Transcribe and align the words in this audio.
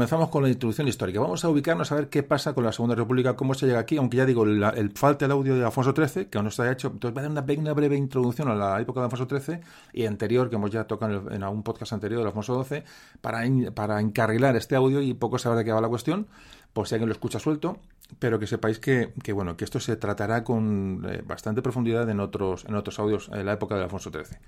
Comenzamos 0.00 0.30
con 0.30 0.42
la 0.42 0.48
introducción 0.48 0.88
histórica. 0.88 1.20
Vamos 1.20 1.44
a 1.44 1.50
ubicarnos 1.50 1.92
a 1.92 1.94
ver 1.94 2.08
qué 2.08 2.22
pasa 2.22 2.54
con 2.54 2.64
la 2.64 2.72
Segunda 2.72 2.94
República, 2.94 3.36
cómo 3.36 3.52
se 3.52 3.66
llega 3.66 3.80
aquí, 3.80 3.98
aunque 3.98 4.16
ya 4.16 4.24
digo, 4.24 4.44
el, 4.44 4.92
falta 4.94 5.26
el 5.26 5.30
audio 5.30 5.54
de 5.54 5.62
Alfonso 5.62 5.92
XIII, 5.94 6.24
que 6.28 6.38
aún 6.38 6.46
no 6.46 6.48
está 6.48 6.72
hecho. 6.72 6.88
Entonces 6.88 7.12
voy 7.12 7.20
a 7.20 7.28
dar 7.28 7.58
una, 7.58 7.74
breve 7.74 7.96
introducción 7.96 8.48
a 8.48 8.54
la 8.54 8.80
época 8.80 9.00
de 9.00 9.04
Alfonso 9.10 9.28
XIII 9.28 9.60
y 9.92 10.06
anterior, 10.06 10.48
que 10.48 10.56
hemos 10.56 10.70
ya 10.70 10.84
tocado 10.84 11.30
en, 11.30 11.42
algún 11.42 11.62
podcast 11.62 11.92
anterior 11.92 12.22
de 12.22 12.28
Alfonso 12.28 12.64
XII, 12.64 12.82
para, 13.20 13.42
para 13.74 14.00
encarrilar 14.00 14.56
este 14.56 14.74
audio 14.74 15.02
y 15.02 15.12
poco 15.12 15.36
saber 15.36 15.58
de 15.58 15.64
qué 15.66 15.72
va 15.72 15.82
la 15.82 15.88
cuestión, 15.90 16.28
por 16.72 16.88
si 16.88 16.94
alguien 16.94 17.10
lo 17.10 17.12
escucha 17.12 17.38
suelto, 17.38 17.76
pero 18.18 18.38
que 18.38 18.46
sepáis 18.46 18.78
que, 18.78 19.12
bueno, 19.34 19.58
que 19.58 19.64
esto 19.64 19.80
se 19.80 19.96
tratará 19.96 20.44
con 20.44 21.06
eh, 21.10 21.22
bastante 21.26 21.60
profundidad 21.60 22.08
en 22.08 22.20
otros, 22.20 22.64
en 22.64 22.74
otros 22.74 22.98
audios 22.98 23.28
en 23.34 23.44
la 23.44 23.52
época 23.52 23.76
de 23.76 23.82
Alfonso 23.82 24.10
XIII. 24.10 24.38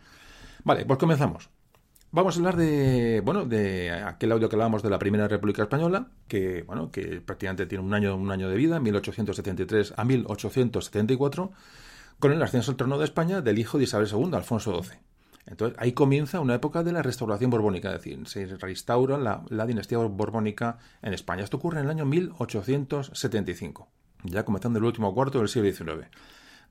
Vale, 0.64 0.86
pues 0.86 0.98
comenzamos. 0.98 1.50
Vamos 2.14 2.36
a 2.36 2.40
hablar 2.40 2.58
de, 2.58 3.22
bueno, 3.24 3.46
de 3.46 3.90
aquel 3.90 4.32
audio 4.32 4.50
que 4.50 4.56
hablábamos 4.56 4.82
de 4.82 4.90
la 4.90 4.98
Primera 4.98 5.28
República 5.28 5.62
Española, 5.62 6.08
que, 6.28 6.62
bueno, 6.62 6.90
que 6.90 7.22
prácticamente 7.22 7.64
tiene 7.64 7.82
un 7.82 7.94
año, 7.94 8.14
un 8.16 8.30
año 8.30 8.50
de 8.50 8.56
vida, 8.56 8.78
1873 8.80 9.94
a 9.96 10.04
1874, 10.04 11.52
con 12.18 12.32
el 12.32 12.42
ascenso 12.42 12.70
al 12.70 12.76
trono 12.76 12.98
de 12.98 13.06
España 13.06 13.40
del 13.40 13.58
hijo 13.58 13.78
de 13.78 13.84
Isabel 13.84 14.08
II, 14.12 14.28
Alfonso 14.34 14.82
XII. 14.82 14.98
Entonces, 15.46 15.78
ahí 15.80 15.92
comienza 15.92 16.40
una 16.40 16.54
época 16.54 16.82
de 16.82 16.92
la 16.92 17.00
restauración 17.00 17.50
borbónica, 17.50 17.88
es 17.94 18.02
decir, 18.02 18.28
se 18.28 18.44
restaura 18.58 19.16
la, 19.16 19.42
la 19.48 19.64
dinastía 19.64 19.96
borbónica 19.96 20.76
en 21.00 21.14
España. 21.14 21.42
Esto 21.44 21.56
ocurre 21.56 21.78
en 21.78 21.86
el 21.86 21.90
año 21.92 22.04
1875, 22.04 23.88
ya 24.24 24.44
comenzando 24.44 24.78
el 24.78 24.84
último 24.84 25.14
cuarto 25.14 25.38
del 25.38 25.48
siglo 25.48 25.72
XIX. 25.72 26.08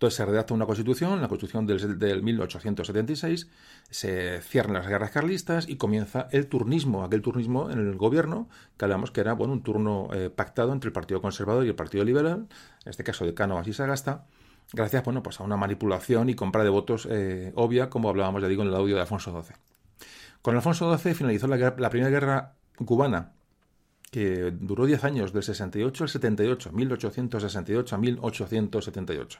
Entonces 0.02 0.18
se 0.18 0.26
redacta 0.26 0.56
una 0.56 0.66
constitución, 0.66 1.22
la 1.22 1.28
constitución 1.28 1.68
del, 1.68 2.24
1876, 2.24 3.48
se 3.92 4.42
cierran 4.42 4.74
las 4.74 4.88
guerras 4.88 5.12
carlistas 5.12 5.70
y 5.70 5.76
comienza 5.76 6.28
el 6.32 6.48
turnismo, 6.48 7.04
aquel 7.04 7.22
turnismo 7.22 7.70
en 7.70 7.78
el 7.78 7.98
gobierno, 7.98 8.50
que 8.78 8.86
hablamos 8.86 9.12
que 9.12 9.22
era 9.22 9.34
bueno, 9.34 9.54
un 9.54 9.62
turno 9.62 10.10
eh, 10.12 10.32
pactado 10.32 10.74
entre 10.74 10.88
el 10.88 10.92
Partido 10.92 11.22
Conservador 11.22 11.66
y 11.66 11.68
el 11.68 11.76
Partido 11.76 12.04
Liberal, 12.04 12.48
en 12.84 12.90
este 12.90 13.04
caso 13.04 13.26
de 13.26 13.36
Cánovas 13.36 13.68
y 13.68 13.74
Sagasta, 13.74 14.26
gracias 14.74 15.04
bueno, 15.04 15.22
pues 15.22 15.40
a 15.40 15.44
una 15.44 15.56
manipulación 15.56 16.30
y 16.30 16.34
compra 16.34 16.64
de 16.64 16.72
votos 16.72 17.08
eh, 17.08 17.52
obvia, 17.54 17.92
como 17.92 18.10
hablábamos 18.10 18.42
ya 18.42 18.48
digo 18.48 18.64
en 18.64 18.70
el 18.70 18.76
audio 18.76 18.96
de 18.96 19.02
Alfonso 19.02 19.40
XII. 19.40 19.56
Con 20.42 20.56
Alfonso 20.56 20.98
XII 20.98 21.14
finalizó 21.14 21.46
la, 21.46 21.76
la 21.78 21.90
primera 21.92 22.10
guerra 22.10 22.56
cubana 22.88 23.34
que 24.10 24.52
duró 24.52 24.86
10 24.86 25.04
años, 25.06 25.32
del 25.32 25.44
68 25.44 26.04
al 26.04 26.10
78, 26.10 26.72
1868 26.74 27.96
a 27.96 28.00
1878, 28.00 29.40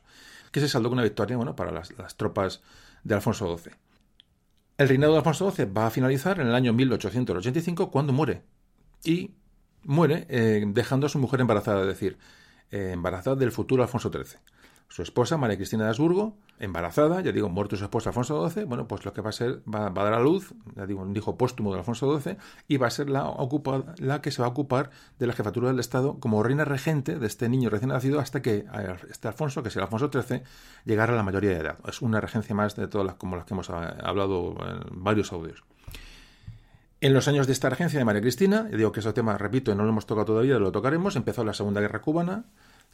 que 0.52 0.60
se 0.60 0.68
saldó 0.68 0.90
con 0.90 0.98
una 0.98 1.04
victoria 1.04 1.38
bueno, 1.38 1.56
para 1.56 1.72
las, 1.72 2.16
tropas 2.16 2.62
de 3.04 3.16
Alfonso 3.16 3.58
XII. 3.58 3.74
El 4.78 4.88
reinado 4.88 5.14
de 5.14 5.20
Alfonso 5.20 5.52
XII 5.52 5.66
va 5.66 5.88
a 5.88 5.92
finalizar 5.92 6.40
en 6.40 6.48
el 6.48 6.56
año 6.56 6.74
1885 6.74 7.92
cuando 7.92 8.14
muere. 8.14 8.44
Y 9.04 9.32
muere 9.84 10.28
eh, 10.30 10.64
dejando 10.68 11.08
a 11.08 11.10
su 11.10 11.20
mujer 11.20 11.42
embarazada, 11.42 11.82
es 11.82 11.88
decir, 11.88 12.18
eh, 12.72 12.92
embarazada 12.94 13.36
del 13.36 13.52
futuro 13.52 13.84
Alfonso 13.84 14.12
XIII 14.12 14.40
su 14.92 15.02
esposa, 15.02 15.38
María 15.38 15.56
Cristina 15.56 15.86
de 15.86 15.90
Habsburgo, 15.90 16.38
embarazada, 16.62 17.22
ya 17.22 17.32
digo, 17.32 17.50
muerto 17.50 17.76
su 17.76 17.84
esposa 17.84 18.10
Alfonso 18.10 18.50
XII, 18.50 18.66
bueno, 18.66 18.88
pues 18.88 19.04
lo 19.04 19.14
que 19.14 19.22
va 19.22 19.30
a 19.30 19.34
ser, 19.34 19.62
va, 19.68 19.88
a 19.88 19.90
dar 19.90 20.14
a 20.14 20.20
luz, 20.20 20.54
ya 20.76 20.86
digo, 20.86 21.02
un 21.02 21.16
hijo 21.16 21.36
póstumo 21.38 21.72
de 21.74 21.80
Alfonso 21.80 22.20
XII, 22.20 22.38
y 22.68 22.78
va 22.78 22.88
a 22.88 22.92
ser 22.92 23.10
la, 23.10 23.34
la 23.98 24.22
que 24.22 24.32
se 24.32 24.42
va 24.42 24.48
a 24.48 24.52
ocupar 24.52 24.92
de 25.20 25.28
la 25.28 25.34
jefatura 25.34 25.70
del 25.70 25.80
Estado 25.80 26.20
como 26.20 26.44
reina 26.44 26.64
regente 26.64 27.18
de 27.18 27.28
este 27.28 27.50
niño 27.50 27.70
recién 27.70 27.90
nacido 27.90 28.20
hasta 28.20 28.42
que 28.42 28.66
este 29.10 29.28
Alfonso, 29.28 29.64
que 29.64 29.70
es 29.70 29.76
el 29.76 29.82
Alfonso 29.82 30.10
XIII, 30.12 30.44
llegara 30.86 31.14
a 31.14 31.16
la 31.16 31.24
mayoría 31.24 31.50
de 31.50 31.58
edad. 31.58 31.78
Es 31.88 32.02
una 32.02 32.22
regencia 32.22 32.56
más 32.56 32.76
de 32.76 32.88
todas 32.88 33.06
las 33.06 33.16
como 33.16 33.36
las 33.36 33.46
que 33.46 33.54
hemos 33.54 33.70
hablado 33.70 34.56
en 34.60 35.04
varios 35.04 35.34
audios. 35.34 35.64
En 37.04 37.16
los 37.16 37.28
años 37.28 37.48
de 37.48 37.54
esta 37.54 37.68
regencia 37.68 37.98
de 37.98 38.06
María 38.06 38.22
Cristina, 38.22 38.64
digo 38.64 38.92
que 38.92 39.00
ese 39.00 39.12
tema, 39.12 39.36
repito, 39.36 39.74
no 39.74 39.84
lo 39.84 39.90
hemos 39.90 40.06
tocado 40.06 40.26
todavía, 40.26 40.60
lo 40.60 40.72
tocaremos, 40.72 41.16
empezó 41.16 41.44
la 41.44 41.56
Segunda 41.56 41.82
Guerra 41.82 42.00
Cubana, 42.00 42.46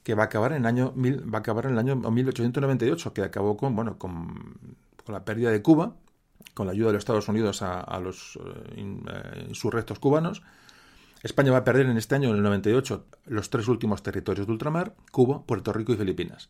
que 0.03 0.15
va 0.15 0.23
a 0.23 0.25
acabar 0.27 0.53
en 0.53 0.59
el 0.59 0.65
año, 0.65 0.93
va 0.95 1.37
a 1.37 1.41
acabar 1.41 1.65
en 1.65 1.73
el 1.73 1.79
año 1.79 1.95
1898, 1.95 3.13
que 3.13 3.21
acabó 3.21 3.57
con, 3.57 3.75
bueno, 3.75 3.97
con, 3.97 4.57
la 5.07 5.23
pérdida 5.23 5.51
de 5.51 5.61
Cuba, 5.61 5.95
con 6.53 6.67
la 6.67 6.73
ayuda 6.73 6.87
de 6.87 6.93
los 6.93 7.01
Estados 7.01 7.27
Unidos 7.29 7.61
a, 7.61 7.99
los 7.99 8.37
eh, 8.37 8.75
eh, 8.77 9.45
insurrectos 9.47 9.99
cubanos. 9.99 10.41
España 11.23 11.51
va 11.51 11.59
a 11.59 11.63
perder 11.63 11.87
en 11.87 11.97
este 11.97 12.15
año, 12.15 12.29
en 12.29 12.35
el 12.35 12.43
98, 12.43 13.05
los 13.25 13.49
tres 13.49 13.67
últimos 13.67 14.03
territorios 14.03 14.47
de 14.47 14.53
ultramar, 14.53 14.95
Cuba, 15.11 15.43
Puerto 15.43 15.73
Rico 15.73 15.93
y 15.93 15.97
Filipinas. 15.97 16.49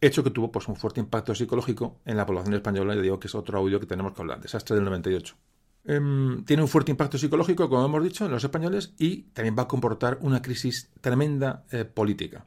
Hecho 0.00 0.24
que 0.24 0.30
tuvo 0.30 0.50
pues, 0.50 0.66
un 0.68 0.76
fuerte 0.76 1.00
impacto 1.00 1.34
psicológico 1.34 2.00
en 2.04 2.16
la 2.16 2.26
población 2.26 2.54
española, 2.54 2.94
y 2.94 3.00
digo 3.00 3.20
que 3.20 3.28
es 3.28 3.34
otro 3.34 3.58
audio 3.58 3.78
que 3.78 3.86
tenemos 3.86 4.12
que 4.14 4.22
hablar, 4.22 4.40
desastre 4.40 4.74
del 4.74 4.84
98. 4.84 5.36
Em, 5.84 6.44
tiene 6.44 6.62
un 6.62 6.68
fuerte 6.68 6.90
impacto 6.92 7.18
psicológico, 7.18 7.68
como 7.68 7.84
hemos 7.84 8.02
dicho, 8.04 8.24
en 8.24 8.30
los 8.30 8.44
españoles 8.44 8.94
y 8.98 9.22
también 9.32 9.56
va 9.58 9.64
a 9.64 9.68
comportar 9.68 10.18
una 10.20 10.40
crisis 10.40 10.90
tremenda 11.00 11.64
eh, 11.70 11.84
política. 11.84 12.46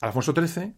Alfonso 0.00 0.32
XIII, 0.32 0.74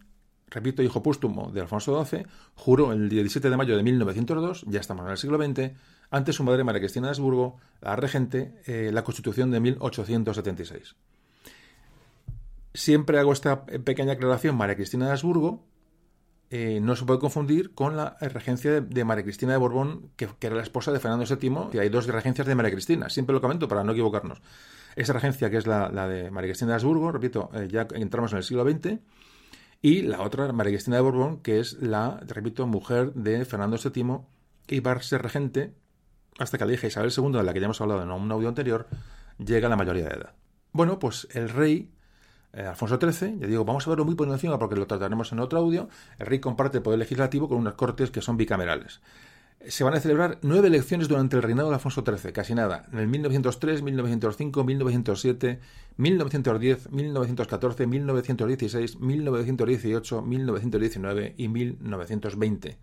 repito, 0.47 0.81
hijo 0.81 1.03
póstumo 1.03 1.51
de 1.51 1.61
Alfonso 1.61 2.03
XII, 2.05 2.25
juró 2.55 2.91
el 2.93 3.09
17 3.09 3.49
de 3.49 3.57
mayo 3.57 3.77
de 3.77 3.83
1902, 3.83 4.65
ya 4.67 4.79
estamos 4.79 5.05
en 5.05 5.11
el 5.11 5.17
siglo 5.17 5.37
XX, 5.37 5.71
ante 6.11 6.33
su 6.33 6.43
madre 6.43 6.63
María 6.63 6.81
Cristina 6.81 7.07
de 7.07 7.11
Habsburgo, 7.11 7.57
la 7.81 7.95
regente, 7.95 8.61
eh, 8.65 8.91
la 8.91 9.03
Constitución 9.03 9.51
de 9.51 9.59
1876. 9.59 10.95
Siempre 12.73 13.19
hago 13.19 13.33
esta 13.33 13.65
pequeña 13.65 14.13
aclaración, 14.13 14.55
María 14.55 14.75
Cristina 14.75 15.05
de 15.05 15.11
Habsburgo 15.11 15.63
eh, 16.51 16.79
no 16.81 16.95
se 16.95 17.05
puede 17.05 17.19
confundir 17.19 17.75
con 17.75 17.95
la 17.95 18.17
regencia 18.19 18.81
de, 18.81 19.05
María 19.05 19.23
Cristina 19.23 19.51
de 19.51 19.59
Borbón, 19.59 20.09
que, 20.15 20.27
era 20.41 20.55
la 20.55 20.63
esposa 20.63 20.91
de 20.91 20.99
Fernando 20.99 21.25
VII, 21.25 21.69
y 21.73 21.77
hay 21.77 21.89
dos 21.89 22.07
regencias 22.07 22.47
de 22.47 22.55
María 22.55 22.71
Cristina, 22.71 23.09
siempre 23.09 23.33
lo 23.33 23.41
comento 23.41 23.67
para 23.67 23.83
no 23.83 23.91
equivocarnos. 23.91 24.41
Esa 24.95 25.13
regencia 25.13 25.49
que 25.49 25.57
es 25.57 25.67
la, 25.67 25.89
de 26.07 26.31
María 26.31 26.49
Cristina 26.49 26.69
de 26.69 26.75
Habsburgo, 26.75 27.11
repito, 27.11 27.49
eh, 27.53 27.67
ya 27.69 27.87
entramos 27.93 28.31
en 28.31 28.39
el 28.39 28.43
siglo 28.43 28.69
XX, 28.69 28.99
y 29.81 30.01
la 30.01 30.21
otra, 30.21 30.51
María 30.51 30.73
Cristina 30.73 30.97
de 30.97 31.01
Borbón, 31.01 31.41
que 31.41 31.59
es 31.59 31.81
la, 31.81 32.19
repito, 32.27 32.67
mujer 32.67 33.13
de 33.13 33.45
Fernando 33.45 33.77
VII, 33.77 34.19
y 34.67 34.79
va 34.81 34.91
a 34.91 35.01
ser 35.01 35.21
regente 35.21 35.73
hasta 36.37 36.57
que 36.57 36.65
la 36.65 36.73
hija 36.73 36.87
Isabel 36.87 37.11
II, 37.15 37.31
de 37.31 37.43
la 37.43 37.53
que 37.53 37.59
ya 37.59 37.65
hemos 37.65 37.81
hablado 37.81 38.03
en 38.03 38.11
un 38.11 38.31
audio 38.31 38.49
anterior, 38.49 38.87
llega 39.37 39.67
a 39.67 39.69
la 39.69 39.75
mayoría 39.75 40.05
de 40.05 40.15
edad. 40.15 40.33
Bueno, 40.71 40.99
pues 40.99 41.27
el 41.31 41.49
rey 41.49 41.91
eh, 42.53 42.63
Alfonso 42.63 42.99
XIII, 42.99 43.39
ya 43.39 43.47
digo, 43.47 43.65
vamos 43.65 43.87
a 43.87 43.89
verlo 43.89 44.05
muy 44.05 44.15
por 44.15 44.27
encima 44.27 44.59
porque 44.59 44.75
lo 44.75 44.87
trataremos 44.87 45.31
en 45.31 45.39
otro 45.39 45.59
audio, 45.59 45.89
el 46.17 46.27
rey 46.27 46.39
comparte 46.39 46.77
el 46.77 46.83
poder 46.83 46.99
legislativo 46.99 47.47
con 47.47 47.57
unas 47.57 47.73
cortes 47.75 48.11
que 48.11 48.21
son 48.21 48.37
bicamerales 48.37 49.01
se 49.67 49.83
van 49.83 49.93
a 49.93 49.99
celebrar 49.99 50.39
nueve 50.41 50.67
elecciones 50.67 51.07
durante 51.07 51.35
el 51.35 51.43
reinado 51.43 51.69
de 51.69 51.75
Alfonso 51.75 52.03
XIII, 52.05 52.31
casi 52.31 52.55
nada, 52.55 52.87
en 52.91 52.99
el 52.99 53.07
1903, 53.07 53.81
1905, 53.81 54.63
1907, 54.63 55.59
1910, 55.97 56.91
1914, 56.91 57.87
1916, 57.87 58.99
1918, 58.99 60.21
1919 60.21 61.33
y 61.37 61.47
1920. 61.49 62.77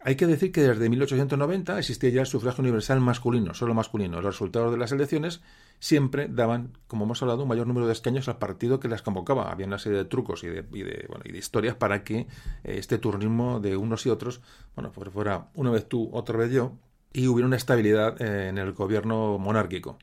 Hay 0.00 0.14
que 0.14 0.26
decir 0.26 0.52
que 0.52 0.60
desde 0.60 0.88
1890 0.88 1.78
existía 1.78 2.10
ya 2.10 2.20
el 2.20 2.26
sufragio 2.26 2.62
universal 2.62 3.00
masculino, 3.00 3.54
solo 3.54 3.74
masculino. 3.74 4.20
Los 4.20 4.34
resultados 4.34 4.70
de 4.70 4.78
las 4.78 4.92
elecciones 4.92 5.40
siempre 5.78 6.28
daban, 6.28 6.78
como 6.86 7.04
hemos 7.04 7.22
hablado, 7.22 7.42
un 7.42 7.48
mayor 7.48 7.66
número 7.66 7.86
de 7.86 7.92
escaños 7.92 8.28
al 8.28 8.38
partido 8.38 8.78
que 8.78 8.88
las 8.88 9.02
convocaba. 9.02 9.50
Había 9.50 9.66
una 9.66 9.78
serie 9.78 9.98
de 9.98 10.04
trucos 10.04 10.44
y 10.44 10.48
de, 10.48 10.62
bueno, 10.62 11.24
y 11.24 11.32
de 11.32 11.38
historias 11.38 11.74
para 11.74 12.04
que 12.04 12.18
eh, 12.18 12.26
este 12.64 12.98
turnismo 12.98 13.58
de 13.58 13.76
unos 13.76 14.06
y 14.06 14.10
otros, 14.10 14.40
bueno, 14.74 14.92
pues 14.92 15.10
fuera 15.10 15.48
una 15.54 15.70
vez 15.70 15.88
tú, 15.88 16.08
otra 16.12 16.36
vez 16.38 16.52
yo, 16.52 16.72
y 17.12 17.26
hubiera 17.26 17.46
una 17.46 17.56
estabilidad 17.56 18.20
eh, 18.20 18.48
en 18.48 18.58
el 18.58 18.72
gobierno 18.72 19.38
monárquico. 19.38 19.98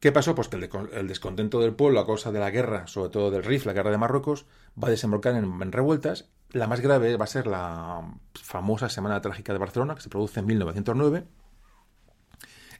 ¿Qué 0.00 0.12
pasó? 0.12 0.34
Pues 0.34 0.48
que 0.48 0.56
el, 0.56 1.08
descontento 1.08 1.60
del 1.60 1.74
pueblo 1.74 2.00
a 2.00 2.06
causa 2.06 2.32
de 2.32 2.40
la 2.40 2.50
guerra, 2.50 2.86
sobre 2.86 3.10
todo 3.10 3.30
del 3.30 3.44
RIF, 3.44 3.66
la 3.66 3.74
guerra 3.74 3.90
de 3.90 3.98
Marruecos, 3.98 4.46
va 4.82 4.88
a 4.88 4.90
desembocar 4.90 5.34
en, 5.34 5.72
revueltas. 5.72 6.30
La 6.50 6.66
más 6.66 6.80
grave 6.80 7.16
va 7.16 7.24
a 7.24 7.28
ser 7.28 7.46
la 7.46 8.02
famosa 8.34 8.88
Semana 8.88 9.20
Trágica 9.20 9.52
de 9.52 9.58
Barcelona, 9.58 9.94
que 9.94 10.00
se 10.00 10.08
produce 10.08 10.40
en 10.40 10.46
1909. 10.46 11.24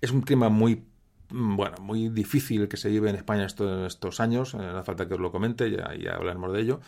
Es 0.00 0.10
un 0.10 0.22
clima 0.22 0.48
muy 0.48 0.82
Mm, 1.30 1.56
bueno, 1.56 1.76
muy 1.80 2.08
difícil 2.08 2.68
que 2.68 2.76
se 2.76 2.88
vive 2.88 3.10
en 3.10 3.16
España 3.16 3.46
estos, 3.46 3.86
estos 3.86 4.20
años, 4.20 4.54
no 4.54 4.78
hace 4.78 4.84
falta 4.84 5.06
que 5.06 5.14
os 5.14 5.20
lo 5.20 5.30
comente, 5.30 5.70
ya, 5.70 5.94
ya 5.94 6.14
hablaremos 6.14 6.52
de 6.52 6.60
ello. 6.60 6.80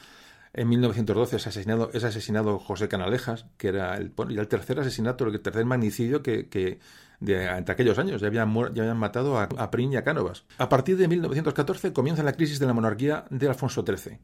En 0.55 0.69
1912 0.69 1.37
es 1.37 1.47
asesinado, 1.47 1.91
es 1.95 2.05
asesinado 2.05 2.59
José 2.59 2.89
Canalejas, 2.89 3.47
que 3.57 3.69
era 3.69 3.97
el, 3.97 4.13
el 4.29 4.49
tercer 4.49 4.79
asesinato, 4.81 5.27
el 5.27 5.41
tercer 5.41 5.65
magnicidio 5.65 6.23
que, 6.23 6.79
de, 7.21 7.45
entre 7.47 7.73
aquellos 7.73 7.99
años. 7.99 8.21
Ya 8.21 8.27
habían, 8.27 8.53
ya 8.75 8.83
habían 8.83 8.99
matado 8.99 9.39
a, 9.39 9.45
a 9.45 9.71
Prín 9.71 9.93
y 9.93 9.97
a 9.97 10.05
Cánovas. 10.05 10.45
A 10.59 10.69
partir 10.69 10.99
de 10.99 11.09
1914 11.09 11.93
comienza 11.95 12.23
la 12.23 12.35
crisis 12.35 12.59
de 12.59 12.67
la 12.67 12.75
monarquía 12.75 13.25
de 13.31 13.49
Alfonso 13.49 13.83
XIII. 13.87 14.19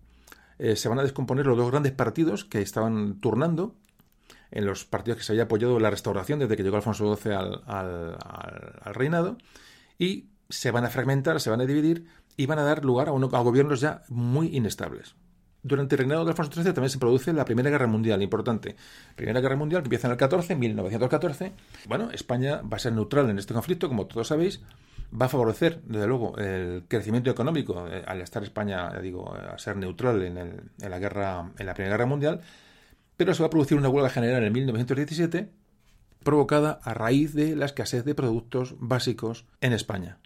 Eh, 0.59 0.77
se 0.77 0.89
van 0.89 0.99
a 0.99 1.03
descomponer 1.03 1.47
los 1.47 1.57
dos 1.57 1.71
grandes 1.71 1.93
partidos 1.93 2.45
que 2.45 2.61
estaban 2.61 3.21
turnando 3.21 3.77
en 4.51 4.67
los 4.67 4.85
partidos 4.85 5.19
que 5.19 5.25
se 5.25 5.33
había 5.33 5.45
apoyado 5.45 5.79
la 5.79 5.91
restauración 5.91 6.39
desde 6.39 6.57
que 6.57 6.63
llegó 6.63 6.77
Alfonso 6.77 7.15
XII 7.17 7.33
al, 7.33 7.63
al, 7.67 8.95
reinado, 8.95 9.37
y 9.99 10.31
se 10.49 10.71
van 10.71 10.85
a 10.85 10.89
fragmentar, 10.91 11.41
se 11.41 11.51
van 11.51 11.61
a 11.61 11.67
dividir 11.67 12.07
y 12.37 12.47
van 12.47 12.59
a 12.59 12.63
dar 12.63 12.85
lugar 12.85 13.09
a, 13.09 13.13
a 13.13 13.41
gobiernos 13.41 13.81
ya 13.81 14.03
muy 14.09 14.57
inestables. 14.57 15.15
Durante 15.63 15.97
el 15.97 15.99
reinado 15.99 16.25
de 16.25 16.31
Alfonso 16.31 16.53
XIII 16.53 16.73
también 16.73 16.91
se 16.91 16.99
produce 16.99 17.33
la 17.33 17.45
Primera 17.45 17.69
Guerra 17.71 17.87
Mundial, 17.87 18.23
importante. 18.23 18.77
Primera 19.17 19.41
Guerra 19.41 19.57
Mundial 19.57 19.83
que 19.83 19.87
empieza 19.87 20.07
en 20.07 20.13
el 20.13 20.17
14, 20.19 20.55
1914. 20.55 21.53
Bueno, 21.87 22.11
España 22.13 22.63
va 22.63 22.77
a 22.77 22.81
ser 22.81 22.93
neutral 22.93 23.29
en 23.31 23.39
este 23.39 23.55
conflicto, 23.55 23.89
como 23.89 24.07
todos 24.07 24.29
sabéis. 24.29 24.61
Va 25.11 25.27
a 25.27 25.29
favorecer, 25.29 25.81
desde 25.85 26.07
luego, 26.07 26.37
el 26.37 26.85
crecimiento 26.87 27.31
económico 27.31 27.89
eh, 27.89 28.05
al 28.07 28.21
estar 28.21 28.43
España, 28.43 28.91
digo, 29.01 29.35
a 29.35 29.59
ser 29.59 29.77
neutral 29.77 30.23
en, 30.23 30.39
en, 30.39 30.91
la 30.91 30.99
guerra, 30.99 31.51
en 31.59 31.67
la 31.67 31.75
Primera 31.75 31.97
Guerra 31.97 32.07
Mundial. 32.07 32.41
Pero 33.17 33.35
se 33.35 33.43
va 33.43 33.49
a 33.49 33.51
producir 33.51 33.77
una 33.77 33.89
huelga 33.89 34.11
general 34.11 34.45
en 34.45 34.53
1917 34.53 35.51
provocada 36.23 36.79
a 36.83 36.95
raíz 36.95 37.35
de 37.35 37.57
la 37.57 37.67
escasez 37.67 38.05
de 38.05 38.15
productos 38.15 38.75
básicos 38.79 39.47
en 39.61 39.73
España. 39.73 40.19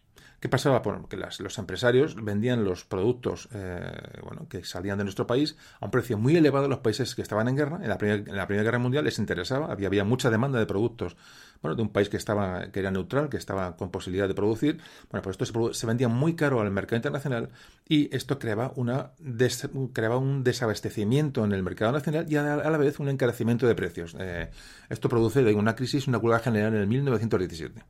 ¿Qué 0.43 0.49
pasaba? 0.49 0.81
Bueno, 0.81 1.09
que 1.09 1.17
los 1.17 1.59
empresarios 1.59 2.17
vendían 2.17 2.65
los 2.65 2.85
productos 2.85 3.49
eh, 3.55 3.93
bueno, 4.25 4.49
que 4.49 4.65
salían 4.65 4.99
de 4.99 5.05
nuestro 5.05 5.25
país 5.25 5.57
a 5.79 5.85
un 5.85 5.93
precio 5.93 6.19
muy 6.19 6.37
elevado 6.37 6.67
a 6.67 6.69
los 6.69 6.81
países 6.81 7.15
que 7.15 7.23
estaban 7.23 7.47
en 7.47 7.55
guerra. 7.55 7.79
En 7.81 7.89
la, 7.89 7.97
Primera 7.97 8.65
Guerra 8.65 8.81
Mundial 8.81 9.05
les 9.05 9.21
interesaba, 9.21 9.71
había, 9.71 9.87
había, 9.87 10.03
mucha 10.03 10.31
demanda 10.31 10.59
de 10.59 10.67
productos 10.67 11.17
bueno, 11.63 11.77
de 11.77 11.83
un 11.83 11.91
país 11.91 12.09
que, 12.09 12.17
estaba, 12.17 12.73
que 12.73 12.81
era 12.81 12.91
neutral, 12.91 13.29
que 13.29 13.37
estaba 13.37 13.77
con 13.77 13.93
posibilidad 13.93 14.27
de 14.27 14.35
producir. 14.35 14.81
Bueno, 15.13 15.23
pues 15.23 15.39
esto 15.41 15.73
se, 15.73 15.87
vendía 15.87 16.09
muy 16.09 16.35
caro 16.35 16.61
al 16.61 16.73
mercado 16.73 16.97
internacional 16.97 17.51
y 17.89 18.13
esto 18.13 18.41
creaba, 18.41 18.73
una 18.75 19.13
creaba 19.93 20.19
un 20.19 20.43
desabastecimiento 20.43 21.45
en 21.45 21.53
el 21.53 21.63
mercado 21.63 21.93
nacional 21.93 22.27
y 22.29 22.35
a, 22.35 22.43
la 22.43 22.79
vez 22.79 22.99
un 22.99 23.09
encarecimiento 23.09 23.69
de 23.69 23.77
precios. 23.77 24.17
Eh, 24.19 24.51
esto 24.89 25.09
produce 25.09 25.55
una 25.55 25.77
crisis, 25.77 26.09
una 26.09 26.19
huelga 26.19 26.41
general 26.41 26.75
en 26.75 26.81
el 26.81 26.89
1917. 26.89 27.85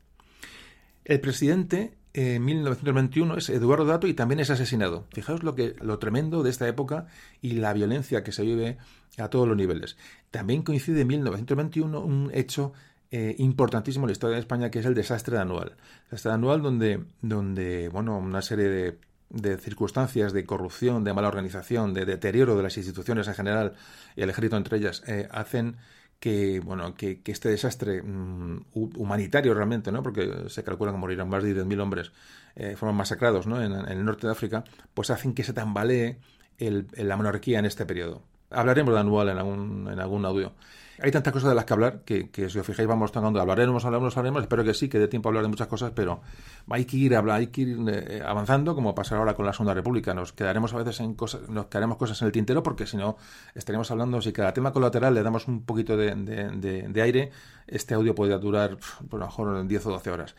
El 1.06 1.20
presidente 1.20 2.01
en 2.14 2.44
1921 2.44 3.36
es 3.38 3.48
Eduardo 3.48 3.84
Dato 3.84 4.06
y 4.06 4.14
también 4.14 4.40
es 4.40 4.50
asesinado. 4.50 5.06
Fijaos 5.12 5.42
lo, 5.42 5.54
que, 5.54 5.74
lo 5.80 5.98
tremendo 5.98 6.42
de 6.42 6.50
esta 6.50 6.68
época 6.68 7.06
y 7.40 7.52
la 7.52 7.72
violencia 7.72 8.22
que 8.22 8.32
se 8.32 8.42
vive 8.42 8.78
a 9.18 9.28
todos 9.28 9.48
los 9.48 9.56
niveles. 9.56 9.96
También 10.30 10.62
coincide 10.62 11.02
en 11.02 11.08
1921 11.08 12.00
un 12.00 12.30
hecho 12.34 12.72
eh, 13.10 13.34
importantísimo 13.38 14.04
en 14.04 14.08
la 14.08 14.12
historia 14.12 14.34
de 14.36 14.40
España 14.40 14.70
que 14.70 14.80
es 14.80 14.86
el 14.86 14.94
desastre 14.94 15.38
anual. 15.38 15.76
El 16.04 16.10
desastre 16.10 16.32
anual 16.32 16.62
donde, 16.62 17.04
donde 17.22 17.88
bueno, 17.88 18.18
una 18.18 18.42
serie 18.42 18.68
de, 18.68 18.98
de 19.32 19.56
circunstancias 19.56 20.32
de 20.32 20.44
corrupción, 20.44 21.04
de 21.04 21.14
mala 21.14 21.28
organización, 21.28 21.94
de 21.94 22.04
deterioro 22.04 22.56
de 22.56 22.62
las 22.62 22.76
instituciones 22.76 23.26
en 23.28 23.34
general 23.34 23.72
y 24.16 24.22
el 24.22 24.30
ejército 24.30 24.56
entre 24.56 24.76
ellas 24.76 25.02
eh, 25.06 25.28
hacen 25.30 25.76
que 26.22 26.60
bueno 26.60 26.94
que, 26.94 27.20
este 27.24 27.48
desastre 27.48 28.00
mm, 28.00 28.66
humanitario 28.74 29.54
realmente 29.54 29.90
no 29.90 30.04
porque 30.04 30.44
se 30.50 30.62
calcula 30.62 30.92
que 30.92 30.98
morirán 30.98 31.28
más 31.28 31.42
de 31.42 31.52
10.000 31.52 31.80
hombres 31.80 32.12
eh, 32.54 32.76
fueron 32.76 32.94
masacrados 32.94 33.48
¿no? 33.48 33.60
En, 33.60 33.72
el 33.72 34.04
norte 34.04 34.28
de 34.28 34.32
África 34.32 34.62
pues 34.94 35.10
hacen 35.10 35.34
que 35.34 35.42
se 35.42 35.52
tambalee 35.52 36.18
la 36.58 37.16
monarquía 37.16 37.58
en 37.58 37.64
este 37.64 37.86
periodo. 37.86 38.22
Hablaremos 38.50 38.94
de 38.94 39.00
anual 39.00 39.30
en 39.30 39.38
algún, 39.38 39.88
en 39.90 39.98
algún 39.98 40.24
audio 40.24 40.52
hay 41.00 41.10
tantas 41.10 41.32
cosas 41.32 41.50
de 41.50 41.54
las 41.54 41.64
que 41.64 41.72
hablar 41.72 42.00
que, 42.04 42.28
si 42.48 42.58
os 42.58 42.66
fijáis 42.66 42.86
vamos 42.86 43.12
tocando, 43.12 43.40
hablaremos, 43.40 43.84
hablaremos, 43.84 44.16
hablaremos, 44.16 44.42
espero 44.42 44.64
que 44.64 44.74
sí, 44.74 44.88
que 44.88 44.98
dé 44.98 45.08
tiempo 45.08 45.28
a 45.28 45.30
hablar 45.30 45.42
de 45.42 45.48
muchas 45.48 45.66
cosas, 45.66 45.92
pero 45.94 46.20
hay 46.68 46.84
que 46.84 46.96
ir, 46.96 47.14
hay 47.16 47.46
que 47.48 47.60
ir 47.62 47.76
eh, 47.88 48.22
avanzando, 48.24 48.74
como 48.74 48.94
pasará 48.94 49.20
ahora 49.20 49.34
con 49.34 49.46
la 49.46 49.52
Segunda 49.52 49.74
República. 49.74 50.14
Nos 50.14 50.32
quedaremos 50.32 50.72
a 50.74 50.78
veces 50.78 51.00
en 51.00 51.14
cosas, 51.14 51.48
nos 51.48 51.66
quedaremos 51.66 51.96
cosas 51.96 52.20
en 52.22 52.26
el 52.26 52.32
tintero, 52.32 52.62
porque 52.62 52.86
si 52.86 52.96
no, 52.96 53.16
estaremos 53.54 53.90
hablando, 53.90 54.20
si 54.20 54.32
cada 54.32 54.52
tema 54.52 54.72
colateral 54.72 55.14
le 55.14 55.22
damos 55.22 55.48
un 55.48 55.64
poquito 55.64 55.96
de, 55.96 57.02
aire, 57.02 57.30
este 57.66 57.94
audio 57.94 58.14
podría 58.14 58.38
durar, 58.38 58.76
por 59.08 59.20
lo 59.20 59.26
mejor, 59.26 59.66
10 59.66 59.86
o 59.86 59.90
12 59.90 60.10
horas. 60.10 60.34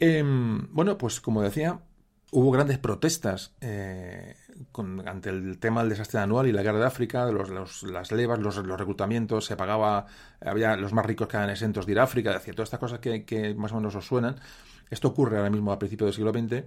Em, 0.00 0.68
bueno, 0.72 0.96
pues 0.96 1.20
como 1.20 1.42
decía, 1.42 1.80
hubo 2.30 2.50
grandes 2.50 2.78
protestas 2.78 3.54
eh, 3.60 4.36
ante 5.06 5.30
el 5.30 5.58
tema 5.58 5.80
del 5.80 5.90
desastre 5.90 6.20
anual 6.20 6.46
y 6.46 6.52
la 6.52 6.62
guerra 6.62 6.80
de 6.80 6.86
África, 6.86 7.30
los, 7.30 7.82
las 7.82 8.12
levas, 8.12 8.38
los, 8.38 8.56
reclutamientos, 8.56 9.46
se 9.46 9.56
pagaba, 9.56 10.06
había 10.40 10.76
los 10.76 10.92
más 10.92 11.06
ricos 11.06 11.28
quedaban 11.28 11.50
exentos 11.50 11.86
de 11.86 11.92
ir 11.92 12.00
a 12.00 12.04
África, 12.04 12.32
decir, 12.32 12.54
todas 12.54 12.68
estas 12.68 12.80
cosas 12.80 12.98
que, 13.00 13.54
más 13.56 13.72
o 13.72 13.76
menos 13.76 13.94
os 13.94 14.06
suenan. 14.06 14.36
Esto 14.90 15.08
ocurre 15.08 15.36
ahora 15.36 15.50
mismo 15.50 15.72
a 15.72 15.78
principios 15.78 16.08
del 16.08 16.14
siglo 16.14 16.32
XX. 16.32 16.64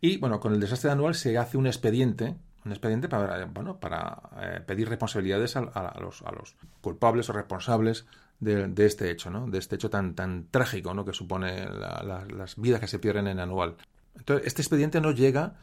Y 0.00 0.18
bueno, 0.18 0.40
con 0.40 0.54
el 0.54 0.60
desastre 0.60 0.90
anual 0.90 1.14
se 1.14 1.36
hace 1.38 1.56
un 1.56 1.66
expediente, 1.66 2.36
un 2.64 2.72
expediente 2.72 3.08
para, 3.08 3.44
bueno, 3.46 3.78
para 3.78 4.20
eh, 4.40 4.60
pedir 4.64 4.88
responsabilidades 4.88 5.56
a, 5.56 5.96
los, 6.00 6.22
los 6.22 6.56
culpables 6.80 7.28
o 7.28 7.32
responsables 7.32 8.06
de, 8.40 8.72
este 8.86 9.10
hecho, 9.10 9.30
¿no? 9.30 9.48
De 9.48 9.58
este 9.58 9.74
hecho 9.74 9.90
tan, 9.90 10.14
tan 10.14 10.46
trágico. 10.50 11.04
Que 11.04 11.12
supone 11.12 11.68
las 11.68 12.56
vidas 12.56 12.80
que 12.80 12.86
se 12.86 12.98
pierden 12.98 13.26
en 13.26 13.40
anual. 13.40 13.76
Entonces, 14.18 14.46
este 14.46 14.62
expediente 14.62 15.00
no 15.00 15.12
llega 15.12 15.56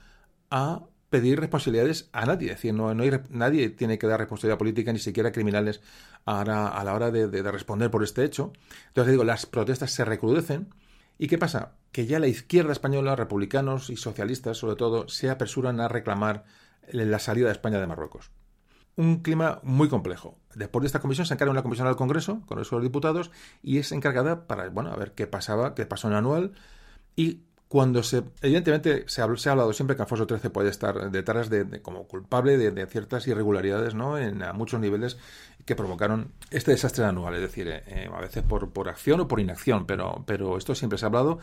a 0.50 0.84
pedir 1.10 1.40
responsabilidades 1.40 2.10
a 2.12 2.26
nadie. 2.26 2.50
Es 2.50 2.58
decir, 2.58 2.74
no, 2.74 2.94
no 2.94 3.04
hay, 3.04 3.12
nadie 3.30 3.70
tiene 3.70 3.98
que 3.98 4.08
dar 4.08 4.20
responsabilidad 4.20 4.58
política, 4.58 4.92
ni 4.92 5.00
siquiera 5.00 5.32
criminales, 5.32 5.82
a, 6.26 6.42
a 6.42 6.84
la 6.84 6.94
hora 6.94 7.12
de, 7.12 7.42
responder 7.44 7.92
por 7.92 8.04
este 8.04 8.24
hecho. 8.24 8.52
Entonces, 8.88 9.12
digo, 9.12 9.24
las 9.24 9.46
protestas 9.46 9.92
se 9.92 10.06
recrudecen. 10.06 10.74
¿Y 11.18 11.28
qué 11.28 11.38
pasa? 11.38 11.74
Que 11.92 12.06
ya 12.06 12.20
la 12.20 12.28
izquierda 12.28 12.74
española, 12.74 13.16
republicanos 13.16 13.90
y 13.90 13.96
socialistas, 13.96 14.58
sobre 14.58 14.76
todo, 14.76 15.08
se 15.08 15.30
apresuran 15.30 15.80
a 15.80 15.88
reclamar 15.88 16.44
la 16.92 17.20
salida 17.20 17.48
de 17.48 17.54
España 17.54 17.80
de 17.80 17.88
Marruecos. 17.88 18.32
Un 18.98 19.22
clima 19.22 19.60
muy 19.64 19.90
complejo. 19.90 20.38
Después 20.56 20.82
de 20.82 20.88
esta 20.88 21.00
comisión 21.00 21.26
se 21.26 21.34
encarga 21.34 21.52
una 21.52 21.64
comisión 21.64 21.88
al 21.88 21.96
Congreso, 21.96 22.42
de 22.50 22.56
los 22.56 22.82
Diputados, 22.82 23.32
y 23.62 23.78
es 23.78 23.92
encargada 23.92 24.48
para, 24.48 24.70
bueno, 24.70 24.92
a 24.92 24.96
ver 24.96 25.14
qué 25.14 25.28
pasaba, 25.28 25.76
qué 25.76 25.86
pasó 25.86 26.08
en 26.08 26.16
anual, 26.16 26.54
y 27.16 27.44
cuando 27.68 28.04
se 28.04 28.24
evidentemente 28.42 29.06
se 29.08 29.22
ha, 29.22 29.26
hablado 29.26 29.74
siempre 29.74 29.96
que 29.96 30.04
Alfonso 30.04 30.28
XIII 30.28 30.50
puede 30.50 30.70
estar 30.70 31.10
detrás 31.12 31.50
de, 31.50 31.82
como 31.82 32.08
culpable 32.08 32.58
de, 32.58 32.86
ciertas 32.88 33.28
irregularidades 33.28 33.96
no 33.96 34.18
en 34.18 34.44
a 34.44 34.54
muchos 34.54 34.80
niveles 34.80 35.18
que 35.66 35.76
provocaron 35.76 36.32
este 36.52 36.72
desastre 36.72 37.06
anual 37.06 37.34
es 37.36 37.42
decir 37.42 37.68
eh, 37.68 37.84
eh, 37.88 38.10
a 38.14 38.22
veces 38.22 38.44
por, 38.44 38.72
por 38.72 38.88
acción 38.88 39.20
o 39.22 39.28
por 39.28 39.40
inacción 39.40 39.86
pero 39.86 40.24
pero 40.28 40.58
esto 40.58 40.76
siempre 40.76 41.00
se 41.00 41.06
ha 41.06 41.08
hablado 41.08 41.40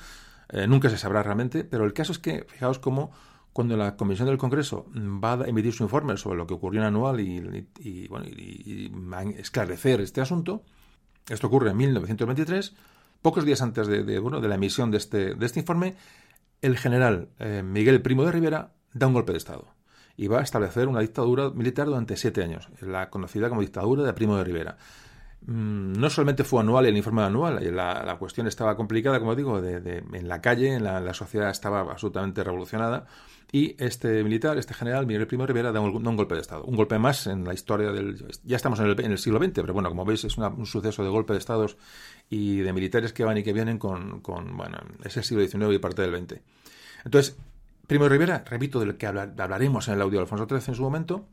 eh, 0.50 0.66
nunca 0.66 0.90
se 0.90 0.98
sabrá 0.98 1.22
realmente 1.22 1.64
pero 1.64 1.84
el 1.84 1.92
caso 1.92 2.12
es 2.12 2.18
que 2.18 2.44
fijaos 2.48 2.78
cómo 2.78 3.10
cuando 3.52 3.76
la 3.76 3.96
comisión 3.96 4.28
del 4.28 4.38
Congreso 4.38 4.86
va 4.94 5.34
a 5.34 5.48
emitir 5.48 5.72
su 5.74 5.82
informe 5.82 6.16
sobre 6.16 6.38
lo 6.38 6.46
que 6.46 6.54
ocurrió 6.54 6.80
en 6.80 6.86
anual 6.86 7.20
y, 7.20 7.68
y, 7.80 8.08
bueno, 8.08 8.24
y, 8.26 8.90
esclarecer 9.36 10.00
este 10.00 10.20
asunto 10.20 10.62
esto 11.28 11.48
ocurre 11.48 11.70
en 11.70 11.76
1923 11.76 12.74
Pocos 13.22 13.44
días 13.44 13.62
antes 13.62 13.86
de, 13.86 14.18
bueno, 14.18 14.40
de 14.40 14.48
la 14.48 14.56
emisión 14.56 14.90
de 14.90 14.98
este, 14.98 15.34
de 15.36 15.46
este 15.46 15.60
informe, 15.60 15.94
el 16.60 16.76
general 16.76 17.28
eh, 17.38 17.62
Miguel 17.64 18.02
Primo 18.02 18.24
de 18.24 18.32
Rivera 18.32 18.72
da 18.92 19.06
un 19.06 19.14
golpe 19.14 19.32
de 19.32 19.38
Estado 19.38 19.68
y 20.16 20.26
va 20.26 20.40
a 20.40 20.42
establecer 20.42 20.88
una 20.88 21.00
dictadura 21.00 21.50
militar 21.50 21.86
durante 21.86 22.16
siete 22.16 22.42
años, 22.42 22.68
la 22.80 23.10
conocida 23.10 23.48
como 23.48 23.60
dictadura 23.60 24.02
de 24.02 24.12
Primo 24.12 24.36
de 24.36 24.44
Rivera. 24.44 24.76
Mm, 25.46 25.94
no 25.94 26.10
solamente 26.10 26.44
fue 26.44 26.60
anual 26.60 26.86
el 26.86 26.96
informe 26.96 27.22
anual, 27.22 27.60
la, 27.74 28.04
la 28.04 28.16
cuestión 28.16 28.46
estaba 28.46 28.76
complicada, 28.76 29.18
como 29.18 29.34
digo, 29.34 29.60
de, 29.60 30.04
en 30.12 30.28
la 30.28 30.40
calle, 30.40 30.74
en 30.74 30.84
la, 30.84 31.14
sociedad 31.14 31.50
estaba 31.50 31.80
absolutamente 31.80 32.44
revolucionada, 32.44 33.06
y 33.54 33.76
este 33.78 34.24
militar, 34.24 34.56
este 34.56 34.72
general, 34.72 35.06
Miguel 35.06 35.26
Primo 35.26 35.46
Rivera, 35.46 35.72
da 35.72 35.80
un, 35.80 36.16
golpe 36.16 36.34
de 36.34 36.40
Estado. 36.40 36.64
Un 36.64 36.74
golpe 36.74 36.98
más 36.98 37.26
en 37.26 37.44
la 37.44 37.52
historia 37.52 37.92
del... 37.92 38.16
Ya 38.44 38.56
estamos 38.56 38.80
en 38.80 38.86
el, 38.86 39.18
siglo 39.18 39.38
XX, 39.38 39.52
pero 39.52 39.74
bueno, 39.74 39.90
como 39.90 40.06
veis, 40.06 40.24
es 40.24 40.38
un 40.38 40.64
suceso 40.64 41.04
de 41.04 41.10
golpe 41.10 41.34
de 41.34 41.38
Estados 41.38 41.76
y 42.30 42.60
de 42.60 42.72
militares 42.72 43.12
que 43.12 43.24
van 43.24 43.36
y 43.36 43.42
que 43.42 43.52
vienen 43.52 43.78
con, 43.78 44.22
con 44.22 44.56
bueno, 44.56 44.78
es 45.04 45.18
el 45.18 45.24
siglo 45.24 45.46
XIX 45.46 45.74
y 45.74 45.78
parte 45.78 46.00
del 46.00 46.16
XX. 46.16 46.40
Entonces, 47.04 47.36
Primo 47.86 48.08
Rivera, 48.08 48.42
repito, 48.48 48.80
del 48.80 48.96
que 48.96 49.06
hablaremos 49.06 49.86
en 49.88 49.94
el 49.94 50.00
audio 50.00 50.20
de 50.20 50.22
Alfonso 50.22 50.46
XIII 50.48 50.68
en 50.68 50.74
su 50.74 50.82
momento, 50.82 51.28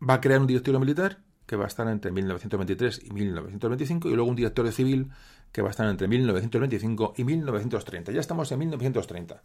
va 0.00 0.14
a 0.14 0.20
crear 0.22 0.40
un 0.40 0.46
directorio 0.46 0.80
militar 0.80 1.18
que 1.44 1.56
va 1.56 1.64
a 1.64 1.68
estar 1.68 1.86
entre 1.88 2.10
1923 2.10 3.02
y 3.04 3.10
1925, 3.10 4.08
y 4.08 4.14
luego 4.14 4.30
un 4.30 4.36
directorio 4.36 4.72
civil 4.72 5.10
que 5.52 5.60
va 5.60 5.68
a 5.68 5.72
estar 5.72 5.86
entre 5.88 6.08
1925 6.08 7.14
y 7.18 7.24
1930. 7.24 8.12
Ya 8.12 8.20
estamos 8.20 8.50
en 8.50 8.60
1930. 8.60 9.42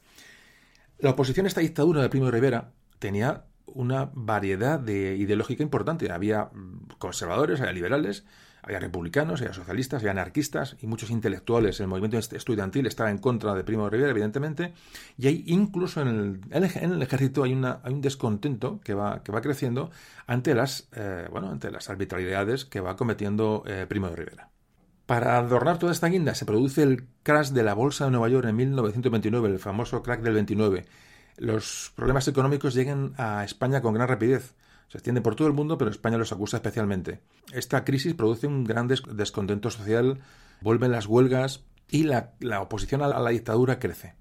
La 0.98 1.10
oposición 1.10 1.46
a 1.46 1.50
esta 1.50 1.62
dictadura 1.62 2.02
de 2.02 2.10
Primo 2.10 2.26
de 2.28 2.32
Rivera 2.32 2.72
tenía 3.00 3.46
una 3.66 4.10
variedad 4.14 4.80
de 4.80 5.16
ideológica 5.18 5.62
importante. 5.62 6.12
Había 6.12 6.50
conservadores, 6.98 7.60
había 7.60 7.74
liberales, 7.74 8.26
había 8.62 8.80
republicanos, 8.80 9.42
había 9.42 9.54
socialistas, 9.54 10.02
había 10.02 10.12
anarquistas 10.12 10.78
y 10.82 10.88
muchos 10.88 11.12
intelectuales. 11.12 11.80
El 11.82 11.88
movimiento 11.88 12.18
estudiantil 12.18 12.88
estaba 12.88 13.12
en 13.12 13.18
contra 13.18 13.54
de 13.54 13.64
Primo 13.64 13.84
de 13.84 13.90
Rivera, 13.92 14.12
evidentemente. 14.12 14.74
Y 15.18 15.28
hay 15.28 15.44
incluso 15.48 16.02
en 16.02 16.42
el, 16.50 16.64
ejército 16.64 17.44
hay, 17.44 17.54
una, 17.54 17.82
un 17.86 18.02
descontento 18.02 18.80
que 18.82 18.94
va, 18.94 19.22
que 19.22 19.32
va 19.32 19.42
creciendo 19.42 19.92
ante 20.26 20.56
las, 20.56 20.88
eh, 20.96 21.28
bueno, 21.30 21.52
ante 21.52 21.70
las 21.72 21.90
arbitrariedades 21.90 22.66
que 22.66 22.80
va 22.80 22.96
cometiendo 22.96 23.64
eh, 23.68 23.86
Primo 23.88 24.10
de 24.10 24.16
Rivera. 24.16 24.55
Para 25.06 25.38
adornar 25.38 25.78
toda 25.78 25.92
esta 25.92 26.08
guinda 26.08 26.34
se 26.34 26.46
produce 26.46 26.82
el 26.82 27.08
crash 27.22 27.50
de 27.50 27.62
la 27.62 27.76
Bolsa 27.76 28.06
de 28.06 28.12
Nueva 28.12 28.30
York 28.30 28.48
en 28.48 28.56
1929, 28.56 29.50
el 29.50 29.60
famoso 29.60 30.02
crack 30.02 30.22
del 30.22 30.34
29. 30.34 30.86
Los 31.38 31.92
problemas 31.96 32.28
económicos 32.28 32.74
llegan 32.74 33.14
a 33.18 33.44
España 33.44 33.82
con 33.82 33.94
gran 33.94 34.08
rapidez. 34.08 34.56
Se 34.88 34.98
extiende 34.98 35.22
por 35.22 35.36
todo 35.36 35.48
el 35.48 35.54
mundo, 35.54 35.78
pero 35.78 35.92
España 35.92 36.18
los 36.18 36.32
acusa 36.32 36.58
especialmente. 36.58 37.20
Esta 37.52 37.84
crisis 37.84 38.14
produce 38.14 38.48
un 38.48 38.64
gran 38.64 38.88
descontento 38.88 39.70
social, 39.70 40.20
vuelven 40.62 40.92
las 40.92 41.06
huelgas 41.06 41.64
y 41.90 42.04
la, 42.04 42.34
oposición 42.62 43.02
a 43.04 43.08
la, 43.08 43.30
dictadura 43.30 43.78
crece. 43.80 44.16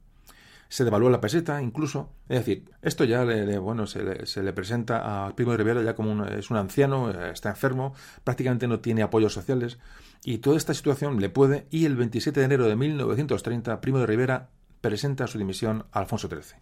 Se 0.68 0.85
devalúa 0.85 1.11
la 1.11 1.21
peseta, 1.21 1.62
incluso. 1.62 2.11
Es 2.28 2.38
decir, 2.38 2.71
esto 2.83 3.04
ya 3.04 3.25
le, 3.25 3.59
bueno, 3.59 3.87
se 3.87 4.02
le, 4.02 4.52
presenta 4.52 5.26
a 5.26 5.37
Primo 5.37 5.52
de 5.52 5.59
Rivera 5.59 5.83
ya 5.83 5.94
como 5.94 6.11
un, 6.11 6.26
es 6.26 6.50
un 6.50 6.56
anciano, 6.56 7.11
eh, 7.11 7.30
está 7.33 7.50
enfermo, 7.50 7.94
prácticamente 8.25 8.66
no 8.66 8.80
tiene 8.80 9.02
apoyos 9.02 9.33
sociales. 9.33 9.78
Y 10.25 10.38
toda 10.38 10.56
esta 10.56 10.75
situación 10.75 11.21
le 11.21 11.28
puede, 11.28 11.66
y 11.71 11.85
el 11.85 11.97
27 11.97 12.40
de 12.40 12.47
enero 12.47 12.66
de 12.66 12.76
1930, 12.76 13.80
Primo 13.80 13.99
de 13.99 14.06
Rivera 14.06 14.50
presenta 14.80 15.26
su 15.26 15.38
dimisión 15.38 15.87
a 15.92 16.00
Alfonso 16.00 16.28
XIII. 16.28 16.59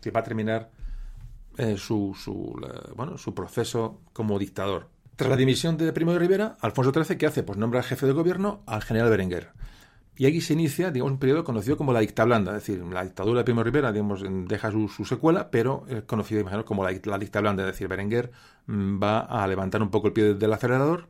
Que 0.00 0.10
va 0.10 0.20
a 0.20 0.24
terminar 0.24 0.70
eh, 1.56 1.76
su, 1.78 2.14
su, 2.14 2.60
bueno, 2.94 3.16
su 3.16 3.34
proceso 3.34 4.00
como 4.12 4.38
dictador. 4.38 4.88
Tras 5.16 5.30
la 5.30 5.36
dimisión 5.36 5.78
de 5.78 5.92
Primo 5.94 6.12
de 6.12 6.18
Rivera, 6.18 6.58
Alfonso 6.60 6.92
XIII, 6.92 7.16
¿qué 7.16 7.26
hace? 7.26 7.42
Pues 7.42 7.58
nombra 7.58 7.82
jefe 7.82 8.06
de 8.06 8.12
gobierno 8.12 8.62
al 8.66 8.82
general 8.82 9.08
Berenguer. 9.08 9.52
Y 10.16 10.26
aquí 10.26 10.40
se 10.40 10.54
inicia, 10.54 10.90
digamos, 10.90 11.12
un 11.12 11.18
periodo 11.18 11.44
conocido 11.44 11.76
como 11.76 11.92
la 11.92 12.00
dictablanda, 12.00 12.56
es 12.56 12.66
decir, 12.66 12.82
la 12.84 13.04
dictadura 13.04 13.40
de 13.40 13.44
Primo 13.44 13.62
Rivera, 13.62 13.92
digamos, 13.92 14.24
deja 14.48 14.70
su, 14.70 14.88
secuela, 15.04 15.50
pero 15.50 15.84
es 15.88 16.04
conocido, 16.04 16.40
imagino, 16.40 16.64
como 16.64 16.82
la, 16.82 16.98
la 17.04 17.18
dictablanda, 17.18 17.62
es 17.64 17.72
decir, 17.72 17.86
Berenguer 17.86 18.30
mm, 18.66 19.02
va 19.02 19.20
a 19.20 19.46
levantar 19.46 19.82
un 19.82 19.90
poco 19.90 20.06
el 20.06 20.12
pie 20.14 20.34
del 20.34 20.52
acelerador 20.52 21.08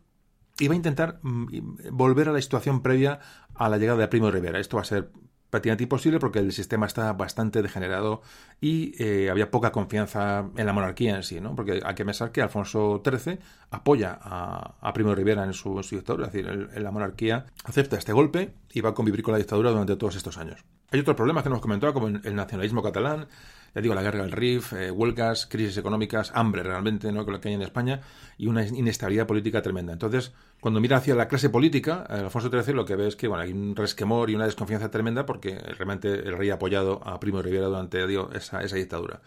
y 0.58 0.68
va 0.68 0.74
a 0.74 0.76
intentar 0.76 1.20
mm, 1.22 1.46
volver 1.92 2.28
a 2.28 2.32
la 2.32 2.42
situación 2.42 2.82
previa 2.82 3.20
a 3.54 3.68
la 3.68 3.78
llegada 3.78 4.00
de 4.00 4.08
Primo 4.08 4.30
Rivera. 4.30 4.58
Esto 4.58 4.76
va 4.76 4.82
a 4.82 4.86
ser 4.86 5.10
prácticamente 5.50 5.84
imposible 5.84 6.18
porque 6.18 6.38
el 6.38 6.52
sistema 6.52 6.86
está 6.86 7.12
bastante 7.12 7.62
degenerado 7.62 8.22
y 8.60 8.94
eh, 9.02 9.30
había 9.30 9.50
poca 9.50 9.72
confianza 9.72 10.50
en 10.56 10.66
la 10.66 10.72
monarquía 10.72 11.16
en 11.16 11.22
sí, 11.22 11.40
¿no? 11.40 11.54
Porque 11.54 11.80
hay 11.84 11.94
que 11.94 12.04
pensar 12.04 12.32
que 12.32 12.42
Alfonso 12.42 13.02
XIII 13.04 13.38
apoya 13.70 14.18
a, 14.20 14.92
Primo 14.92 15.14
Rivera 15.14 15.44
en 15.44 15.52
su, 15.52 15.82
su 15.82 15.96
dictadura, 15.96 16.26
es 16.26 16.32
decir, 16.32 16.70
la 16.80 16.90
monarquía 16.90 17.46
acepta 17.64 17.96
este 17.96 18.12
golpe 18.12 18.54
y 18.72 18.80
va 18.80 18.90
a 18.90 18.94
convivir 18.94 19.22
con 19.22 19.32
la 19.32 19.38
dictadura 19.38 19.70
durante 19.70 19.96
todos 19.96 20.16
estos 20.16 20.38
años. 20.38 20.64
Hay 20.90 21.00
otros 21.00 21.16
problemas 21.16 21.42
que 21.42 21.50
nos 21.50 21.60
comentaba, 21.60 21.92
como 21.92 22.06
el 22.08 22.34
nacionalismo 22.34 22.82
catalán, 22.82 23.26
ya 23.74 23.82
digo, 23.82 23.94
la 23.94 24.02
guerra 24.02 24.22
del 24.22 24.32
RIF, 24.32 24.72
eh, 24.72 24.90
huelgas, 24.90 25.46
crisis 25.46 25.76
económicas, 25.76 26.32
hambre 26.34 26.62
realmente, 26.62 27.12
¿no? 27.12 27.24
Con 27.24 27.34
lo 27.34 27.40
que 27.40 27.48
hay 27.48 27.54
en 27.54 27.62
España, 27.62 28.00
y 28.38 28.46
una 28.46 28.64
inestabilidad 28.66 29.26
política 29.26 29.60
tremenda. 29.60 29.92
Entonces, 29.92 30.32
cuando 30.66 30.80
mira 30.80 30.96
hacia 30.96 31.14
la 31.14 31.28
clase 31.28 31.48
política, 31.48 32.04
eh, 32.10 32.14
Alfonso 32.14 32.50
XIII 32.50 32.74
lo 32.74 32.84
que 32.84 32.96
ve 32.96 33.06
es 33.06 33.14
que 33.14 33.28
bueno, 33.28 33.44
hay 33.44 33.52
un 33.52 33.76
resquemor 33.76 34.30
y 34.30 34.34
una 34.34 34.46
desconfianza 34.46 34.90
tremenda 34.90 35.24
porque 35.24 35.56
realmente 35.60 36.08
el 36.12 36.36
rey 36.36 36.50
ha 36.50 36.54
apoyado 36.54 37.06
a 37.06 37.20
Primo 37.20 37.36
de 37.36 37.44
Rivera 37.44 37.68
durante 37.68 38.04
esa, 38.36 38.64
esa 38.64 38.74
dictadura. 38.74 39.20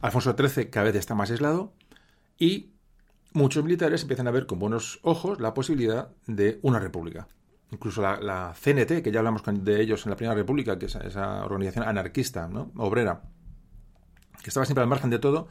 Alfonso 0.00 0.34
XIII 0.36 0.70
cada 0.70 0.86
vez 0.86 0.96
está 0.96 1.14
más 1.14 1.30
aislado 1.30 1.74
y 2.40 2.72
muchos 3.34 3.62
militares 3.62 4.02
empiezan 4.02 4.26
a 4.26 4.32
ver 4.32 4.46
con 4.46 4.58
buenos 4.58 4.98
ojos 5.02 5.38
la 5.38 5.54
posibilidad 5.54 6.08
de 6.26 6.58
una 6.62 6.80
república. 6.80 7.28
Incluso 7.70 8.02
la, 8.02 8.52
CNT, 8.60 9.00
que 9.00 9.12
ya 9.12 9.20
hablamos 9.20 9.42
de 9.46 9.80
ellos 9.80 10.04
en 10.06 10.10
la 10.10 10.16
Primera 10.16 10.34
República, 10.34 10.76
que 10.76 10.86
es 10.86 10.96
esa 10.96 11.44
organización 11.44 11.86
anarquista, 11.86 12.48
¿no? 12.48 12.72
obrera, 12.74 13.22
que 14.42 14.50
estaba 14.50 14.66
siempre 14.66 14.82
al 14.82 14.88
margen 14.88 15.10
de 15.10 15.20
todo, 15.20 15.46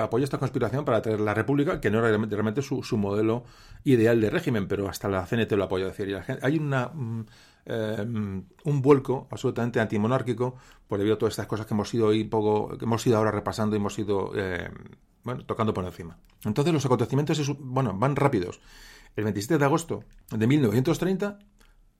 apoyó 0.00 0.24
esta 0.24 0.38
conspiración 0.38 0.84
para 0.84 1.02
tener 1.02 1.20
la 1.20 1.34
República, 1.34 1.80
que 1.80 1.90
no 1.90 1.98
era 1.98 2.16
realmente 2.16 2.62
su, 2.62 2.82
modelo 2.96 3.44
ideal 3.84 4.20
de 4.20 4.30
régimen, 4.30 4.68
pero 4.68 4.88
hasta 4.88 5.08
la 5.08 5.26
CNT 5.26 5.52
lo 5.52 5.64
apoyó. 5.64 5.86
decir, 5.86 6.18
hay 6.42 6.58
una, 6.58 6.88
mm, 6.88 7.26
eh, 7.66 8.06
un 8.64 8.82
vuelco 8.82 9.28
absolutamente 9.30 9.80
antimonárquico 9.80 10.56
por 10.86 10.98
debido 10.98 11.16
a 11.16 11.18
todas 11.18 11.32
estas 11.32 11.46
cosas 11.46 11.66
que 11.66 11.74
hemos 11.74 11.92
ido 11.92 12.06
hoy 12.06 12.24
poco, 12.24 12.76
que 12.78 12.84
hemos 12.84 13.06
ido 13.06 13.16
ahora 13.18 13.30
repasando 13.30 13.76
y 13.76 13.78
hemos 13.78 13.98
ido 13.98 14.32
eh, 14.34 14.70
bueno, 15.22 15.44
tocando 15.44 15.74
por 15.74 15.84
encima. 15.84 16.18
Entonces 16.44 16.72
los 16.72 16.86
acontecimientos 16.86 17.40
bueno, 17.58 17.92
van 17.96 18.16
rápidos. 18.16 18.60
El 19.16 19.24
27 19.24 19.58
de 19.58 19.64
agosto 19.64 20.04
de 20.30 20.46
1930 20.46 21.38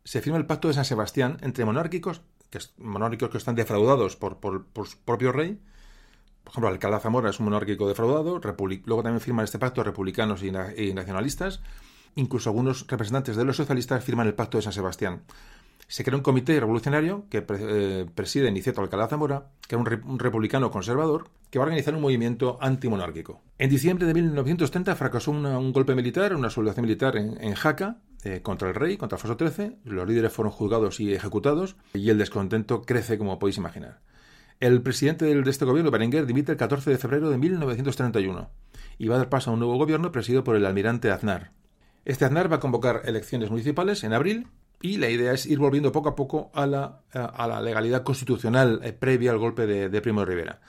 se 0.05 0.23
firma 0.23 0.39
el 0.39 0.47
Pacto 0.47 0.69
de 0.69 0.75
San 0.75 0.85
Sebastián 0.85 1.37
entre 1.43 1.65
monárquicos, 1.65 2.23
que 2.49 2.61
monárquicos 2.79 3.31
que 3.31 3.39
están 3.39 3.55
defraudados 3.55 4.17
por, 4.17 4.39
por 4.39 4.89
su 4.89 4.99
propio 5.05 5.33
rey, 5.33 5.61
por 6.49 6.53
ejemplo, 6.53 6.69
Alcalá 6.71 6.99
Zamora 6.99 7.29
es 7.29 7.39
un 7.41 7.45
monárquico 7.45 7.87
defraudado, 7.87 8.41
luego 8.41 9.03
también 9.03 9.21
firman 9.21 9.45
este 9.45 9.59
pacto 9.59 9.85
republicanos 9.85 10.43
y, 10.43 10.51
nacionalistas, 10.95 11.61
incluso 12.15 12.49
algunos 12.49 12.87
representantes 12.87 13.37
de 13.37 13.45
los 13.45 13.57
socialistas 13.57 14.03
firman 14.03 14.27
el 14.27 14.33
pacto 14.33 14.57
de 14.57 14.63
San 14.63 14.73
Sebastián. 14.73 15.21
Se 15.89 16.05
crea 16.05 16.17
un 16.17 16.23
comité 16.23 16.59
revolucionario 16.59 17.27
que 17.29 17.45
eh, 17.47 18.07
preside 18.15 18.51
Niceto 18.51 18.81
Alcalá 18.81 19.09
Zamora, 19.09 19.49
que 19.67 19.75
era 19.75 20.01
un, 20.07 20.19
republicano 20.19 20.71
conservador, 20.71 21.29
que 21.51 21.59
va 21.59 21.65
a 21.65 21.67
organizar 21.67 21.95
un 21.95 22.01
movimiento 22.01 22.57
antimonárquico. 22.63 23.43
En 23.59 23.69
diciembre 23.69 24.07
de 24.07 24.15
1930 24.15 24.97
fracasó 24.97 25.31
un 25.31 25.73
golpe 25.73 25.95
militar, 25.95 26.35
una 26.35 26.49
sublevación 26.49 26.87
militar 26.87 27.17
en, 27.17 27.55
Jaca, 27.55 27.99
eh, 28.25 28.41
contra 28.41 28.69
el 28.69 28.75
rey, 28.75 28.97
contra 28.97 29.17
Alfonso 29.17 29.37
XIII. 29.39 29.77
Los 29.85 30.09
líderes 30.09 30.33
fueron 30.33 30.53
juzgados 30.53 30.99
y 30.99 31.13
ejecutados, 31.13 31.77
y 31.93 32.09
el 32.09 32.17
descontento 32.17 32.83
crece, 32.83 33.19
como 33.19 33.39
podéis 33.39 33.59
imaginar. 33.59 34.01
El 34.61 34.83
presidente 34.83 35.25
de 35.25 35.51
este 35.51 35.65
gobierno, 35.65 35.93
Berenguer, 35.93 36.27
dimite 36.27 36.51
el 36.51 36.59
14 36.59 36.91
de 36.91 36.99
febrero 36.99 37.31
de 37.31 37.39
1931 37.39 38.51
y 38.99 39.07
va 39.07 39.15
a 39.15 39.19
dar 39.19 39.29
paso 39.29 39.51
a 39.51 39.53
un 39.53 39.61
nuevo 39.61 39.77
gobierno 39.77 40.11
presidido 40.11 40.43
por 40.43 40.57
el 40.57 40.67
almirante 40.67 41.13
Aznar. 41.13 41.53
Este 42.05 42.25
Aznar 42.25 42.51
va 42.51 42.57
a 42.57 42.61
convocar 42.61 43.03
elecciones 43.05 43.51
municipales 43.51 44.03
en 44.03 44.13
abril 44.13 44.49
y 44.83 44.97
la 44.97 45.11
idea 45.11 45.33
es 45.33 45.47
ir 45.47 45.59
volviendo 45.61 45.93
poco 45.93 46.09
a 46.09 46.17
poco 46.17 46.51
a 46.55 46.67
la, 46.67 47.03
a 47.13 47.47
la 47.47 47.61
legalidad 47.61 48.03
constitucional 48.03 48.81
eh, 48.83 48.93
previa 48.93 49.31
al 49.31 49.39
golpe 49.39 49.67
de, 49.67 50.01
Primo 50.01 50.21
de 50.21 50.27
Rivera. 50.27 50.61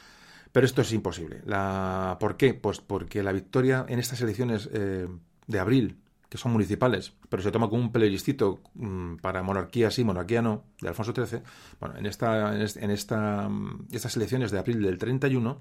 Pero 0.51 0.67
esto 0.67 0.81
es 0.81 0.91
imposible. 0.93 1.41
La, 1.46 2.17
¿Por 2.19 2.38
qué? 2.38 2.53
Pues 2.53 2.81
porque 2.81 3.24
la 3.24 3.31
victoria 3.31 3.86
en 3.88 3.98
estas 3.98 4.22
elecciones 4.22 4.69
eh, 4.72 5.08
de 5.48 5.60
abril 5.60 5.98
que 6.29 6.38
son 6.38 6.51
municipales, 6.51 7.13
pero 7.27 7.41
se 7.41 7.51
toma 7.51 7.69
como 7.69 7.81
un 7.81 7.91
plebiscito 7.91 8.59
mm, 8.75 9.15
para 9.15 9.41
monarquía 9.41 9.89
sí, 9.89 10.03
monarquía 10.03 10.41
no, 10.41 10.63
de 10.79 10.88
Alfonso 10.88 11.13
XIII, 11.13 11.41
bueno, 11.79 11.98
en, 11.98 12.05
esta, 12.05 12.55
en, 12.55 12.91
esta, 12.91 13.50
mm, 13.50 13.88
estas 13.91 14.15
elecciones 14.15 14.51
de 14.51 14.59
abril 14.59 14.81
del 14.81 15.00
31, 15.00 15.59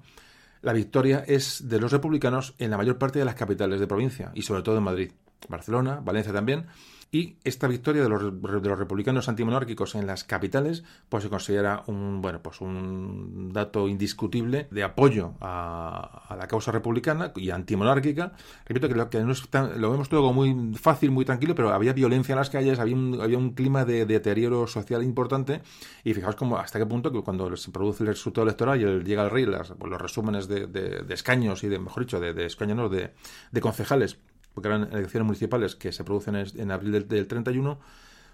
la 0.61 0.73
victoria 0.73 1.23
es 1.25 1.67
de 1.67 1.79
los 1.79 1.91
republicanos 1.91 2.53
en 2.59 2.69
la 2.69 2.77
mayor 2.77 2.97
parte 2.97 3.17
de 3.17 3.25
las 3.25 3.35
capitales 3.35 3.79
de 3.79 3.87
provincia, 3.87 4.31
y 4.35 4.43
sobre 4.43 4.61
todo 4.61 4.77
en 4.77 4.83
Madrid, 4.83 5.11
Barcelona, 5.47 6.01
Valencia 6.03 6.31
también, 6.31 6.67
y 7.11 7.37
esta 7.43 7.67
victoria 7.67 8.03
de 8.03 8.09
los, 8.09 8.21
de 8.21 8.69
los 8.69 8.77
republicanos 8.77 9.29
antimonárquicos 9.29 9.95
en 9.95 10.05
las 10.05 10.23
capitales, 10.23 10.83
pues 11.09 11.23
se 11.23 11.29
considera 11.29 11.83
un, 11.87 12.21
bueno, 12.21 12.41
pues 12.43 12.61
un 12.61 13.51
dato 13.51 13.87
indiscutible 13.87 14.67
de 14.69 14.83
apoyo 14.83 15.33
a, 15.41 16.35
la 16.37 16.47
causa 16.47 16.71
republicana 16.71 17.31
y 17.35 17.49
antimonárquica. 17.49 18.33
Repito 18.65 18.87
que 18.87 18.93
lo, 18.93 19.09
que 19.09 19.23
no 19.23 19.33
lo 19.77 19.91
vemos 19.91 20.07
todo 20.07 20.21
como 20.21 20.33
muy 20.33 20.75
fácil, 20.75 21.09
muy 21.09 21.25
tranquilo, 21.25 21.55
pero 21.55 21.73
había 21.73 21.93
violencia 21.93 22.33
en 22.33 22.39
las 22.39 22.51
calles, 22.51 22.77
había 22.77 22.95
un, 22.95 23.19
había 23.19 23.39
un 23.39 23.51
clima 23.53 23.85
de, 23.85 24.05
deterioro 24.05 24.67
social 24.67 25.01
importante. 25.01 25.61
Y 26.03 26.13
fijaos 26.13 26.35
como 26.35 26.57
hasta 26.57 26.77
qué 26.77 26.85
punto 26.85 27.11
que 27.11 27.21
cuando 27.23 27.57
se 27.57 27.71
produce 27.71 28.03
el 28.03 28.09
resultado 28.09 28.45
electoral 28.45 28.79
y 28.79 29.03
llega 29.03 29.23
el 29.23 29.31
rey, 29.31 29.47
las, 29.47 29.73
los 29.83 30.01
resúmenes 30.01 30.47
de, 30.47 31.05
escaños 31.09 31.63
y 31.63 31.69
de, 31.69 31.79
mejor 31.79 32.03
dicho, 32.03 32.19
de, 32.19 32.45
escaños, 32.45 32.91
de, 32.91 33.13
de 33.51 33.61
concejales 33.61 34.19
porque 34.59 34.67
eran 34.75 34.91
elecciones 34.91 35.25
municipales 35.25 35.77
que 35.77 35.93
se 35.93 36.03
producen 36.03 36.35
en, 36.35 36.71
abril 36.71 37.07
del, 37.07 37.27
31, 37.27 37.79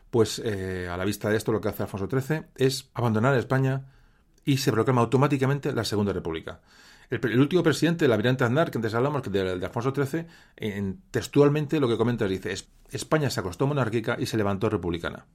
pues 0.10 0.42
eh, 0.44 0.90
a 0.90 0.98
la 0.98 1.06
vista 1.06 1.30
de 1.30 1.38
esto 1.38 1.52
lo 1.52 1.62
que 1.62 1.70
hace 1.70 1.84
Alfonso 1.84 2.10
XIII 2.10 2.46
es 2.56 2.90
abandonar 2.96 3.38
España 3.38 3.86
y 4.44 4.58
se 4.58 4.72
proclama 4.72 5.02
automáticamente 5.02 5.72
la 5.72 5.84
Segunda 5.84 6.14
República. 6.14 6.62
El, 7.12 7.40
último 7.40 7.62
presidente, 7.62 8.06
el 8.06 8.12
almirante 8.12 8.44
Aznar, 8.44 8.72
que 8.72 8.80
antes 8.80 8.96
hablamos 8.96 9.22
de, 9.22 9.60
de 9.60 9.66
Alfonso 9.68 9.94
XIII, 9.94 10.26
en, 10.58 11.04
textualmente 11.12 11.80
lo 11.80 11.88
que 11.88 11.96
comenta 11.96 12.26
dice, 12.26 12.56
España 12.90 13.30
se 13.30 13.40
acostó 13.40 13.68
monárquica 13.68 14.18
y 14.20 14.26
se 14.26 14.38
levantó 14.38 14.68
republicana. 14.68 15.28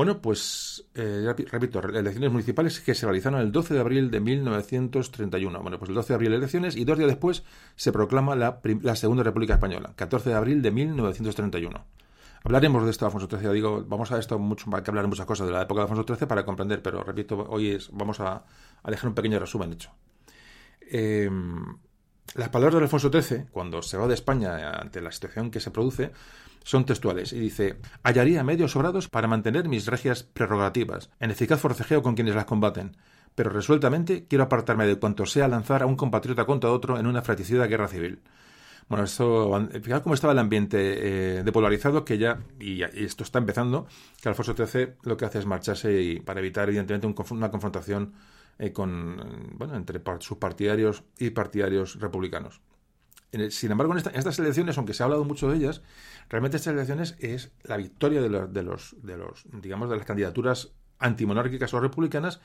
Bueno, 0.00 0.22
pues, 0.22 0.86
eh, 0.94 1.30
repito, 1.50 1.78
elecciones 1.78 2.32
municipales 2.32 2.80
que 2.80 2.94
se 2.94 3.04
realizaron 3.04 3.38
el 3.38 3.52
12 3.52 3.74
de 3.74 3.80
abril 3.80 4.10
de 4.10 4.18
1931. 4.20 5.60
Bueno, 5.60 5.78
pues 5.78 5.90
el 5.90 5.94
12 5.94 6.08
de 6.08 6.14
abril 6.14 6.32
elecciones 6.32 6.74
y 6.74 6.86
dos 6.86 6.96
días 6.96 7.10
después 7.10 7.42
se 7.76 7.92
proclama 7.92 8.34
la, 8.34 8.62
Segunda 8.96 9.22
República 9.22 9.52
Española, 9.52 9.92
14 9.96 10.30
de 10.30 10.36
abril 10.36 10.62
de 10.62 10.70
1931. 10.70 11.84
Hablaremos 12.44 12.82
de 12.86 12.90
esto, 12.92 13.04
Alfonso 13.04 13.28
XIII. 13.28 13.52
Digo, 13.52 13.84
vamos 13.86 14.10
a 14.10 14.18
esto 14.18 14.38
mucho, 14.38 14.74
hay 14.74 14.82
que 14.82 14.90
hablar 14.90 15.06
muchas 15.06 15.26
cosas 15.26 15.46
de 15.46 15.52
la 15.52 15.64
época 15.64 15.82
de 15.82 15.90
Alfonso 15.90 16.14
XIII 16.14 16.26
para 16.26 16.46
comprender, 16.46 16.80
pero 16.80 17.04
repito, 17.04 17.36
hoy 17.50 17.72
es, 17.72 17.90
vamos 17.92 18.20
a, 18.20 18.42
dejar 18.86 19.08
un 19.10 19.14
pequeño 19.14 19.38
resumen, 19.38 19.74
hecho. 19.74 19.90
Em, 20.80 21.76
las 22.36 22.48
palabras 22.48 22.76
de 22.76 22.84
Alfonso 22.84 23.10
XIII, 23.10 23.48
cuando 23.50 23.82
se 23.82 23.98
va 23.98 24.06
de 24.06 24.14
España 24.14 24.70
ante 24.70 25.02
la 25.02 25.12
situación 25.12 25.50
que 25.50 25.60
se 25.60 25.70
produce, 25.70 26.10
son 26.64 26.84
textuales 26.84 27.32
y 27.32 27.40
dice 27.40 27.76
hallaría 28.02 28.44
medios 28.44 28.72
sobrados 28.72 29.08
para 29.08 29.28
mantener 29.28 29.68
mis 29.68 29.86
regias 29.86 30.22
prerrogativas, 30.22 31.10
en 31.20 31.30
eficaz 31.30 31.60
forcejeo 31.60 32.02
con 32.02 32.14
quienes 32.14 32.34
las 32.34 32.44
combaten, 32.44 32.96
pero 33.34 33.50
resueltamente 33.50 34.26
quiero 34.26 34.44
apartarme 34.44 34.86
de 34.86 34.96
cuanto 34.96 35.26
sea 35.26 35.48
lanzar 35.48 35.82
a 35.82 35.86
un 35.86 35.96
compatriota 35.96 36.46
contra 36.46 36.70
otro 36.70 36.98
en 36.98 37.06
una 37.06 37.22
fratricida 37.22 37.66
guerra 37.66 37.88
civil. 37.88 38.20
Bueno, 38.90 39.04
esto, 39.04 39.68
fíjate 39.82 40.02
cómo 40.02 40.16
estaba 40.16 40.32
el 40.32 40.40
ambiente 40.40 41.38
eh, 41.38 41.42
depolarizado 41.44 42.04
que 42.04 42.18
ya, 42.18 42.40
y, 42.58 42.82
esto 42.82 43.22
está 43.22 43.38
empezando, 43.38 43.86
que 44.20 44.28
Alfonso 44.28 44.54
XIII 44.56 44.94
lo 45.04 45.16
que 45.16 45.26
hace 45.26 45.38
es 45.38 45.46
marcharse 45.46 46.02
y 46.02 46.18
para 46.18 46.40
evitar 46.40 46.68
evidentemente 46.68 47.06
una 47.32 47.52
confrontación 47.52 48.14
eh, 48.58 48.72
con, 48.72 49.52
bueno, 49.54 49.76
entre 49.76 50.02
sus 50.18 50.38
partidarios 50.38 51.04
y 51.18 51.30
partidarios 51.30 52.00
republicanos. 52.00 52.60
sin 53.50 53.70
embargo, 53.70 53.96
en, 53.96 53.98
estas 54.12 54.38
elecciones, 54.40 54.76
aunque 54.76 54.92
se 54.92 55.04
ha 55.04 55.06
hablado 55.06 55.24
mucho 55.24 55.48
de 55.48 55.58
ellas, 55.58 55.82
realmente 56.30 56.56
estas 56.56 56.72
elecciones 56.72 57.16
es 57.18 57.50
la 57.64 57.76
victoria 57.76 58.22
de, 58.22 58.30
los, 58.30 58.52
de 58.52 58.62
los, 58.62 58.96
de 59.02 59.16
los 59.18 59.44
digamos, 59.52 59.90
de 59.90 59.96
las 59.96 60.06
candidaturas 60.06 60.72
antimonárquicas 60.98 61.74
o 61.74 61.80
republicanas 61.80 62.40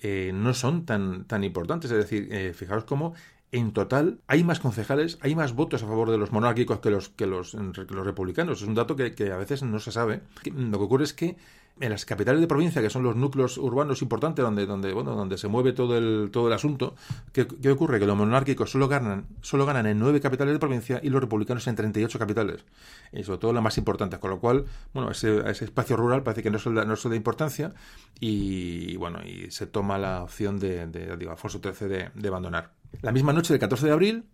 eh, 0.00 0.30
no 0.34 0.54
son 0.54 0.86
tan, 0.86 1.24
tan 1.26 1.44
importantes. 1.44 1.90
Es 1.90 1.98
decir, 1.98 2.28
eh, 2.32 2.52
fijaos 2.54 2.84
cómo 2.84 3.14
en 3.50 3.72
total 3.72 4.20
hay 4.26 4.44
más 4.44 4.60
concejales, 4.60 5.18
hay 5.20 5.34
más 5.34 5.54
votos 5.54 5.82
a 5.82 5.86
favor 5.86 6.10
de 6.10 6.18
los 6.18 6.32
monárquicos 6.32 6.80
que 6.80 6.90
los, 6.90 7.08
que 7.08 7.26
los, 7.26 7.54
los 7.54 8.06
republicanos. 8.06 8.62
Es 8.62 8.68
un 8.68 8.74
dato 8.74 8.96
que, 8.96 9.14
que, 9.14 9.32
a 9.32 9.36
veces 9.36 9.62
no 9.62 9.78
se 9.78 9.92
sabe. 9.92 10.22
Lo 10.54 10.78
que 10.78 10.84
ocurre 10.84 11.04
es 11.04 11.14
que 11.14 11.36
en 11.80 11.90
las 11.90 12.04
capitales 12.04 12.40
de 12.40 12.46
provincia, 12.46 12.82
que 12.82 12.90
son 12.90 13.02
los 13.02 13.16
núcleos 13.16 13.58
urbanos 13.58 14.02
importantes 14.02 14.44
donde, 14.44 14.66
donde, 14.66 14.92
bueno, 14.92 15.14
donde 15.14 15.38
se 15.38 15.48
mueve 15.48 15.72
todo 15.72 15.96
el, 15.96 16.30
todo 16.32 16.48
el 16.48 16.52
asunto, 16.52 16.94
¿qué, 17.32 17.70
ocurre? 17.70 17.98
Que 17.98 18.06
los 18.06 18.16
monárquicos 18.16 18.70
solo 18.70 18.88
ganan, 18.88 19.26
solo 19.40 19.66
ganan 19.66 19.86
en 19.86 19.98
nueve 19.98 20.20
capitales 20.20 20.54
de 20.54 20.58
provincia 20.58 21.00
y 21.02 21.10
los 21.10 21.20
republicanos 21.20 21.66
en 21.66 21.76
38 21.76 22.18
capitales. 22.18 22.64
Y 23.12 23.22
sobre 23.22 23.38
todo 23.38 23.52
las 23.52 23.62
más 23.62 23.78
importantes. 23.78 24.18
Con 24.18 24.30
lo 24.30 24.40
cual, 24.40 24.64
bueno, 24.92 25.10
ese, 25.10 25.38
ese 25.48 25.64
espacio 25.64 25.96
rural 25.96 26.22
parece 26.22 26.42
que 26.42 26.50
no 26.50 26.58
es, 26.58 26.64
de, 26.64 26.70
no 26.70 26.94
es 26.94 27.02
de 27.08 27.16
importancia 27.16 27.74
y, 28.20 28.96
bueno, 28.96 29.20
y 29.24 29.50
se 29.50 29.66
toma 29.66 29.98
la 29.98 30.22
opción 30.22 30.58
de, 30.58 30.86
de 30.86 31.28
Alfonso 31.28 31.60
XIII 31.62 32.10
de 32.14 32.28
abandonar. 32.28 32.72
La 33.02 33.12
misma 33.12 33.32
noche 33.32 33.52
del 33.52 33.60
14 33.60 33.86
de 33.86 33.92
abril, 33.92 34.24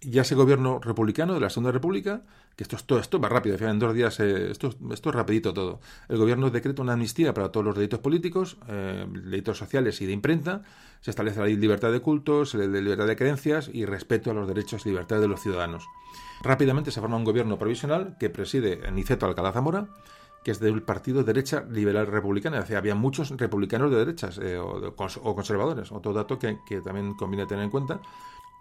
ya 0.00 0.22
ese 0.22 0.34
gobierno 0.34 0.78
republicano 0.78 1.34
de 1.34 1.40
la 1.40 1.50
Segunda 1.50 1.72
República, 1.72 2.22
que 2.56 2.62
esto, 2.62 2.76
esto, 2.76 2.98
esto 2.98 3.20
va 3.20 3.28
rápido, 3.28 3.56
en 3.56 3.78
dos 3.78 3.94
días, 3.94 4.20
eh, 4.20 4.50
esto, 4.50 4.70
esto 4.92 5.08
es 5.10 5.14
rapidito 5.14 5.52
todo. 5.52 5.80
El 6.08 6.18
gobierno 6.18 6.50
decreta 6.50 6.82
una 6.82 6.92
amnistía 6.92 7.34
para 7.34 7.50
todos 7.50 7.66
los 7.66 7.74
delitos 7.74 8.00
políticos, 8.00 8.58
eh, 8.68 9.06
delitos 9.08 9.58
sociales 9.58 10.00
y 10.00 10.06
de 10.06 10.12
imprenta, 10.12 10.62
se 11.00 11.10
establece 11.10 11.40
la 11.40 11.46
libertad 11.46 11.92
de 11.92 12.00
cultos, 12.00 12.54
la 12.54 12.66
libertad 12.66 13.06
de 13.06 13.16
creencias 13.16 13.70
y 13.72 13.86
respeto 13.86 14.30
a 14.30 14.34
los 14.34 14.46
derechos 14.46 14.86
y 14.86 14.90
libertades 14.90 15.22
de 15.22 15.28
los 15.28 15.40
ciudadanos. 15.40 15.84
Rápidamente 16.42 16.90
se 16.90 17.00
forma 17.00 17.16
un 17.16 17.24
gobierno 17.24 17.58
provisional 17.58 18.16
que 18.18 18.30
preside 18.30 18.90
Niceto 18.92 19.26
Alcalá 19.26 19.52
Zamora, 19.52 19.88
que 20.44 20.52
es 20.52 20.60
del 20.60 20.82
partido 20.82 21.24
derecha 21.24 21.64
liberal 21.68 22.06
republicana. 22.06 22.60
Es 22.60 22.70
había 22.70 22.94
muchos 22.94 23.30
republicanos 23.30 23.90
de 23.90 23.98
derechas 23.98 24.38
eh, 24.40 24.56
o, 24.56 24.94
conservadores, 25.34 25.90
otro 25.90 26.12
dato 26.12 26.38
que, 26.38 26.58
que 26.66 26.80
también 26.80 27.14
conviene 27.14 27.46
tener 27.46 27.64
en 27.64 27.70
cuenta. 27.70 28.00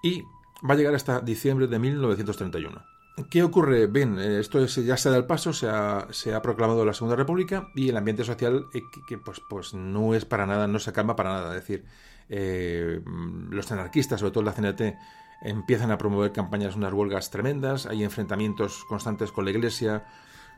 Y 0.02 0.24
va 0.68 0.74
a 0.74 0.78
llegar 0.78 0.96
hasta 0.96 1.20
diciembre 1.22 1.68
de 1.68 1.80
1931. 1.80 2.98
¿Qué 3.32 3.42
ocurre? 3.42 3.88
Bien, 3.88 4.20
eh, 4.20 4.40
esto 4.40 4.64
ya 4.64 4.96
se 4.96 5.10
da 5.10 5.18
el 5.18 5.26
paso, 5.26 5.52
se 5.52 5.68
ha, 5.68 6.42
proclamado 6.44 6.86
la 6.86 6.94
Segunda 6.94 7.16
República 7.16 7.70
y 7.74 7.90
el 7.90 7.98
ambiente 7.98 8.24
social 8.24 8.68
eh, 8.76 8.82
que, 9.08 9.18
pues, 9.18 9.42
pues 9.50 9.74
no 9.74 10.14
es 10.14 10.24
para 10.26 10.46
nada, 10.46 10.68
no 10.68 10.78
se 10.78 10.94
calma 10.94 11.16
para 11.16 11.34
nada. 11.34 11.56
Es 11.56 11.62
decir, 11.62 11.86
eh, 12.30 13.02
los 13.50 13.72
anarquistas, 13.72 14.20
sobre 14.20 14.32
todo 14.32 14.44
la 14.44 14.54
CNT, 14.54 14.98
empiezan 15.42 15.90
a 15.90 15.98
promover 15.98 16.32
campañas, 16.32 16.76
unas 16.76 16.94
huelgas 16.94 17.32
tremendas, 17.32 17.88
hay 17.88 18.04
enfrentamientos 18.04 18.86
constantes 18.88 19.32
con 19.32 19.46
la 19.46 19.52
Iglesia, 19.52 20.06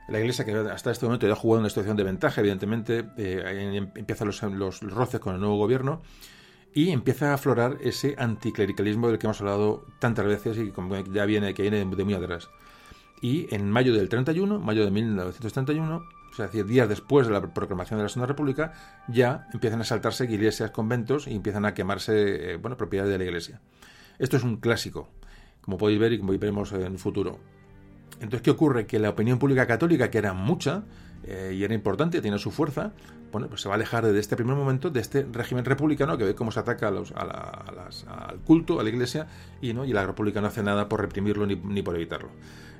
la 0.10 0.20
Iglesia 0.20 0.44
que 0.44 0.54
hasta 0.54 0.92
este 0.92 1.06
momento 1.06 1.28
ya 1.28 1.34
ha 1.34 1.38
jugado 1.38 1.62
una 1.62 1.70
situación 1.70 1.96
de 1.96 2.04
ventaja, 2.04 2.42
evidentemente, 2.42 3.06
empiezan 3.96 4.28
los, 4.28 4.42
los 4.44 4.82
roces 4.82 5.22
con 5.22 5.34
el 5.34 5.40
nuevo 5.40 5.58
gobierno 5.58 6.02
y 6.74 6.92
empieza 6.92 7.32
a 7.32 7.34
aflorar 7.34 7.78
ese 7.82 8.16
anticlericalismo 8.18 9.08
del 9.08 9.18
que 9.18 9.28
hemos 9.28 9.40
hablado 9.42 9.86
tantas 10.00 10.26
veces 10.26 10.58
y 10.58 10.72
como 10.72 10.96
ya 10.98 11.26
viene, 11.26 11.54
que 11.54 11.64
viene 11.64 11.84
de 11.84 12.04
muy 12.04 12.14
atrás. 12.14 12.50
Y 13.22 13.54
en 13.54 13.70
mayo 13.70 13.94
del 13.94 14.08
31, 14.08 14.60
mayo 14.60 14.86
de 14.86 14.92
1931, 14.92 16.04
o 16.32 16.36
sea, 16.36 16.48
días 16.48 16.88
después 16.88 17.28
de 17.28 17.34
la 17.34 17.42
proclamación 17.54 17.98
de 17.98 18.04
la 18.04 18.10
Segunda 18.10 18.28
República, 18.28 18.74
ya 19.08 19.48
empiezan 19.54 19.82
a 19.82 19.84
saltarse 19.84 20.26
iglesias, 20.26 20.72
conventos 20.72 21.28
y 21.28 21.36
empiezan 21.36 21.66
a 21.66 21.74
quemarse, 21.74 22.54
eh, 22.54 22.56
bueno, 22.58 22.78
propiedades 22.78 23.12
de 23.12 23.18
la 23.18 23.26
iglesia. 23.26 23.60
Esto 24.20 24.38
es 24.38 24.44
un 24.44 24.58
clásico, 24.58 25.10
como 25.62 25.78
podéis 25.78 26.00
ver 26.00 26.14
y 26.14 26.20
como 26.20 26.32
veremos 26.32 26.72
en 26.72 26.84
el 26.84 27.00
futuro. 27.00 27.40
Entonces, 28.16 28.42
¿qué 28.42 28.52
ocurre? 28.52 28.86
Que 28.86 29.00
la 29.00 29.10
opinión 29.10 29.40
pública 29.40 29.66
católica, 29.66 30.10
que 30.10 30.18
era 30.18 30.34
mucha 30.34 30.84
eh, 31.24 31.54
y 31.56 31.64
era 31.64 31.74
importante, 31.74 32.22
tiene 32.22 32.40
su 32.40 32.52
fuerza, 32.52 32.92
bueno, 33.32 33.48
pues 33.48 33.62
se 33.62 33.70
va 33.70 33.76
a 33.76 33.78
alejar 33.78 34.06
desde 34.06 34.20
este 34.20 34.36
primer 34.36 34.56
momento 34.56 34.90
de 34.90 35.00
este 35.00 35.26
régimen 35.32 35.66
republicano 35.66 36.18
que 36.18 36.24
ve 36.24 36.36
cómo 36.36 36.52
se 36.52 36.60
ataca 36.60 36.88
a 36.88 36.92
los, 36.92 37.12
a 37.12 37.64
al 38.08 38.40
culto, 38.40 38.80
a 38.80 38.84
la 38.84 38.90
iglesia, 38.90 39.28
y, 39.62 39.74
¿no? 39.74 39.86
y 39.86 39.94
la 39.94 40.06
república 40.06 40.42
no 40.42 40.48
hace 40.48 40.64
nada 40.64 40.90
por 40.90 41.02
reprimirlo 41.02 41.46
ni, 41.46 41.56
ni 41.56 41.82
por 41.82 41.96
evitarlo. 41.96 42.30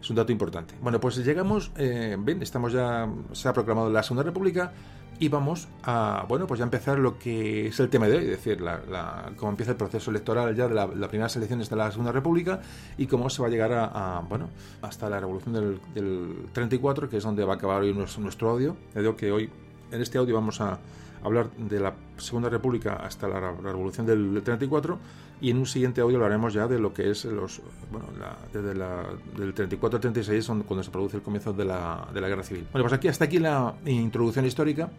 Es 0.02 0.10
un 0.10 0.16
dato 0.16 0.32
importante. 0.32 0.76
Bueno, 0.82 1.00
pues 1.00 1.18
llegamos, 1.18 1.72
eh, 1.78 2.16
ven, 2.18 2.42
estamos 2.42 2.72
ya, 2.72 3.08
se 3.34 3.50
ha 3.50 3.54
proclamado 3.54 3.90
la 3.90 4.02
Segunda 4.02 4.24
República, 4.24 4.72
y 5.20 5.28
vamos 5.28 5.68
a, 5.84 6.26
bueno, 6.30 6.48
pues 6.48 6.60
ya 6.60 6.64
empezar 6.64 6.98
lo 6.98 7.20
que 7.20 7.68
es 7.68 7.80
el 7.80 7.90
tema 7.90 8.08
de 8.08 8.18
hoy, 8.18 8.24
es 8.24 8.30
decir, 8.30 8.62
la, 8.62 9.32
cómo 9.36 9.52
empieza 9.52 9.72
el 9.72 9.78
proceso 9.78 10.12
electoral 10.12 10.56
ya 10.56 10.68
de 10.68 10.76
las 10.76 11.10
primeras 11.10 11.36
elecciones 11.36 11.70
de 11.70 11.76
la 11.76 11.92
Segunda 11.92 12.12
República 12.12 12.62
y 12.98 13.06
cómo 13.08 13.30
se 13.30 13.42
va 13.42 13.50
a 13.50 13.52
llegar 13.52 13.72
a, 13.74 14.24
bueno, 14.28 14.50
hasta 14.82 15.10
la 15.10 15.20
revolución 15.20 15.54
del, 15.54 15.80
del, 15.94 16.36
34, 16.54 17.10
que 17.10 17.18
es 17.18 17.24
donde 17.24 17.44
va 17.44 17.54
a 17.54 17.56
acabar 17.58 17.82
hoy 17.82 17.94
nuestro, 17.94 18.50
audio. 18.50 18.78
Le 18.96 19.02
digo 19.02 19.16
que 19.16 19.32
hoy, 19.32 19.50
en 19.92 20.02
este 20.02 20.18
audio, 20.18 20.36
vamos 20.36 20.62
a 20.62 20.80
hablar 21.24 21.50
de 21.52 21.80
la 21.80 21.94
Segunda 22.18 22.50
República 22.50 22.94
hasta 22.96 23.28
la, 23.28 23.40
revolución 23.40 24.06
del, 24.06 24.42
34 24.44 24.98
y 25.42 25.52
en 25.52 25.58
un 25.58 25.66
siguiente 25.66 26.02
audio 26.02 26.18
hablaremos 26.18 26.54
ya 26.54 26.68
de 26.68 26.80
lo 26.80 26.94
que 26.94 27.10
es 27.10 27.26
los, 27.26 27.62
bueno, 27.92 28.08
desde 28.52 28.76
la, 28.76 29.06
del 29.38 29.54
34 29.54 29.98
al 29.98 30.02
36, 30.02 30.46
cuando 30.66 30.84
se 30.84 30.92
produce 30.92 31.18
el 31.18 31.24
comienzo 31.24 31.54
de 31.54 31.66
la, 31.66 32.08
de 32.14 32.22
la 32.22 32.28
Guerra 32.28 32.44
Civil. 32.44 32.68
Bueno, 32.72 32.84
pues 32.84 32.94
aquí 32.94 33.08
hasta 33.08 33.26
aquí 33.26 33.40
la 33.40 33.76
introducción 33.86 34.46
histórica 34.46 34.90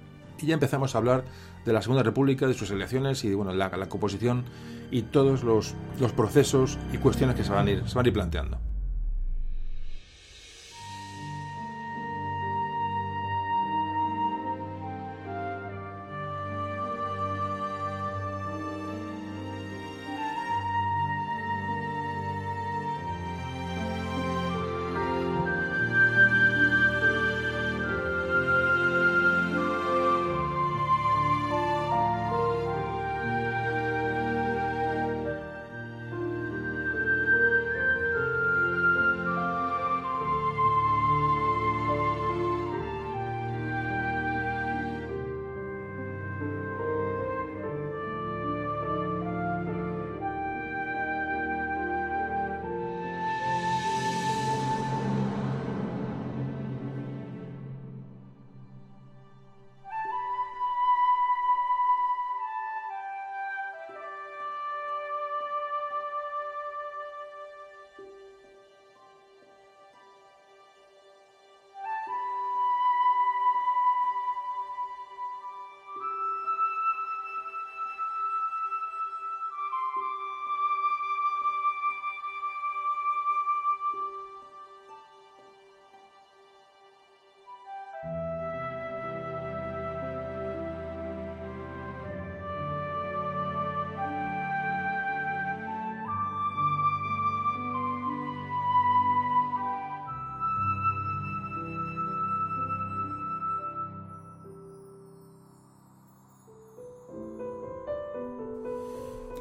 y 0.41 0.47
ya 0.47 0.55
empezamos 0.55 0.95
a 0.95 0.99
hablar 0.99 1.25
de 1.65 1.73
la 1.73 1.83
Segunda 1.83 2.03
República, 2.03 2.47
de 2.47 2.55
sus 2.55 2.71
elecciones 2.71 3.25
y 3.25 3.35
bueno, 3.35 3.53
la, 3.53 3.69
la 3.69 3.89
composición 3.89 4.45
y 4.91 5.03
todos 5.03 5.45
los, 5.45 5.75
los, 6.01 6.13
procesos 6.13 6.79
y 6.93 6.99
cuestiones 6.99 7.37
que 7.37 7.45
se 7.45 7.53
van 7.53 7.67
a 7.67 7.71
ir, 7.71 7.89
se 7.89 7.95
van 7.95 8.07
a 8.07 8.09
ir 8.09 8.15
planteando. 8.15 8.59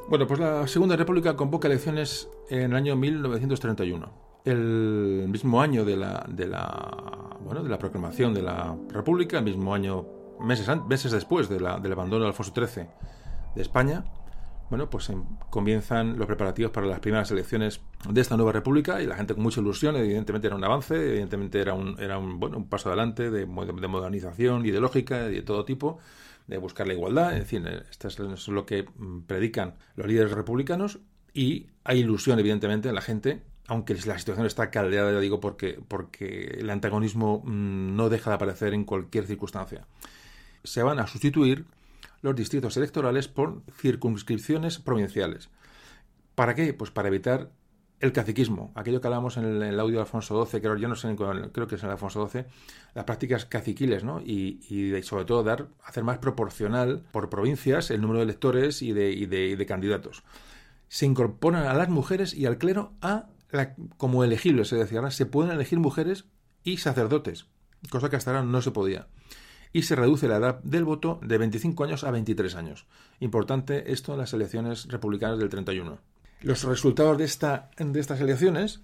Bueno, 0.09 0.25
pues 0.25 0.39
la 0.39 0.65
Segunda 0.65 0.95
República 0.95 1.35
convoca 1.35 1.67
elecciones 1.67 2.27
en 2.49 2.71
el 2.71 2.75
año 2.75 2.95
1931. 2.95 4.11
El 4.43 5.27
mismo 5.29 5.61
año 5.61 5.85
de 5.85 5.97
la, 5.97 6.25
de 6.27 6.47
la, 6.47 7.37
bueno, 7.41 7.61
de 7.61 7.69
la 7.69 7.77
proclamación 7.77 8.33
de 8.33 8.41
la 8.41 8.75
República, 8.89 9.37
el 9.37 9.43
mismo 9.43 9.71
año, 9.71 10.07
meses, 10.39 10.67
meses 10.87 11.11
después 11.11 11.47
de 11.47 11.59
la, 11.59 11.79
del 11.79 11.91
abandono 11.91 12.23
de 12.23 12.29
Alfonso 12.29 12.51
XIII 12.55 12.87
de 13.53 13.61
España, 13.61 14.03
bueno, 14.71 14.89
pues 14.89 15.09
em, 15.09 15.23
comienzan 15.51 16.17
los 16.17 16.25
preparativos 16.25 16.71
para 16.71 16.87
las 16.87 16.99
primeras 17.01 17.29
elecciones 17.29 17.81
de 18.09 18.21
esta 18.21 18.35
nueva 18.35 18.51
república 18.51 19.03
y 19.03 19.05
la 19.05 19.15
gente 19.15 19.35
con 19.35 19.43
mucha 19.43 19.61
ilusión, 19.61 19.95
evidentemente 19.95 20.47
era 20.47 20.55
un 20.55 20.63
avance, 20.63 20.95
evidentemente 20.95 21.61
era 21.61 21.75
un, 21.75 21.99
era 21.99 22.17
un, 22.17 22.39
bueno, 22.39 22.57
un 22.57 22.67
paso 22.67 22.89
adelante 22.89 23.29
de, 23.29 23.41
de 23.41 23.87
modernización 23.87 24.65
ideológica 24.65 25.27
y 25.27 25.35
de 25.35 25.41
todo 25.43 25.65
tipo, 25.65 25.99
de 26.49 26.57
buscar 26.57 26.87
la 26.87 26.93
igualdad, 26.93 27.37
en 27.37 27.45
fin, 27.45 27.67
esto 27.67 28.07
es 28.07 28.47
lo 28.47 28.65
que 28.65 28.83
mm, 28.83 29.21
predican 29.21 29.75
los 29.95 30.07
líderes 30.07 30.31
republicanos 30.31 30.99
y 31.33 31.67
hay 31.83 31.99
ilusión, 31.99 32.39
evidentemente, 32.39 32.89
en 32.89 32.95
la 32.95 33.01
gente, 33.01 33.43
aunque 33.67 33.93
la 34.05 34.17
situación 34.17 34.47
está 34.47 34.71
caldeada, 34.71 35.11
ya 35.11 35.19
digo, 35.19 35.39
porque, 35.39 35.79
porque 35.87 36.57
el 36.59 36.69
antagonismo 36.71 37.43
mm, 37.45 37.95
no 37.95 38.09
deja 38.09 38.31
de 38.31 38.35
aparecer 38.35 38.73
en 38.73 38.83
cualquier 38.83 39.27
circunstancia. 39.27 39.85
Se 40.63 40.81
van 40.81 40.99
a 40.99 41.05
sustituir 41.05 41.65
los 42.21 42.35
distritos 42.35 42.75
electorales 42.77 43.27
por 43.27 43.61
circunscripciones 43.79 44.79
provinciales. 44.79 45.49
¿Para 46.33 46.55
qué? 46.55 46.73
Pues 46.73 46.89
para 46.89 47.09
evitar 47.09 47.51
el 47.99 48.13
caciquismo, 48.13 48.71
aquello 48.75 49.01
que 49.01 49.07
hablamos 49.07 49.37
en 49.37 49.61
el, 49.61 49.79
audio 49.79 49.95
de 49.95 50.01
Alfonso 50.01 50.45
XII, 50.45 50.61
que 50.61 50.67
yo 50.79 50.87
no 50.87 50.95
sé, 50.95 51.13
creo 51.51 51.67
que 51.67 51.75
es 51.75 51.83
en 51.83 51.89
Alfonso 51.89 52.27
XII, 52.27 52.45
las 52.95 53.05
prácticas 53.05 53.45
caciquiles, 53.45 54.03
¿no? 54.03 54.21
Y, 54.21 54.93
sobre 55.03 55.25
todo 55.25 55.43
dar, 55.43 55.67
hacer 55.83 56.03
más 56.03 56.19
proporcional 56.19 57.03
por 57.11 57.29
provincias 57.29 57.91
el 57.91 58.01
número 58.01 58.19
de 58.19 58.23
electores 58.23 58.81
y 58.81 58.93
de, 58.93 59.11
y 59.11 59.25
de, 59.25 59.65
candidatos. 59.65 60.23
Se 60.87 61.05
incorporan 61.05 61.65
a 61.65 61.73
las 61.73 61.89
mujeres 61.89 62.33
y 62.33 62.45
al 62.45 62.57
clero 62.57 62.93
a 63.01 63.27
como 63.97 64.23
elegibles, 64.23 64.71
es 64.71 64.79
decir, 64.79 64.97
ahora 64.97 65.11
se 65.11 65.25
pueden 65.25 65.51
elegir 65.51 65.79
mujeres 65.79 66.25
y 66.63 66.77
sacerdotes, 66.77 67.47
cosa 67.89 68.09
que 68.09 68.15
hasta 68.15 68.31
ahora 68.31 68.43
no 68.43 68.61
se 68.61 68.71
podía 68.71 69.07
y 69.71 69.83
se 69.83 69.95
reduce 69.95 70.27
la 70.27 70.37
edad 70.37 70.59
del 70.63 70.83
voto 70.83 71.19
de 71.23 71.37
25 71.37 71.83
años 71.83 72.03
a 72.03 72.11
23 72.11 72.55
años. 72.55 72.87
Importante 73.19 73.91
esto 73.91 74.13
en 74.13 74.19
las 74.19 74.33
elecciones 74.33 74.87
republicanas 74.87 75.37
del 75.37 75.49
31. 75.49 75.99
Los 76.41 76.63
resultados 76.63 77.17
de, 77.17 77.25
esta, 77.25 77.69
de 77.77 77.99
estas 77.99 78.21
elecciones 78.21 78.79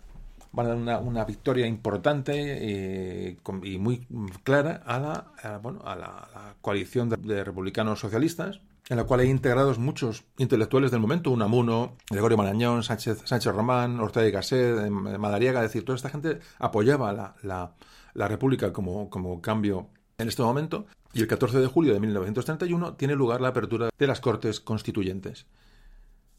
van 0.51 0.67
a 0.67 0.75
dar 0.93 1.01
una, 1.01 1.25
victoria 1.25 1.67
importante 1.67 2.33
eh, 2.35 3.37
y 3.63 3.77
muy 3.77 4.05
clara 4.43 4.81
a 4.85 4.99
la, 4.99 5.31
a 5.43 5.95
la, 5.95 6.55
coalición 6.61 7.09
de, 7.09 7.43
republicanos 7.43 7.99
socialistas, 7.99 8.61
en 8.89 8.97
la 8.97 9.03
cual 9.03 9.21
hay 9.21 9.29
integrados 9.29 9.79
muchos 9.79 10.23
intelectuales 10.37 10.91
del 10.91 10.99
momento, 10.99 11.31
Unamuno, 11.31 11.95
Gregorio 12.09 12.37
Marañón, 12.37 12.83
Sánchez, 12.83 13.45
Román, 13.45 13.99
Ortega 13.99 14.27
y 14.27 14.31
Gasset, 14.31 14.89
Madariaga, 14.89 15.61
es 15.61 15.69
decir, 15.69 15.85
toda 15.85 15.95
esta 15.95 16.09
gente 16.09 16.39
apoyaba 16.59 17.11
la, 17.13 17.35
la, 17.43 17.73
la 18.13 18.27
República 18.27 18.71
como, 18.73 19.09
como 19.09 19.41
cambio 19.41 19.89
en 20.17 20.27
este 20.27 20.41
momento, 20.41 20.87
y 21.13 21.21
el 21.21 21.27
14 21.27 21.59
de 21.59 21.67
julio 21.67 21.93
de 21.93 21.99
1931 21.99 22.95
tiene 22.95 23.15
lugar 23.15 23.41
la 23.41 23.49
apertura 23.49 23.89
de 23.97 24.07
las 24.07 24.19
Cortes 24.19 24.59
Constituyentes. 24.59 25.45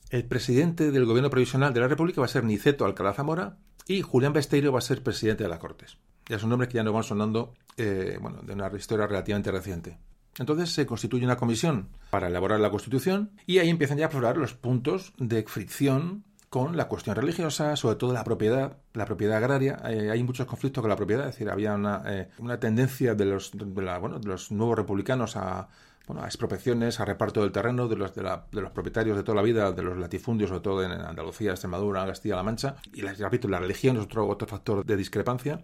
El 0.08 0.24
presidente 0.24 0.92
del 0.92 1.04
gobierno 1.04 1.30
provisional 1.30 1.74
de 1.74 1.80
la 1.80 1.88
República 1.88 2.20
va 2.20 2.26
a 2.26 2.28
ser 2.28 2.44
Niceto 2.44 2.84
Alcalá 2.84 3.12
Zamora 3.12 3.56
y 3.88 4.02
Julián 4.02 4.32
Besteiro 4.32 4.70
va 4.70 4.78
a 4.78 4.82
ser 4.82 5.02
presidente 5.02 5.42
de 5.42 5.50
las 5.50 5.58
Cortes. 5.58 5.98
Ya 6.28 6.38
son 6.38 6.50
nombres 6.50 6.68
que 6.68 6.76
ya 6.76 6.84
nos 6.84 6.94
van 6.94 7.02
sonando 7.02 7.54
eh, 7.76 8.16
bueno, 8.20 8.40
de 8.42 8.52
una 8.52 8.70
historia 8.76 9.06
relativamente 9.08 9.50
reciente. 9.50 9.98
Entonces 10.38 10.70
se 10.70 10.86
constituye 10.86 11.24
una 11.24 11.36
comisión 11.36 11.88
para 12.10 12.28
elaborar 12.28 12.60
la 12.60 12.70
Constitución 12.70 13.32
y 13.46 13.58
ahí 13.58 13.68
empiezan 13.68 13.98
ya 13.98 14.04
a 14.04 14.06
explorar 14.06 14.36
los 14.36 14.54
puntos 14.54 15.12
de 15.18 15.42
fricción 15.44 16.24
con 16.50 16.76
la 16.76 16.86
cuestión 16.86 17.16
religiosa, 17.16 17.74
sobre 17.74 17.96
todo 17.96 18.12
la 18.12 18.22
propiedad, 18.22 18.76
la 18.92 19.06
propiedad 19.06 19.38
agraria. 19.38 19.82
Eh, 19.88 20.10
hay 20.10 20.22
muchos 20.22 20.46
conflictos 20.46 20.82
con 20.82 20.90
la 20.90 20.96
propiedad, 20.96 21.26
es 21.26 21.34
decir, 21.34 21.50
había 21.50 21.74
una, 21.74 22.02
eh, 22.06 22.28
tendencia 22.60 23.14
de 23.14 23.24
los, 23.24 23.50
de, 23.52 23.64
bueno, 23.64 24.20
de 24.20 24.28
los 24.28 24.52
nuevos 24.52 24.76
republicanos 24.76 25.36
a, 25.36 25.68
bueno, 26.06 26.22
a 26.22 26.26
expropiaciones, 26.26 27.00
a 27.00 27.04
reparto 27.04 27.42
del 27.42 27.50
terreno 27.50 27.88
de 27.88 27.96
los, 27.96 28.14
de, 28.14 28.22
la, 28.22 28.46
de, 28.52 28.60
los 28.60 28.70
propietarios 28.70 29.16
de 29.16 29.24
toda 29.24 29.36
la 29.36 29.42
vida, 29.42 29.72
de 29.72 29.82
los 29.82 29.98
latifundios, 29.98 30.48
sobre 30.48 30.62
todo 30.62 30.84
en 30.84 30.92
Andalucía, 30.92 31.50
Extremadura, 31.50 32.06
Castilla-La 32.06 32.44
Mancha. 32.44 32.76
Y, 32.94 33.02
repito, 33.02 33.48
la 33.48 33.58
religión 33.58 33.96
es 33.96 34.04
otro, 34.04 34.28
otro 34.28 34.46
factor 34.46 34.84
de 34.84 34.96
discrepancia. 34.96 35.60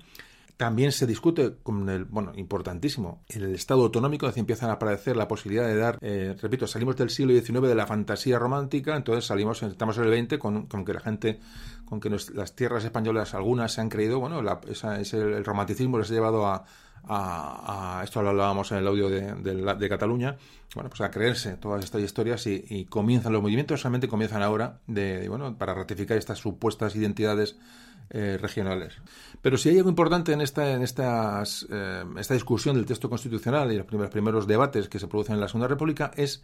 También 0.57 0.93
se 0.93 1.07
discute 1.07 1.57
con 1.63 1.89
el, 1.89 2.05
bueno, 2.05 2.33
importantísimo, 2.35 3.23
en 3.29 3.43
el 3.43 3.55
Estado 3.55 3.83
autonómico, 3.83 4.29
es 4.29 4.37
empiezan 4.37 4.71
a 4.71 4.75
aparecer 4.75 5.17
la 5.17 5.27
posibilidad 5.27 5.67
de 5.67 5.77
dar, 5.77 5.99
eh, 6.01 6.37
repito, 6.41 6.67
salimos 6.67 6.97
del 6.97 7.11
siglo 7.11 7.33
XIX 7.33 7.69
de 7.69 7.75
la 7.75 7.87
fantasía 7.87 8.39
romántica, 8.39 8.97
entonces 8.97 9.25
salimos, 9.25 9.63
estamos 9.63 9.97
en 9.99 10.05
el 10.05 10.27
XX 10.27 10.39
con, 10.39 10.67
con 10.67 10.85
que 10.85 10.93
la 10.93 11.01
gente, 11.01 11.41
con 11.85 12.01
que 12.01 12.11
las 12.11 12.55
tierras 12.55 12.85
españolas, 12.85 13.35
algunas 13.35 13.73
se 13.73 13.81
han 13.81 13.89
creído, 13.89 14.21
bueno, 14.21 14.43
la, 14.43 14.61
esa, 14.69 15.01
el 15.01 15.45
romanticismo 15.45 15.99
les 15.99 16.11
ha 16.11 16.15
llevado 16.15 16.47
a, 16.47 16.65
a, 17.05 18.01
esto 18.05 18.23
lo 18.23 18.31
hablábamos 18.31 18.71
en 18.73 18.79
el 18.79 18.87
audio 18.87 19.09
de, 19.09 19.35
de, 19.35 19.89
Cataluña, 19.89 20.37
bueno, 20.75 20.89
pues 20.89 21.01
a 21.01 21.11
creerse 21.11 21.57
todas 21.57 21.85
estas 21.85 22.03
historias 22.03 22.47
y, 22.47 22.87
comienzan 22.87 23.33
los 23.33 23.43
movimientos, 23.43 23.83
realmente 23.83 24.09
comienzan 24.09 24.43
ahora 24.43 24.79
de, 24.87 25.29
bueno, 25.29 25.57
para 25.57 25.75
ratificar 25.75 26.17
estas 26.17 26.39
supuestas 26.39 26.95
identidades 26.95 27.57
eh, 28.11 28.39
regionales. 28.41 28.95
Pero 29.41 29.57
si 29.57 29.71
hay 29.71 29.79
algo 29.79 29.89
importante 29.91 30.33
en 30.33 30.41
esta, 30.41 30.73
en 30.73 30.83
estas, 30.83 31.67
eh, 31.71 32.05
esta 32.19 32.35
discusión 32.35 32.77
del 32.77 32.87
texto 32.87 33.09
constitucional 33.09 33.73
y 33.73 33.77
los 33.77 33.87
primeros, 33.87 34.11
primeros 34.11 34.47
debates 34.47 34.89
que 34.89 34.99
se 34.99 35.09
producen 35.09 35.35
en 35.35 35.41
la 35.41 35.49
Segunda 35.49 35.69
República 35.69 36.13
es 36.17 36.43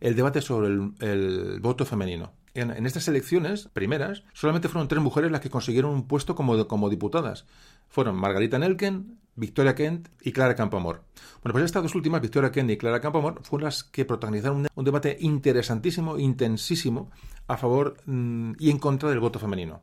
el 0.00 0.16
debate 0.16 0.40
sobre 0.40 0.68
el, 0.68 1.60
voto 1.60 1.84
femenino. 1.86 2.32
En, 2.54 2.86
estas 2.86 3.08
elecciones 3.08 3.68
primeras, 3.72 4.24
solamente 4.34 4.68
fueron 4.68 4.88
tres 4.88 5.02
mujeres 5.02 5.30
las 5.30 5.40
que 5.40 5.50
consiguieron 5.50 5.92
un 5.92 6.06
puesto 6.06 6.34
como, 6.34 6.66
como 6.68 6.90
diputadas. 6.90 7.46
Fueron 7.88 8.16
Margarita 8.16 8.58
Nelken, 8.58 9.18
Victoria 9.36 9.74
Kent 9.74 10.08
y 10.20 10.32
Clara 10.32 10.54
Campoamor. 10.54 11.02
Bueno, 11.42 11.52
pues 11.52 11.64
estas 11.64 11.82
dos 11.82 11.94
últimas, 11.94 12.20
Victoria 12.20 12.52
Kent 12.52 12.70
y 12.70 12.76
Clara 12.76 13.00
Campoamor, 13.00 13.42
fueron 13.42 13.64
las 13.64 13.84
que 13.84 14.04
protagonizaron 14.04 14.66
un, 14.74 14.84
debate 14.84 15.16
interesantísimo, 15.20 16.18
intensísimo, 16.18 17.10
a 17.48 17.56
favor 17.56 17.96
mm, 18.04 18.52
y 18.58 18.70
en 18.70 18.78
contra 18.78 19.08
del 19.08 19.20
voto 19.20 19.38
femenino. 19.38 19.82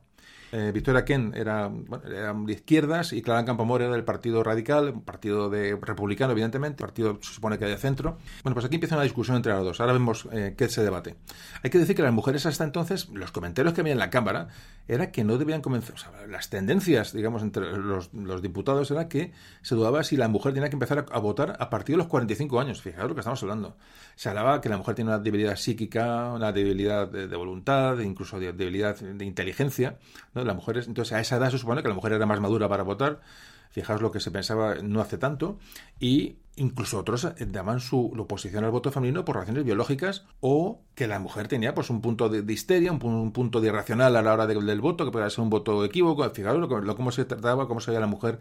Eh, 0.52 0.70
Victoria 0.72 1.04
Ken 1.04 1.32
era, 1.36 1.70
de 1.70 2.52
izquierdas 2.52 3.12
y 3.12 3.22
Clara 3.22 3.44
Campoamor 3.44 3.82
era 3.82 3.92
del 3.92 4.04
Partido 4.04 4.42
Radical, 4.42 4.90
un 4.90 5.02
partido 5.02 5.48
de 5.48 5.78
republicano, 5.80 6.32
evidentemente, 6.32 6.82
partido 6.82 7.18
se 7.22 7.34
supone 7.34 7.58
que 7.58 7.66
de 7.66 7.76
centro. 7.76 8.18
Bueno, 8.42 8.54
pues 8.54 8.66
aquí 8.66 8.76
empieza 8.76 8.96
una 8.96 9.04
discusión 9.04 9.36
entre 9.36 9.52
los 9.52 9.64
dos. 9.64 9.80
Ahora 9.80 9.92
vemos 9.92 10.28
eh, 10.32 10.54
qué 10.56 10.68
se 10.68 10.82
debate. 10.82 11.16
Hay 11.62 11.70
que 11.70 11.78
decir 11.78 11.94
que 11.94 12.02
las 12.02 12.12
mujeres 12.12 12.46
hasta 12.46 12.64
entonces, 12.64 13.08
los 13.10 13.30
comentarios 13.32 13.74
que 13.74 13.80
había 13.80 13.92
en 13.92 13.98
la 13.98 14.10
Cámara, 14.10 14.48
era 14.90 15.12
que 15.12 15.22
no 15.22 15.38
debían 15.38 15.62
comenzar, 15.62 15.94
o 15.94 15.98
sea, 15.98 16.10
las 16.26 16.50
tendencias, 16.50 17.12
digamos, 17.12 17.42
entre 17.42 17.70
los, 17.76 18.10
diputados 18.42 18.90
era 18.90 19.08
que 19.08 19.32
se 19.62 19.76
dudaba 19.76 20.02
si 20.02 20.16
la 20.16 20.26
mujer 20.26 20.52
tenía 20.52 20.68
que 20.68 20.74
empezar 20.74 21.06
a, 21.08 21.18
votar 21.20 21.56
a 21.60 21.70
partir 21.70 21.94
de 21.94 21.98
los 21.98 22.08
45 22.08 22.60
años. 22.60 22.82
Fijaos 22.82 23.08
lo 23.08 23.14
que 23.14 23.20
estamos 23.20 23.40
hablando. 23.44 23.76
Se 24.16 24.28
hablaba 24.28 24.60
que 24.60 24.68
la 24.68 24.76
mujer 24.76 24.96
tiene 24.96 25.10
una 25.10 25.20
debilidad 25.20 25.54
psíquica, 25.54 26.32
una 26.32 26.50
debilidad 26.50 27.06
de, 27.06 27.36
voluntad, 27.36 28.00
incluso 28.00 28.40
de, 28.40 28.52
debilidad 28.52 28.98
de 28.98 29.24
inteligencia. 29.24 29.96
Las 30.34 30.56
mujeres, 30.56 30.88
entonces 30.88 31.12
a 31.12 31.20
esa 31.20 31.36
edad 31.36 31.50
se 31.50 31.58
supone 31.58 31.82
que 31.82 31.88
la 31.88 31.94
mujer 31.94 32.12
era 32.12 32.26
más 32.26 32.40
madura 32.40 32.68
para 32.68 32.82
votar. 32.82 33.20
Fijaos 33.70 34.02
lo 34.02 34.10
que 34.10 34.20
se 34.20 34.30
pensaba 34.30 34.76
no 34.82 35.00
hace 35.00 35.16
tanto. 35.16 35.58
Y 35.98 36.36
incluso 36.56 36.98
otros 36.98 37.28
daban 37.48 37.80
su 37.80 38.12
oposición 38.18 38.64
al 38.64 38.70
voto 38.70 38.90
femenino 38.92 39.24
por 39.24 39.36
razones 39.36 39.64
biológicas 39.64 40.26
o 40.40 40.82
que 40.94 41.06
la 41.06 41.18
mujer 41.18 41.48
tenía 41.48 41.74
pues 41.74 41.88
un 41.88 42.00
punto 42.00 42.28
de, 42.28 42.52
histeria, 42.52 42.92
un, 42.92 43.32
punto 43.32 43.60
de 43.60 43.68
irracional 43.68 44.16
a 44.16 44.22
la 44.22 44.32
hora 44.34 44.46
del 44.46 44.80
voto, 44.80 45.04
que 45.04 45.10
podía 45.10 45.30
ser 45.30 45.42
un 45.42 45.50
voto 45.50 45.84
equívoco. 45.84 46.28
Fijaos 46.30 46.58
lo, 46.58 46.80
lo, 46.80 46.96
cómo 46.96 47.12
se 47.12 47.24
trataba, 47.24 47.66
cómo 47.66 47.80
se 47.80 47.90
veía 47.90 48.00
la 48.00 48.06
mujer 48.06 48.40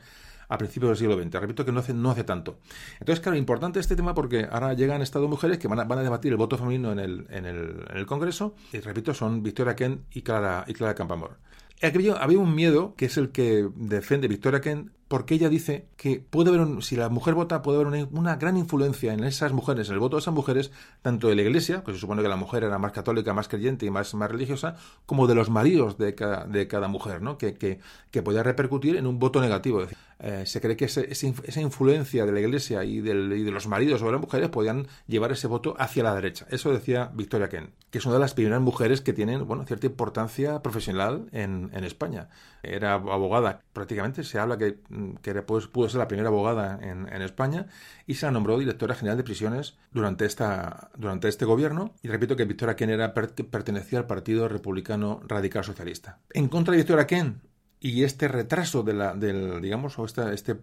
a 0.50 0.58
principios 0.58 0.90
del 0.90 0.98
siglo 0.98 1.24
XX. 1.24 1.40
Repito 1.40 1.64
que 1.64 1.72
no 1.72 1.80
hace, 1.80 1.94
no 1.94 2.12
hace 2.12 2.24
tanto. 2.24 2.60
Entonces, 3.00 3.22
claro, 3.22 3.38
importante 3.38 3.80
este 3.80 3.96
tema 3.96 4.14
porque 4.14 4.48
ahora 4.52 4.74
llegan 4.74 5.02
estas 5.02 5.22
mujeres 5.22 5.60
que 5.60 5.68
van 5.68 5.80
a, 5.80 5.84
van 5.86 6.00
a 6.00 6.04
debatir 6.04 6.32
el 6.32 6.38
voto 6.38 6.58
femenino 6.58 6.92
en 6.92 7.00
el, 7.00 7.28
en 7.30 7.46
el, 7.46 7.86
en 7.90 7.98
el 7.98 8.06
Congreso. 8.06 8.56
Y 8.74 8.80
repito, 8.80 9.14
son 9.14 9.44
Victoria 9.44 9.76
Kent 9.76 10.02
y 10.12 10.24
Clara, 10.24 10.66
y 10.68 10.74
Clara 10.74 10.96
Campamor. 10.96 11.38
Había 11.82 12.40
un 12.40 12.56
miedo, 12.56 12.96
que 12.96 13.06
es 13.06 13.18
el 13.18 13.30
que 13.30 13.70
defiende 13.76 14.28
Victoria 14.28 14.60
Kent, 14.60 14.92
porque 15.10 15.34
ella 15.34 15.50
dice 15.50 15.88
que 15.98 16.20
puede 16.20 16.52
haber, 16.52 16.84
si 16.84 16.96
la 16.96 17.10
mujer 17.10 17.34
vota, 17.34 17.64
puede 17.64 17.82
haber 17.82 18.08
una, 18.12 18.36
gran 18.36 18.58
influencia 18.58 19.12
en 19.12 19.24
esas 19.24 19.54
mujeres, 19.54 19.88
en 19.88 19.96
el 19.96 20.00
voto 20.00 20.18
de 20.18 20.22
esas 20.22 20.36
mujeres, 20.36 20.72
tanto 21.02 21.28
de 21.28 21.36
la 21.36 21.42
iglesia, 21.42 21.84
que 21.84 21.94
se 21.94 21.98
supone 21.98 22.22
que 22.22 22.28
la 22.28 22.36
mujer 22.36 22.64
era 22.64 22.78
más 22.78 22.92
católica, 22.92 23.34
más 23.34 23.48
creyente 23.48 23.88
y 23.88 23.90
más, 23.90 24.14
más 24.14 24.30
religiosa, 24.30 24.76
como 25.08 25.26
de 25.26 25.34
los 25.34 25.50
maridos 25.50 25.98
de 25.98 26.14
cada, 26.14 26.88
mujer, 26.88 27.24
¿no? 27.24 27.40
que, 27.40 27.56
que, 27.56 27.80
que 28.12 28.22
podía 28.22 28.44
repercutir 28.44 28.98
en 28.98 29.08
un 29.08 29.18
voto 29.18 29.42
negativo. 29.42 29.84
Eh, 30.20 30.44
se 30.46 30.62
cree 30.62 30.78
que 30.78 30.86
esa 30.86 31.62
influencia 31.62 32.26
de 32.28 32.32
la 32.32 32.42
iglesia 32.42 32.84
y, 32.84 32.98
y, 32.98 33.02
de 33.02 33.52
los 33.52 33.68
maridos 33.68 34.02
sobre 34.02 34.12
las 34.12 34.22
mujeres 34.22 34.50
podían 34.50 34.88
llevar 35.08 35.32
ese 35.32 35.48
voto 35.48 35.76
hacia 35.80 36.04
la 36.04 36.14
derecha. 36.14 36.46
Eso 36.52 36.72
decía 36.72 37.10
Victoria 37.16 37.50
Kent, 37.50 37.72
que 37.92 37.98
es 37.98 38.06
una 38.06 38.16
de 38.16 38.20
las 38.20 38.34
primeras 38.34 38.62
mujeres 38.62 39.02
que 39.02 39.14
tienen 39.14 39.48
bueno, 39.48 39.66
cierta 39.66 39.88
importancia 39.88 40.62
profesional 40.62 41.28
en, 41.32 41.72
en 41.74 41.84
España. 41.84 42.30
Era 42.62 42.94
abogada, 42.94 43.62
prácticamente 43.74 44.24
se 44.24 44.38
habla 44.40 44.58
que, 44.58 44.80
que 45.22 45.34
pues, 45.42 45.68
pudo 45.68 45.90
ser 45.90 46.00
la 46.00 46.08
primera 46.08 46.30
abogada 46.30 46.80
en, 46.82 47.12
en, 47.12 47.22
España 47.22 47.68
y 48.06 48.16
se 48.16 48.26
la 48.26 48.32
nombró 48.32 48.58
directora 48.58 48.96
general 48.96 49.18
de 49.18 49.24
prisiones 49.24 49.78
durante, 49.92 50.26
esta, 50.26 50.92
durante 50.98 51.28
este 51.28 51.46
gobierno. 51.46 51.94
Y 52.04 52.10
repito 52.10 52.36
que 52.36 52.46
Victoria 52.46 52.76
Kent 52.76 52.92
era, 52.92 53.14
pertenecía 53.14 54.00
al 54.00 54.08
Partido 54.08 54.48
Republicano 54.48 55.22
Radical 55.28 55.64
Socialista. 55.64 56.20
En 56.32 56.48
contra 56.48 56.72
de 56.74 56.78
Victoria 56.78 57.08
Kent 57.08 57.44
y 57.80 58.04
este 58.04 58.28
retraso 58.28 58.84
de 58.84 58.94
la, 58.94 59.14
del, 59.14 59.62
digamos, 59.62 59.98
o 60.00 60.06
esta, 60.06 60.34
este, 60.34 60.58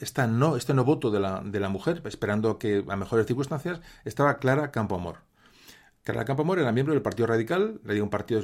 esta 0.00 0.26
no, 0.26 0.56
este 0.56 0.74
no 0.74 0.84
voto 0.84 1.10
de 1.10 1.20
la, 1.20 1.40
de 1.44 1.60
la 1.60 1.68
mujer, 1.68 2.02
esperando 2.04 2.58
que 2.58 2.84
a 2.88 2.96
mejores 2.96 3.26
circunstancias, 3.26 3.80
estaba 4.04 4.38
Clara 4.38 4.72
Campoamor. 4.72 5.18
Carla 6.06 6.24
Campoamor 6.24 6.60
era 6.60 6.70
miembro 6.70 6.94
del 6.94 7.02
Partido 7.02 7.26
Radical, 7.26 7.80
le 7.84 7.94
dio 7.94 8.04
un 8.04 8.10
partido, 8.10 8.40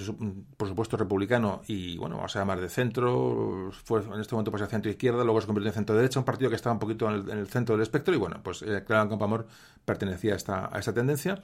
por 0.56 0.66
supuesto, 0.66 0.96
republicano 0.96 1.62
y, 1.68 1.96
bueno, 1.96 2.16
vamos 2.16 2.34
a 2.34 2.40
llamar 2.40 2.60
de 2.60 2.68
centro, 2.68 3.70
fue 3.84 4.02
en 4.02 4.20
este 4.20 4.34
momento 4.34 4.50
pues 4.50 4.64
a 4.64 4.66
centro-izquierda, 4.66 5.22
luego 5.22 5.40
se 5.40 5.46
convirtió 5.46 5.68
en 5.68 5.74
centro-derecha, 5.74 6.18
un 6.18 6.24
partido 6.24 6.50
que 6.50 6.56
estaba 6.56 6.72
un 6.72 6.80
poquito 6.80 7.08
en 7.08 7.30
el, 7.30 7.46
centro 7.46 7.76
del 7.76 7.82
espectro 7.82 8.12
y, 8.12 8.16
bueno, 8.18 8.40
pues 8.42 8.62
eh, 8.62 8.82
Clara 8.84 9.08
Campoamor 9.08 9.46
pertenecía 9.84 10.32
a 10.32 10.36
esta, 10.36 10.76
a 10.76 10.80
esta 10.80 10.92
tendencia 10.92 11.40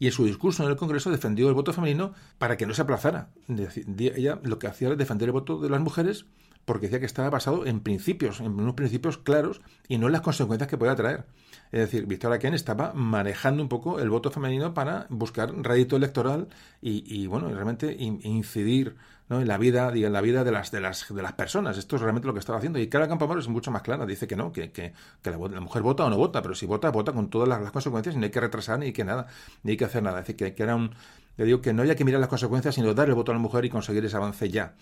y 0.00 0.06
en 0.06 0.12
su 0.12 0.24
discurso 0.24 0.64
en 0.64 0.70
el 0.70 0.76
Congreso 0.76 1.08
defendió 1.08 1.46
el 1.46 1.54
voto 1.54 1.72
femenino 1.72 2.14
para 2.38 2.56
que 2.56 2.66
no 2.66 2.74
se 2.74 2.82
aplazara. 2.82 3.28
Ella 3.46 4.40
lo 4.42 4.58
que 4.58 4.66
hacía 4.66 4.88
era 4.88 4.96
defender 4.96 5.28
el 5.28 5.32
voto 5.34 5.60
de 5.60 5.70
las 5.70 5.80
mujeres 5.80 6.26
porque 6.64 6.86
decía 6.86 6.98
que 6.98 7.06
estaba 7.06 7.30
basado 7.30 7.64
en 7.64 7.78
principios, 7.78 8.40
en 8.40 8.58
unos 8.58 8.74
principios 8.74 9.18
claros 9.18 9.60
y 9.86 9.98
no 9.98 10.06
en 10.06 10.12
las 10.14 10.22
consecuencias 10.22 10.68
que 10.68 10.76
podía 10.76 10.96
traer. 10.96 11.26
Es 11.72 11.80
decir, 11.80 12.06
Victoria 12.06 12.38
Ken 12.38 12.54
estaba 12.54 12.92
manejando 12.94 13.62
un 13.62 13.68
poco 13.68 14.00
el 14.00 14.10
voto 14.10 14.30
femenino 14.30 14.74
para 14.74 15.06
buscar 15.08 15.52
rédito 15.54 15.96
electoral 15.96 16.48
y, 16.82 17.26
bueno, 17.26 17.48
realmente 17.48 17.94
incidir 17.98 18.96
en 19.28 19.46
la 19.46 19.58
vida, 19.58 19.92
en 19.94 20.12
la 20.12 20.20
vida 20.20 20.42
de 20.42 20.50
las, 20.50 20.72
de 20.72 20.80
las 20.80 21.14
de 21.14 21.22
las 21.22 21.34
personas. 21.34 21.78
Esto 21.78 21.94
es 21.94 22.02
realmente 22.02 22.26
lo 22.26 22.32
que 22.32 22.40
estaba 22.40 22.58
haciendo. 22.58 22.80
Y 22.80 22.88
Clara 22.88 23.06
Campamor 23.06 23.38
es 23.38 23.46
mucho 23.46 23.70
más 23.70 23.82
clara. 23.82 24.04
Dice 24.04 24.26
que 24.26 24.34
no, 24.34 24.52
que, 24.52 24.72
que, 24.72 24.92
la, 25.22 25.38
mujer 25.60 25.82
vota 25.82 26.04
o 26.04 26.10
no 26.10 26.16
vota, 26.16 26.42
pero 26.42 26.56
si 26.56 26.66
vota, 26.66 26.90
vota 26.90 27.12
con 27.12 27.30
todas 27.30 27.48
las, 27.48 27.70
consecuencias 27.70 28.16
y 28.16 28.18
no 28.18 28.24
hay 28.24 28.30
que 28.30 28.40
retrasar 28.40 28.80
ni 28.80 28.92
que 28.92 29.04
nada, 29.04 29.28
ni 29.62 29.72
hay 29.72 29.76
que 29.76 29.84
hacer 29.84 30.02
nada. 30.02 30.20
Es 30.20 30.26
decir, 30.26 30.54
que, 30.54 30.60
era 30.60 30.74
un, 30.74 30.90
le 31.36 31.44
digo 31.44 31.60
que 31.60 31.72
no 31.72 31.82
había 31.82 31.94
que 31.94 32.04
mirar 32.04 32.20
las 32.20 32.28
consecuencias, 32.28 32.74
sino 32.74 32.92
dar 32.94 33.08
el 33.08 33.14
voto 33.14 33.30
a 33.30 33.34
la 33.36 33.40
mujer 33.40 33.64
y 33.64 33.70
conseguir 33.70 34.04
ese 34.04 34.16
avance 34.16 34.50
ya. 34.50 34.74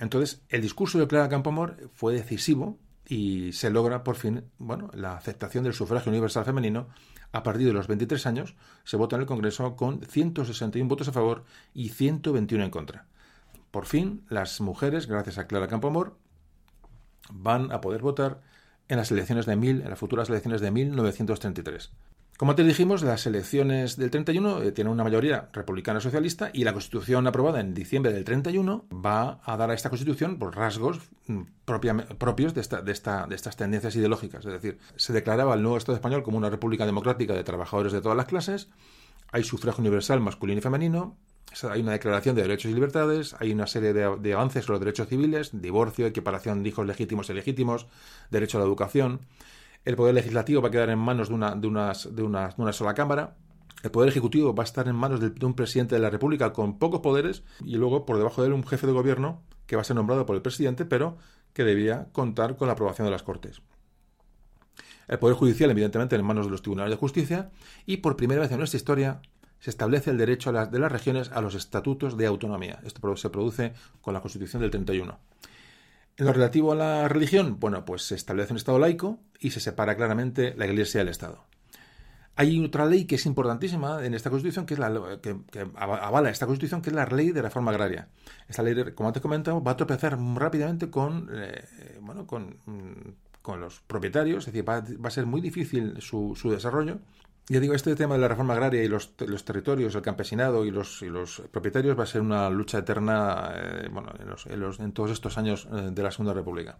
Entonces, 0.00 0.40
el 0.48 0.62
discurso 0.62 0.98
de 0.98 1.06
Clara 1.06 1.28
Campoamor 1.28 1.90
fue 1.92 2.14
decisivo 2.14 2.78
y 3.06 3.52
se 3.52 3.70
logra 3.70 4.04
por 4.04 4.16
fin 4.16 4.44
bueno, 4.58 4.90
la 4.94 5.16
aceptación 5.16 5.64
del 5.64 5.74
sufragio 5.74 6.10
universal 6.10 6.44
femenino. 6.44 6.88
A 7.32 7.42
partir 7.42 7.66
de 7.66 7.72
los 7.72 7.86
23 7.86 8.26
años 8.26 8.54
se 8.84 8.96
vota 8.96 9.16
en 9.16 9.22
el 9.22 9.26
Congreso 9.26 9.76
con 9.76 10.02
161 10.02 10.88
votos 10.88 11.08
a 11.08 11.12
favor 11.12 11.44
y 11.74 11.90
121 11.90 12.64
en 12.64 12.70
contra. 12.70 13.06
Por 13.70 13.86
fin, 13.86 14.24
las 14.28 14.60
mujeres, 14.60 15.06
gracias 15.06 15.38
a 15.38 15.46
Clara 15.46 15.68
Campoamor, 15.68 16.16
van 17.32 17.70
a 17.72 17.80
poder 17.80 18.02
votar 18.02 18.40
en 18.88 18.96
las 18.96 19.12
elecciones 19.12 19.46
de 19.46 19.54
mil, 19.54 19.82
en 19.82 19.90
las 19.90 19.98
futuras 19.98 20.28
elecciones 20.28 20.60
de 20.60 20.72
1933. 20.72 21.92
Como 22.40 22.54
te 22.54 22.64
dijimos, 22.64 23.02
las 23.02 23.26
elecciones 23.26 23.98
del 23.98 24.10
31 24.10 24.62
eh, 24.62 24.72
tienen 24.72 24.90
una 24.90 25.04
mayoría 25.04 25.50
republicana 25.52 26.00
socialista 26.00 26.50
y 26.54 26.64
la 26.64 26.72
constitución 26.72 27.26
aprobada 27.26 27.60
en 27.60 27.74
diciembre 27.74 28.14
del 28.14 28.24
31 28.24 28.86
va 28.94 29.42
a 29.44 29.58
dar 29.58 29.70
a 29.70 29.74
esta 29.74 29.90
constitución 29.90 30.38
por 30.38 30.56
rasgos 30.56 31.00
mm, 31.26 31.42
propios 31.66 32.54
de, 32.54 32.62
esta, 32.62 32.80
de, 32.80 32.92
esta, 32.92 33.28
estas 33.30 33.58
tendencias 33.58 33.94
ideológicas. 33.94 34.46
Es 34.46 34.52
decir, 34.52 34.78
se 34.96 35.12
declaraba 35.12 35.52
el 35.52 35.60
nuevo 35.60 35.76
Estado 35.76 35.96
español 35.96 36.22
como 36.22 36.38
una 36.38 36.48
república 36.48 36.86
democrática 36.86 37.34
de 37.34 37.44
trabajadores 37.44 37.92
de 37.92 38.00
todas 38.00 38.16
las 38.16 38.24
clases, 38.24 38.70
hay 39.32 39.44
sufragio 39.44 39.82
universal 39.82 40.20
masculino 40.20 40.60
y 40.60 40.62
femenino, 40.62 41.18
hay 41.70 41.82
una 41.82 41.92
declaración 41.92 42.36
de 42.36 42.40
derechos 42.40 42.70
y 42.70 42.74
libertades, 42.74 43.36
hay 43.38 43.52
una 43.52 43.66
serie 43.66 43.92
de, 43.92 44.16
de 44.16 44.32
avances 44.32 44.64
sobre 44.64 44.78
los 44.78 44.86
derechos 44.86 45.08
civiles, 45.08 45.50
divorcio, 45.52 46.06
equiparación 46.06 46.62
de 46.62 46.70
hijos 46.70 46.86
legítimos 46.86 47.28
y 47.28 47.34
legítimos, 47.34 47.86
derecho 48.30 48.56
a 48.56 48.60
la 48.62 48.66
educación. 48.66 49.20
El 49.84 49.96
poder 49.96 50.14
legislativo 50.14 50.60
va 50.60 50.68
a 50.68 50.70
quedar 50.70 50.90
en 50.90 50.98
manos 50.98 51.28
de 51.28 51.34
una, 51.34 52.72
sola 52.72 52.94
Cámara. 52.94 53.36
El 53.82 53.90
poder 53.90 54.10
ejecutivo 54.10 54.54
va 54.54 54.62
a 54.62 54.64
estar 54.64 54.88
en 54.88 54.94
manos 54.94 55.20
de, 55.20 55.32
un 55.44 55.54
presidente 55.54 55.94
de 55.94 56.00
la 56.00 56.10
República 56.10 56.52
con 56.52 56.78
pocos 56.78 57.00
poderes 57.00 57.42
y 57.64 57.76
luego 57.76 58.04
por 58.04 58.18
debajo 58.18 58.42
de 58.42 58.48
él 58.48 58.54
un 58.54 58.66
jefe 58.66 58.86
de 58.86 58.92
gobierno 58.92 59.42
que 59.66 59.76
va 59.76 59.82
a 59.82 59.84
ser 59.84 59.96
nombrado 59.96 60.26
por 60.26 60.36
el 60.36 60.42
presidente, 60.42 60.84
pero 60.84 61.16
que 61.54 61.64
debía 61.64 62.08
contar 62.12 62.56
con 62.56 62.66
la 62.66 62.74
aprobación 62.74 63.06
de 63.06 63.12
las 63.12 63.22
Cortes. 63.22 63.62
El 65.08 65.18
Poder 65.18 65.36
Judicial, 65.36 65.70
evidentemente, 65.70 66.14
en 66.14 66.24
manos 66.24 66.46
de 66.46 66.52
los 66.52 66.62
tribunales 66.62 66.90
de 66.90 66.96
justicia, 66.96 67.50
y 67.86 67.98
por 67.98 68.16
primera 68.16 68.42
vez 68.42 68.52
en 68.52 68.58
nuestra 68.58 68.76
historia 68.76 69.22
se 69.58 69.70
establece 69.70 70.10
el 70.10 70.18
derecho 70.18 70.52
de 70.52 70.78
las 70.78 70.92
regiones 70.92 71.30
a 71.32 71.40
los 71.40 71.54
estatutos 71.54 72.16
de 72.16 72.26
autonomía. 72.26 72.80
Esto 72.84 73.16
se 73.16 73.30
produce 73.30 73.74
con 74.00 74.14
la 74.14 74.20
Constitución 74.20 74.62
del 74.62 74.70
31. 74.70 75.18
En 76.20 76.26
lo 76.26 76.34
relativo 76.34 76.72
a 76.72 76.74
la 76.74 77.08
religión, 77.08 77.58
bueno, 77.58 77.86
pues 77.86 78.02
se 78.02 78.14
establece 78.14 78.52
un 78.52 78.58
Estado 78.58 78.78
laico 78.78 79.20
y 79.38 79.52
se 79.52 79.60
separa 79.60 79.96
claramente 79.96 80.54
la 80.54 80.66
Iglesia 80.66 81.00
del 81.00 81.08
Estado. 81.08 81.46
Hay 82.36 82.62
otra 82.62 82.84
ley 82.84 83.06
que 83.06 83.14
es 83.14 83.24
importantísima 83.24 84.04
en 84.04 84.12
esta 84.12 84.28
Constitución, 84.28 84.66
que 84.66 84.74
es 84.74 84.80
la 84.80 85.18
que, 85.22 85.34
avala 85.76 86.28
esta 86.28 86.44
Constitución, 86.44 86.82
que 86.82 86.90
es 86.90 86.94
la 86.94 87.06
ley 87.06 87.30
de 87.30 87.40
reforma 87.40 87.70
agraria. 87.70 88.08
Esta 88.46 88.62
ley, 88.62 88.92
como 88.94 89.08
antes 89.08 89.22
comentado, 89.22 89.62
va 89.62 89.70
a 89.72 89.76
tropezar 89.78 90.18
rápidamente 90.34 90.90
con, 90.90 91.30
eh, 91.32 91.64
bueno, 92.02 92.24
mm, 92.24 93.40
con, 93.40 93.58
los 93.58 93.80
propietarios, 93.80 94.46
es 94.46 94.52
decir, 94.52 94.68
va, 94.68 94.84
a 95.08 95.10
ser 95.10 95.24
muy 95.24 95.40
difícil 95.40 96.02
su, 96.02 96.36
su 96.36 96.50
desarrollo 96.50 96.98
ya 97.50 97.58
digo, 97.58 97.74
este 97.74 97.96
tema 97.96 98.14
de 98.14 98.20
la 98.20 98.28
reforma 98.28 98.54
agraria 98.54 98.84
y 98.84 98.86
los, 98.86 99.12
los 99.26 99.44
territorios, 99.44 99.96
el 99.96 100.02
campesinado 100.02 100.64
y 100.64 100.70
los, 100.70 101.02
y 101.02 101.06
los, 101.06 101.42
propietarios 101.50 101.98
va 101.98 102.04
a 102.04 102.06
ser 102.06 102.20
una 102.20 102.48
lucha 102.48 102.78
eterna 102.78 103.52
eh, 103.56 103.88
bueno, 103.90 104.12
en, 104.20 104.60
los, 104.60 104.78
en, 104.78 104.92
todos 104.92 105.10
estos 105.10 105.36
años 105.36 105.66
eh, 105.72 105.90
de 105.90 106.00
la 106.00 106.12
Segunda 106.12 106.32
República. 106.32 106.78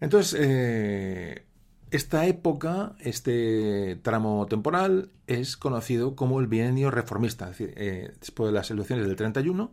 Entonces, 0.00 0.40
eh, 0.40 1.44
esta 1.90 2.24
época, 2.24 2.96
este 3.00 3.96
tramo 4.02 4.46
temporal, 4.46 5.10
es 5.26 5.58
conocido 5.58 6.16
como 6.16 6.40
el 6.40 6.46
bienio 6.46 6.90
reformista. 6.90 7.50
Es 7.50 7.58
decir, 7.58 7.74
después 8.18 8.48
de 8.48 8.54
las 8.54 8.70
elecciones 8.70 9.06
del 9.06 9.16
31, 9.16 9.70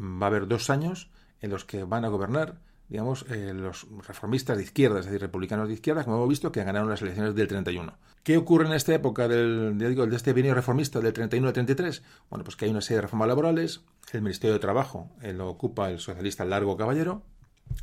va 0.00 0.26
a 0.26 0.28
haber 0.28 0.48
dos 0.48 0.70
años 0.70 1.08
en 1.40 1.50
los 1.50 1.64
que 1.64 1.84
van 1.84 2.04
a 2.04 2.08
gobernar 2.08 2.58
digamos, 2.90 3.24
eh, 3.30 3.52
los 3.54 3.86
reformistas 4.06 4.56
de 4.56 4.64
izquierda, 4.64 4.98
es 4.98 5.06
decir, 5.06 5.20
republicanos 5.20 5.68
de 5.68 5.74
izquierda, 5.74 6.02
como 6.02 6.16
hemos 6.16 6.28
visto, 6.28 6.50
que 6.50 6.64
ganaron 6.64 6.90
las 6.90 7.00
elecciones 7.00 7.36
del 7.36 7.46
31. 7.46 7.96
¿Qué 8.24 8.36
ocurre 8.36 8.66
en 8.66 8.72
esta 8.72 8.92
época 8.92 9.28
del, 9.28 9.78
digo, 9.78 10.04
de 10.06 10.16
este 10.16 10.32
bienio 10.32 10.54
reformista 10.54 11.00
del 11.00 11.12
31 11.12 11.46
al 11.46 11.54
33? 11.54 12.02
Bueno, 12.28 12.44
pues 12.44 12.56
que 12.56 12.64
hay 12.64 12.72
una 12.72 12.80
serie 12.80 12.96
de 12.96 13.02
reformas 13.02 13.28
laborales, 13.28 13.82
el 14.12 14.22
Ministerio 14.22 14.54
de 14.54 14.58
Trabajo 14.58 15.08
eh, 15.22 15.32
lo 15.32 15.48
ocupa 15.48 15.88
el 15.88 16.00
socialista 16.00 16.44
Largo 16.44 16.76
Caballero, 16.76 17.22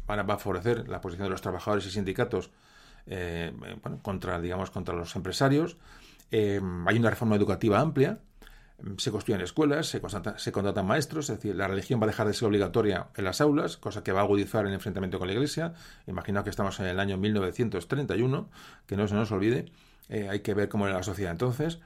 va 0.10 0.16
a 0.16 0.38
favorecer 0.38 0.90
la 0.90 1.00
posición 1.00 1.28
de 1.28 1.32
los 1.32 1.42
trabajadores 1.42 1.86
y 1.86 1.92
sindicatos 1.92 2.52
eh, 3.06 3.54
bueno, 3.82 4.00
contra, 4.04 4.42
digamos, 4.42 4.72
contra 4.72 4.94
los 4.94 5.16
empresarios. 5.16 5.78
hay 6.32 6.98
una 6.98 7.10
reforma 7.10 7.38
educativa 7.38 7.80
amplia, 7.80 8.20
se 8.98 9.12
construyen 9.12 9.42
escuelas, 9.42 9.88
se, 9.88 10.00
contratan 10.52 10.86
maestros, 10.86 11.30
es 11.30 11.38
decir, 11.38 11.56
la 11.56 11.68
religión 11.68 12.00
va 12.00 12.06
a 12.06 12.08
dejar 12.08 12.28
de 12.28 12.34
ser 12.34 12.48
obligatoria 12.48 13.08
en 13.16 13.24
las 13.24 13.42
aulas, 13.42 13.78
cosa 13.78 14.04
que 14.04 14.12
va 14.12 14.22
a 14.22 14.24
agudizar 14.24 14.66
el 14.68 14.74
enfrentamiento 14.74 15.18
con 15.18 15.28
la 15.28 15.34
Iglesia. 15.34 15.74
Imaginaos 16.06 16.44
que 16.44 16.52
estamos 16.52 16.80
en 16.80 16.86
el 16.86 17.00
año 17.00 17.18
1931, 17.18 18.50
que 18.86 18.96
no 18.96 19.08
se 19.08 19.16
nos 19.16 19.32
olvide, 19.32 19.72
eh, 20.10 20.30
hay 20.30 20.42
que 20.42 20.54
ver 20.54 20.70
cómo 20.70 20.88
era 20.88 20.96
la 20.96 21.04
sociedad 21.04 21.32
entonces. 21.32 21.80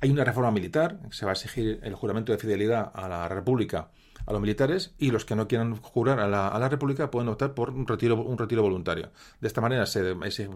Hay 0.00 0.10
una 0.10 0.24
reforma 0.24 0.50
militar, 0.50 0.98
se 1.10 1.24
va 1.24 1.30
a 1.30 1.34
exigir 1.34 1.78
el 1.84 1.94
juramento 1.94 2.32
de 2.32 2.38
fidelidad 2.38 2.90
a 2.92 3.08
la 3.08 3.28
República 3.28 3.88
a 4.26 4.32
los 4.32 4.40
militares 4.40 4.94
y 4.98 5.10
los 5.10 5.24
que 5.24 5.34
no 5.34 5.48
quieran 5.48 5.76
jurar 5.76 6.20
a 6.20 6.28
la, 6.28 6.48
a 6.48 6.58
la 6.58 6.68
República 6.68 7.10
pueden 7.10 7.28
optar 7.28 7.54
por 7.54 7.70
un 7.70 7.86
retiro, 7.86 8.16
un 8.22 8.38
retiro 8.38 8.62
voluntario. 8.62 9.10
De 9.40 9.48
esta 9.48 9.60
manera 9.60 9.86
se, 9.86 10.14
se, 10.30 10.48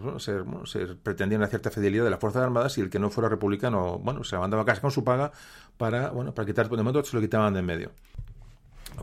pretendía 1.03 1.37
una 1.37 1.47
cierta 1.47 1.69
fidelidad 1.69 2.03
de 2.03 2.09
las 2.09 2.19
Fuerzas 2.19 2.43
Armadas 2.43 2.77
y 2.77 2.81
el 2.81 2.89
que 2.89 2.99
no 2.99 3.09
fuera 3.09 3.29
republicano, 3.29 3.99
bueno, 3.99 4.23
se 4.23 4.37
mandaba 4.37 4.63
a 4.63 4.65
casa 4.65 4.81
con 4.81 4.91
su 4.91 5.03
paga 5.03 5.31
para, 5.77 6.09
bueno, 6.11 6.33
para 6.33 6.45
quitar, 6.45 6.69
de 6.69 6.77
momento 6.77 7.03
se 7.03 7.15
lo 7.15 7.21
quitaban 7.21 7.53
de 7.53 7.59
en 7.59 7.65
medio. 7.65 7.91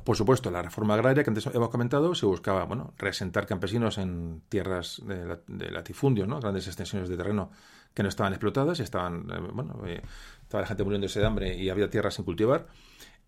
Por 0.02 0.16
supuesto, 0.16 0.50
la 0.50 0.62
reforma 0.62 0.94
agraria 0.94 1.22
que 1.22 1.30
antes 1.30 1.46
hemos 1.46 1.68
comentado 1.68 2.14
se 2.14 2.26
buscaba, 2.26 2.64
bueno, 2.64 2.94
reasentar 2.98 3.46
campesinos 3.46 3.98
en 3.98 4.42
tierras 4.48 5.00
de, 5.06 5.70
latifundio, 5.70 6.26
¿no? 6.26 6.40
Grandes 6.40 6.66
extensiones 6.66 7.08
de 7.08 7.16
terreno 7.16 7.50
que 7.94 8.02
no 8.02 8.08
estaban 8.08 8.32
explotadas, 8.32 8.80
y 8.80 8.82
estaban, 8.82 9.30
eh, 9.30 9.38
bueno, 9.52 9.80
eh, 9.86 10.02
estaba 10.42 10.62
la 10.62 10.66
gente 10.66 10.82
muriéndose 10.82 11.20
de 11.20 11.26
hambre 11.26 11.54
y 11.54 11.70
había 11.70 11.88
tierras 11.88 12.14
sin 12.14 12.24
cultivar. 12.24 12.66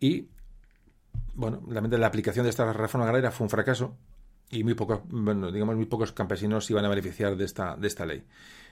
Y 0.01 0.29
bueno, 1.35 1.63
la 1.69 2.07
aplicación 2.07 2.45
de 2.45 2.51
esta 2.51 2.73
reforma 2.73 3.07
agraria 3.07 3.31
fue 3.31 3.45
un 3.45 3.51
fracaso 3.51 3.97
y 4.51 4.65
muy 4.65 4.75
pocos, 4.75 5.01
bueno, 5.09 5.51
digamos, 5.51 5.77
muy 5.77 5.87
pocos 5.87 6.13
campesinos 6.13 6.71
iban 6.71 6.85
a 6.85 6.89
beneficiar 6.89 7.37
de 7.37 7.45
esta, 7.45 7.77
de 7.77 7.87
esta 7.89 8.07
ley. 8.07 8.25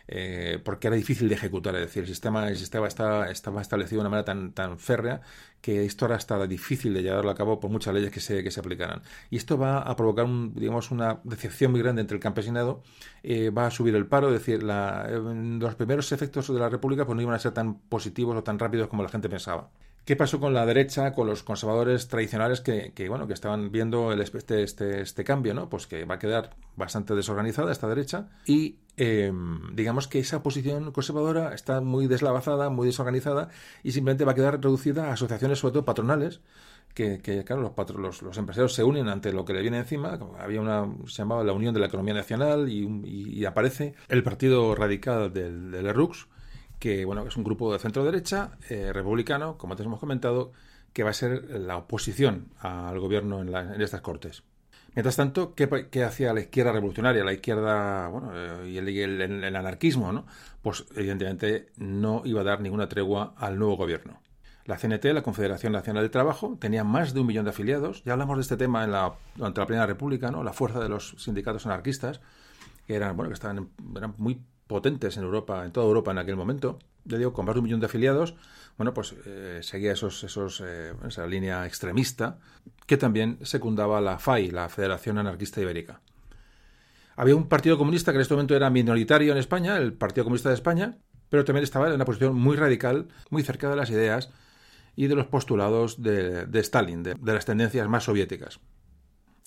Eh, 0.07 0.61
porque 0.62 0.88
era 0.88 0.96
difícil 0.96 1.30
de 1.30 1.35
ejecutar, 1.35 1.74
es 1.76 1.80
decir, 1.80 2.02
el 2.02 2.09
sistema, 2.09 2.46
el 2.48 2.59
sistema 2.59 2.87
estaba, 2.87 3.30
establecido 3.30 4.02
de 4.02 4.07
una 4.07 4.11
manera 4.11 4.52
tan, 4.52 4.78
férrea 4.78 5.22
que 5.62 5.87
esto 5.87 6.04
ahora 6.04 6.16
está 6.16 6.46
difícil 6.46 6.92
de 6.92 7.02
llevarlo 7.02 7.30
a 7.30 7.35
cabo 7.35 7.59
por 7.59 7.70
muchas 7.70 7.94
leyes 7.94 8.11
que 8.11 8.20
se, 8.20 8.44
que 8.44 8.50
se 8.50 8.61
aplicaran. 8.61 9.02
Y 9.30 9.37
esto 9.38 9.57
va 9.57 9.78
a 9.78 9.96
provocar, 9.96 10.26
un, 10.26 10.54
digamos, 10.54 10.90
una 10.90 11.20
decepción 11.24 11.70
muy 11.70 11.80
grande 11.80 12.02
entre 12.02 12.16
el 12.16 12.20
campesinado, 12.22 12.83
eh, 13.22 13.48
va 13.48 13.66
a 13.66 13.70
subir 13.70 13.94
el 13.94 14.07
paro, 14.07 14.28
es 14.28 14.35
decir, 14.35 14.62
la, 14.62 15.09
los 15.09 15.74
primeros 15.74 16.12
efectos 16.12 16.48
de 16.52 16.61
la 16.61 16.68
República 16.68 17.07
pues, 17.07 17.16
no 17.16 17.22
iban 17.22 17.35
a 17.35 17.38
ser 17.38 17.52
tan 17.52 17.78
positivos 17.78 18.37
o 18.37 18.42
tan 18.42 18.59
rápidos 18.59 18.88
como 18.88 19.02
la 19.02 19.09
gente 19.09 19.30
pensaba. 19.30 19.70
¿Qué 20.05 20.17
pasó 20.17 20.38
con 20.38 20.53
la 20.53 20.67
derecha, 20.67 21.14
con 21.14 21.27
los 21.27 21.43
conservadores 21.43 22.09
tradicionales 22.09 22.61
que, 22.61 23.09
bueno, 23.09 23.27
que 23.27 23.33
estaban 23.33 23.73
viendo 23.73 24.12
el, 24.12 24.21
este, 24.21 24.62
este, 24.62 25.01
este, 25.01 25.25
cambio, 25.25 25.55
¿no? 25.55 25.71
Pues 25.71 25.87
que 25.87 26.05
va 26.05 26.17
a 26.17 26.19
quedar 26.19 26.51
bastante 26.77 27.14
desorganizada 27.14 27.73
esta 27.73 27.88
derecha 27.88 28.29
y 28.45 28.77
em, 28.99 29.75
digamos 29.75 30.07
que 30.07 30.19
esa 30.19 30.43
posición 30.43 30.93
conservadora 30.93 31.55
está 31.55 31.81
muy 31.81 32.07
deslavazada, 32.07 32.69
muy 32.69 32.87
desorganizada 32.87 33.49
y 33.83 33.93
simplemente 33.93 34.27
va 34.27 34.33
a 34.33 34.35
quedar 34.35 34.61
reducida 34.62 35.09
a 35.09 35.12
asociaciones, 35.14 35.59
sobre 35.61 35.73
todo 35.73 35.87
patronales, 35.87 36.40
que, 36.93 37.19
claro, 37.45 37.75
los, 37.77 37.90
los, 37.97 38.23
los, 38.23 38.38
empresarios 38.38 38.75
se 38.75 38.85
unen 38.85 39.09
ante 39.09 39.33
lo 39.33 39.45
que 39.45 39.55
le 39.55 39.62
viene 39.62 39.79
encima. 39.79 40.19
Había 40.38 40.61
una, 40.61 40.87
se 41.07 41.23
llamaba 41.23 41.43
la 41.43 41.53
Unión 41.53 41.75
de 41.75 41.81
la 41.81 41.87
Economía 41.87 42.14
Nacional 42.14 42.69
y, 42.69 43.45
aparece 43.47 43.95
el 44.09 44.23
Partido 44.23 44.75
Radical 44.75 45.33
del, 45.33 45.71
del 45.71 45.93
RUX 45.93 46.29
que 46.85 47.07
bueno, 47.07 47.27
es 47.27 47.35
un 47.38 47.44
grupo 47.44 47.73
de 47.73 47.79
centro 47.79 48.05
derecha, 48.05 48.59
eh, 48.68 48.92
republicano, 48.92 49.57
como 49.57 49.73
antes 49.73 49.87
hemos 49.87 49.99
comentado, 49.99 50.53
que 50.92 51.03
va 51.03 51.09
a 51.09 51.14
ser 51.14 51.49
la 51.59 51.79
oposición 51.79 52.49
al 52.59 53.01
gobierno 53.01 53.40
en, 53.40 53.81
estas 53.81 54.03
cortes. 54.03 54.42
Mientras 54.94 55.16
tanto, 55.16 55.55
¿qué, 55.55 56.05
hacía 56.05 56.35
la 56.35 56.40
izquierda 56.40 56.73
revolucionaria, 56.73 57.25
la 57.25 57.33
izquierda 57.33 58.09
bueno, 58.09 58.33
eh, 58.35 58.68
y 58.68 59.01
el, 59.01 59.57
anarquismo? 59.57 60.12
¿no? 60.12 60.27
Pues 60.61 60.85
evidentemente 60.94 61.73
no 61.79 62.20
iba 62.27 62.42
a 62.42 62.44
dar 62.44 62.61
ninguna 62.61 62.87
tregua 62.87 63.33
al 63.38 63.59
nuevo 63.59 63.79
gobierno. 63.79 64.20
La 64.66 64.77
CNT, 64.77 65.07
la 65.07 65.23
Confederación 65.23 65.73
Nacional 65.73 66.03
del 66.03 66.11
Trabajo, 66.11 66.59
tenía 66.61 66.85
más 66.85 67.14
de 67.14 67.20
un 67.20 67.27
millón 67.27 67.47
de 67.47 67.53
afiliados. 67.53 68.05
Ya 68.05 68.12
hablamos 68.12 68.37
de 68.37 68.42
este 68.42 68.59
tema 68.59 68.85
en 68.85 68.92
la, 68.92 69.14
durante 69.37 69.59
la 69.59 69.66
Primera 69.66 69.87
República, 69.87 70.31
¿no? 70.31 70.44
la 70.44 70.53
fuerza 70.53 70.81
de 70.81 70.90
los 70.90 71.14
sindicatos 71.16 71.64
anarquistas, 71.64 72.20
que 72.87 72.94
eran, 72.94 73.16
bueno, 73.16 73.31
que 73.31 73.35
estaban, 73.35 73.70
eran 73.97 74.14
muy 74.18 74.38
potentes 74.66 75.16
en 75.16 75.24
Europa, 75.24 75.64
en 75.64 75.72
toda 75.72 75.87
Europa 75.87 76.11
en 76.11 76.18
aquel 76.18 76.37
momento. 76.37 76.79
Ya 77.05 77.18
digo, 77.18 77.33
con 77.33 77.44
más 77.44 77.55
de 77.55 77.61
un 77.61 77.64
millón 77.64 77.81
de 77.81 77.87
afiliados, 77.87 78.35
bueno, 78.77 78.94
pues 78.94 79.14
eh, 79.27 79.61
seguía 79.62 79.92
esos, 79.92 80.24
esos, 80.24 80.62
eh, 80.64 80.92
esa 81.07 81.27
línea 81.27 81.66
extremista 81.66 82.38
que 82.87 82.96
también 82.96 83.38
secundaba 83.42 84.00
la 84.00 84.18
FAI, 84.18 84.50
la 84.50 84.68
Federación 84.68 85.18
Anarquista 85.18 85.61
Ibérica. 85.61 86.00
Había 87.16 87.37
un 87.37 87.48
partido 87.48 87.79
comunista 87.79 88.11
que 88.11 88.16
en 88.16 88.22
este 88.22 88.35
momento 88.35 88.57
era 88.57 88.70
minoritario 88.70 89.33
en 89.33 89.38
España, 89.38 89.77
el 89.77 89.92
Partido 89.92 90.24
Comunista 90.24 90.48
de 90.48 90.57
España, 90.57 90.98
pero 91.29 91.44
también 91.44 91.62
estaba 91.62 91.87
en 91.87 91.94
una 91.94 92.05
posición 92.05 92.35
muy 92.35 92.57
radical, 92.57 93.09
muy 93.31 93.42
cerca 93.42 93.70
de 93.70 93.77
las 93.77 93.90
ideas 93.90 94.31
y 94.96 95.07
de 95.07 95.14
los 95.14 95.27
postulados 95.27 96.03
de, 96.03 96.46
Stalin, 96.55 97.03
de 97.03 97.16
las 97.33 97.44
tendencias 97.44 97.88
más 97.88 98.05
soviéticas. 98.05 98.61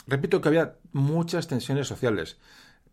Repito 0.08 0.40
que 0.40 0.48
había 0.48 0.76
muchas 0.94 1.48
tensiones 1.48 1.88
sociales 1.88 2.38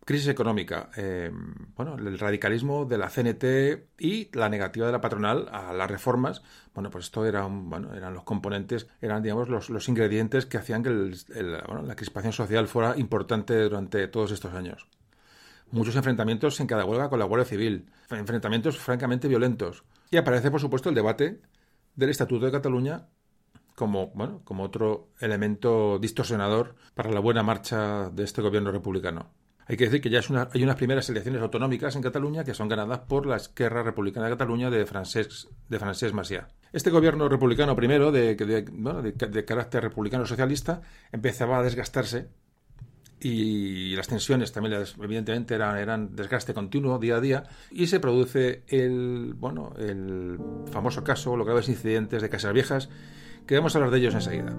crisis 0.05 0.27
económica, 0.27 0.91
eh, 0.95 1.31
bueno, 1.75 1.95
el 1.95 2.19
radicalismo 2.19 2.85
de 2.85 2.97
la 2.99 3.09
CNT 3.09 3.87
y 3.99 4.29
la 4.37 4.49
negativa 4.49 4.85
de 4.85 4.91
la 4.91 5.01
patronal 5.01 5.49
a 5.51 5.73
las 5.73 5.89
reformas, 5.89 6.43
bueno, 6.75 6.91
pues 6.91 7.05
esto 7.05 7.25
era 7.25 7.45
bueno, 7.47 7.93
eran 7.95 8.13
los 8.13 8.23
componentes, 8.23 8.87
eran, 9.01 9.23
digamos, 9.23 9.49
los, 9.49 9.71
los 9.71 9.89
ingredientes 9.89 10.45
que 10.45 10.57
hacían 10.57 10.83
que 10.83 10.91
la 10.91 11.95
crispación 11.95 12.33
social 12.33 12.67
fuera 12.67 12.95
importante 12.97 13.59
durante 13.63 14.07
todos 14.07 14.31
estos 14.31 14.53
años. 14.53 14.87
Muchos 15.71 15.95
enfrentamientos 15.95 16.59
en 16.59 16.67
cada 16.67 16.85
huelga 16.85 17.09
con 17.09 17.17
la 17.17 17.25
Guardia 17.25 17.45
Civil, 17.45 17.89
enfrentamientos 18.11 18.77
francamente 18.77 19.27
violentos. 19.27 19.83
Y 20.11 20.17
aparece, 20.17 20.51
por 20.51 20.61
supuesto, 20.61 20.89
el 20.89 20.95
debate 20.95 21.41
del 21.95 22.11
Estatuto 22.11 22.45
de 22.45 22.51
Cataluña 22.51 23.07
como, 23.75 24.07
bueno, 24.07 24.41
como 24.45 24.63
otro 24.63 25.09
elemento 25.19 25.97
distorsionador 25.99 26.75
para 26.93 27.11
la 27.11 27.19
buena 27.19 27.43
marcha 27.43 28.09
de 28.11 28.23
este 28.23 28.41
gobierno 28.41 28.71
republicano. 28.71 29.31
Hay 29.67 29.77
que 29.77 29.85
decir 29.85 30.01
que 30.01 30.09
ya 30.09 30.19
es 30.19 30.29
una, 30.29 30.47
hay 30.53 30.63
unas 30.63 30.75
primeras 30.75 31.09
elecciones 31.09 31.41
autonómicas 31.41 31.95
en 31.95 32.03
Cataluña 32.03 32.43
que 32.43 32.53
son 32.53 32.69
ganadas 32.69 32.99
por 32.99 33.25
la 33.25 33.37
Esquerra 33.37 33.81
Republicana 33.81 34.27
de 34.27 34.33
Cataluña 34.33 34.69
de 34.69 34.85
Francesc, 34.85 35.49
de 35.67 35.79
Francesc 35.79 36.13
Macià. 36.13 36.47
Este 36.71 36.91
gobierno 36.91 37.27
republicano 37.29 37.75
primero, 37.75 38.11
de, 38.11 38.35
de, 38.35 39.45
carácter 39.45 39.81
republicano 39.81 40.25
socialista, 40.25 40.81
empezaba 41.11 41.57
a 41.57 41.63
desgastarse 41.63 42.27
y 43.19 43.95
las 43.95 44.07
tensiones 44.07 44.51
también 44.51 44.83
evidentemente 45.01 45.55
eran, 45.55 45.77
eran 45.77 46.15
desgaste 46.15 46.53
continuo 46.53 46.99
día 46.99 47.15
a 47.15 47.21
día 47.21 47.43
y 47.71 47.87
se 47.87 47.99
produce 47.99 48.63
el 48.67 49.33
bueno 49.35 49.73
el 49.79 50.37
famoso 50.69 51.03
caso 51.03 51.37
los 51.37 51.47
graves 51.47 51.69
incidentes 51.69 52.21
de 52.21 52.29
Casas 52.29 52.53
Viejas 52.53 52.89
que 53.47 53.55
vamos 53.55 53.73
a 53.73 53.79
hablar 53.79 53.91
de 53.91 53.99
ellos 53.99 54.13
enseguida. 54.13 54.53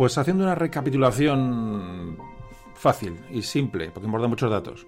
Pues 0.00 0.16
haciendo 0.16 0.44
una 0.44 0.54
recapitulación 0.54 2.16
fácil 2.72 3.20
y 3.30 3.42
simple, 3.42 3.90
porque 3.90 4.06
hemos 4.08 4.18
dado 4.18 4.30
muchos 4.30 4.50
datos. 4.50 4.86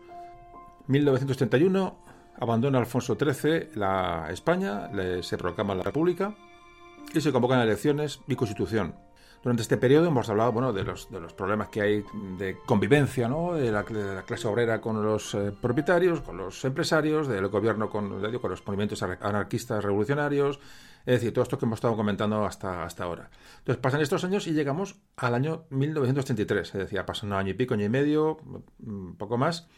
1931 0.87 1.99
abandona 2.41 2.79
Alfonso 2.79 3.19
XIII 3.21 3.73
la 3.75 4.29
España, 4.31 4.91
se 5.21 5.37
proclama 5.37 5.75
la 5.75 5.83
República 5.83 6.35
y 7.13 7.21
se 7.21 7.31
convocan 7.31 7.61
elecciones 7.61 8.21
y 8.27 8.37
constitución. 8.37 8.95
Durante 9.43 9.61
este 9.61 9.77
periodo 9.77 10.07
hemos 10.07 10.31
hablado 10.31 10.51
bueno, 10.51 10.73
de, 10.73 10.83
los, 10.83 11.11
de 11.11 11.21
los 11.21 11.35
problemas 11.35 11.69
que 11.69 11.83
hay 11.83 12.05
de 12.39 12.57
convivencia, 12.65 13.29
¿no? 13.29 13.53
de, 13.53 13.71
la, 13.71 13.85
clase 13.85 14.49
obrera 14.49 14.81
con 14.81 15.05
los 15.05 15.35
eh, 15.35 15.53
propietarios, 15.61 16.23
con 16.23 16.39
los 16.39 16.65
empresarios, 16.65 17.29
del 17.29 17.49
gobierno 17.49 17.91
con, 17.91 18.23
con 18.41 18.51
los 18.51 18.67
movimientos 18.67 19.03
anarquistas 19.03 19.85
revolucionarios, 19.85 20.59
es 21.07 21.15
decir, 21.15 21.33
todo 21.33 21.43
esto 21.43 21.59
que 21.59 21.67
hemos 21.67 21.79
estado 21.79 21.97
comentando 21.97 22.45
hasta, 22.45 22.85
hasta 22.85 23.05
ahora. 23.05 23.31
Entonces 23.59 23.81
pasan 23.81 24.01
estos 24.01 24.25
años 24.25 24.47
y 24.47 24.53
llegamos 24.53 24.97
al 25.17 25.35
año 25.35 25.65
1933, 25.71 26.69
es 26.69 26.73
decir, 26.73 27.05
pasan 27.05 27.31
un 27.31 27.39
año 27.39 27.51
y 27.51 27.55
pico, 27.55 27.75
año 27.75 27.87
y 27.87 27.89
medio, 27.89 28.39
un 28.85 29.17
poco 29.17 29.37
más, 29.39 29.69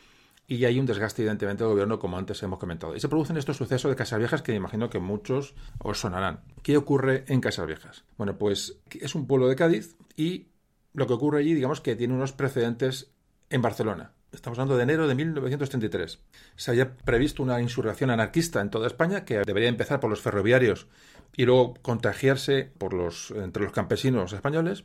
y 0.46 0.64
hay 0.64 0.78
un 0.78 0.86
desgaste 0.86 1.22
evidentemente 1.22 1.64
del 1.64 1.72
gobierno 1.72 1.98
como 1.98 2.18
antes 2.18 2.42
hemos 2.42 2.58
comentado. 2.58 2.94
Y 2.94 3.00
se 3.00 3.08
producen 3.08 3.36
estos 3.36 3.56
sucesos 3.56 3.90
de 3.90 3.96
Casas 3.96 4.18
Viejas 4.18 4.42
que 4.42 4.52
me 4.52 4.56
imagino 4.56 4.90
que 4.90 4.98
muchos 4.98 5.54
os 5.78 5.98
sonarán. 5.98 6.42
¿Qué 6.62 6.76
ocurre 6.76 7.24
en 7.28 7.40
Casas 7.40 7.66
Viejas? 7.66 8.04
Bueno, 8.18 8.36
pues 8.36 8.78
es 8.90 9.14
un 9.14 9.26
pueblo 9.26 9.48
de 9.48 9.56
Cádiz 9.56 9.96
y 10.16 10.48
lo 10.92 11.06
que 11.06 11.14
ocurre 11.14 11.40
allí, 11.40 11.54
digamos 11.54 11.80
que 11.80 11.96
tiene 11.96 12.14
unos 12.14 12.32
precedentes 12.32 13.12
en 13.50 13.62
Barcelona. 13.62 14.12
Estamos 14.32 14.58
hablando 14.58 14.76
de 14.76 14.82
enero 14.82 15.06
de 15.06 15.14
1933. 15.14 16.20
Se 16.56 16.70
había 16.70 16.96
previsto 16.96 17.42
una 17.42 17.60
insurrección 17.60 18.10
anarquista 18.10 18.60
en 18.60 18.70
toda 18.70 18.88
España 18.88 19.24
que 19.24 19.42
debería 19.46 19.68
empezar 19.68 20.00
por 20.00 20.10
los 20.10 20.20
ferroviarios 20.20 20.88
y 21.36 21.44
luego 21.44 21.74
contagiarse 21.82 22.72
entre 23.34 23.62
los 23.64 23.72
campesinos 23.72 24.32
españoles. 24.32 24.84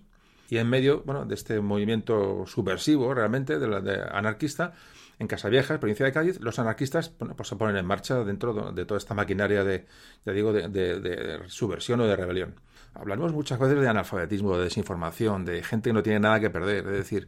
Y 0.49 0.57
en 0.57 0.67
medio 0.67 1.03
de 1.27 1.35
este 1.35 1.59
movimiento 1.61 2.45
subversivo 2.47 3.13
realmente, 3.13 3.59
de 3.59 4.03
anarquista, 4.11 4.73
en 5.19 5.27
Casavieja, 5.27 5.79
provincia 5.79 6.05
de 6.05 6.13
Cádiz, 6.13 6.39
los 6.39 6.57
anarquistas 6.59 7.09
pues 7.09 7.47
se 7.47 7.55
ponen 7.57 7.75
en 7.75 7.85
marcha 7.85 8.23
dentro 8.23 8.71
de 8.71 8.85
toda 8.85 8.97
esta 8.97 9.13
maquinaria 9.13 9.65
de, 9.65 9.85
ya 10.25 10.31
digo, 10.31 10.53
de, 10.53 11.41
subversión 11.47 11.99
o 11.99 12.07
de 12.07 12.15
rebelión. 12.15 12.55
Hablamos 12.93 13.33
muchas 13.33 13.59
veces 13.59 13.79
de 13.79 13.87
analfabetismo, 13.87 14.57
de 14.57 14.63
desinformación, 14.63 15.45
de 15.45 15.61
gente 15.61 15.89
que 15.89 15.93
no 15.93 16.01
tiene 16.01 16.21
nada 16.21 16.39
que 16.39 16.49
perder. 16.49 16.87
Es 16.87 16.93
decir, 16.93 17.27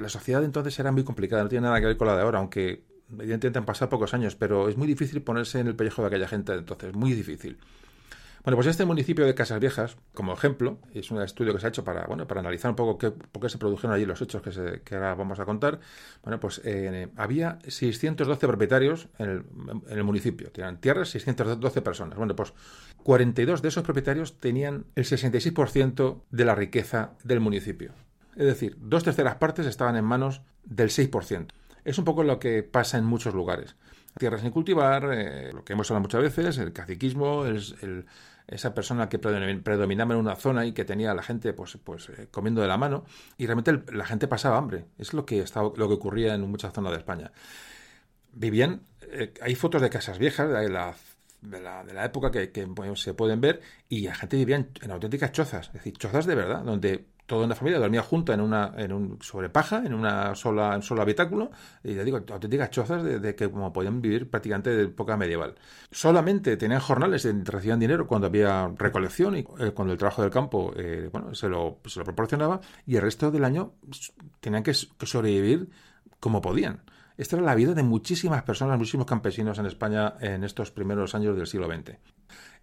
la 0.00 0.08
sociedad 0.08 0.42
entonces 0.42 0.76
era 0.78 0.90
muy 0.92 1.04
complicada, 1.04 1.42
no 1.42 1.48
tiene 1.48 1.66
nada 1.66 1.78
que 1.78 1.86
ver 1.86 1.96
con 1.98 2.08
la 2.08 2.16
de 2.16 2.22
ahora, 2.22 2.38
aunque 2.38 2.84
evidentemente 3.12 3.58
han 3.58 3.66
pasado 3.66 3.90
pocos 3.90 4.14
años, 4.14 4.34
pero 4.34 4.68
es 4.68 4.78
muy 4.78 4.86
difícil 4.86 5.22
ponerse 5.22 5.60
en 5.60 5.66
el 5.66 5.76
pellejo 5.76 6.00
de 6.02 6.08
aquella 6.08 6.26
gente 6.26 6.54
entonces, 6.54 6.94
muy 6.94 7.12
difícil. 7.12 7.58
Bueno, 8.42 8.56
pues 8.56 8.68
este 8.68 8.86
municipio 8.86 9.26
de 9.26 9.34
Casas 9.34 9.60
Viejas, 9.60 9.98
como 10.14 10.32
ejemplo, 10.32 10.78
es 10.94 11.10
un 11.10 11.20
estudio 11.20 11.52
que 11.52 11.60
se 11.60 11.66
ha 11.66 11.68
hecho 11.68 11.84
para, 11.84 12.06
bueno, 12.06 12.26
para 12.26 12.40
analizar 12.40 12.70
un 12.70 12.76
poco 12.76 12.96
qué, 12.96 13.10
por 13.10 13.42
qué 13.42 13.50
se 13.50 13.58
produjeron 13.58 13.94
allí 13.94 14.06
los 14.06 14.22
hechos 14.22 14.40
que, 14.40 14.50
se, 14.50 14.80
que 14.82 14.94
ahora 14.94 15.14
vamos 15.14 15.40
a 15.40 15.44
contar. 15.44 15.78
Bueno, 16.22 16.40
pues 16.40 16.62
eh, 16.64 17.08
había 17.16 17.58
612 17.66 18.46
propietarios 18.46 19.08
en 19.18 19.44
el, 19.88 20.04
municipio, 20.04 20.50
tenían 20.50 20.80
tierras 20.80 21.10
612 21.10 21.82
personas. 21.82 22.16
Bueno, 22.16 22.34
pues 22.34 22.54
42 23.02 23.60
de 23.60 23.68
esos 23.68 23.84
propietarios 23.84 24.38
tenían 24.40 24.86
el 24.94 25.04
66% 25.04 26.22
de 26.30 26.44
la 26.46 26.54
riqueza 26.54 27.12
del 27.22 27.40
municipio. 27.40 27.92
Es 28.36 28.46
decir, 28.46 28.76
dos 28.80 29.04
terceras 29.04 29.34
partes 29.34 29.66
estaban 29.66 29.96
en 29.96 30.04
manos 30.06 30.40
del 30.64 30.88
6%. 30.88 31.48
Es 31.84 31.98
un 31.98 32.04
poco 32.04 32.22
lo 32.22 32.38
que 32.38 32.62
pasa 32.62 32.96
en 32.96 33.04
muchos 33.04 33.34
lugares. 33.34 33.76
Tierras 34.18 34.40
sin 34.40 34.50
cultivar, 34.50 35.04
lo 35.54 35.64
que 35.64 35.72
hemos 35.72 35.90
hablado 35.90 36.02
muchas 36.02 36.22
veces, 36.22 36.58
el 36.58 36.72
caciquismo, 36.72 37.46
el, 37.46 38.06
esa 38.50 38.74
persona 38.74 39.08
que 39.08 39.18
predominaba 39.18 40.14
en 40.14 40.20
una 40.20 40.36
zona 40.36 40.66
y 40.66 40.72
que 40.72 40.84
tenía 40.84 41.12
a 41.12 41.14
la 41.14 41.22
gente 41.22 41.52
pues, 41.52 41.78
pues 41.82 42.10
comiendo 42.30 42.60
de 42.60 42.68
la 42.68 42.76
mano 42.76 43.04
y 43.38 43.46
realmente 43.46 43.82
la 43.92 44.04
gente 44.04 44.28
pasaba 44.28 44.58
hambre. 44.58 44.86
Es 44.98 45.14
lo 45.14 45.24
que, 45.24 45.40
estaba, 45.40 45.70
lo 45.76 45.88
que 45.88 45.94
ocurría 45.94 46.34
en 46.34 46.42
muchas 46.50 46.72
zonas 46.72 46.92
de 46.92 46.98
España. 46.98 47.32
Vivían, 48.32 48.82
hay 49.40 49.54
fotos 49.54 49.82
de 49.82 49.90
casas 49.90 50.18
viejas 50.18 50.48
de 50.48 50.68
la 50.68 50.94
de 51.42 51.60
la, 51.60 51.84
de 51.84 51.94
la 51.94 52.04
época 52.04 52.30
que, 52.30 52.50
se 52.96 53.14
pueden 53.14 53.40
ver 53.40 53.60
y 53.88 54.02
la 54.02 54.14
gente 54.14 54.36
vivía 54.36 54.56
en, 54.56 54.90
auténticas 54.90 55.32
chozas, 55.32 55.68
es 55.68 55.72
decir, 55.72 55.96
chozas 55.96 56.26
de 56.26 56.34
verdad, 56.34 56.62
donde 56.62 57.06
toda 57.30 57.46
una 57.46 57.54
familia 57.54 57.78
dormía 57.78 58.02
junta 58.02 58.34
en 58.34 58.40
una 58.40 58.74
en 58.76 58.92
un 58.92 59.22
sobre 59.22 59.48
paja, 59.50 59.84
en 59.86 59.94
una 59.94 60.34
sola 60.34 60.74
en 60.74 60.82
solo 60.82 61.02
habitáculo, 61.02 61.52
y 61.84 61.94
ya 61.94 62.02
digo, 62.02 62.16
auténticas 62.16 62.70
chozas 62.70 63.04
de, 63.04 63.36
que 63.36 63.48
como 63.48 63.72
podían 63.72 64.02
vivir 64.02 64.28
prácticamente 64.28 64.70
de 64.70 64.82
época 64.86 65.16
medieval. 65.16 65.54
Solamente 65.92 66.56
tenían 66.56 66.80
jornales, 66.80 67.24
recibían 67.44 67.78
dinero 67.78 68.08
cuando 68.08 68.26
había 68.26 68.72
recolección 68.76 69.36
y 69.36 69.46
eh, 69.60 69.70
cuando 69.72 69.92
el 69.92 69.98
trabajo 69.98 70.22
del 70.22 70.32
campo 70.32 70.72
eh, 70.76 71.08
bueno, 71.12 71.32
se 71.32 71.48
lo, 71.48 71.78
se 71.84 72.00
lo 72.00 72.04
proporcionaba, 72.04 72.60
y 72.84 72.96
el 72.96 73.02
resto 73.02 73.30
del 73.30 73.44
año 73.44 73.74
tenían 74.40 74.64
que 74.64 74.74
sobrevivir 74.74 75.70
como 76.18 76.40
podían. 76.40 76.82
Esta 77.16 77.36
era 77.36 77.44
la 77.44 77.54
vida 77.54 77.74
de 77.74 77.84
muchísimas 77.84 78.42
personas, 78.42 78.76
muchísimos 78.76 79.06
campesinos 79.06 79.56
en 79.60 79.66
España 79.66 80.14
en 80.20 80.42
estos 80.42 80.72
primeros 80.72 81.14
años 81.14 81.36
del 81.36 81.46
siglo 81.46 81.68
XX. 81.68 81.96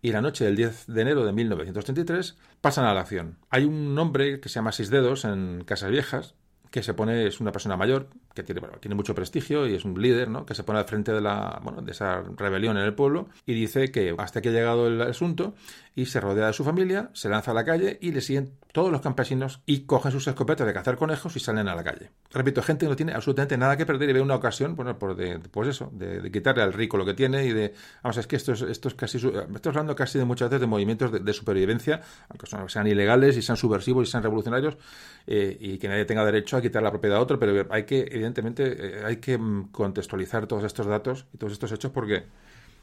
Y 0.02 0.12
la 0.12 0.22
noche 0.22 0.46
del 0.46 0.56
10 0.56 0.88
de 0.88 1.02
enero 1.02 1.26
de 1.26 1.34
1933 1.34 2.38
pasan 2.62 2.86
a 2.86 2.94
la 2.94 3.02
acción. 3.02 3.38
Hay 3.50 3.66
un 3.66 3.98
hombre 3.98 4.40
que 4.40 4.50
se 4.50 4.56
llama 4.56 4.72
Seis 4.72 4.90
Dedos 4.90 5.26
en 5.26 5.64
Casas 5.66 5.92
Viejas, 5.92 6.36
que 6.72 6.84
se 6.84 6.94
pone, 6.94 7.28
es 7.28 7.40
una 7.40 7.52
persona 7.52 7.78
mayor, 7.78 8.10
que 8.38 8.44
tiene, 8.44 8.62
tiene 8.80 8.96
mucho 8.96 9.16
prestigio 9.16 9.68
y 9.68 9.76
es 9.76 9.86
un 9.86 10.00
líder, 10.02 10.30
¿no? 10.30 10.46
que 10.46 10.54
se 10.54 10.64
pone 10.64 10.80
al 10.80 10.86
frente 10.86 11.12
de, 11.12 11.22
la, 11.22 11.60
bueno, 11.64 11.82
de 11.82 11.92
esa 11.92 12.24
rebelión 12.36 12.78
en 12.78 12.84
el 12.84 12.94
pueblo 12.94 13.28
y 13.46 13.54
dice 13.54 13.92
que 13.92 14.16
hasta 14.18 14.42
que 14.42 14.50
ha 14.50 14.52
llegado 14.52 14.88
el 14.88 15.02
asunto 15.02 15.56
y 15.98 16.06
se 16.06 16.22
rodea 16.22 16.48
de 16.48 16.54
su 16.54 16.64
familia, 16.64 17.10
se 17.14 17.28
lanza 17.28 17.52
a 17.52 17.54
la 17.56 17.66
calle 17.66 17.98
y 18.00 18.12
le 18.12 18.22
siguen 18.22 18.52
todos 18.72 18.92
los 18.92 19.02
campesinos 19.02 19.62
y 19.66 19.88
cogen 19.88 20.12
sus 20.12 20.28
escopetas 20.28 20.68
de 20.68 20.72
cazar 20.72 20.96
conejos 20.96 21.36
y 21.36 21.40
salen 21.40 21.68
a 21.68 21.74
la 21.74 21.84
calle. 21.84 22.12
Repito, 22.32 22.62
gente 22.62 22.86
que 22.86 22.90
no 22.92 22.96
tiene 22.96 23.14
absolutamente 23.14 23.58
nada 23.58 23.76
que 23.76 23.88
perder 23.88 24.12
y 24.12 24.14
ve 24.14 24.22
una 24.22 24.36
ocasión, 24.36 24.76
bueno, 24.76 25.00
por 25.00 25.16
de, 25.16 25.40
pues 25.40 25.70
eso, 25.70 25.90
de, 25.92 26.30
quitarle 26.32 26.62
al 26.62 26.74
rico 26.74 26.98
lo 26.98 27.06
que 27.06 27.16
tiene 27.16 27.46
y 27.46 27.52
de, 27.52 27.74
vamos, 28.04 28.18
es 28.18 28.28
que 28.28 28.36
esto 28.36 28.54
es, 28.54 28.62
esto 28.62 28.90
es 28.90 28.94
casi, 28.94 29.18
estamos 29.18 29.66
hablando 29.66 29.96
casi 29.96 30.20
de 30.20 30.26
muchas 30.26 30.52
veces 30.52 30.62
de 30.62 30.68
movimientos 30.68 31.12
de, 31.12 31.34
supervivencia, 31.34 32.02
aunque 32.30 32.46
sean 32.70 32.86
ilegales 32.86 33.36
y 33.36 33.42
sean 33.42 33.58
subversivos 33.58 34.08
y 34.08 34.12
sean 34.12 34.22
revolucionarios 34.22 34.78
eh, 35.26 35.58
y 35.60 35.80
que 35.80 35.88
nadie 35.88 36.06
tenga 36.06 36.24
derecho 36.24 36.58
a 36.58 36.62
quitar 36.62 36.84
la 36.84 36.92
propiedad 36.92 37.18
a 37.18 37.22
otro, 37.22 37.40
pero 37.40 37.66
hay 37.72 37.86
que, 37.86 38.27
evidentemente, 38.28 39.00
eh, 39.00 39.06
hay 39.06 39.18
que 39.18 39.38
mm, 39.38 39.72
contextualizar 39.72 40.48
todos 40.48 40.64
estos 40.64 40.86
datos 40.86 41.26
y 41.34 41.38
todos 41.38 41.54
estos 41.54 41.72
hechos 41.72 41.92
porque 41.92 42.26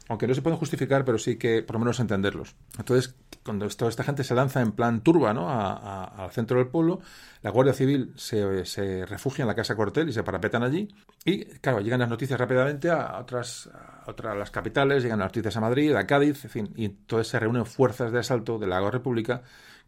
aunque 0.07 0.27
no 0.27 0.35
se 0.35 0.41
pueden 0.41 0.59
justificar, 0.59 1.03
pero 1.03 1.17
sí 1.17 1.37
que 1.37 1.63
por 1.63 1.75
lo 1.75 1.79
menos 1.79 1.99
entenderlos. 1.99 2.55
Entonces, 2.77 3.15
cuando 3.43 3.67
toda 3.69 3.89
esta 3.89 4.03
gente 4.03 4.23
se 4.23 4.35
lanza 4.35 4.61
en 4.61 4.71
plan 4.71 5.01
turba 5.01 5.33
¿no? 5.33 5.49
al 5.49 6.31
centro 6.31 6.59
del 6.59 6.67
pueblo, 6.67 6.99
la 7.41 7.49
Guardia 7.49 7.73
Civil 7.73 8.13
se, 8.15 9.05
refugia 9.05 9.43
en 9.43 9.47
la 9.47 9.55
Casa 9.55 9.75
Cortel 9.75 10.09
y 10.09 10.13
se 10.13 10.23
parapetan 10.23 10.63
allí. 10.63 10.93
Y, 11.23 11.45
claro, 11.45 11.81
llegan 11.81 11.99
las 11.99 12.09
noticias 12.09 12.39
rápidamente 12.39 12.89
a 12.89 13.19
otras, 13.19 13.69
otras 14.05 14.37
las 14.37 14.51
capitales, 14.51 15.01
llegan 15.01 15.19
las 15.19 15.29
noticias 15.29 15.57
a 15.57 15.61
Madrid, 15.61 15.95
a 15.95 16.05
Cádiz, 16.05 16.45
en 16.45 16.51
fin, 16.51 16.73
y 16.75 16.85
entonces 16.85 17.27
se 17.27 17.39
reúnen 17.39 17.65
fuerzas 17.65 18.11
de 18.11 18.19
asalto 18.19 18.59
de 18.59 18.67
la 18.67 18.91
República 18.91 19.41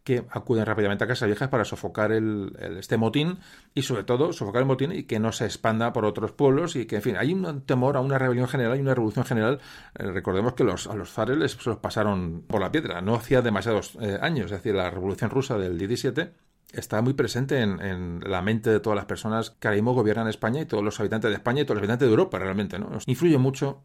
que 0.08 0.24
acuden 0.30 0.64
rápidamente 0.64 1.04
a 1.04 1.06
Casa 1.06 1.26
Viejas 1.26 1.50
para 1.50 1.66
sofocar 1.66 2.12
el, 2.12 2.56
este 2.78 2.96
motín 2.96 3.40
y 3.74 3.82
sobre 3.82 4.04
todo 4.04 4.32
sofocar 4.32 4.62
el 4.62 4.66
motín 4.66 4.90
y 4.90 5.02
que 5.02 5.18
no 5.18 5.32
se 5.32 5.44
expanda 5.44 5.92
por 5.92 6.06
otros 6.06 6.32
pueblos 6.32 6.76
y 6.76 6.86
que, 6.86 6.96
en 6.96 7.02
fin, 7.02 7.16
hay 7.18 7.34
un 7.34 7.60
temor 7.66 7.98
a 7.98 8.00
una 8.00 8.16
rebelión 8.16 8.48
general 8.48 8.78
y 8.78 8.80
una 8.80 8.94
revolución 8.94 9.26
general. 9.26 9.60
Eh, 9.98 10.04
recordemos 10.04 10.54
que 10.54 10.64
los, 10.64 10.86
a 10.86 10.94
los 10.94 11.12
zares 11.12 11.36
les 11.36 11.66
los 11.66 11.76
pasaron 11.76 12.42
por 12.48 12.62
la 12.62 12.72
piedra, 12.72 13.02
no 13.02 13.16
hacía 13.16 13.42
demasiados 13.42 13.98
eh, 14.00 14.18
años, 14.22 14.46
es 14.46 14.52
decir, 14.52 14.74
la 14.74 14.88
revolución 14.88 15.28
rusa 15.28 15.58
del 15.58 15.76
17 15.76 16.32
está 16.72 17.02
muy 17.02 17.12
presente 17.12 17.60
en, 17.60 18.20
la 18.24 18.40
mente 18.40 18.70
de 18.70 18.80
todas 18.80 18.96
las 18.96 19.04
personas 19.04 19.50
que 19.50 19.68
ahora 19.68 19.76
mismo 19.76 19.92
gobiernan 19.92 20.26
España 20.28 20.62
y 20.62 20.64
todos 20.64 20.82
los 20.82 20.98
habitantes 21.00 21.30
de 21.30 21.36
España 21.36 21.60
y 21.60 21.64
todos 21.66 21.76
los 21.76 21.82
habitantes 21.82 22.08
de 22.08 22.12
Europa 22.12 22.38
realmente, 22.38 22.78
¿no? 22.78 22.88
Influye 23.04 23.36
mucho 23.36 23.82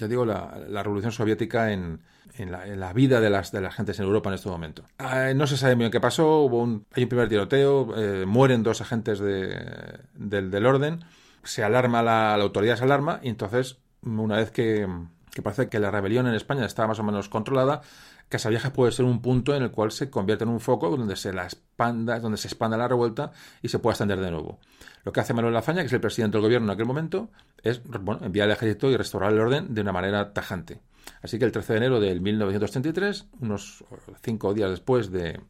ya 0.00 0.08
digo, 0.08 0.24
la, 0.24 0.82
revolución 0.82 1.12
soviética 1.12 1.72
en, 1.72 2.00
la, 2.38 2.92
vida 2.94 3.20
de 3.20 3.28
las, 3.28 3.52
de 3.52 3.60
las 3.60 3.74
gentes 3.74 3.98
en 3.98 4.06
Europa 4.06 4.30
en 4.30 4.34
este 4.34 4.48
momento. 4.48 4.82
Ah, 4.98 5.32
no 5.34 5.46
se 5.46 5.58
sabe 5.58 5.76
muy 5.76 5.84
bien 5.84 5.92
qué 5.92 6.00
pasó, 6.00 6.40
hubo 6.40 6.62
un, 6.62 6.86
hay 6.94 7.02
un 7.02 7.08
primer 7.08 7.28
tiroteo, 7.28 7.94
eh, 7.96 8.24
mueren 8.26 8.62
dos 8.62 8.80
agentes 8.80 9.20
del, 9.20 10.66
orden, 10.66 11.04
se 11.44 11.62
alarma, 11.62 12.02
la, 12.02 12.34
autoridad 12.34 12.76
se 12.76 12.84
alarma, 12.84 13.20
y 13.22 13.28
entonces, 13.28 13.78
una 14.02 14.36
vez 14.36 14.50
que, 14.50 14.88
que 15.34 15.42
parece 15.42 15.68
que 15.68 15.78
la 15.78 15.90
rebelión 15.90 16.26
en 16.26 16.34
España 16.34 16.64
está 16.64 16.86
más 16.86 16.98
o 16.98 17.02
menos 17.02 17.28
controlada, 17.28 17.82
Casaviejas 18.30 18.70
puede 18.70 18.92
ser 18.92 19.06
un 19.06 19.20
punto 19.20 19.56
en 19.56 19.64
el 19.64 19.72
cual 19.72 19.90
se 19.90 20.08
convierte 20.08 20.44
en 20.44 20.50
un 20.50 20.60
foco 20.60 20.96
donde 20.96 21.16
se 21.16 21.32
la 21.32 21.42
expanda, 21.42 22.20
donde 22.20 22.38
se 22.38 22.46
expanda 22.46 22.76
la 22.76 22.86
revuelta 22.86 23.32
y 23.60 23.68
se 23.68 23.80
pueda 23.80 23.94
extender 23.94 24.20
de 24.20 24.30
nuevo. 24.30 24.60
Lo 25.04 25.12
que 25.12 25.18
hace 25.18 25.34
Manuel 25.34 25.52
Lafaña, 25.52 25.80
que 25.80 25.88
es 25.88 25.92
el 25.92 26.00
presidente 26.00 26.36
del 26.36 26.42
gobierno 26.42 26.68
en 26.68 26.74
aquel 26.74 26.86
momento, 26.86 27.28
es 27.64 27.82
bueno, 27.82 28.20
enviar 28.24 28.44
al 28.46 28.52
ejército 28.52 28.88
y 28.88 28.96
restaurar 28.96 29.32
el 29.32 29.40
orden 29.40 29.74
de 29.74 29.80
una 29.80 29.90
manera 29.90 30.32
tajante. 30.32 30.80
Así 31.22 31.40
que 31.40 31.44
el 31.44 31.50
13 31.50 31.72
de 31.72 31.76
enero 31.78 31.98
de 31.98 32.20
1933, 32.20 33.26
unos 33.40 33.84
cinco 34.22 34.54
días 34.54 34.70
después 34.70 35.10
de, 35.10 35.40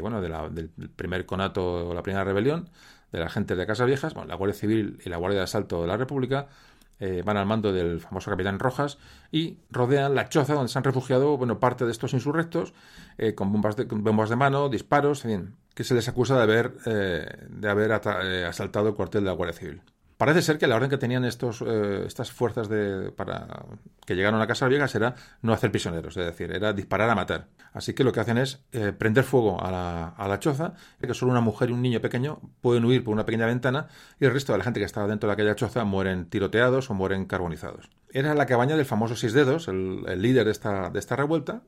bueno, 0.00 0.22
del 0.22 0.70
primer 0.96 1.26
conato 1.26 1.90
o 1.90 1.92
la 1.94 2.02
primera 2.02 2.24
rebelión 2.24 2.70
de 3.12 3.20
la 3.20 3.28
gente 3.28 3.54
de 3.54 3.66
Casas 3.66 3.86
Viejas, 3.86 4.14
la 4.14 4.34
Guardia 4.34 4.58
Civil 4.58 4.98
y 5.04 5.10
la 5.10 5.18
Guardia 5.18 5.40
de 5.40 5.44
Asalto 5.44 5.82
de 5.82 5.88
la 5.88 5.98
República 5.98 6.48
eh, 7.00 7.22
van 7.24 7.36
al 7.36 7.46
mando 7.46 7.72
del 7.72 8.00
famoso 8.00 8.30
capitán 8.30 8.58
Rojas 8.58 8.98
y 9.32 9.58
rodean 9.70 10.14
la 10.14 10.28
choza 10.28 10.54
donde 10.54 10.68
se 10.68 10.78
han 10.78 10.84
refugiado 10.84 11.36
bueno, 11.36 11.58
parte 11.58 11.86
de 11.86 11.90
estos 11.90 12.12
insurrectos 12.12 12.74
eh, 13.18 13.34
con, 13.34 13.52
bombas 13.52 13.76
de, 13.76 13.84
bombas 13.84 14.28
de 14.28 14.36
mano, 14.36 14.68
disparos, 14.68 15.24
en 15.24 15.56
que 15.74 15.84
se 15.84 15.94
les 15.94 16.08
acusa 16.08 16.36
de 16.36 16.42
haber, 16.42 16.74
eh, 16.86 17.26
de 17.48 17.68
haber 17.68 17.92
asaltado 17.92 18.88
el 18.88 18.94
cuartel 18.94 19.22
de 19.22 19.30
la 19.30 19.32
Guardia 19.32 19.58
Civil. 19.58 19.82
Parece 20.20 20.42
ser 20.42 20.58
que 20.58 20.66
la 20.66 20.76
orden 20.76 20.90
que 20.90 20.98
tenían 20.98 21.24
estos, 21.24 21.62
eh, 21.62 22.04
estas 22.06 22.30
fuerzas 22.30 22.68
de, 22.68 23.10
para, 23.10 23.64
que 24.04 24.14
llegaron 24.14 24.42
a 24.42 24.46
Casa 24.46 24.68
Viegas 24.68 24.94
era 24.94 25.14
no 25.40 25.54
hacer 25.54 25.70
prisioneros, 25.70 26.14
es 26.14 26.26
decir, 26.26 26.52
era 26.52 26.74
disparar 26.74 27.08
a 27.08 27.14
matar. 27.14 27.46
Así 27.72 27.94
que 27.94 28.04
lo 28.04 28.12
que 28.12 28.20
hacen 28.20 28.36
es 28.36 28.62
eh, 28.72 28.92
prender 28.92 29.24
fuego 29.24 29.64
a 29.64 29.70
la, 29.70 30.08
a 30.08 30.28
la 30.28 30.38
choza, 30.38 30.74
que 31.00 31.14
solo 31.14 31.32
una 31.32 31.40
mujer 31.40 31.70
y 31.70 31.72
un 31.72 31.80
niño 31.80 32.02
pequeño 32.02 32.38
pueden 32.60 32.84
huir 32.84 33.02
por 33.02 33.14
una 33.14 33.24
pequeña 33.24 33.46
ventana 33.46 33.88
y 34.20 34.26
el 34.26 34.34
resto 34.34 34.52
de 34.52 34.58
la 34.58 34.64
gente 34.64 34.78
que 34.78 34.84
estaba 34.84 35.06
dentro 35.06 35.26
de 35.26 35.32
aquella 35.32 35.56
choza 35.56 35.84
mueren 35.84 36.26
tiroteados 36.26 36.90
o 36.90 36.94
mueren 36.94 37.24
carbonizados. 37.24 37.88
Era 38.12 38.34
la 38.34 38.44
cabaña 38.44 38.76
del 38.76 38.84
famoso 38.84 39.16
Seis 39.16 39.32
Dedos, 39.32 39.68
el, 39.68 40.04
el 40.06 40.20
líder 40.20 40.44
de 40.44 40.50
esta, 40.50 40.90
de 40.90 40.98
esta 40.98 41.16
revuelta, 41.16 41.62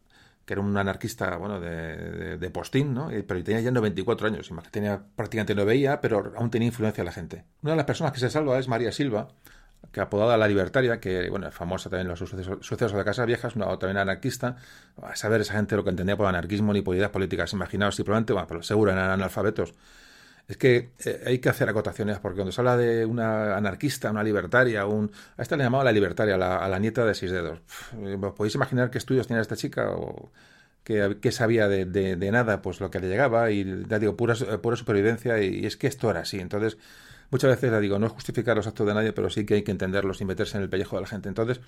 que 0.45 0.55
era 0.55 0.61
un 0.61 0.77
anarquista, 0.77 1.37
bueno, 1.37 1.61
de, 1.61 2.37
de, 2.39 2.51
postín, 2.51 2.95
¿no? 2.95 3.09
Pero 3.09 3.45
tenía 3.45 3.61
ya 3.61 3.71
94 3.71 4.27
años, 4.27 4.51
tenía, 4.71 5.01
prácticamente 5.15 5.55
no 5.55 5.65
veía, 5.65 6.01
pero 6.01 6.33
aún 6.37 6.51
tenía 6.51 6.67
influencia 6.67 7.03
en 7.03 7.07
la 7.07 7.13
gente. 7.13 7.45
Una 7.63 7.73
de 7.73 7.77
las 7.77 7.87
personas 7.87 8.13
que 8.13 8.21
se 8.21 8.29
salva 8.29 8.59
es 8.59 8.69
María 8.69 8.91
Silva, 8.91 9.29
que 9.91 10.01
apodada 10.01 10.37
La 10.37 10.49
Libertaria, 10.49 11.01
que, 11.01 11.29
bueno, 11.31 11.49
es 11.49 11.55
famosa 11.55 11.91
también 11.91 12.07
en 12.07 12.11
los 12.11 12.19
sucesos, 12.19 12.93
de 12.93 13.05
Casa 13.05 13.25
Viejas, 13.25 13.57
una, 13.57 13.67
también 13.79 13.99
anarquista, 13.99 14.57
a 15.03 15.15
saber 15.17 15.41
esa 15.41 15.55
gente 15.55 15.77
lo 15.77 15.85
que 15.85 15.91
entendía 15.91 16.17
por 16.17 16.27
anarquismo 16.27 16.73
ni 16.73 16.83
por 16.83 16.97
ideas 16.97 17.11
políticas, 17.11 17.53
imaginaos 17.53 17.95
simplemente, 17.95 18.33
bueno, 18.33 18.47
pero 18.49 18.63
seguro 18.63 18.93
eran 18.93 19.11
analfabetos, 19.11 19.75
es 20.49 20.57
que 20.57 20.91
eh, 21.05 21.23
hay 21.27 21.39
que 21.39 21.49
hacer 21.49 21.69
acotaciones, 21.69 22.19
porque 22.19 22.37
cuando 22.37 22.53
se 22.53 22.61
habla 22.61 22.77
de 22.77 23.07
una 23.07 23.57
anarquista, 23.57 24.11
una 24.11 24.23
libertaria, 24.23 24.87
un, 24.87 25.11
a 25.37 25.43
esta 25.43 25.57
le 25.57 25.65
llamaba 25.65 25.85
la 25.85 25.93
libertaria, 25.93 26.35
a 26.35 26.69
la 26.69 26.79
nieta 26.79 27.05
de 27.05 27.15
seis 27.15 27.33
dedos. 27.33 27.61
¿Podéis 28.37 28.55
imaginar 28.55 28.91
qué 28.91 28.99
estudios 28.99 29.27
tenía 29.27 29.41
esta 29.41 29.57
chica? 29.57 29.91
o 29.93 30.31
que, 30.85 31.33
sabía 31.33 31.69
de, 31.69 32.31
nada, 32.33 32.63
pues 32.63 32.81
lo 32.81 32.91
que 32.91 33.01
le 33.01 33.09
llegaba, 33.09 33.51
y 33.51 33.85
ya 33.89 33.99
digo, 33.99 34.17
pura, 34.17 34.35
pura 34.61 34.77
supervivencia, 34.77 35.41
y, 35.41 35.65
es 35.65 35.77
que 35.77 35.87
esto 35.87 36.11
era 36.11 36.21
así. 36.21 36.41
Entonces, 36.41 36.77
muchas 37.31 37.51
veces 37.51 37.71
la 37.71 37.81
digo, 37.81 37.99
no 37.99 38.07
es 38.07 38.13
justificar 38.13 38.57
los 38.57 38.67
actos 38.67 38.87
de 38.87 38.95
nadie, 38.95 39.13
pero 39.13 39.31
sí 39.31 39.47
que 39.47 39.55
hay 39.55 39.63
que 39.63 39.71
entenderlos 39.71 40.21
y 40.21 40.25
meterse 40.25 40.57
en 40.57 40.65
el 40.65 40.69
pellejo 40.69 40.97
de 40.97 41.03
la 41.03 41.09
gente. 41.09 41.29
Entonces, 41.29 41.61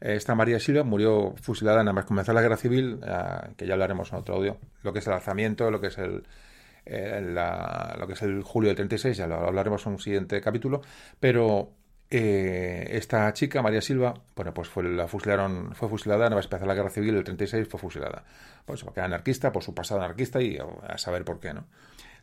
eh, 0.00 0.14
esta 0.16 0.34
María 0.34 0.58
Silva 0.58 0.82
murió 0.82 1.34
fusilada 1.40 1.78
nada 1.78 1.92
más 1.92 2.06
comenzar 2.06 2.34
la 2.34 2.42
guerra 2.42 2.56
civil, 2.56 2.98
eh, 3.06 3.52
que 3.56 3.66
ya 3.66 3.74
hablaremos 3.74 4.12
en 4.12 4.18
otro 4.18 4.34
audio, 4.34 4.58
lo 4.82 4.92
que 4.92 4.98
es 4.98 5.06
el 5.06 5.12
alzamiento, 5.12 5.70
lo 5.70 5.80
que 5.80 5.88
es 5.88 5.98
el 5.98 6.24
eh, 6.86 7.20
lo 7.98 8.06
que 8.06 8.12
es 8.14 8.22
el 8.22 8.42
julio 8.42 8.68
del 8.68 8.76
36, 8.76 9.16
ya 9.16 9.26
lo 9.26 9.36
hablaremos 9.36 9.84
en 9.86 9.92
un 9.92 9.98
siguiente 9.98 10.40
capítulo, 10.40 10.82
pero 11.20 11.72
eh, 12.08 12.86
esta 12.92 13.32
chica, 13.32 13.62
María 13.62 13.80
Silva, 13.80 14.14
bueno, 14.36 14.54
pues 14.54 14.68
fue, 14.68 14.84
la 14.84 15.08
fusilaron, 15.08 15.74
fue 15.74 15.88
fusilada, 15.88 16.30
no 16.30 16.36
va 16.36 16.40
a 16.40 16.44
empezar 16.44 16.66
la 16.66 16.74
guerra 16.74 16.90
civil, 16.90 17.16
el 17.16 17.24
36 17.24 17.66
fue 17.68 17.80
fusilada. 17.80 18.24
Pues 18.64 18.84
porque 18.84 19.00
era 19.00 19.06
anarquista, 19.06 19.52
por 19.52 19.64
su 19.64 19.74
pasado 19.74 20.00
anarquista 20.00 20.40
y 20.40 20.58
a 20.58 20.98
saber 20.98 21.24
por 21.24 21.40
qué, 21.40 21.52
¿no? 21.52 21.66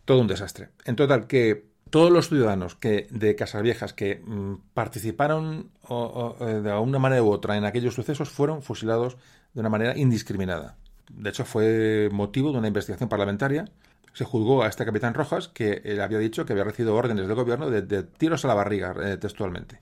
Todo 0.06 0.22
un 0.22 0.28
desastre. 0.28 0.70
En 0.86 0.96
total, 0.96 1.28
que 1.28 1.66
todos 1.90 2.12
los 2.12 2.30
ciudadanos 2.30 2.76
que 2.76 3.08
de 3.12 3.36
Casas 3.36 3.62
Viejas 3.62 3.94
que 3.94 4.22
mm, 4.26 4.56
participaron 4.74 5.70
eh, 5.90 6.46
de 6.46 6.74
una 6.74 7.00
manera 7.00 7.22
u 7.22 7.30
otra 7.30 7.58
en 7.58 7.66
aquellos 7.66 7.94
sucesos 7.94 8.30
fueron 8.30 8.64
fusilados 8.64 9.18
de 9.54 9.60
una 9.60 9.70
manera 9.70 9.98
indiscriminada. 9.98 10.78
De 11.12 11.30
hecho, 11.30 11.46
fue 11.46 12.10
motivo 12.12 12.52
de 12.52 12.58
una 12.58 12.68
investigación 12.68 13.10
parlamentaria 13.10 13.66
se 14.14 14.26
juzgó 14.26 14.64
a 14.64 14.68
este 14.68 14.86
capitán 14.86 15.14
Rojas 15.14 15.48
que 15.48 15.82
él 15.84 16.02
había 16.02 16.20
dicho 16.20 16.46
que 16.46 16.54
había 16.54 16.64
recibido 16.64 16.96
órdenes 16.96 17.28
del 17.28 17.36
gobierno 17.36 17.70
de, 17.70 18.04
tiros 18.04 18.46
a 18.46 18.48
la 18.48 18.54
barriga, 18.54 18.96
eh, 19.04 19.18
textualmente. 19.18 19.82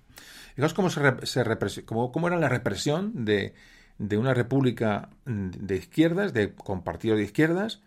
Fijaos 0.55 0.73
cómo, 0.73 0.89
se, 0.89 1.83
cómo, 1.85 2.11
cómo, 2.11 2.27
era 2.27 2.37
la 2.37 2.49
represión 2.49 3.25
de, 3.25 3.53
de, 3.97 4.17
una 4.17 4.33
república 4.33 5.09
de 5.25 5.75
izquierdas, 5.75 6.33
de, 6.33 6.53
con 6.53 6.83
partidos 6.83 7.17
de 7.17 7.23
izquierdas, 7.23 7.81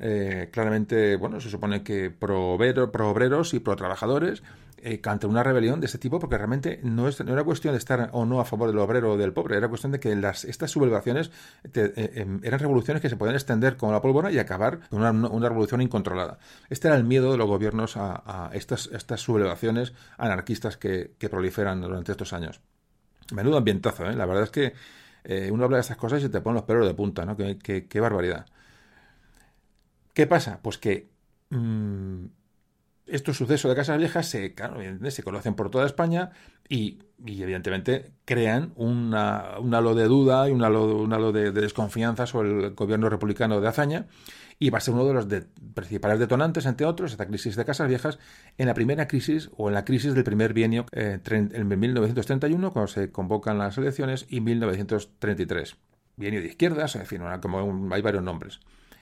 eh, 0.00 0.48
claramente, 0.52 1.16
bueno, 1.16 1.40
se 1.40 1.50
supone 1.50 1.82
que 1.82 2.10
pro, 2.10 2.58
pro 2.92 3.10
obreros 3.10 3.54
y 3.54 3.60
pro 3.60 3.76
trabajadores, 3.76 4.42
eh, 4.82 5.00
una 5.24 5.42
rebelión 5.42 5.80
de 5.80 5.86
este 5.86 5.98
tipo, 5.98 6.18
porque 6.20 6.36
realmente 6.36 6.80
no, 6.82 7.08
es, 7.08 7.22
no, 7.24 7.32
era 7.32 7.42
cuestión 7.42 7.74
de 7.74 7.78
estar 7.78 8.10
o 8.12 8.24
no 8.24 8.40
a 8.40 8.44
favor 8.44 8.68
del 8.68 8.78
obrero 8.78 9.12
o 9.12 9.16
del 9.16 9.32
pobre, 9.32 9.56
era 9.56 9.68
cuestión 9.68 9.92
de 9.92 10.00
que 10.00 10.14
las, 10.14 10.44
estas 10.44 10.70
sublevaciones 10.70 11.30
eh, 11.74 12.12
em, 12.14 12.40
eran 12.44 12.60
revoluciones 12.60 13.02
que 13.02 13.08
se 13.08 13.16
podían 13.16 13.34
extender 13.34 13.76
como 13.76 13.92
la 13.92 14.00
pólvora 14.00 14.30
y 14.30 14.38
acabar 14.38 14.80
con 14.88 15.02
una, 15.02 15.48
revolución 15.48 15.80
incontrolada. 15.80 16.38
Este 16.70 16.88
era 16.88 16.96
el 16.96 17.04
miedo 17.04 17.32
de 17.32 17.38
los 17.38 17.48
gobiernos 17.48 17.96
a, 17.96 18.50
estas, 18.52 18.88
estas 18.92 19.20
sublevaciones 19.20 19.92
anarquistas 20.16 20.76
que, 20.76 21.10
proliferan 21.28 21.80
durante 21.80 22.12
estos 22.12 22.32
años. 22.32 22.60
Menudo 23.32 23.58
ambientazo, 23.58 24.06
¿eh? 24.06 24.14
La 24.14 24.24
verdad 24.24 24.44
es 24.44 24.50
que 24.50 24.72
eh, 25.24 25.50
uno 25.52 25.64
habla 25.64 25.76
de 25.76 25.82
estas 25.82 25.98
cosas 25.98 26.20
y 26.20 26.22
se 26.22 26.28
te 26.30 26.40
ponen 26.40 26.54
los 26.54 26.64
pelos 26.64 26.86
de 26.86 26.94
punta, 26.94 27.26
¿no? 27.26 27.36
Qué, 27.36 28.00
barbaridad. 28.00 28.46
¿Qué 30.18 30.26
pasa? 30.26 30.58
Pues 30.62 30.78
que 30.78 31.06
mm, 31.50 32.24
estos 33.06 33.36
sucesos 33.36 33.68
de 33.68 33.76
Casas 33.76 33.98
Viejas 33.98 34.26
se, 34.26 34.52
se 35.10 35.22
conocen 35.22 35.54
por 35.54 35.70
toda 35.70 35.86
España 35.86 36.32
y, 36.68 36.98
evidentemente 37.24 38.10
crean 38.24 38.72
una, 38.74 39.60
un 39.60 39.72
halo 39.76 39.94
de 39.94 40.06
duda 40.06 40.48
y 40.48 40.50
un 40.50 40.64
halo, 40.64 41.30
de, 41.30 41.52
desconfianza 41.52 42.26
sobre 42.26 42.50
el 42.50 42.74
gobierno 42.74 43.08
republicano 43.08 43.60
de 43.60 43.68
Azaña 43.68 44.06
y 44.58 44.70
va 44.70 44.78
a 44.78 44.80
ser 44.80 44.94
uno 44.94 45.06
de 45.06 45.14
los 45.14 45.28
principales 45.74 46.18
detonantes, 46.18 46.66
entre 46.66 46.84
otros, 46.84 47.12
esta 47.12 47.28
crisis 47.28 47.54
de 47.54 47.64
Casas 47.64 47.88
Viejas, 47.88 48.18
en 48.56 48.66
la 48.66 48.74
primera 48.74 49.06
crisis 49.06 49.50
o 49.56 49.68
en 49.68 49.74
la 49.74 49.84
crisis 49.84 50.14
del 50.14 50.24
primer 50.24 50.52
bienio 50.52 50.86
eh, 50.90 51.20
en 51.30 51.68
1931, 51.68 52.72
cuando 52.72 52.88
se 52.88 53.12
convocan 53.12 53.56
las 53.56 53.78
elecciones, 53.78 54.26
y 54.28 54.40
1933. 54.40 55.76
Bienio 56.16 56.40
de 56.40 56.48
izquierdas, 56.48 56.96
en 56.96 57.06
fin, 57.06 57.22
como 57.40 57.94
hay 57.94 58.02
varios 58.02 58.24
nombres 58.24 58.58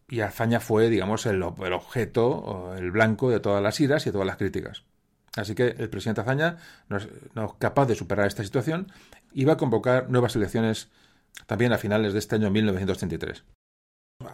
y 0.08 0.20
Azaña 0.20 0.60
fue, 0.60 0.88
digamos, 0.88 1.26
el, 1.26 1.42
objeto, 1.42 2.74
el 2.76 2.90
blanco 2.90 3.30
de 3.30 3.40
todas 3.40 3.62
las 3.62 3.80
iras 3.80 4.06
y 4.06 4.10
de 4.10 4.12
todas 4.12 4.26
las 4.26 4.36
críticas. 4.36 4.84
Así 5.36 5.54
que 5.54 5.66
el 5.66 5.90
presidente 5.90 6.20
Azaña 6.22 6.56
no 6.88 6.96
es, 6.96 7.08
capaz 7.58 7.86
de 7.86 7.94
superar 7.94 8.26
esta 8.26 8.42
situación 8.42 8.90
va 9.44 9.54
a 9.54 9.56
convocar 9.56 10.08
nuevas 10.08 10.36
elecciones 10.36 10.88
también 11.46 11.72
a 11.72 11.78
finales 11.78 12.12
de 12.12 12.20
este 12.20 12.36
año 12.36 12.50
1933. 12.50 13.44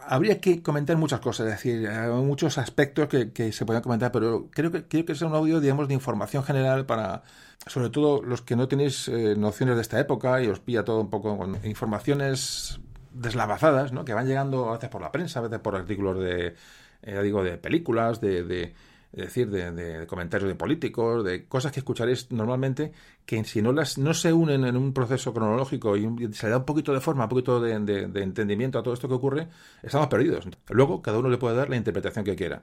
Habría 0.06 0.40
que 0.40 0.62
comentar 0.62 0.96
muchas 0.96 1.18
cosas, 1.18 1.46
es 1.46 1.52
decir, 1.54 1.88
hay 1.88 2.08
muchos 2.10 2.56
aspectos 2.58 3.08
que, 3.08 3.52
se 3.52 3.66
pueden 3.66 3.82
comentar, 3.82 4.12
pero 4.12 4.48
creo 4.52 4.70
que, 4.70 4.86
creo 4.86 5.04
que 5.04 5.12
es 5.12 5.22
un 5.22 5.34
audio, 5.34 5.58
digamos, 5.58 5.88
de 5.88 5.94
información 5.94 6.44
general 6.44 6.86
para, 6.86 7.24
sobre 7.66 7.90
todo 7.90 8.22
los 8.22 8.42
que 8.42 8.54
no 8.54 8.68
tenéis 8.68 9.08
eh, 9.08 9.34
nociones 9.36 9.74
de 9.74 9.82
esta 9.82 9.98
época 9.98 10.40
y 10.40 10.46
os 10.46 10.60
pilla 10.60 10.84
todo 10.84 11.00
un 11.00 11.10
poco 11.10 11.36
con 11.36 11.58
informaciones 11.66 12.78
deslavazadas, 13.14 13.92
¿no? 13.92 14.04
Que 14.04 14.14
van 14.14 14.26
llegando 14.26 14.70
a 14.70 14.74
veces 14.74 14.90
por 14.90 15.00
la 15.00 15.12
prensa, 15.12 15.40
a 15.40 15.42
veces 15.42 15.60
por 15.60 15.76
artículos 15.76 16.18
de, 16.18 16.54
eh, 17.02 17.22
digo, 17.22 17.42
de 17.42 17.58
películas, 17.58 18.20
de, 18.20 18.42
de 18.44 18.74
decir, 19.12 19.50
de, 19.50 20.06
comentarios 20.06 20.48
de 20.48 20.54
políticos, 20.54 21.24
de 21.24 21.46
cosas 21.46 21.70
que 21.72 21.80
escucharéis 21.80 22.30
normalmente, 22.32 22.92
que 23.26 23.44
si 23.44 23.60
no 23.60 23.72
las 23.72 23.98
no 23.98 24.14
se 24.14 24.32
unen 24.32 24.64
en 24.64 24.76
un 24.76 24.94
proceso 24.94 25.34
cronológico 25.34 25.96
y 25.96 26.32
se 26.32 26.46
le 26.46 26.50
da 26.50 26.58
un 26.58 26.64
poquito 26.64 26.94
de 26.94 27.00
forma, 27.00 27.24
un 27.24 27.28
poquito 27.28 27.60
de, 27.60 27.72
entendimiento 27.74 28.78
a 28.78 28.82
todo 28.82 28.94
esto 28.94 29.08
que 29.08 29.14
ocurre, 29.14 29.48
estamos 29.82 30.08
perdidos. 30.08 30.48
Luego, 30.70 31.02
cada 31.02 31.18
uno 31.18 31.28
le 31.28 31.36
puede 31.36 31.56
dar 31.56 31.68
la 31.68 31.76
interpretación 31.76 32.24
que 32.24 32.36
quiera. 32.36 32.62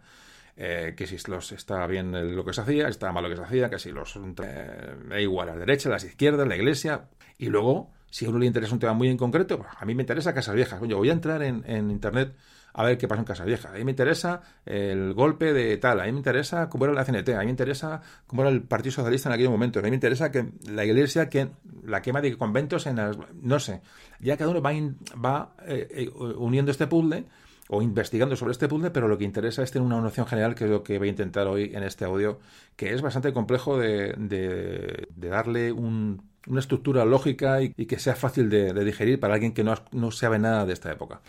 Eh, 0.62 0.94
que 0.98 1.08
si 1.08 1.16
los 1.32 1.54
está 1.54 1.88
bien 1.88 2.36
lo 2.36 2.44
que 2.44 2.52
se 2.52 2.62
hacía, 2.62 2.90
está 2.90 3.14
mal 3.14 3.24
lo 3.24 3.30
que 3.30 3.38
se 3.38 3.44
hacía, 3.44 3.70
que 3.70 3.80
si 3.80 3.92
los 3.92 4.20
eh, 4.44 5.22
igual 5.22 5.50
a 5.50 5.54
la 5.54 5.60
derecha, 5.60 5.88
a 5.88 5.94
las 5.94 6.04
izquierdas, 6.04 6.46
la 6.48 6.58
iglesia, 6.58 7.08
y 7.38 7.46
luego 7.46 7.92
si 8.10 8.26
a 8.26 8.30
uno 8.30 8.40
le 8.40 8.46
interesa 8.46 8.74
un 8.74 8.80
tema 8.80 8.94
muy 8.94 9.10
en 9.10 9.18
concreto, 9.18 9.58
pues 9.58 9.70
a 9.78 9.86
mí 9.86 9.96
me 9.96 10.04
interesa 10.04 10.34
Casas 10.34 10.56
Viejas. 10.56 10.82
Yo 10.88 10.98
voy 10.98 11.10
a 11.10 11.14
entrar 11.14 11.42
en, 11.44 11.64
internet 11.92 12.36
a 12.74 12.84
ver 12.84 12.98
qué 12.98 13.08
pasa 13.08 13.22
en 13.22 13.26
Casas 13.26 13.46
Viejas. 13.46 13.72
A 13.72 13.78
mí 13.78 13.84
me 13.84 13.92
interesa 13.92 14.42
el 14.66 15.14
golpe 15.14 15.54
de 15.54 15.78
tal, 15.78 16.00
a 16.00 16.06
mí 16.06 16.12
me 16.12 16.18
interesa 16.18 16.70
cómo 16.70 16.86
era 16.86 16.94
la 16.94 17.06
CNT, 17.06 17.30
a 17.30 17.40
mí 17.40 17.46
me 17.46 17.52
interesa 17.52 18.02
cómo 18.26 18.42
era 18.42 18.52
el 18.52 18.64
Partido 18.64 18.94
Socialista 18.94 19.30
en 19.30 19.34
aquel 19.34 19.50
momento, 19.50 19.80
a 19.80 19.82
mí 19.82 19.90
me 19.90 19.96
interesa 19.96 20.32
que 20.32 20.50
la 20.68 20.86
iglesia, 20.86 21.30
que 21.30 21.50
la 21.84 22.02
quema 22.02 22.22
de 22.22 22.38
conventos 22.38 22.88
en 22.88 22.98
las... 22.98 23.18
no 23.42 23.60
sé. 23.60 23.82
Ya 24.20 24.38
cada 24.38 24.50
uno 24.52 24.62
va, 24.62 25.56
eh, 25.66 25.88
eh, 25.92 26.10
uniendo 26.38 26.72
este 26.72 26.88
puzzle 26.88 27.26
o 27.68 27.84
investigando 27.84 28.36
sobre 28.36 28.54
este 28.54 28.68
puzzle, 28.68 28.90
pero 28.90 29.08
lo 29.08 29.18
que 29.18 29.24
interesa 29.24 29.62
es 29.62 29.72
tener 29.72 29.86
una 29.86 30.02
noción 30.02 30.26
general, 30.26 30.56
que 30.56 30.64
es 30.64 30.70
lo 30.72 30.82
que 30.82 30.98
voy 30.98 31.10
a 31.10 31.12
intentar 31.12 31.48
hoy 31.48 31.72
en 31.74 31.84
este 31.84 32.06
audio, 32.06 32.40
que 32.76 32.94
es 32.94 33.02
bastante 33.02 33.32
complejo 33.32 33.78
de 33.78 35.08
darle 35.16 35.72
un 35.72 36.29
una 36.48 36.60
estructura 36.60 37.06
lógica 37.06 37.62
y, 37.62 37.74
que 37.74 38.00
sea 38.00 38.16
fácil 38.16 38.50
de, 38.50 38.74
digerir 38.84 39.20
para 39.20 39.36
alguien 39.36 39.54
que 39.54 39.64
no, 39.64 39.76
no, 39.92 40.12
sabe 40.12 40.40
nada 40.40 40.66
de 40.66 40.74
esta 40.74 40.92
época. 40.92 41.22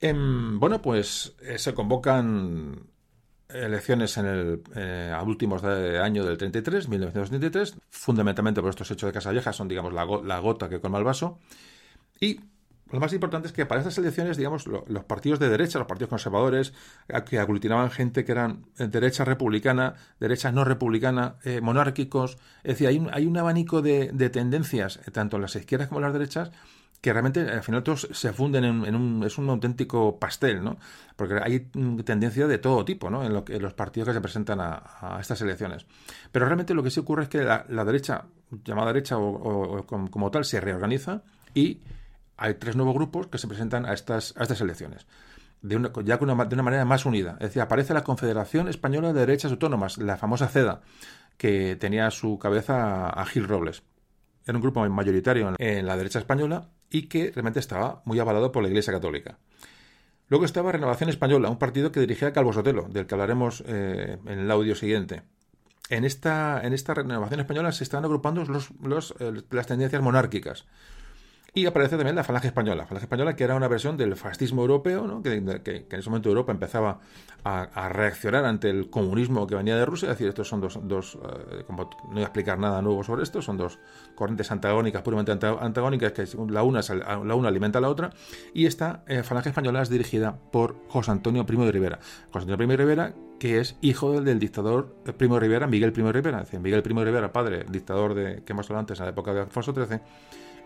Em, 0.00 0.58
bueno, 0.58 0.82
pues 0.82 1.34
eh, 1.42 1.58
se 1.58 1.74
convocan 1.74 2.86
elecciones 3.48 4.16
en 4.18 4.26
el, 4.26 4.62
eh, 4.74 5.12
a 5.14 5.22
últimos 5.22 5.62
de 5.62 5.98
año 6.00 6.24
del 6.24 6.36
33, 6.36 6.88
1933, 6.88 7.76
fundamentalmente 7.90 8.60
por 8.60 8.70
estos 8.70 8.90
hechos 8.90 9.08
de 9.08 9.12
Casa 9.12 9.30
Vieja, 9.30 9.52
son, 9.52 9.68
digamos, 9.68 9.92
la, 9.92 10.04
la 10.04 10.38
gota 10.38 10.68
que 10.68 10.80
colma 10.80 10.98
el 10.98 11.04
vaso. 11.04 11.38
Y 12.20 12.40
lo 12.90 13.00
más 13.00 13.12
importante 13.12 13.48
es 13.48 13.52
que 13.52 13.66
para 13.66 13.80
estas 13.80 13.98
elecciones, 13.98 14.36
digamos, 14.36 14.66
los 14.66 15.04
partidos 15.04 15.40
de 15.40 15.48
derecha, 15.48 15.78
los 15.78 15.88
partidos 15.88 16.08
conservadores, 16.08 16.72
que 17.28 17.38
aglutinaban 17.38 17.90
gente 17.90 18.24
que 18.24 18.32
eran 18.32 18.66
eh, 18.78 18.86
derecha 18.86 19.24
republicana, 19.24 19.94
derecha 20.20 20.52
no 20.52 20.64
republicana, 20.64 21.36
eh, 21.44 21.60
monárquicos, 21.60 22.38
es 22.62 22.74
decir, 22.74 22.86
hay 22.86 22.98
un, 22.98 23.10
hay 23.12 23.26
un 23.26 23.36
abanico 23.36 23.82
de, 23.82 24.30
tendencias, 24.30 25.00
eh, 25.04 25.10
tanto 25.10 25.36
en 25.36 25.42
las 25.42 25.56
izquierdas 25.56 25.88
como 25.88 25.98
en 25.98 26.04
las 26.04 26.12
derechas, 26.12 26.52
que 27.00 27.12
realmente 27.12 27.40
al 27.40 27.62
final 27.62 27.82
todos 27.82 28.08
se 28.12 28.32
funden 28.32 28.64
en, 28.64 28.94
un, 28.94 29.22
es 29.24 29.36
un 29.36 29.48
auténtico 29.50 30.18
pastel, 30.18 30.62
¿no? 30.62 30.76
Porque 31.14 31.34
hay 31.42 31.60
tendencia 32.04 32.46
de 32.46 32.58
todo 32.58 32.84
tipo, 32.84 33.10
¿no? 33.10 33.24
En, 33.24 33.32
lo 33.32 33.44
que, 33.44 33.60
los 33.60 33.74
partidos 33.74 34.08
que 34.08 34.14
se 34.14 34.20
presentan 34.20 34.60
a, 34.60 35.18
estas 35.20 35.40
elecciones. 35.42 35.86
Pero 36.32 36.46
realmente 36.46 36.74
lo 36.74 36.82
que 36.82 36.90
sí 36.90 37.00
ocurre 37.00 37.24
es 37.24 37.28
que 37.28 37.42
la, 37.44 37.84
derecha, 37.84 38.24
llamada 38.64 38.92
derecha 38.92 39.18
o, 39.18 39.84
como, 39.86 40.30
tal, 40.30 40.44
se 40.44 40.60
reorganiza 40.60 41.22
y 41.54 41.80
hay 42.36 42.54
tres 42.54 42.76
nuevos 42.76 42.94
grupos 42.94 43.28
que 43.28 43.38
se 43.38 43.48
presentan 43.48 43.86
a 43.86 43.92
estas, 43.92 44.34
a 44.36 44.42
estas 44.42 44.60
elecciones. 44.60 45.06
Ya 45.62 45.78
de 46.18 46.24
una 46.24 46.62
manera 46.62 46.84
más 46.84 47.06
unida. 47.06 47.32
Es 47.40 47.48
decir, 47.48 47.62
aparece 47.62 47.94
la 47.94 48.04
Confederación 48.04 48.68
Española 48.68 49.12
de 49.12 49.20
Derechas 49.20 49.50
Autónomas, 49.50 49.98
la 49.98 50.16
famosa 50.16 50.48
CEDA, 50.48 50.82
que 51.38 51.76
tenía 51.76 52.06
a 52.06 52.10
su 52.10 52.38
cabeza 52.38 53.08
a 53.08 53.26
Gil 53.26 53.48
Robles. 53.48 53.82
Era 54.46 54.56
un 54.56 54.62
grupo 54.62 54.88
mayoritario 54.88 55.54
en 55.58 55.86
la 55.86 55.96
derecha 55.96 56.20
española 56.20 56.68
y 56.88 57.08
que 57.08 57.32
realmente 57.32 57.58
estaba 57.58 58.02
muy 58.04 58.18
avalado 58.20 58.52
por 58.52 58.62
la 58.62 58.68
Iglesia 58.68 58.92
Católica. 58.92 59.38
Luego 60.28 60.44
estaba 60.44 60.72
Renovación 60.72 61.08
Española, 61.08 61.50
un 61.50 61.58
partido 61.58 61.92
que 61.92 62.00
dirigía 62.00 62.32
Calvo 62.32 62.52
Sotelo, 62.52 62.86
del 62.88 63.06
que 63.06 63.14
hablaremos 63.14 63.62
eh, 63.66 64.18
en 64.26 64.38
el 64.38 64.50
audio 64.50 64.74
siguiente. 64.74 65.22
En 65.88 66.04
esta, 66.04 66.60
en 66.64 66.72
esta 66.72 66.94
renovación 66.94 67.40
española 67.40 67.70
se 67.70 67.84
estaban 67.84 68.04
agrupando 68.04 68.44
los, 68.44 68.70
los, 68.82 69.14
eh, 69.20 69.32
las 69.50 69.66
tendencias 69.68 70.02
monárquicas. 70.02 70.66
Y 71.56 71.64
aparece 71.64 71.96
también 71.96 72.14
la 72.14 72.22
Falange 72.22 72.48
Española. 72.48 72.82
La 72.82 72.86
Falange 72.86 73.06
Española, 73.06 73.34
que 73.34 73.42
era 73.42 73.54
una 73.54 73.66
versión 73.66 73.96
del 73.96 74.14
fascismo 74.14 74.60
europeo, 74.60 75.06
¿no? 75.06 75.22
que, 75.22 75.32
en 75.32 75.86
ese 75.90 76.10
momento 76.10 76.28
Europa 76.28 76.52
empezaba 76.52 77.00
a, 77.44 77.88
reaccionar 77.88 78.44
ante 78.44 78.68
el 78.68 78.90
comunismo 78.90 79.46
que 79.46 79.54
venía 79.54 79.74
de 79.74 79.86
Rusia. 79.86 80.10
Es 80.10 80.16
decir, 80.16 80.28
estos 80.28 80.46
son 80.48 80.60
dos, 80.60 80.78
dos 80.82 81.14
eh, 81.14 81.64
como 81.66 81.84
no 81.84 82.12
voy 82.12 82.20
a 82.20 82.24
explicar 82.24 82.58
nada 82.58 82.82
nuevo 82.82 83.02
sobre 83.02 83.22
esto, 83.22 83.40
son 83.40 83.56
dos 83.56 83.78
corrientes 84.14 84.50
antagónicas, 84.50 85.00
puramente 85.00 85.32
antagónicas, 85.32 86.12
que 86.12 86.26
la 86.50 86.62
una, 86.62 86.82
la 86.82 87.34
una 87.34 87.48
alimenta 87.48 87.78
a 87.78 87.80
la 87.82 87.88
otra. 87.88 88.10
Y 88.52 88.66
esta 88.66 89.02
eh, 89.06 89.22
Falange 89.22 89.48
Española 89.48 89.80
es 89.80 89.88
dirigida 89.88 90.36
por 90.52 90.76
José 90.88 91.10
Antonio 91.10 91.46
Primo 91.46 91.64
de 91.64 91.72
Rivera. 91.72 92.00
José 92.26 92.40
Antonio 92.40 92.58
Primo 92.58 92.72
de 92.72 92.76
Rivera, 92.76 93.14
que 93.40 93.60
es 93.60 93.78
hijo 93.80 94.20
del, 94.20 94.38
dictador 94.38 94.94
eh, 95.06 95.14
Primo 95.14 95.36
de 95.36 95.40
Rivera, 95.40 95.66
Miguel 95.66 95.94
Primo 95.94 96.08
de 96.08 96.12
Rivera. 96.12 96.40
Es 96.40 96.48
decir, 96.48 96.60
Miguel 96.60 96.82
Primo 96.82 97.00
de 97.00 97.06
Rivera, 97.06 97.32
padre, 97.32 97.64
dictador 97.66 98.12
de, 98.12 98.42
que 98.44 98.52
hemos 98.52 98.66
hablado 98.66 98.80
antes, 98.80 98.98
en 98.98 99.06
la 99.06 99.12
época 99.12 99.32
de 99.32 99.40
Alfonso 99.40 99.72
XIII 99.72 100.00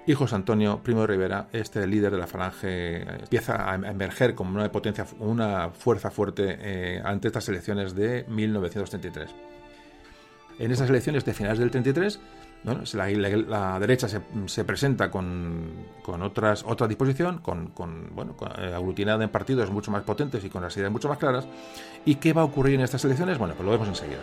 y 0.06 0.14
José 0.14 0.34
Antonio 0.34 0.80
Primo 0.82 1.06
Rivera, 1.06 1.48
este 1.52 1.86
líder 1.86 2.12
de 2.12 2.18
la 2.18 2.26
falange, 2.26 3.02
empieza 3.02 3.70
a 3.70 3.74
emerger 3.74 4.34
como 4.34 4.56
una 4.58 4.70
potencia, 4.72 5.06
una 5.18 5.70
fuerza 5.70 6.10
fuerte 6.10 6.58
eh, 6.60 7.02
ante 7.04 7.28
estas 7.28 7.48
elecciones 7.48 7.94
de 7.94 8.24
1933. 8.28 9.30
En 10.58 10.70
esas 10.70 10.90
elecciones 10.90 11.24
de 11.24 11.34
finales 11.34 11.58
del 11.58 11.70
33, 11.70 12.20
la, 12.92 13.78
derecha 13.78 14.08
se, 14.08 14.64
presenta 14.64 15.10
con, 15.10 15.86
otras, 16.22 16.64
otra 16.66 16.86
disposición, 16.86 17.38
con, 17.38 17.72
bueno, 18.14 18.36
eh, 18.58 18.72
aglutinada 18.74 19.24
en 19.24 19.30
partidos 19.30 19.70
mucho 19.70 19.90
más 19.90 20.02
potentes 20.02 20.44
y 20.44 20.50
con 20.50 20.62
las 20.62 20.76
ideas 20.76 20.92
mucho 20.92 21.08
más 21.08 21.18
claras. 21.18 21.46
¿Y 22.04 22.16
qué 22.16 22.32
va 22.32 22.42
a 22.42 22.44
ocurrir 22.44 22.74
en 22.74 22.82
estas 22.82 23.04
elecciones? 23.04 23.38
Bueno, 23.38 23.54
pues 23.54 23.64
lo 23.64 23.72
vemos 23.72 23.88
enseguida. 23.88 24.20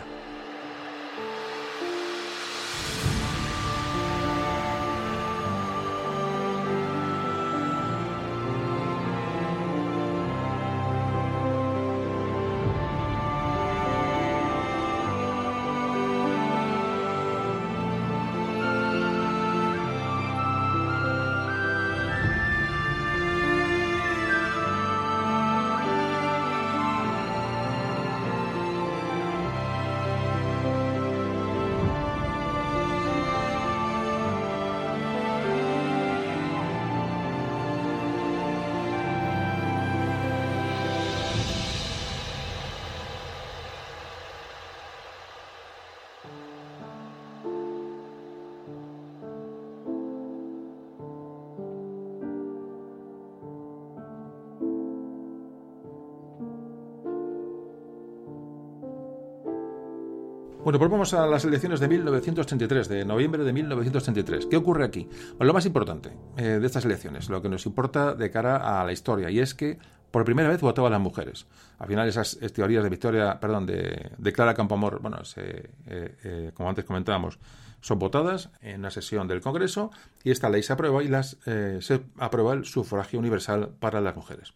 Bueno, 60.68 60.80
pues 60.80 60.90
vamos 60.90 61.14
a 61.14 61.26
las 61.26 61.46
elecciones 61.46 61.80
de 61.80 61.88
1933, 61.88 62.88
de 62.90 63.04
noviembre 63.06 63.42
de 63.42 63.54
1933. 63.54 64.44
¿Qué 64.44 64.56
ocurre 64.58 64.84
aquí? 64.84 65.08
Bueno, 65.38 65.46
lo 65.46 65.54
más 65.54 65.64
importante 65.64 66.10
eh, 66.36 66.58
de 66.60 66.66
estas 66.66 66.84
elecciones, 66.84 67.30
lo 67.30 67.40
que 67.40 67.48
nos 67.48 67.64
importa 67.64 68.14
de 68.14 68.30
cara 68.30 68.78
a 68.78 68.84
la 68.84 68.92
historia, 68.92 69.30
y 69.30 69.40
es 69.40 69.54
que 69.54 69.78
por 70.10 70.26
primera 70.26 70.50
vez 70.50 70.60
votaban 70.60 70.92
las 70.92 71.00
mujeres. 71.00 71.46
Al 71.78 71.88
final 71.88 72.06
esas 72.06 72.38
teorías 72.52 72.84
de 72.84 72.90
Victoria, 72.90 73.40
perdón, 73.40 73.64
de, 73.64 74.32
Clara 74.34 74.52
Campoamor, 74.52 75.00
bueno, 75.00 75.16
eh, 75.36 75.70
eh, 75.86 76.50
como 76.52 76.68
antes 76.68 76.84
comentábamos, 76.84 77.38
son 77.80 77.98
votadas 77.98 78.50
en 78.60 78.80
una 78.80 78.90
sesión 78.90 79.26
del 79.26 79.40
Congreso 79.40 79.90
y 80.22 80.32
esta 80.32 80.50
ley 80.50 80.62
se 80.62 80.74
aprueba 80.74 81.02
y 81.02 81.08
las, 81.08 81.38
se 81.80 82.02
aprueba 82.18 82.52
el 82.52 82.66
sufragio 82.66 83.18
universal 83.18 83.70
para 83.80 84.02
las 84.02 84.14
mujeres. 84.14 84.52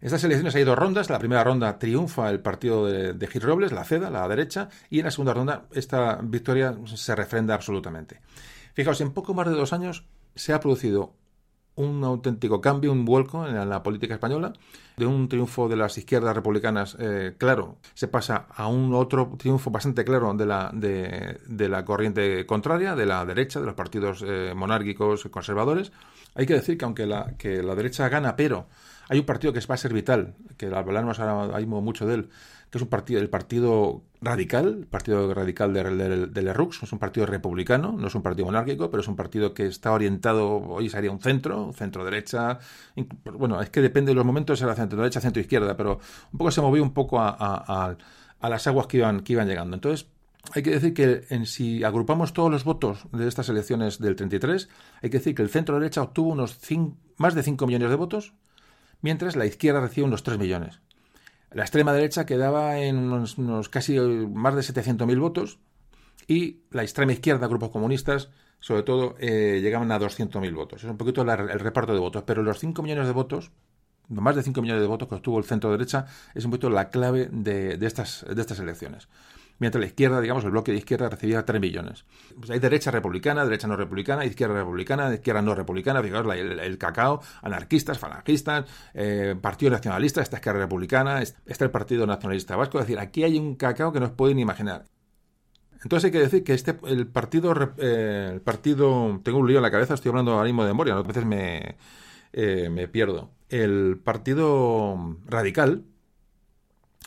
Estas 0.00 0.22
elecciones 0.24 0.54
hay 0.54 0.64
dos 0.64 0.78
rondas. 0.78 1.10
La 1.10 1.18
primera 1.18 1.42
ronda 1.42 1.78
triunfa 1.78 2.30
el 2.30 2.40
partido 2.40 2.86
de, 2.86 3.26
Gil 3.26 3.42
Robles, 3.42 3.72
la 3.72 3.84
CEDA, 3.84 4.10
la 4.10 4.28
derecha, 4.28 4.68
y 4.90 5.00
en 5.00 5.06
la 5.06 5.10
segunda 5.10 5.34
ronda 5.34 5.64
esta 5.72 6.20
victoria 6.22 6.76
se 6.84 7.14
refrenda 7.16 7.54
absolutamente. 7.54 8.20
Fijaos, 8.74 9.00
en 9.00 9.12
poco 9.12 9.34
más 9.34 9.48
de 9.48 9.54
dos 9.54 9.72
años 9.72 10.04
se 10.34 10.52
ha 10.52 10.60
producido 10.60 11.14
un 11.74 12.02
auténtico 12.02 12.60
cambio, 12.60 12.90
un 12.90 13.04
vuelco 13.04 13.46
en 13.46 13.68
la 13.68 13.82
política 13.82 14.14
española. 14.14 14.52
De 14.96 15.06
un 15.06 15.28
triunfo 15.28 15.68
de 15.68 15.76
las 15.76 15.96
izquierdas 15.96 16.34
republicanas 16.34 16.96
eh, 16.98 17.34
claro, 17.38 17.76
se 17.94 18.08
pasa 18.08 18.46
a 18.50 18.66
un 18.66 18.92
otro 18.94 19.34
triunfo 19.38 19.70
bastante 19.70 20.04
claro 20.04 20.34
de 20.34 20.46
la, 20.46 20.70
de, 20.74 21.68
la 21.68 21.84
corriente 21.84 22.44
contraria, 22.46 22.96
de 22.96 23.06
la 23.06 23.24
derecha, 23.24 23.60
de 23.60 23.66
los 23.66 23.74
partidos 23.74 24.24
eh, 24.26 24.52
monárquicos 24.56 25.24
conservadores. 25.30 25.92
Hay 26.34 26.46
que 26.46 26.54
decir 26.54 26.78
que 26.78 26.84
aunque 26.84 27.06
la, 27.06 27.34
que 27.38 27.62
la 27.62 27.76
derecha 27.76 28.08
gana, 28.08 28.34
pero 28.34 28.66
hay 29.08 29.18
un 29.18 29.24
partido 29.24 29.52
que 29.52 29.60
va 29.60 29.74
a 29.74 29.78
ser 29.78 29.92
vital, 29.92 30.34
que 30.56 30.66
hablaremos 30.66 31.18
ahora 31.18 31.58
mucho 31.66 32.06
de 32.06 32.14
él, 32.14 32.28
que 32.70 32.76
es 32.76 32.82
un 32.82 32.88
partido, 32.88 33.20
el 33.20 33.30
Partido 33.30 34.02
Radical, 34.20 34.80
el 34.80 34.86
Partido 34.86 35.32
Radical 35.32 35.72
de, 35.72 36.26
de, 36.26 36.68
es 36.82 36.92
un 36.92 36.98
partido 36.98 37.24
republicano, 37.24 37.92
no 37.92 38.08
es 38.08 38.14
un 38.14 38.22
partido 38.22 38.44
monárquico, 38.46 38.90
pero 38.90 39.00
es 39.00 39.08
un 39.08 39.16
partido 39.16 39.54
que 39.54 39.66
está 39.66 39.92
orientado, 39.92 40.58
hoy 40.58 40.90
sería 40.90 41.10
un 41.10 41.20
centro, 41.20 41.72
centro-derecha, 41.72 42.58
bueno, 43.32 43.60
es 43.62 43.70
que 43.70 43.80
depende 43.80 44.10
de 44.10 44.16
los 44.16 44.26
momentos, 44.26 44.60
era 44.60 44.74
centro-derecha, 44.74 45.20
centro-izquierda, 45.20 45.76
pero 45.76 45.98
un 46.32 46.38
poco 46.38 46.50
se 46.50 46.60
movió 46.60 46.82
un 46.82 46.92
poco 46.92 47.18
a, 47.20 47.96
las 48.42 48.66
aguas 48.66 48.86
que 48.86 48.98
iban, 48.98 49.20
que 49.20 49.32
iban 49.32 49.48
llegando. 49.48 49.74
Entonces, 49.74 50.06
hay 50.52 50.62
que 50.62 50.70
decir 50.70 50.92
que 50.92 51.24
en 51.30 51.46
si 51.46 51.84
agrupamos 51.84 52.34
todos 52.34 52.50
los 52.50 52.64
votos 52.64 53.06
de 53.12 53.26
estas 53.26 53.48
elecciones 53.48 53.98
del 53.98 54.16
33, 54.16 54.68
hay 55.02 55.10
que 55.10 55.18
decir 55.18 55.34
que 55.34 55.42
el 55.42 55.48
centro-derecha 55.48 56.02
obtuvo 56.02 56.32
unos 56.32 56.58
más 57.16 57.34
de 57.34 57.42
5 57.42 57.66
millones 57.66 57.88
de 57.88 57.96
votos, 57.96 58.34
mientras 59.00 59.36
la 59.36 59.46
izquierda 59.46 59.80
recibe 59.80 60.06
unos 60.06 60.22
3 60.22 60.38
millones. 60.38 60.80
La 61.50 61.62
extrema 61.62 61.92
derecha 61.92 62.26
quedaba 62.26 62.78
en 62.78 62.96
unos, 62.98 63.68
casi 63.68 63.98
más 63.98 64.54
de 64.54 64.60
700.000 64.60 65.18
votos 65.18 65.58
y 66.26 66.60
la 66.70 66.82
extrema 66.82 67.12
izquierda, 67.12 67.46
grupos 67.46 67.70
comunistas, 67.70 68.28
sobre 68.60 68.82
todo, 68.82 69.16
eh, 69.18 69.60
llegaban 69.62 69.90
a 69.92 69.98
200.000 69.98 70.54
votos. 70.54 70.84
Es 70.84 70.90
un 70.90 70.98
poquito 70.98 71.22
el 71.22 71.60
reparto 71.60 71.94
de 71.94 72.00
votos, 72.00 72.24
pero 72.26 72.42
los 72.42 72.58
5 72.58 72.82
millones 72.82 73.06
de 73.06 73.12
votos, 73.12 73.50
más 74.08 74.36
de 74.36 74.42
5 74.42 74.60
millones 74.60 74.82
de 74.82 74.88
votos 74.88 75.08
que 75.08 75.14
obtuvo 75.14 75.38
el 75.38 75.44
centro 75.44 75.70
derecha, 75.70 76.06
es 76.34 76.44
un 76.44 76.50
poquito 76.50 76.68
la 76.68 76.90
clave 76.90 77.28
de, 77.32 77.78
estas, 77.80 78.26
de 78.28 78.40
estas 78.40 78.58
elecciones 78.58 79.08
mientras 79.58 79.80
la 79.80 79.86
izquierda, 79.86 80.20
digamos, 80.20 80.44
el 80.44 80.50
bloque 80.50 80.72
de 80.72 80.78
izquierda 80.78 81.08
recibía 81.08 81.44
3 81.44 81.60
millones. 81.60 82.04
Pues 82.36 82.50
hay 82.50 82.58
derecha 82.58 82.90
republicana, 82.90 83.44
derecha 83.44 83.66
no 83.66 83.76
republicana, 83.76 84.24
izquierda 84.24 84.54
republicana, 84.54 85.14
izquierda 85.14 85.42
no 85.42 85.54
republicana, 85.54 86.02
fijaos, 86.02 86.26
el, 86.36 86.78
cacao, 86.78 87.20
anarquistas, 87.42 87.98
falangistas, 87.98 88.64
eh, 88.94 89.36
Partido 89.40 89.72
Nacionalista, 89.72 90.22
esta 90.22 90.36
izquierda 90.36 90.60
republicana, 90.60 91.22
está 91.22 91.64
el 91.64 91.70
Partido 91.70 92.06
Nacionalista 92.06 92.56
Vasco, 92.56 92.78
es 92.78 92.86
decir, 92.86 92.98
aquí 92.98 93.24
hay 93.24 93.38
un 93.38 93.56
cacao 93.56 93.92
que 93.92 94.00
no 94.00 94.06
os 94.06 94.12
pueden 94.12 94.38
imaginar. 94.38 94.84
Entonces 95.82 96.06
hay 96.06 96.10
que 96.10 96.18
decir 96.18 96.44
que 96.44 96.54
este 96.54 96.76
el 96.86 97.06
partido 97.06 97.54
eh, 97.78 98.30
el 98.32 98.40
partido 98.40 99.20
tengo 99.22 99.38
un 99.38 99.46
lío 99.46 99.58
en 99.58 99.62
la 99.62 99.70
cabeza, 99.70 99.94
estoy 99.94 100.08
hablando 100.10 100.32
ahora 100.32 100.44
mismo 100.44 100.64
de 100.64 100.70
memoria, 100.70 100.94
a 100.94 101.02
veces 101.02 101.24
me, 101.24 101.76
eh, 102.32 102.68
me 102.70 102.88
pierdo. 102.88 103.30
El 103.48 104.00
partido 104.02 105.16
radical, 105.26 105.84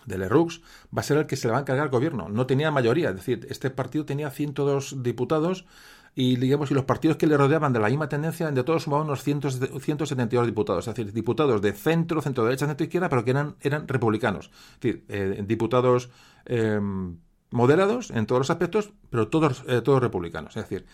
de 0.05 0.17
Lerux 0.17 0.61
va 0.95 1.01
a 1.01 1.03
ser 1.03 1.17
el 1.17 1.25
que 1.27 1.35
se 1.35 1.47
le 1.47 1.51
va 1.51 1.59
a 1.59 1.61
encargar 1.61 1.85
al 1.85 1.91
gobierno. 1.91 2.29
No 2.29 2.45
tenía 2.45 2.71
mayoría, 2.71 3.09
es 3.09 3.15
decir, 3.15 3.47
este 3.49 3.69
partido 3.69 4.05
tenía 4.05 4.29
102 4.29 5.03
diputados 5.03 5.65
y 6.13 6.35
digamos 6.35 6.69
y 6.71 6.73
los 6.73 6.83
partidos 6.83 7.17
que 7.17 7.27
le 7.27 7.37
rodeaban 7.37 7.71
de 7.71 7.79
la 7.79 7.87
misma 7.87 8.09
tendencia 8.09 8.51
de 8.51 8.63
todos 8.63 8.83
sumaban 8.83 9.07
unos 9.07 9.23
172 9.23 10.45
diputados, 10.45 10.87
es 10.87 10.95
decir, 10.95 11.13
diputados 11.13 11.61
de 11.61 11.71
centro, 11.73 12.21
centro 12.21 12.43
derecha, 12.43 12.67
centro 12.67 12.83
izquierda, 12.83 13.07
pero 13.07 13.23
que 13.23 13.31
eran, 13.31 13.55
eran 13.61 13.87
republicanos, 13.87 14.51
es 14.73 14.79
decir, 14.81 15.05
eh, 15.07 15.43
diputados 15.47 16.09
em, 16.45 17.17
moderados 17.49 18.11
en 18.11 18.25
todos 18.25 18.39
los 18.39 18.49
aspectos, 18.49 18.91
pero 19.09 19.29
todos, 19.29 19.63
eh, 19.67 19.81
todos 19.81 20.01
republicanos, 20.01 20.57
es 20.57 20.63
decir, 20.63 20.85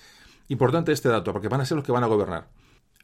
importante 0.49 0.91
este 0.91 1.10
dato 1.10 1.34
porque 1.34 1.47
van 1.47 1.62
a 1.62 1.66
ser 1.66 1.78
los 1.78 1.86
que 1.86 1.91
van 1.91 2.03
a 2.03 2.08
gobernar. 2.08 2.49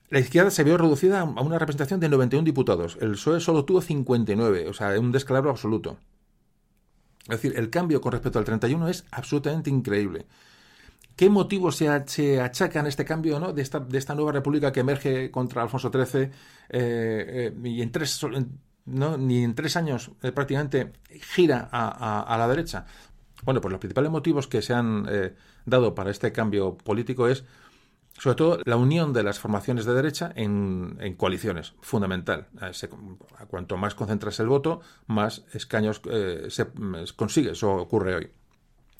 La 0.09 0.19
izquierda 0.19 0.51
se 0.51 0.63
vio 0.63 0.77
reducida 0.77 1.21
a 1.21 1.23
una 1.23 1.57
representación 1.57 1.99
de 1.99 2.09
91 2.09 2.45
diputados. 2.45 2.97
El 3.01 3.11
PSOE 3.11 3.39
solo 3.39 3.65
tuvo 3.65 3.81
59, 3.81 4.67
o 4.69 4.73
sea, 4.73 4.99
un 4.99 5.11
descalabro 5.11 5.49
absoluto. 5.49 5.97
Es 7.23 7.41
decir, 7.41 7.53
el 7.57 7.69
cambio 7.69 8.01
con 8.01 8.11
respecto 8.11 8.37
al 8.37 8.45
31 8.45 8.89
es 8.89 9.05
absolutamente 9.11 9.69
increíble. 9.69 10.25
¿Qué 11.15 11.29
motivos 11.29 11.75
se, 11.75 12.41
achacan 12.41 12.87
este 12.87 13.05
cambio 13.05 13.39
¿no? 13.39 13.53
de, 13.53 13.61
esta, 13.61 14.15
nueva 14.15 14.31
república 14.31 14.71
que 14.71 14.79
emerge 14.79 15.29
contra 15.29 15.61
Alfonso 15.61 15.91
XIII 15.91 16.23
eh, 16.23 16.31
eh, 16.69 17.53
y 17.63 17.81
en 17.81 17.91
tres, 17.91 18.19
ni 18.85 19.43
en 19.43 19.53
tres 19.55 19.75
años 19.77 20.11
eh, 20.23 20.31
prácticamente 20.31 20.91
gira 21.35 21.69
a, 21.71 22.35
la 22.37 22.47
derecha? 22.47 22.85
Bueno, 23.43 23.61
pues 23.61 23.71
los 23.71 23.79
principales 23.79 24.09
motivos 24.09 24.47
que 24.47 24.61
se 24.61 24.73
han 24.73 25.07
dado 25.65 25.93
para 25.93 26.09
este 26.09 26.31
cambio 26.31 26.77
político 26.77 27.27
es 27.27 27.43
sobre 28.17 28.35
todo 28.35 28.59
la 28.65 28.77
unión 28.77 29.13
de 29.13 29.23
las 29.23 29.39
formaciones 29.39 29.85
de 29.85 29.93
derecha 29.93 30.31
en, 30.35 31.15
coaliciones, 31.17 31.73
fundamental. 31.81 32.47
Eh, 32.61 32.87
cuanto 33.49 33.77
más 33.77 33.95
concentras 33.95 34.39
el 34.39 34.47
voto, 34.47 34.81
más 35.07 35.45
escaños 35.53 36.01
eh, 36.09 36.47
se 36.49 36.67
consigue. 37.15 37.51
Eso 37.51 37.73
ocurre 37.73 38.15
hoy. 38.15 38.31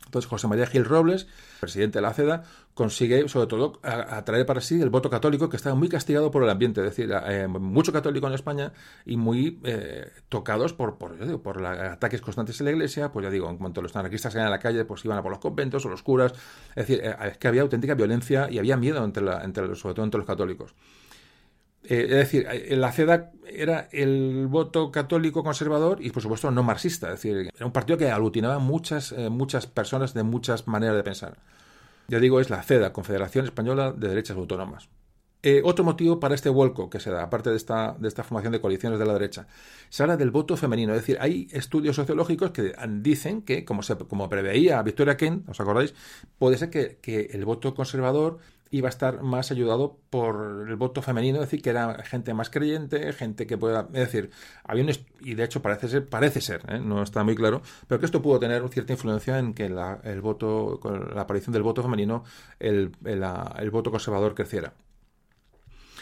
Entonces 0.05 0.29
José 0.29 0.47
María 0.47 0.67
Gil 0.67 0.85
Robles, 0.85 1.27
presidente 1.59 1.97
de 1.97 2.03
la 2.03 2.13
CEDA, 2.13 2.43
consigue 2.73 3.27
sobre 3.29 3.47
todo 3.47 3.79
atraer 3.83 4.45
para 4.45 4.61
sí 4.61 4.81
el 4.81 4.89
voto 4.89 5.09
católico 5.09 5.49
que 5.49 5.57
estaba 5.57 5.75
muy 5.75 5.89
castigado 5.89 6.31
por 6.31 6.43
el 6.43 6.49
ambiente, 6.49 6.81
es 6.81 6.95
decir, 6.95 7.11
eh, 7.27 7.47
mucho 7.47 7.91
católico 7.91 8.27
en 8.27 8.33
España 8.33 8.73
y 9.05 9.17
muy 9.17 9.59
eh, 9.63 10.11
tocados 10.29 10.73
por, 10.73 10.97
por, 10.97 11.41
por 11.41 11.65
ataques 11.65 12.21
constantes 12.21 12.59
en 12.59 12.65
la 12.65 12.71
iglesia, 12.71 13.11
pues 13.11 13.23
ya 13.23 13.29
digo, 13.29 13.49
en 13.49 13.57
cuanto 13.57 13.81
los 13.81 13.95
anarquistas 13.95 14.33
salían 14.33 14.47
a 14.47 14.51
la 14.51 14.59
calle, 14.59 14.85
pues 14.85 15.03
iban 15.05 15.17
a 15.17 15.23
por 15.23 15.31
los 15.31 15.39
conventos 15.39 15.85
o 15.85 15.89
los 15.89 16.03
curas, 16.03 16.33
es 16.75 16.87
decir, 16.87 17.01
eh, 17.03 17.15
es 17.29 17.37
que 17.37 17.47
había 17.47 17.61
auténtica 17.61 17.95
violencia 17.95 18.49
y 18.49 18.59
había 18.59 18.77
miedo 18.77 19.03
entre, 19.03 19.23
la, 19.23 19.43
entre 19.43 19.75
sobre 19.75 19.95
todo 19.95 20.05
entre 20.05 20.19
los 20.19 20.27
católicos. 20.27 20.73
Eh, 21.85 22.03
es 22.03 22.09
decir, 22.09 22.47
eh, 22.49 22.75
la 22.77 22.91
CEDA 22.91 23.31
era 23.45 23.89
el 23.91 24.47
voto 24.47 24.91
católico 24.91 25.43
conservador 25.43 26.01
y, 26.01 26.11
por 26.11 26.23
supuesto, 26.23 26.49
no 26.49 26.63
marxista. 26.63 27.07
Es 27.07 27.21
decir, 27.21 27.49
era 27.53 27.65
un 27.65 27.71
partido 27.71 27.97
que 27.97 28.09
aglutinaba 28.09 28.59
muchas, 28.59 29.11
eh, 29.11 29.29
muchas 29.29 29.67
personas 29.67 30.13
de 30.13 30.23
muchas 30.23 30.67
maneras 30.67 30.95
de 30.95 31.03
pensar. 31.03 31.37
Ya 32.07 32.19
digo, 32.19 32.39
es 32.39 32.49
la 32.49 32.63
CEDA, 32.63 32.93
Confederación 32.93 33.45
Española 33.45 33.91
de 33.91 34.07
Derechas 34.09 34.37
Autónomas. 34.37 34.89
otro 35.65 35.83
motivo 35.83 36.21
para 36.21 36.35
este 36.35 36.49
vuelco 36.49 36.89
que 36.89 37.01
se 37.01 37.11
da, 37.11 37.23
aparte 37.23 37.49
de 37.49 37.57
esta, 37.57 37.97
de 37.99 38.07
esta 38.07 38.23
formación 38.23 38.53
de 38.53 38.61
coaliciones 38.61 38.97
de 38.97 39.05
la 39.05 39.11
derecha, 39.11 39.45
se 39.89 40.01
habla 40.01 40.15
del 40.15 40.31
voto 40.31 40.55
femenino. 40.55 40.93
Es 40.93 41.01
decir, 41.01 41.17
hay 41.19 41.49
estudios 41.51 41.97
sociológicos 41.97 42.51
que 42.51 42.73
dicen 43.01 43.41
que, 43.41 43.65
como, 43.65 43.83
se, 43.83 43.97
como 43.97 44.29
preveía 44.29 44.81
Victoria 44.83 45.17
Kent, 45.17 45.49
¿os 45.49 45.59
acordáis? 45.59 45.93
Puede 46.39 46.57
ser 46.57 46.69
que, 46.69 46.97
que 47.01 47.29
el 47.33 47.43
voto 47.43 47.73
conservador 47.75 48.39
iba 48.73 48.87
a 48.87 48.89
estar 48.89 49.21
más 49.21 49.51
ayudado 49.51 49.99
por 50.09 50.65
el 50.67 50.75
voto 50.75 51.03
femenino, 51.03 51.37
es 51.37 51.41
decir, 51.41 51.61
que 51.61 51.69
era 51.69 52.03
gente 52.05 52.33
más 52.33 52.49
creyente, 52.49 53.13
gente 53.13 53.45
que 53.45 53.55
pueda, 53.55 53.81
es 53.93 54.11
decir, 54.11 54.31
había 54.63 54.83
un, 54.83 54.89
y 55.21 55.35
de 55.35 55.43
hecho 55.43 55.61
parece 55.61 55.87
ser, 55.87 56.09
parece 56.09 56.41
ser, 56.41 56.61
¿eh? 56.67 56.79
no 56.79 57.03
está 57.03 57.23
muy 57.23 57.35
claro, 57.35 57.61
pero 57.87 57.99
que 57.99 58.07
esto 58.07 58.23
pudo 58.23 58.39
tener 58.39 58.67
cierta 58.69 58.93
influencia 58.93 59.37
en 59.37 59.53
que 59.53 59.69
la, 59.69 59.99
el 60.03 60.21
voto, 60.21 60.79
con 60.81 61.13
la 61.13 61.21
aparición 61.21 61.53
del 61.53 61.61
voto 61.61 61.83
femenino, 61.83 62.23
el, 62.59 62.91
el, 63.05 63.69
voto 63.69 63.91
conservador 63.91 64.33
creciera. 64.33 64.73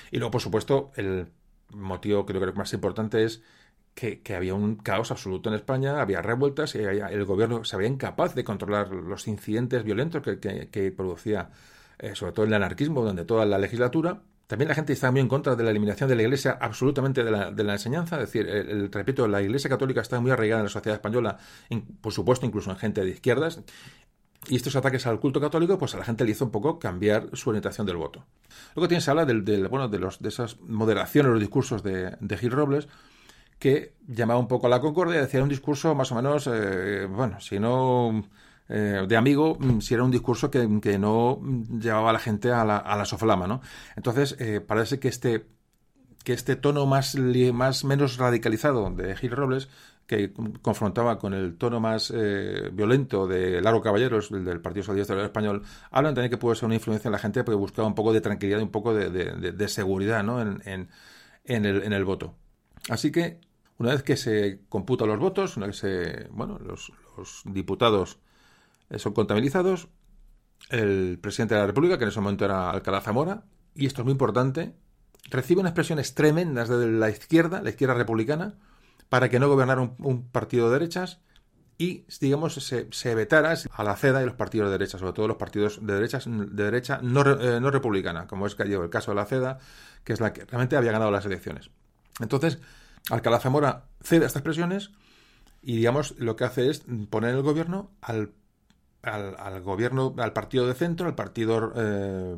Y 0.09 0.17
luego, 0.19 0.31
por 0.31 0.41
supuesto, 0.41 0.93
el 0.95 1.27
motivo 1.73 2.25
creo 2.25 2.39
que 2.39 2.53
más 2.53 2.71
importante 2.71 3.25
es 3.25 3.43
que, 3.95 4.21
había 4.33 4.53
un 4.53 4.77
caos 4.77 5.11
absoluto 5.11 5.49
en 5.49 5.55
España, 5.55 5.99
había 6.01 6.21
revueltas 6.21 6.73
y 6.75 6.79
el 6.79 7.25
gobierno 7.25 7.65
se 7.65 7.75
había 7.75 7.89
incapaz 7.89 8.33
de 8.33 8.45
controlar 8.45 8.91
los 8.91 9.27
incidentes 9.27 9.83
violentos 9.83 10.23
que, 10.23 10.69
que 10.69 10.91
producía 10.93 11.49
eh, 12.01 12.15
sobre 12.15 12.31
todo 12.31 12.45
el 12.45 12.53
anarquismo, 12.53 13.03
donde 13.03 13.25
toda 13.25 13.45
la 13.45 13.59
legislatura. 13.59 14.23
También 14.47 14.67
la 14.67 14.75
gente 14.75 14.91
está 14.91 15.11
muy 15.11 15.21
en 15.21 15.27
contra 15.27 15.55
de 15.55 15.63
la 15.63 15.69
eliminación 15.69 16.09
de 16.09 16.15
la 16.15 16.23
Iglesia, 16.23 16.57
absolutamente 16.59 17.23
de 17.23 17.31
la, 17.31 17.51
de 17.51 17.63
la 17.63 17.73
enseñanza. 17.73 18.15
Es 18.15 18.23
decir, 18.23 18.49
el, 18.49 18.91
repito, 18.91 19.27
la 19.27 19.41
Iglesia 19.41 19.69
católica 19.69 20.01
está 20.01 20.19
muy 20.19 20.31
arraigada 20.31 20.61
en 20.61 20.65
la 20.65 20.69
sociedad 20.69 20.95
española, 20.95 21.37
por 22.01 22.11
supuesto, 22.11 22.45
incluso 22.45 22.71
en 22.71 22.77
gente 22.77 23.05
de 23.05 23.11
izquierdas. 23.11 23.61
Y 24.49 24.55
estos 24.55 24.75
ataques 24.75 25.05
al 25.05 25.19
culto 25.19 25.39
católico, 25.39 25.77
pues 25.77 25.93
a 25.93 25.99
la 25.99 26.03
gente 26.03 26.25
le 26.25 26.31
hizo 26.31 26.43
un 26.43 26.51
poco 26.51 26.79
cambiar 26.79 27.29
su 27.33 27.51
orientación 27.51 27.85
del 27.85 27.97
voto. 27.97 28.25
Luego 28.75 28.87
tienes 28.87 29.07
habla 29.07 29.23
del, 29.23 29.45
del, 29.45 29.67
bueno, 29.67 29.87
de, 29.87 29.99
los, 29.99 30.19
de 30.19 30.29
esas 30.29 30.59
moderaciones, 30.59 31.31
los 31.31 31.39
discursos 31.39 31.83
de, 31.83 32.17
de 32.19 32.37
Gil 32.37 32.51
Robles, 32.51 32.87
que 33.59 33.93
llamaba 34.07 34.39
un 34.39 34.47
poco 34.47 34.65
a 34.65 34.69
la 34.71 34.81
concordia, 34.81 35.21
decía 35.21 35.43
un 35.43 35.49
discurso 35.49 35.93
más 35.93 36.11
o 36.11 36.15
menos, 36.15 36.49
eh, 36.51 37.07
bueno, 37.07 37.39
si 37.39 37.59
no 37.59 38.25
eh, 38.71 39.05
de 39.07 39.17
amigo 39.17 39.57
mm, 39.59 39.81
si 39.81 39.93
era 39.93 40.03
un 40.03 40.11
discurso 40.11 40.49
que, 40.49 40.67
no 40.97 41.41
llevaba 41.79 42.09
a 42.09 42.13
la 42.13 42.19
gente 42.19 42.51
a 42.51 42.63
la, 42.65 42.77
a 42.77 42.95
la 42.95 43.05
soflama, 43.05 43.47
¿no? 43.47 43.61
Entonces, 43.95 44.35
eh, 44.39 44.61
parece 44.61 44.99
que 44.99 45.07
este 45.07 45.45
que 46.23 46.33
este 46.33 46.55
tono 46.55 46.85
más, 46.85 47.15
más 47.15 47.83
menos 47.83 48.17
radicalizado 48.17 48.91
de 48.91 49.15
Gil 49.15 49.31
Robles 49.31 49.69
que 50.05 50.33
confrontaba 50.61 51.17
con 51.17 51.33
el 51.33 51.57
tono 51.57 51.79
más 51.79 52.11
eh, 52.13 52.69
violento 52.73 53.27
de 53.27 53.61
Largo 53.61 53.81
Caballeros, 53.81 54.29
el 54.31 54.43
del 54.43 54.59
Partido 54.59 54.83
Socialista 54.83 55.21
Español, 55.23 55.63
hablan 55.89 56.13
también 56.13 56.29
que 56.29 56.37
puede 56.37 56.57
ser 56.57 56.65
una 56.65 56.75
influencia 56.75 57.07
en 57.07 57.13
la 57.13 57.17
gente 57.17 57.43
porque 57.43 57.55
buscaba 57.55 57.87
un 57.87 57.95
poco 57.95 58.11
de 58.11 58.19
tranquilidad 58.19 58.59
y 58.59 58.63
un 58.63 58.71
poco 58.71 58.93
de, 58.93 59.67
seguridad 59.69 60.21
¿no? 60.21 60.41
en, 60.41 60.61
en, 61.45 61.65
el, 61.65 61.83
en 61.83 61.93
el 61.93 62.03
voto. 62.03 62.35
Así 62.89 63.09
que, 63.09 63.39
una 63.77 63.91
vez 63.91 64.03
que 64.03 64.17
se 64.17 64.59
computan 64.67 65.07
los 65.07 65.19
votos, 65.19 65.55
una 65.55 65.67
vez 65.67 65.79
que 65.79 65.87
se, 65.87 66.27
bueno, 66.31 66.59
los, 66.59 66.91
diputados 67.45 68.19
son 68.97 69.13
contabilizados, 69.13 69.89
el 70.69 71.19
presidente 71.21 71.55
de 71.55 71.61
la 71.61 71.67
República, 71.67 71.97
que 71.97 72.03
en 72.03 72.09
ese 72.09 72.21
momento 72.21 72.45
era 72.45 72.69
Alcalá 72.69 73.01
Zamora, 73.01 73.43
y 73.75 73.85
esto 73.85 74.01
es 74.01 74.05
muy 74.05 74.11
importante, 74.13 74.75
recibe 75.29 75.61
unas 75.61 75.73
presiones 75.73 76.13
tremendas 76.13 76.69
de 76.69 76.87
la 76.87 77.09
izquierda, 77.09 77.61
la 77.61 77.69
izquierda 77.69 77.93
republicana, 77.93 78.55
para 79.09 79.29
que 79.29 79.39
no 79.39 79.49
gobernara 79.49 79.81
un, 79.81 80.29
partido 80.29 80.67
de 80.67 80.79
derechas 80.79 81.19
y, 81.77 82.05
digamos, 82.19 82.53
se, 82.53 83.15
vetara 83.15 83.55
a 83.71 83.83
la 83.83 83.95
CEDA 83.95 84.21
y 84.21 84.25
los 84.25 84.35
partidos 84.35 84.67
de 84.67 84.73
derecha, 84.73 84.97
sobre 84.97 85.13
todo 85.13 85.27
los 85.27 85.37
partidos 85.37 85.85
de, 85.85 85.93
derechas, 85.93 86.25
de 86.27 86.63
derecha 86.63 86.99
no, 87.01 87.21
eh, 87.21 87.59
no 87.59 87.71
republicana, 87.71 88.27
como 88.27 88.45
es 88.47 88.55
el 88.59 88.89
caso 88.89 89.11
de 89.11 89.15
la 89.15 89.25
CEDA, 89.25 89.59
que 90.03 90.13
es 90.13 90.19
la 90.19 90.31
que 90.31 90.45
realmente 90.45 90.77
había 90.77 90.91
ganado 90.91 91.11
las 91.11 91.25
elecciones. 91.25 91.71
Entonces, 92.19 92.59
Alcalá 93.09 93.39
Zamora 93.39 93.85
cede 94.01 94.25
a 94.25 94.27
estas 94.27 94.43
presiones 94.43 94.91
y, 95.61 95.75
digamos, 95.75 96.15
lo 96.17 96.35
que 96.35 96.43
hace 96.43 96.69
es 96.69 96.83
poner 97.09 97.35
el 97.35 97.41
gobierno 97.41 97.91
al, 98.01 98.31
al, 99.03 99.61
gobierno, 99.61 100.15
al 100.17 100.33
partido 100.33 100.67
de 100.67 100.73
centro, 100.73 101.07
al 101.07 101.15
partido 101.15 101.73
eh, 101.75 102.37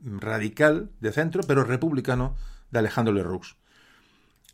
radical 0.00 0.90
de 1.00 1.12
centro, 1.12 1.42
pero 1.46 1.64
republicano 1.64 2.36
de 2.70 2.78
Alejandro 2.78 3.14
Lerroux. 3.14 3.56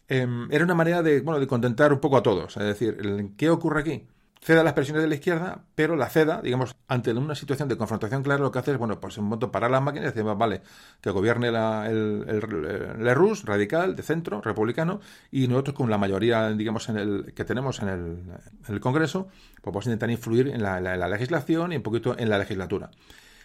Em, 0.09 0.51
era 0.51 0.65
una 0.65 0.75
manera 0.75 1.03
de, 1.03 1.21
bueno, 1.21 1.41
de 1.41 1.47
contentar 1.47 1.93
un 1.93 2.01
poco 2.01 2.17
a 2.17 2.23
todos. 2.23 2.57
Es 2.57 2.65
decir, 2.65 3.35
¿qué 3.37 3.51
ocurre 3.51 3.81
aquí? 3.81 4.07
Ceda 4.41 4.63
las 4.63 4.73
presiones 4.73 5.03
de 5.03 5.09
la 5.09 5.17
izquierda, 5.17 5.65
pero 5.75 5.97
la 5.97 6.09
ceda, 6.09 6.41
digamos, 6.43 6.77
ante 6.87 7.13
una 7.13 7.35
situación 7.35 7.69
de 7.69 7.77
confrontación 7.77 8.23
clara, 8.23 8.41
lo 8.41 8.53
que 8.53 8.61
hace 8.61 8.71
es, 8.71 8.79
bueno, 8.79 9.01
pues 9.01 9.17
en 9.17 9.25
un 9.25 9.31
momento 9.31 9.51
parar 9.51 9.71
las 9.71 9.83
máquinas 9.83 10.07
y 10.07 10.15
decir, 10.15 10.25
vale, 10.37 10.63
que 11.01 11.11
gobierne 11.11 11.51
la, 11.51 11.89
el, 11.91 12.25
el, 12.29 13.15
RUS, 13.15 13.45
radical, 13.45 13.97
de 13.97 14.03
centro, 14.03 14.41
republicano, 14.41 15.01
y 15.31 15.49
nosotros 15.49 15.77
con 15.77 15.91
la 15.91 15.99
mayoría, 15.99 16.51
digamos, 16.51 16.89
en 16.89 16.99
el, 16.99 17.33
que 17.35 17.45
tenemos 17.45 17.81
en 17.81 17.89
el, 17.89 18.23
el 18.69 18.81
Congreso, 18.81 19.29
pues 19.61 19.75
vamos 19.75 19.87
a 19.87 19.91
intentar 19.91 20.11
influir 20.11 20.49
en 20.49 20.63
la, 20.63 20.81
la 20.81 21.09
legislación 21.09 21.73
y 21.73 21.77
un 21.77 21.83
poquito 21.83 22.17
en 22.19 22.31
la 22.31 22.39
legislatura. 22.39 22.91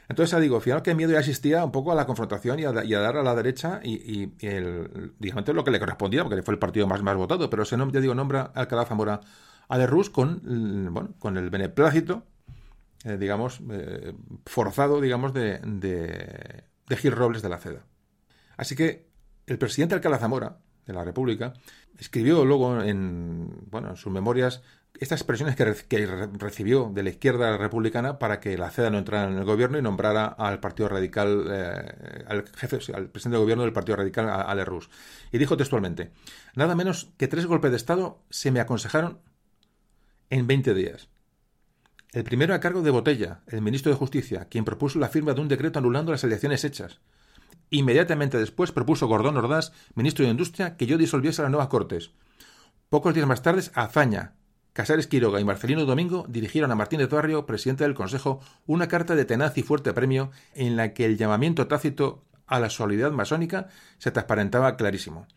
Entonces, 0.10 0.40
digo, 0.42 0.60
fijaros 0.60 0.84
que 0.84 0.96
miedo 0.96 1.12
ya 1.12 1.20
existía 1.20 1.64
un 1.64 1.72
poco 1.72 1.92
a 1.92 1.96
la 1.96 2.06
confrontación 2.06 2.60
y 2.60 2.66
a, 2.66 2.72
dar 2.72 3.18
a 3.18 3.24
la 3.24 3.36
derecha 3.36 3.80
y, 3.84 4.34
el, 4.46 5.14
digamos, 5.20 5.48
lo 5.48 5.64
que 5.64 5.72
le 5.72 5.80
correspondía, 5.80 6.24
porque 6.24 6.44
fue 6.44 6.54
el 6.54 6.60
partido 6.60 6.88
más, 6.88 7.02
más 7.02 7.16
votado, 7.16 7.50
pero 7.50 7.64
nombre, 7.78 7.96
ya 7.96 8.02
digo, 8.02 8.14
nombra 8.14 8.52
Alcalá 8.54 8.86
Zamora 8.86 9.22
a 9.68 9.78
de 9.78 9.88
Rus 9.88 10.10
con, 10.10 10.42
bueno, 10.92 11.14
con 11.20 11.38
el 11.38 11.50
beneplácito, 11.50 12.26
eh, 13.04 13.18
digamos, 13.18 13.62
eh, 13.72 14.14
forzado, 14.46 15.02
digamos, 15.02 15.34
de, 15.34 15.60
de, 15.60 16.64
de 16.88 16.98
Gil 16.98 17.12
Robles 17.12 17.42
de 17.42 17.50
la 17.50 17.60
CEDA. 17.60 17.86
Así 18.58 18.76
que 18.76 19.08
el 19.48 19.58
presidente 19.58 19.96
Alcalá 19.96 20.20
Zamora, 20.20 20.60
de 20.86 20.94
la 20.94 21.04
República, 21.04 21.54
escribió 21.98 22.46
luego 22.46 22.82
en, 22.82 23.50
bueno, 23.70 23.90
en 23.90 23.96
sus 23.96 24.12
memorias 24.12 24.62
estas 25.00 25.24
presiones 25.24 25.56
que, 25.56 25.66
recibió 26.38 26.92
de 26.94 27.04
la 27.04 27.10
izquierda 27.10 27.58
republicana 27.58 28.20
para 28.20 28.40
que 28.40 28.58
la 28.58 28.70
CEDA 28.70 28.92
no 28.92 29.00
entrara 29.00 29.30
en 29.30 29.38
el 29.38 29.44
gobierno 29.44 29.78
y 29.78 29.82
nombrara 29.82 30.28
al 30.28 30.60
Partido 30.60 30.88
Radical, 30.88 31.48
eh, 31.50 32.24
al 32.28 32.46
jefe, 32.56 32.80
al 32.94 33.10
presidente 33.10 33.38
de 33.38 33.44
gobierno 33.44 33.64
del 33.64 33.74
Partido 33.74 33.98
Radical, 33.98 34.30
Ale 34.30 34.64
Rus. 34.66 34.90
Y 35.32 35.40
dijo 35.40 35.58
textualmente, 35.58 36.12
nada 36.56 36.76
menos 36.76 37.12
que 37.18 37.28
tres 37.28 37.48
golpes 37.48 37.72
de 37.72 37.78
Estado 37.78 38.20
se 38.30 38.52
me 38.52 38.60
aconsejaron 38.60 39.20
en 40.34 40.48
20 40.48 40.74
días. 40.74 41.10
El 42.12 42.24
primero 42.24 42.56
a 42.56 42.60
cargo 42.60 42.82
de 42.82 42.90
Botella, 42.90 43.42
el 43.48 43.62
ministro 43.62 43.92
de 43.92 43.98
Justicia, 43.98 44.48
quien 44.50 44.66
propuso 44.66 44.98
la 44.98 45.08
firma 45.08 45.34
de 45.34 45.42
un 45.42 45.48
decreto 45.48 45.78
anulando 45.78 46.12
las 46.12 46.24
elecciones 46.24 46.64
hechas. 46.64 47.02
Inmediatamente 47.70 48.40
después 48.40 48.72
propuso 48.72 49.06
Gordón 49.06 49.38
Ordaz, 49.38 49.74
ministro 49.94 50.26
de 50.26 50.32
Industria, 50.32 50.76
que 50.76 50.88
yo 50.88 50.98
disolviese 50.98 51.44
las 51.44 51.52
nuevas 51.52 51.68
Cortes. 51.68 52.14
Pocos 52.90 53.14
días 53.14 53.28
más 53.28 53.44
tarde, 53.44 53.62
Azaña, 53.76 54.34
Casares 54.74 55.06
Quiroga 55.06 55.40
y 55.40 55.46
Marcelino 55.46 55.86
Domingo 55.86 56.26
dirigieron 56.28 56.72
a 56.72 56.76
Martínez 56.76 57.10
Barrio, 57.10 57.46
presidente 57.46 57.84
del 57.84 57.94
Consejo, 57.94 58.42
una 58.66 58.88
carta 58.88 59.16
de 59.16 59.26
tenaz 59.26 59.56
y 59.60 59.62
fuerte 59.62 59.94
premio 59.94 60.32
en 60.56 60.76
la 60.76 60.96
que 60.96 61.06
el 61.06 61.16
llamamiento 61.16 61.68
tácito 61.68 62.24
a 62.48 62.60
la 62.60 62.72
solidaridad 62.72 63.16
masónica 63.16 63.68
se 64.00 64.10
transparentaba 64.10 64.78
clarísimo. 64.78 65.28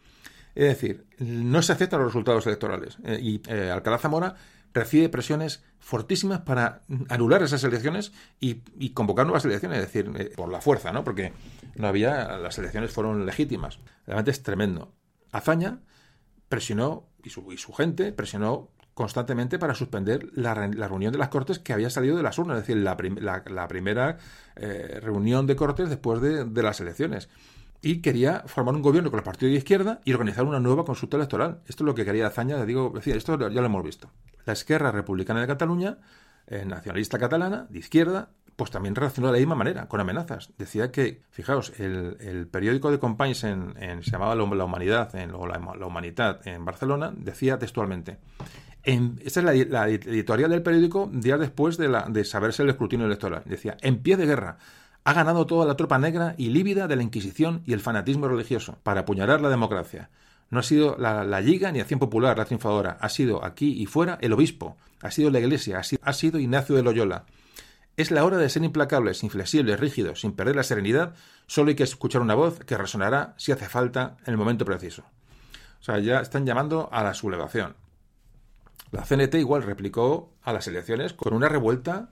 Es 0.54 0.68
decir, 0.68 1.04
no 1.18 1.60
se 1.60 1.72
aceptan 1.72 2.00
los 2.00 2.08
resultados 2.08 2.46
electorales 2.46 2.96
eh, 3.04 3.18
y 3.20 3.42
eh, 3.46 3.70
Alcalá 3.70 3.98
Zamora 3.98 4.36
recibe 4.76 5.08
presiones 5.08 5.64
fortísimas 5.78 6.40
para 6.40 6.82
anular 7.08 7.42
esas 7.42 7.64
elecciones 7.64 8.12
y, 8.38 8.90
convocar 8.90 9.26
nuevas 9.26 9.44
elecciones, 9.44 9.78
es 9.78 9.86
decir, 9.86 10.10
eh, 10.16 10.32
por 10.36 10.50
la 10.50 10.60
fuerza, 10.60 10.92
¿no? 10.92 11.02
Porque 11.02 11.32
no 11.74 11.88
había, 11.88 12.36
las 12.36 12.58
elecciones 12.58 12.92
fueron 12.92 13.26
legítimas. 13.26 13.80
Realmente 14.06 14.30
es 14.30 14.42
tremendo. 14.42 14.94
Azaña 15.32 15.80
presionó, 16.48 17.08
y 17.24 17.30
su, 17.30 17.52
y 17.52 17.56
su 17.56 17.72
gente 17.72 18.12
presionó 18.12 18.70
constantemente 18.94 19.58
para 19.58 19.74
suspender 19.74 20.30
la, 20.32 20.54
reunión 20.54 21.12
de 21.12 21.18
las 21.18 21.28
Cortes 21.28 21.58
que 21.58 21.74
había 21.74 21.90
salido 21.90 22.16
de 22.16 22.22
las 22.22 22.38
urnas, 22.38 22.56
es 22.56 22.66
decir, 22.66 22.82
la, 22.82 22.96
primera 23.68 24.16
eh, 24.56 25.00
reunión 25.02 25.46
de 25.46 25.54
Cortes 25.54 25.90
después 25.90 26.22
de, 26.22 26.62
las 26.62 26.80
elecciones. 26.80 27.28
Y 27.86 28.00
quería 28.00 28.42
formar 28.46 28.74
un 28.74 28.82
gobierno 28.82 29.12
con 29.12 29.18
los 29.18 29.24
partidos 29.24 29.52
de 29.52 29.58
izquierda 29.58 30.00
y 30.04 30.12
organizar 30.12 30.44
una 30.44 30.58
nueva 30.58 30.84
consulta 30.84 31.18
electoral. 31.18 31.60
Esto 31.68 31.84
es 31.84 31.86
lo 31.86 31.94
que 31.94 32.04
quería 32.04 32.26
Azaña, 32.26 32.64
digo, 32.64 32.92
esto 32.98 33.38
ya 33.48 33.60
lo 33.60 33.66
hemos 33.66 33.84
visto. 33.84 34.10
La 34.44 34.54
izquierda 34.54 34.90
republicana 34.90 35.40
de 35.40 35.46
Cataluña, 35.46 35.98
eh, 36.48 36.64
nacionalista 36.64 37.16
catalana, 37.16 37.68
de 37.70 37.78
izquierda, 37.78 38.30
pues 38.56 38.72
también 38.72 38.96
reaccionó 38.96 39.28
de 39.28 39.34
la 39.34 39.38
misma 39.38 39.54
manera, 39.54 39.86
con 39.86 40.00
amenazas. 40.00 40.52
Decía 40.58 40.90
que, 40.90 41.22
fijaos, 41.30 41.78
el, 41.78 42.48
periódico 42.50 42.90
de 42.90 42.98
Companys 42.98 43.44
en, 43.44 43.76
se 44.02 44.10
llamaba 44.10 44.34
La 44.34 44.42
Humanidad, 44.42 45.14
en, 45.14 45.30
la, 45.30 45.76
la 45.78 45.86
Humanidad 45.86 46.40
en 46.44 46.64
Barcelona, 46.64 47.12
decía 47.16 47.56
textualmente, 47.56 48.18
esta 48.86 49.40
es 49.40 49.68
la, 49.68 49.88
editorial 49.88 50.50
del 50.50 50.62
periódico 50.62 51.08
días 51.12 51.38
después 51.38 51.76
de, 51.76 51.88
la, 51.88 52.02
de 52.08 52.24
saberse 52.24 52.64
el 52.64 52.70
escrutinio 52.70 53.06
electoral. 53.06 53.42
Decía, 53.44 53.76
en 53.80 54.02
pie 54.02 54.16
de 54.16 54.26
guerra, 54.26 54.58
ha 55.06 55.12
ganado 55.12 55.46
toda 55.46 55.64
la 55.66 55.76
tropa 55.76 56.00
negra 56.00 56.34
y 56.36 56.48
lívida 56.48 56.88
de 56.88 56.96
la 56.96 57.04
Inquisición 57.04 57.62
y 57.64 57.72
el 57.74 57.78
fanatismo 57.78 58.26
religioso 58.26 58.76
para 58.82 59.02
apuñalar 59.02 59.40
la 59.40 59.48
democracia. 59.48 60.10
No 60.50 60.58
ha 60.58 60.64
sido 60.64 60.96
la, 60.98 61.40
Liga 61.40 61.70
ni 61.70 61.78
Acción 61.78 62.00
Popular 62.00 62.36
la 62.36 62.44
triunfadora, 62.44 62.98
ha 63.00 63.08
sido 63.08 63.44
aquí 63.44 63.80
y 63.80 63.86
fuera 63.86 64.18
el 64.20 64.32
obispo, 64.32 64.76
ha 65.00 65.12
sido 65.12 65.30
la 65.30 65.38
Iglesia, 65.38 65.78
ha 65.78 65.84
sido, 65.84 66.02
ha 66.04 66.12
sido 66.12 66.40
Ignacio 66.40 66.74
de 66.74 66.82
Loyola. 66.82 67.24
Es 67.96 68.10
la 68.10 68.24
hora 68.24 68.36
de 68.36 68.48
ser 68.48 68.64
implacables, 68.64 69.22
inflexibles, 69.22 69.78
rígidos, 69.78 70.22
sin 70.22 70.32
perder 70.32 70.56
la 70.56 70.64
serenidad. 70.64 71.14
Solo 71.46 71.68
hay 71.68 71.76
que 71.76 71.84
escuchar 71.84 72.20
una 72.20 72.34
voz 72.34 72.58
que 72.58 72.76
resonará 72.76 73.34
si 73.36 73.52
hace 73.52 73.68
falta 73.68 74.16
en 74.26 74.32
el 74.32 74.38
momento 74.38 74.64
preciso. 74.64 75.04
O 75.80 75.84
sea, 75.84 76.00
ya 76.00 76.18
están 76.18 76.44
llamando 76.46 76.88
a 76.90 77.04
la 77.04 77.14
sublevación. 77.14 77.76
La 78.90 79.04
CNT 79.04 79.36
igual 79.36 79.62
replicó 79.62 80.32
a 80.42 80.52
las 80.52 80.66
elecciones 80.66 81.12
con 81.12 81.32
una 81.32 81.48
revuelta 81.48 82.10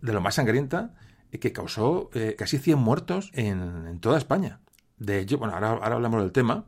de 0.00 0.12
lo 0.12 0.20
más 0.20 0.34
sangrienta 0.34 0.96
que 1.38 1.52
causó 1.52 2.10
eh, 2.14 2.34
casi 2.38 2.58
100 2.58 2.78
muertos 2.78 3.30
en, 3.34 3.98
toda 4.00 4.18
España. 4.18 4.60
De 4.98 5.18
hecho, 5.18 5.38
bueno, 5.38 5.54
ahora, 5.54 5.94
hablamos 5.94 6.22
del 6.22 6.32
tema. 6.32 6.66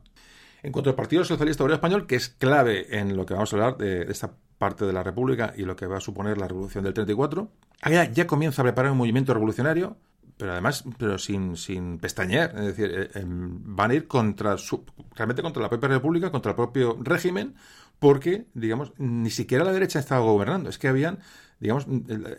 En 0.63 0.71
cuanto 0.71 0.89
al 0.89 0.95
Partido 0.95 1.23
Socialista 1.23 1.63
Obrero 1.63 1.75
Español, 1.75 2.07
que 2.07 2.15
es 2.15 2.29
clave 2.29 2.99
en 2.99 3.15
lo 3.15 3.25
que 3.25 3.33
vamos 3.33 3.53
a 3.53 3.55
hablar 3.55 3.77
de, 3.77 4.03
esta 4.03 4.31
parte 4.57 4.85
de 4.85 4.93
la 4.93 5.03
República 5.03 5.53
y 5.55 5.63
lo 5.63 5.75
que 5.75 5.85
va 5.85 5.97
a 5.97 6.01
suponer 6.01 6.37
la 6.37 6.47
revolución 6.47 6.83
del 6.83 6.93
34, 6.93 7.49
allá 7.81 8.11
ya 8.11 8.27
comienza 8.27 8.61
a 8.61 8.65
preparar 8.65 8.91
un 8.91 8.97
movimiento 8.97 9.33
revolucionario, 9.33 9.97
pero 10.35 10.51
además 10.51 10.83
pero 10.97 11.17
sin, 11.17 11.55
sin 11.55 11.99
pestañear. 11.99 12.53
Es 12.57 12.65
decir, 12.65 12.91
eh, 12.91 13.19
em, 13.19 13.75
van 13.75 13.91
a 13.91 13.93
ir 13.93 14.07
contra 14.07 14.57
su, 14.57 14.83
realmente 15.15 15.41
contra 15.41 15.61
la 15.61 15.69
propia 15.69 15.89
República, 15.89 16.31
contra 16.31 16.51
el 16.51 16.55
propio 16.55 16.97
régimen, 17.01 17.55
porque, 17.99 18.47
digamos, 18.53 18.93
ni 18.97 19.29
siquiera 19.29 19.63
la 19.63 19.71
derecha 19.71 19.99
estaba 19.99 20.21
gobernando, 20.21 20.69
es 20.69 20.77
que 20.77 20.87
habían, 20.87 21.19
digamos, 21.59 21.87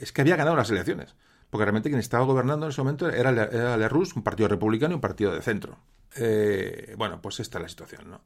es 0.01 0.13
que 0.13 0.21
había 0.21 0.37
ganado 0.37 0.57
las 0.57 0.71
elecciones, 0.71 1.15
porque 1.51 1.65
realmente 1.65 1.89
quien 1.89 2.01
estaba 2.01 2.25
gobernando 2.25 2.67
en 2.67 2.71
ese 2.71 2.81
momento 2.81 3.09
era, 3.09 3.31
era 3.31 3.77
la 3.77 3.89
Rus, 3.89 4.15
un 4.15 4.23
partido 4.23 4.49
republicano 4.49 4.93
y 4.93 4.97
un 4.97 5.01
partido 5.01 5.33
de 5.33 5.43
centro. 5.43 5.79
Eh, 6.17 6.95
bueno, 6.97 7.21
pues 7.21 7.41
esta 7.41 7.59
es 7.59 7.63
la 7.63 7.69
situación, 7.69 8.11
¿no? 8.11 8.21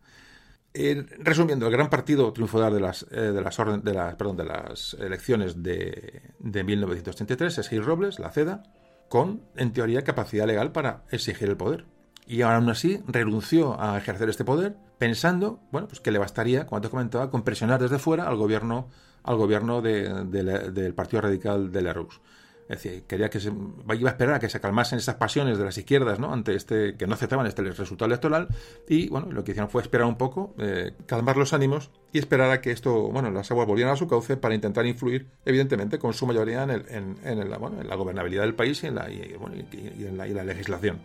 Eh, 0.74 1.04
resumiendo, 1.18 1.66
el 1.66 1.72
gran 1.72 1.90
partido 1.90 2.32
triunfador 2.32 2.72
de 2.72 2.80
las, 2.80 3.06
eh, 3.10 3.20
de 3.20 3.40
las, 3.42 3.58
orden, 3.58 3.82
de 3.82 3.92
las, 3.92 4.14
perdón, 4.14 4.38
de 4.38 4.44
las 4.44 4.94
elecciones 4.94 5.62
de, 5.62 6.22
de 6.38 6.64
1933 6.64 7.58
es 7.58 7.68
Gil 7.68 7.84
Robles, 7.84 8.18
la 8.18 8.30
CEDA, 8.30 8.62
con, 9.10 9.42
en 9.56 9.74
teoría, 9.74 10.02
capacidad 10.02 10.46
legal 10.46 10.72
para 10.72 11.02
exigir 11.10 11.50
el 11.50 11.58
poder. 11.58 11.84
Y 12.26 12.40
aún 12.40 12.70
así 12.70 13.02
renunció 13.06 13.78
a 13.78 13.98
ejercer 13.98 14.30
este 14.30 14.44
poder 14.44 14.76
pensando, 14.96 15.60
bueno, 15.70 15.88
pues 15.88 16.00
que 16.00 16.10
le 16.10 16.18
bastaría, 16.18 16.66
como 16.66 16.80
te 16.80 16.88
comentaba, 16.88 17.30
con 17.30 17.42
presionar 17.42 17.82
desde 17.82 17.98
fuera 17.98 18.26
al 18.26 18.36
gobierno, 18.36 18.88
al 19.24 19.36
gobierno 19.36 19.82
del 19.82 20.94
Partido 20.94 21.20
Radical 21.20 21.70
de 21.70 21.82
la 21.82 21.92
Rus. 21.92 22.20
Es 22.68 22.82
decir, 22.82 23.02
quería 23.04 23.28
que 23.28 23.40
se, 23.40 23.48
iba 23.50 24.08
a 24.08 24.12
esperar 24.12 24.36
a 24.36 24.38
que 24.38 24.48
se 24.48 24.60
calmasen 24.60 24.98
esas 24.98 25.16
pasiones 25.16 25.58
de 25.58 25.64
las 25.64 25.76
izquierdas, 25.76 26.18
¿no? 26.18 26.32
Ante 26.32 26.54
este, 26.54 26.96
que 26.96 27.06
no 27.06 27.14
aceptaban 27.14 27.46
este 27.46 27.62
resultado 27.62 28.06
electoral. 28.06 28.48
Y 28.88 29.08
bueno, 29.08 29.30
lo 29.30 29.44
que 29.44 29.50
hicieron 29.50 29.68
fue 29.68 29.82
esperar 29.82 30.06
un 30.06 30.16
poco, 30.16 30.54
eh, 30.58 30.92
calmar 31.06 31.36
los 31.36 31.52
ánimos 31.52 31.90
y 32.12 32.18
esperar 32.18 32.50
a 32.50 32.60
que 32.60 32.70
esto, 32.70 33.08
bueno, 33.08 33.30
las 33.30 33.50
aguas 33.50 33.66
volvieran 33.66 33.92
a 33.92 33.96
su 33.96 34.08
cauce 34.08 34.36
para 34.36 34.54
intentar 34.54 34.86
influir, 34.86 35.28
evidentemente, 35.44 35.98
con 35.98 36.14
su 36.14 36.26
mayoría 36.26 36.62
en, 36.62 36.70
el, 36.70 36.86
en, 37.24 37.50
la, 37.50 37.58
bueno, 37.58 37.80
en 37.80 37.88
la 37.88 37.96
gobernabilidad 37.96 38.42
del 38.42 38.54
país 38.54 38.82
y 38.84 38.86
en 38.86 38.94
la, 38.94 39.10
y, 39.10 39.34
bueno, 39.38 39.56
y 39.56 40.04
en 40.04 40.16
la, 40.16 40.28
y 40.28 40.32
la 40.32 40.44
legislación. 40.44 41.00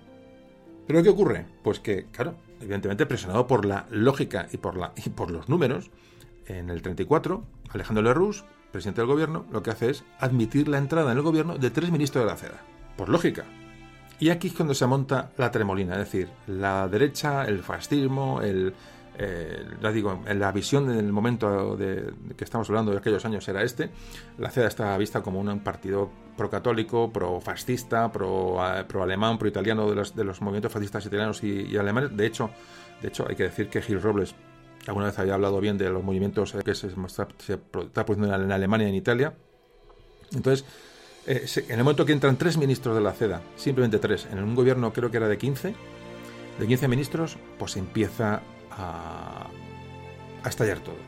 Pero 0.87 1.03
¿qué 1.03 1.09
ocurre? 1.09 1.45
Pues 1.63 1.79
que, 1.79 2.05
claro, 2.05 2.35
evidentemente 2.61 3.05
presionado 3.05 3.45
por 3.45 3.65
la 3.65 3.87
lógica 3.89 4.47
y 4.51 4.57
por, 4.57 4.77
la, 4.77 4.93
y 4.95 5.09
por 5.09 5.31
los 5.31 5.49
números, 5.49 5.91
en 6.45 6.69
el 6.69 6.81
34, 6.81 7.43
Alejandro 7.71 8.03
Lerroux 8.03 8.45
presidente 8.71 9.01
del 9.01 9.07
gobierno, 9.07 9.45
lo 9.51 9.63
que 9.63 9.71
hace 9.71 9.89
es 9.89 10.03
admitir 10.19 10.67
la 10.67 10.77
entrada 10.77 11.11
en 11.11 11.17
el 11.17 11.23
gobierno 11.23 11.57
de 11.57 11.69
tres 11.69 11.91
ministros 11.91 12.23
de 12.23 12.29
la 12.29 12.37
CEDA. 12.37 12.61
Por 12.95 13.09
lógica. 13.09 13.45
Y 14.19 14.29
aquí 14.29 14.47
es 14.47 14.53
cuando 14.53 14.73
se 14.73 14.87
monta 14.87 15.31
la 15.37 15.51
tremolina, 15.51 15.93
es 15.93 15.99
decir, 15.99 16.29
la 16.47 16.87
derecha, 16.87 17.45
el 17.45 17.59
fascismo, 17.59 18.41
el, 18.41 18.73
digo, 19.93 20.23
en 20.25 20.39
la 20.39 20.51
visión 20.51 20.87
del 20.87 21.11
momento 21.11 21.77
de, 21.77 22.13
que 22.35 22.43
estamos 22.43 22.67
hablando 22.69 22.91
de 22.91 22.97
aquellos 22.97 23.23
años 23.25 23.47
era 23.47 23.61
este. 23.61 23.91
La 24.39 24.49
CEDA 24.49 24.67
está 24.67 24.97
vista 24.97 25.21
como 25.21 25.39
un 25.39 25.59
partido 25.59 26.09
pro-católico, 26.35 27.11
pro-fascista, 27.11 28.11
pro-alemán, 28.11 29.37
pro-italiano 29.37 29.87
de 29.87 29.95
los, 29.95 30.15
de 30.15 30.23
los 30.23 30.41
movimientos 30.41 30.71
fascistas 30.71 31.05
italianos 31.05 31.43
y, 31.43 31.67
y, 31.67 31.77
alemanes. 31.77 32.17
De 32.17 32.25
hecho, 32.25 32.49
de 33.01 33.09
hecho, 33.09 33.25
hay 33.29 33.35
que 33.35 33.43
decir 33.43 33.69
que 33.69 33.83
Gil 33.83 34.01
Robles 34.01 34.33
alguna 34.87 35.07
vez 35.07 35.19
había 35.19 35.33
hablado 35.33 35.59
bien 35.59 35.77
de 35.77 35.89
los 35.89 36.03
movimientos 36.03 36.55
que 36.63 36.75
se 36.75 36.87
está, 36.87 37.27
se 37.37 37.59
en 38.13 38.51
Alemania 38.51 38.87
y 38.87 38.89
en 38.89 38.95
Italia. 38.95 39.33
Entonces, 40.33 40.65
eh, 41.25 41.45
en 41.67 41.77
el 41.77 41.83
momento 41.83 42.05
que 42.05 42.13
entran 42.13 42.37
tres 42.37 42.57
ministros 42.57 42.95
de 42.95 43.01
la 43.01 43.13
CEDA, 43.13 43.41
simplemente 43.55 43.99
tres, 43.99 44.27
en 44.31 44.39
un 44.39 44.55
gobierno 44.55 44.93
creo 44.93 45.11
que 45.11 45.17
era 45.17 45.27
de 45.27 45.37
15, 45.37 45.75
de 46.59 46.67
15 46.67 46.87
ministros, 46.87 47.37
pues 47.59 47.75
empieza 47.77 48.41
a 48.71 49.49
estallar 50.45 50.79
todo. 50.79 51.06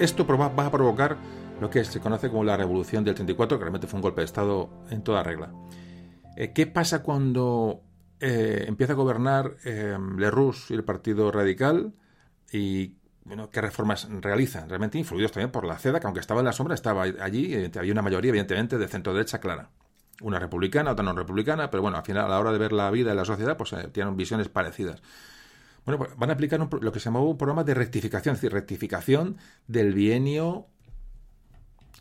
Esto 0.00 0.26
va 0.26 0.66
a 0.66 0.70
provocar 0.70 1.16
lo 1.60 1.68
que 1.68 1.84
se 1.84 2.00
conoce 2.00 2.30
como 2.30 2.42
la 2.42 2.56
Revolución 2.56 3.04
del 3.04 3.14
34, 3.14 3.58
que 3.58 3.64
realmente 3.64 3.86
fue 3.86 3.98
un 3.98 4.02
golpe 4.02 4.22
de 4.22 4.24
Estado 4.24 4.70
en 4.90 5.02
toda 5.02 5.22
regla. 5.22 5.52
Eh, 6.36 6.52
¿Qué 6.52 6.66
pasa 6.66 7.02
cuando 7.02 7.82
eh, 8.18 8.64
empieza 8.66 8.94
a 8.94 8.96
gobernar 8.96 9.56
eh, 9.64 9.96
y 10.68 10.74
el 10.74 10.84
Partido 10.84 11.30
Radical 11.30 11.92
y 12.50 12.94
bueno, 13.24 13.50
qué 13.50 13.60
reformas 13.60 14.08
realizan? 14.20 14.68
Realmente 14.68 14.98
influidos 14.98 15.32
también 15.32 15.50
por 15.50 15.66
la 15.66 15.78
CEDA, 15.78 16.00
que 16.00 16.06
aunque 16.06 16.20
estaba 16.20 16.40
en 16.40 16.46
la 16.46 16.52
sombra, 16.52 16.74
estaba 16.74 17.02
allí, 17.02 17.70
había 17.76 17.92
una 17.92 18.02
mayoría, 18.02 18.30
evidentemente, 18.30 18.78
de 18.78 18.88
centro-derecha 18.88 19.38
clara. 19.38 19.70
Una 20.22 20.38
republicana, 20.38 20.92
otra 20.92 21.04
no 21.04 21.12
republicana, 21.12 21.70
pero 21.70 21.82
bueno, 21.82 21.98
al 21.98 22.04
final, 22.04 22.24
a 22.24 22.28
la 22.28 22.40
hora 22.40 22.52
de 22.52 22.58
ver 22.58 22.72
la 22.72 22.90
vida 22.90 23.10
de 23.10 23.16
la 23.16 23.24
sociedad, 23.24 23.56
pues 23.56 23.74
tienen 23.92 24.16
visiones 24.16 24.48
parecidas. 24.48 25.02
Pues 25.98 26.16
van 26.16 26.30
a 26.30 26.34
aplicar 26.34 26.60
lo 26.60 26.92
que 26.92 27.00
se 27.00 27.06
llamó 27.06 27.28
un 27.28 27.38
programa 27.38 27.64
de 27.64 27.74
rectificación, 27.74 28.34
es 28.34 28.40
decir, 28.40 28.52
rectificación 28.52 29.36
del 29.66 29.94
bienio, 29.94 30.66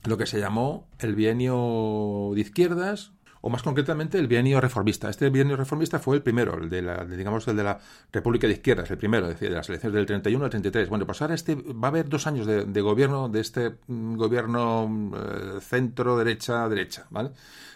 lo 0.06 0.18
que 0.18 0.26
se 0.26 0.40
llamó 0.40 0.88
el 1.00 1.16
bienio 1.16 2.32
de 2.34 2.42
izquierdas, 2.42 3.14
o 3.42 3.50
más 3.50 3.64
concretamente 3.64 4.20
el 4.20 4.28
bienio 4.28 4.60
reformista. 4.60 5.10
Este 5.10 5.30
bienio 5.30 5.56
reformista 5.56 6.00
fue 6.00 6.18
el 6.18 6.22
primero, 6.22 6.58
el 6.58 6.70
de 6.70 6.82
la, 6.82 7.06
digamos, 7.06 7.48
el 7.48 7.56
de 7.56 7.64
la 7.64 7.80
República 8.12 8.48
de 8.48 8.54
Izquierdas, 8.54 8.92
el 8.92 8.98
primero, 8.98 9.28
es 9.28 9.34
decir, 9.34 9.50
de 9.50 9.56
las 9.56 9.70
elecciones 9.70 9.96
del 9.96 10.06
31 10.06 10.44
al 10.44 10.52
33. 10.52 10.90
Bueno, 10.90 11.06
pues 11.06 11.22
ahora 11.22 11.36
este 11.36 11.56
va 11.56 11.88
a 11.88 11.92
haber 11.92 12.10
dos 12.10 12.28
años 12.28 12.46
de, 12.46 12.82
gobierno, 12.82 13.30
de 13.30 13.40
este 13.40 13.76
mm, 13.88 14.16
gobierno 14.16 15.12
eh, 15.16 15.62
centro-derecha-derecha, 15.62 17.08
¿vale? 17.10 17.32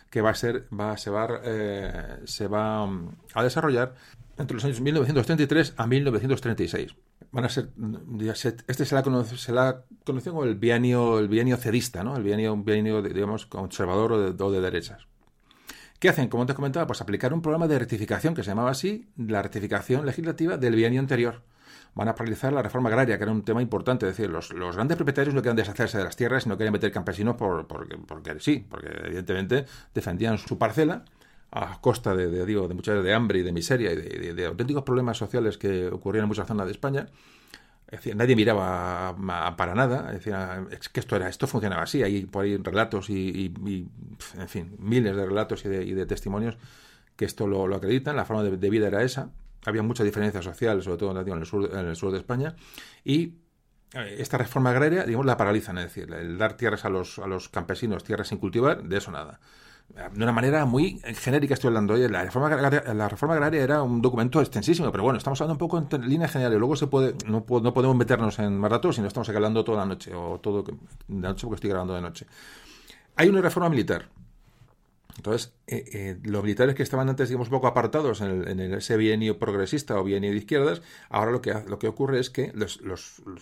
Que 0.10 0.22
va 0.22 0.32
a 0.32 0.36
ser, 0.36 0.68
va, 0.78 0.98
se 0.98 1.10
va, 1.10 1.28
eh, 1.44 2.20
se 2.26 2.48
va 2.48 2.86
mm, 2.86 3.10
a 3.34 3.44
desarrollar 3.44 3.96
entre 4.38 4.56
los 4.56 4.66
años 4.66 4.82
1933 4.82 5.74
a 5.78 5.88
1936. 5.88 6.96
Van 7.32 7.46
a 7.46 7.50
ser, 7.50 7.70
este 8.68 8.86
se 8.86 8.96
la, 8.96 9.04
conoce, 9.04 9.38
se 9.38 9.52
la 9.52 9.86
conoció 10.06 10.34
como 10.34 10.44
el 10.44 10.56
bienio, 10.56 11.20
el 11.20 11.28
bienio 11.28 11.58
cedista, 11.58 12.04
¿no? 12.04 12.16
el 12.16 12.24
bienio, 12.24 12.56
bienio 12.58 13.02
digamos, 13.02 13.46
conservador 13.46 14.14
o 14.14 14.32
de, 14.32 14.44
o 14.44 14.52
de 14.52 14.62
derechas. 14.62 15.08
¿Qué 16.00 16.10
hacen? 16.10 16.28
Como 16.28 16.46
te 16.46 16.54
comentaba, 16.54 16.86
pues 16.86 17.02
aplicar 17.02 17.34
un 17.34 17.42
programa 17.42 17.68
de 17.68 17.80
rectificación 17.80 18.36
que 18.36 18.44
se 18.44 18.50
llamaba 18.50 18.72
así, 18.72 19.10
la 19.16 19.42
rectificación 19.42 20.06
legislativa 20.06 20.58
del 20.58 20.76
bienio 20.76 21.00
anterior. 21.00 21.44
Van 21.96 22.08
a 22.08 22.16
paralizar 22.16 22.52
la 22.52 22.62
reforma 22.62 22.90
agraria, 22.90 23.18
que 23.18 23.24
era 23.24 23.32
un 23.32 23.44
tema 23.44 23.62
importante. 23.62 24.08
Es 24.08 24.18
decir, 24.18 24.30
los, 24.30 24.52
los 24.52 24.76
grandes 24.76 24.98
propietarios 24.98 25.34
no 25.34 25.42
querían 25.42 25.56
deshacerse 25.56 25.98
de 25.98 26.04
las 26.04 26.16
tierras 26.16 26.46
y 26.46 26.50
no 26.50 26.58
querían 26.58 26.74
meter 26.74 26.92
campesinos 26.92 27.36
por, 27.36 27.68
porque 27.68 28.40
sí, 28.40 28.66
porque 28.70 28.88
evidentemente 29.06 29.66
defendían 29.94 30.38
su 30.40 30.58
parcela 30.58 31.06
a 31.56 31.80
costa 31.82 32.16
de, 32.16 32.46
digo, 32.46 32.68
de 32.68 32.74
muchas 32.74 33.04
de 33.04 33.14
hambre 33.14 33.40
y 33.40 33.44
de 33.44 33.52
miseria 33.52 33.94
y 33.94 34.34
de, 34.34 34.46
auténticos 34.46 34.84
problemas 34.84 35.18
sociales 35.18 35.60
que 35.60 35.88
ocurrían 35.88 36.24
en 36.24 36.30
muchas 36.30 36.48
zonas 36.48 36.66
de 36.66 36.72
España. 36.72 37.08
Nadie 38.16 38.36
miraba 38.36 39.16
para 39.56 39.76
nada. 39.76 40.12
Es, 40.14 40.26
es 40.26 40.90
que 40.90 41.00
esto 41.00 41.16
era, 41.16 41.30
esto 41.30 41.46
funcionaba 41.46 41.84
así. 41.84 42.02
Hay 42.02 42.26
por 42.26 42.46
ahí 42.46 42.58
relatos 42.58 43.12
y, 43.12 43.54
en 44.36 44.48
fin, 44.48 44.76
miles 44.80 45.16
de 45.16 45.26
relatos 45.26 45.64
y 45.66 45.70
de, 45.70 46.06
testimonios 46.08 46.58
que 47.16 47.26
esto 47.26 47.46
lo, 47.46 47.76
acreditan. 47.76 48.16
La 48.16 48.26
forma 48.26 48.42
de, 48.42 48.70
vida 48.72 48.88
era 48.88 49.04
esa. 49.04 49.30
Había 49.64 49.84
mucha 49.84 50.04
diferencia 50.04 50.42
social, 50.42 50.82
sobre 50.82 50.98
todo 50.98 51.22
en 51.22 51.38
el 51.38 51.46
sur, 51.46 51.70
en 51.72 51.86
el 51.86 51.96
sur 51.96 52.12
de 52.12 52.18
España. 52.18 52.56
Y 53.04 53.36
eh, 53.94 54.16
esta 54.18 54.40
reforma 54.40 54.72
agraria, 54.72 55.04
digamos, 55.04 55.28
la 55.28 55.38
paralizan. 55.38 55.78
Es 55.78 55.94
decir, 55.94 56.12
el 56.12 56.40
dar 56.40 56.58
tierras 56.58 56.86
a 56.86 56.90
los, 56.90 57.20
a 57.20 57.28
los 57.28 57.48
campesinos, 57.48 58.04
tierras 58.04 58.30
sin 58.30 58.40
cultivar, 58.40 58.82
de 58.82 58.98
eso 58.98 59.12
nada 59.12 59.40
de 59.94 60.24
una 60.24 60.32
manera 60.32 60.66
muy 60.66 61.00
genérica 61.22 61.54
estoy 61.54 61.68
hablando. 61.68 61.94
Oye, 61.94 62.10
la 62.10 62.24
reforma, 62.24 62.48
agraria, 62.48 62.94
la 62.94 63.08
reforma 63.08 63.36
agraria 63.36 63.62
era 63.62 63.84
un 63.84 64.02
documento 64.02 64.42
extensísimo, 64.42 64.92
pero 64.92 65.04
bueno, 65.04 65.18
estamos 65.18 65.40
hablando 65.40 65.54
un 65.54 65.70
poco 65.70 65.78
en 65.78 66.10
líneas 66.10 66.32
generales. 66.32 66.58
Luego 66.58 66.76
se 66.76 66.88
puede, 66.88 67.16
no, 67.28 67.46
no 67.48 67.74
podemos 67.74 67.96
meternos 67.96 68.40
en 68.40 68.58
más 68.58 68.72
datos 68.72 68.96
si 68.96 69.02
no 69.02 69.08
estamos 69.08 69.30
hablando 69.30 69.64
toda 69.64 69.80
la 69.80 69.86
noche, 69.86 70.14
o 70.14 70.40
todo 70.40 70.64
de 70.64 70.74
noche 71.08 71.46
porque 71.46 71.56
estoy 71.56 71.70
grabando 71.70 71.94
de 71.94 72.02
noche. 72.02 72.26
Hay 73.16 73.30
una 73.30 73.42
reforma 73.42 73.70
militar. 73.70 74.10
Entonces, 75.18 75.54
eh, 75.68 75.84
eh, 75.94 76.20
los 76.24 76.44
militares 76.44 76.76
que 76.76 76.84
estaban 76.84 77.08
antes, 77.08 77.30
digamos, 77.30 77.48
un 77.48 77.52
poco 77.52 77.68
apartados 77.68 78.22
en, 78.22 78.60
el, 78.60 78.74
ese 78.74 78.98
bienio 78.98 79.38
progresista 79.38 80.00
o 80.00 80.04
bienio 80.04 80.32
de 80.32 80.38
izquierdas, 80.38 80.82
ahora 81.10 81.32
lo 81.32 81.42
que, 81.42 81.54
lo 81.68 81.78
que 81.78 81.88
ocurre 81.88 82.20
es 82.20 82.30
que 82.30 82.52
los, 82.56 82.82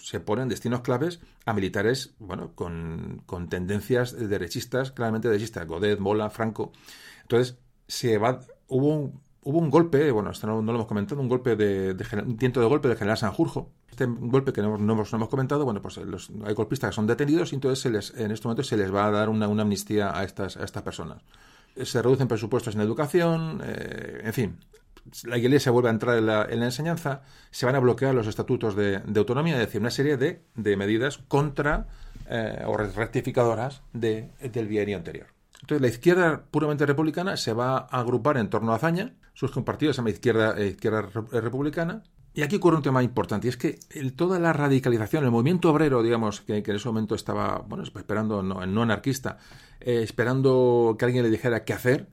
se 0.02 0.20
ponen 0.20 0.50
destinos 0.50 0.82
claves 0.82 1.22
a 1.46 1.54
militares, 1.54 2.14
bueno, 2.20 2.52
con, 2.56 3.22
con 3.26 3.48
tendencias 3.48 4.18
derechistas, 4.18 4.92
claramente 4.92 5.30
derechistas, 5.30 5.66
Godet, 5.66 6.00
Mola, 6.00 6.30
Franco. 6.30 6.74
Entonces, 7.22 7.58
se 7.88 8.18
va, 8.18 8.42
hubo 8.68 8.88
un, 8.88 9.22
hubo 9.44 9.60
un 9.60 9.70
golpe, 9.70 10.12
bueno, 10.12 10.32
esto 10.32 10.48
no, 10.48 10.62
lo 10.62 10.74
hemos 10.74 10.88
comentado, 10.88 11.22
un 11.22 11.30
golpe 11.30 11.56
de, 11.56 11.96
un 12.26 12.38
tiento 12.38 12.60
de 12.60 12.68
golpe 12.68 12.90
del 12.90 12.98
general 12.98 13.18
Sanjurjo. 13.18 13.72
Este 13.90 14.06
golpe 14.08 14.54
que 14.54 14.62
no, 14.62 14.76
hemos, 14.76 15.14
hemos, 15.14 15.30
comentado, 15.30 15.64
bueno, 15.66 15.82
pues 15.82 15.98
los, 15.98 16.32
hay 16.46 16.54
golpistas 16.54 16.92
que 16.92 16.96
son 16.96 17.08
detenidos 17.08 17.52
y 17.54 17.56
entonces 17.56 17.80
se 17.80 17.90
les, 17.90 18.14
en 18.18 18.32
este 18.32 18.48
momento 18.48 18.64
se 18.64 18.78
les 18.78 18.94
va 18.94 19.06
a 19.06 19.12
dar 19.12 19.30
una, 19.30 19.48
una 19.48 19.64
amnistía 19.64 20.18
a 20.18 20.24
estas, 20.24 20.58
a 20.58 20.64
estas 20.64 20.84
personas 20.84 21.22
se 21.76 22.02
reducen 22.02 22.28
presupuestos 22.28 22.76
en 22.76 22.82
educación, 22.82 23.62
eh, 23.64 24.22
en 24.24 24.34
fin. 24.34 24.58
La 25.24 25.38
Iglesia 25.38 25.72
vuelve 25.72 25.90
a 25.90 25.92
entrar 25.92 26.18
en 26.18 26.28
la, 26.28 26.46
enseñanza, 26.46 27.24
se 27.50 27.66
van 27.66 27.76
a 27.76 27.80
bloquear 27.80 28.14
los 28.14 28.28
estatutos 28.28 28.76
de, 28.76 29.02
autonomía, 29.16 29.56
es 29.56 29.60
decir, 29.62 29.82
una 29.82 29.90
serie 29.90 30.16
de, 30.16 30.44
medidas 30.78 31.18
contra 31.28 31.88
eh, 32.30 32.64
o 32.68 32.78
rectificadoras 32.78 33.82
del 33.94 34.68
bienio 34.68 34.98
anterior. 34.98 35.28
Entonces, 35.62 35.82
la 35.82 35.88
izquierda 35.88 36.44
puramente 36.50 36.86
republicana 36.86 37.38
se 37.38 37.54
va 37.54 37.78
a 37.78 38.00
agrupar 38.00 38.38
en 38.38 38.50
torno 38.50 38.74
a 38.74 38.76
Azaña, 38.76 39.14
sus 39.34 39.52
compartidos 39.52 39.96
se 39.96 40.02
llama 40.02 40.10
izquierda, 40.12 40.56
eh, 40.58 40.68
izquierda 40.68 41.02
republicana, 41.32 42.04
y 42.34 42.44
aquí 42.44 42.56
ocurre 42.56 42.78
un 42.78 42.84
tema 42.84 43.04
importante, 43.04 43.48
y 43.48 43.50
es 43.50 43.58
que 43.58 43.80
toda 44.16 44.40
la 44.40 44.54
radicalización, 44.54 45.24
el 45.26 45.32
movimiento 45.32 45.70
obrero, 45.70 46.02
digamos, 46.02 46.42
que, 46.42 46.58
en 46.58 46.76
ese 46.76 46.88
momento 46.88 47.16
estaba, 47.16 47.60
bueno, 47.68 47.84
esperando, 47.84 48.42
no, 48.42 48.82
anarquista, 48.82 49.38
eh, 49.80 50.02
esperando 50.04 50.96
que 50.98 51.06
alguien 51.06 51.24
le 51.24 51.30
dijera 51.30 51.64
qué 51.66 51.74
hacer, 51.74 52.08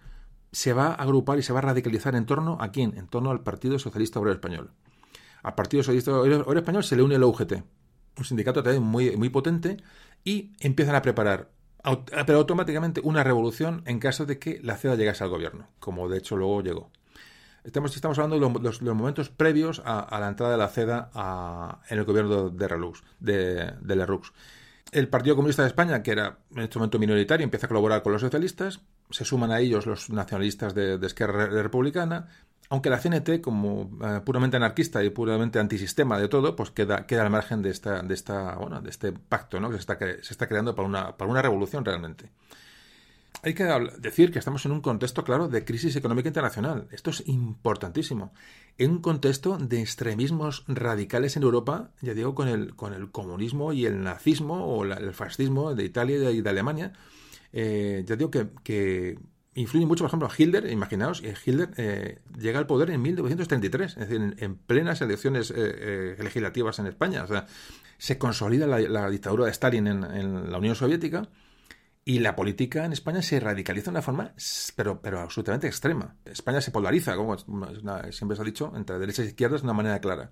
se 0.51 0.73
va 0.73 0.89
a 0.89 0.95
agrupar 0.95 1.39
y 1.39 1.43
se 1.43 1.53
va 1.53 1.61
a 1.61 1.63
radicalizar 1.63 2.15
en 2.15 2.27
torno 2.27 2.59
a 2.61 2.73
quién? 2.73 2.97
En 2.97 3.07
torno 3.07 3.31
al 3.31 3.43
Partido 3.43 3.79
Socialista 3.79 4.19
Obrero 4.19 4.35
Español. 4.35 4.71
Al 5.43 5.55
Partido 5.55 5.83
Socialista 5.83 6.13
Obrero 6.13 6.59
Español 6.59 6.83
se 6.83 6.97
le 6.97 7.03
une 7.03 7.15
el 7.15 7.23
UGT, 7.23 7.53
un 8.17 8.25
sindicato 8.25 8.63
también 8.63 8.83
muy, 8.83 9.17
muy 9.17 9.29
potente, 9.29 9.77
y 10.25 10.53
empiezan 10.61 10.97
a 10.97 11.03
preparar 11.03 11.51
pero 12.27 12.39
automáticamente 12.39 13.01
una 13.05 13.23
revolución 13.23 13.83
en 13.87 13.99
caso 13.99 14.27
de 14.27 14.39
que 14.39 14.61
la 14.63 14.77
CEDA 14.77 14.97
llegase 14.97 15.25
al 15.25 15.31
gobierno, 15.31 15.69
como 15.79 16.09
de 16.09 16.19
hecho 16.19 16.37
luego 16.37 16.63
llegó. 16.63 16.91
Estamos, 17.65 17.95
estamos 17.95 18.19
hablando 18.19 18.49
de 18.49 18.65
los, 18.65 18.83
momentos 18.83 19.29
previos 19.29 19.83
a, 19.85 20.19
la 20.21 20.29
entrada 20.29 20.53
de 20.53 20.59
la 20.59 20.69
CEDA 20.69 21.11
en 21.89 21.99
el 21.99 22.05
gobierno 22.05 22.51
de 22.51 22.69
Relux, 22.69 23.03
de, 23.19 23.73
de 23.81 23.97
Lerux. 23.97 24.33
El 24.91 25.09
Partido 25.09 25.37
Comunista 25.37 25.63
de 25.63 25.69
España, 25.69 26.03
que 26.03 26.13
era 26.13 26.39
en 26.53 26.61
este 26.61 26.79
momento 26.79 26.99
minoritario, 26.99 27.45
empieza 27.45 27.67
a 27.67 27.69
colaborar 27.69 28.03
con 28.03 28.13
los 28.13 28.23
socialistas, 28.23 28.81
se 29.11 29.25
suman 29.25 29.51
a 29.51 29.61
ellos 29.61 29.87
los 29.87 30.09
nacionalistas 30.09 30.75
de, 30.75 30.97
de 30.97 31.07
Esquerra 31.07 31.47
Republicana, 31.47 32.29
aunque 32.71 32.91
la 32.91 32.99
CNT, 32.99 33.41
como 33.43 33.91
eh, 34.03 34.21
puramente 34.25 34.57
anarquista 34.57 35.03
y 35.03 35.11
puramente 35.11 35.59
antisistema 35.59 36.19
de 36.19 36.29
todo, 36.29 36.57
pues 36.57 36.71
queda, 36.71 37.07
queda 37.07 37.23
al 37.23 37.31
margen 37.31 37.61
de 37.61 37.71
esta, 37.71 38.03
de 38.03 38.15
esta, 38.15 38.55
bueno, 38.55 38.81
de 38.81 38.91
este 38.91 39.13
pacto, 39.13 39.61
¿no? 39.61 39.69
que 39.69 39.77
se 39.77 39.81
está, 39.81 39.99
se 39.99 40.33
está 40.33 40.47
creando 40.47 40.75
para 40.75 40.89
una, 40.89 41.17
para 41.17 41.31
una 41.31 41.43
revolución 41.43 41.85
realmente 41.85 42.31
hay 43.43 43.55
que 43.55 43.65
decir 43.99 44.33
que 44.33 44.39
estamos 44.39 44.65
en 44.67 44.73
un 44.73 44.81
contexto, 44.81 45.23
claro, 45.23 45.49
de 45.49 45.65
crisis 45.65 45.95
económica 45.97 46.29
internacional. 46.29 46.89
Esto 46.91 47.11
es 47.11 47.23
importantísimo. 47.27 48.33
En 48.79 48.91
un 48.91 49.01
contexto 49.01 49.59
de 49.59 49.81
extremismos 49.81 50.65
radicales 50.67 51.37
en 51.37 51.45
Europa, 51.45 51.93
ya 52.01 52.15
digo, 52.15 52.35
con 52.35 52.49
el, 52.49 52.75
con 52.75 52.95
el 52.95 53.11
comunismo 53.11 53.73
y 53.73 53.87
el 53.87 54.03
nazismo 54.03 54.67
o 54.67 54.85
el 54.85 55.15
fascismo 55.15 55.75
de 55.75 55.85
Italia 55.85 56.31
y 56.31 56.41
de, 56.41 56.51
Alemania, 56.51 56.93
eh, 57.53 58.05
ya 58.07 58.17
digo 58.17 58.31
que, 58.31 58.49
que 58.65 59.19
influye 59.55 59.87
mucho, 59.87 60.05
por 60.05 60.09
ejemplo, 60.09 60.29
Hitler, 60.37 60.71
imaginaos, 60.71 61.23
eh, 61.23 61.35
Hitler 61.45 61.71
eh, 61.77 62.19
llega 62.39 62.59
al 62.59 62.67
poder 62.67 62.91
en 62.91 63.03
1933, 63.03 63.93
es 63.93 64.09
decir, 64.09 64.35
en, 64.37 64.57
plenas 64.57 65.01
elecciones 65.01 65.53
legislativas 65.53 66.81
en 66.81 66.87
España. 66.87 67.23
O 67.23 67.29
sea, 67.29 67.47
se 67.99 68.19
consolida 68.19 68.67
la, 68.67 69.11
dictadura 69.11 69.45
de 69.45 69.53
Stalin 69.53 69.87
en 69.87 70.51
la 70.51 70.59
Unión 70.59 70.75
Soviética 70.75 71.29
y 72.09 72.21
la 72.21 72.35
política 72.35 72.87
en 72.87 72.95
España 72.95 73.21
se 73.21 73.39
radicaliza 73.39 73.91
de 73.91 73.91
una 73.91 74.01
forma, 74.01 74.33
pero, 74.77 75.03
pero 75.03 75.21
absolutamente 75.21 75.67
extrema. 75.67 76.17
España 76.25 76.63
se 76.63 76.71
polariza, 76.71 77.15
como 77.17 77.37
siempre 77.37 78.35
se 78.35 78.41
ha 78.41 78.45
dicho, 78.47 78.73
entre 78.75 78.99
derechas 78.99 79.27
e 79.27 79.29
izquierdas 79.29 79.61
de 79.61 79.67
una 79.67 79.75
manera 79.75 80.01
clara. 80.01 80.31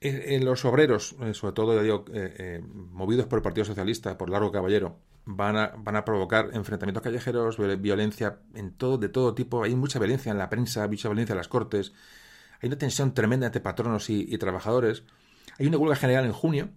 En 0.00 0.44
los 0.44 0.64
obreros, 0.64 1.16
eh, 1.20 1.34
sobre 1.34 1.52
todo, 1.52 1.82
eh, 1.82 2.04
eh, 2.14 2.62
movidos 2.92 3.26
por 3.26 3.40
el 3.40 3.42
Partido 3.42 3.64
Socialista, 3.64 4.16
por 4.16 4.30
Largo 4.30 4.52
Caballero, 4.52 5.00
van 5.24 5.56
a, 5.56 5.72
van 5.76 5.96
a 5.96 6.04
provocar 6.04 6.50
enfrentamientos 6.52 7.02
callejeros, 7.02 7.56
violencia 7.80 8.38
de 8.52 9.08
todo 9.08 9.34
tipo. 9.34 9.64
Hay 9.64 9.74
mucha 9.74 9.98
violencia 9.98 10.30
en 10.30 10.38
la 10.38 10.48
prensa, 10.48 10.86
mucha 10.86 11.08
violencia 11.08 11.32
en 11.32 11.38
las 11.38 11.48
cortes. 11.48 11.92
Hay 12.62 12.68
una 12.68 12.78
tensión 12.78 13.14
tremenda 13.14 13.46
entre 13.46 13.60
patronos 13.60 14.10
y, 14.10 14.38
trabajadores. 14.38 15.02
Hay 15.58 15.66
una 15.66 15.76
huelga 15.76 15.96
general 15.96 16.24
en 16.24 16.32
junio 16.32 16.68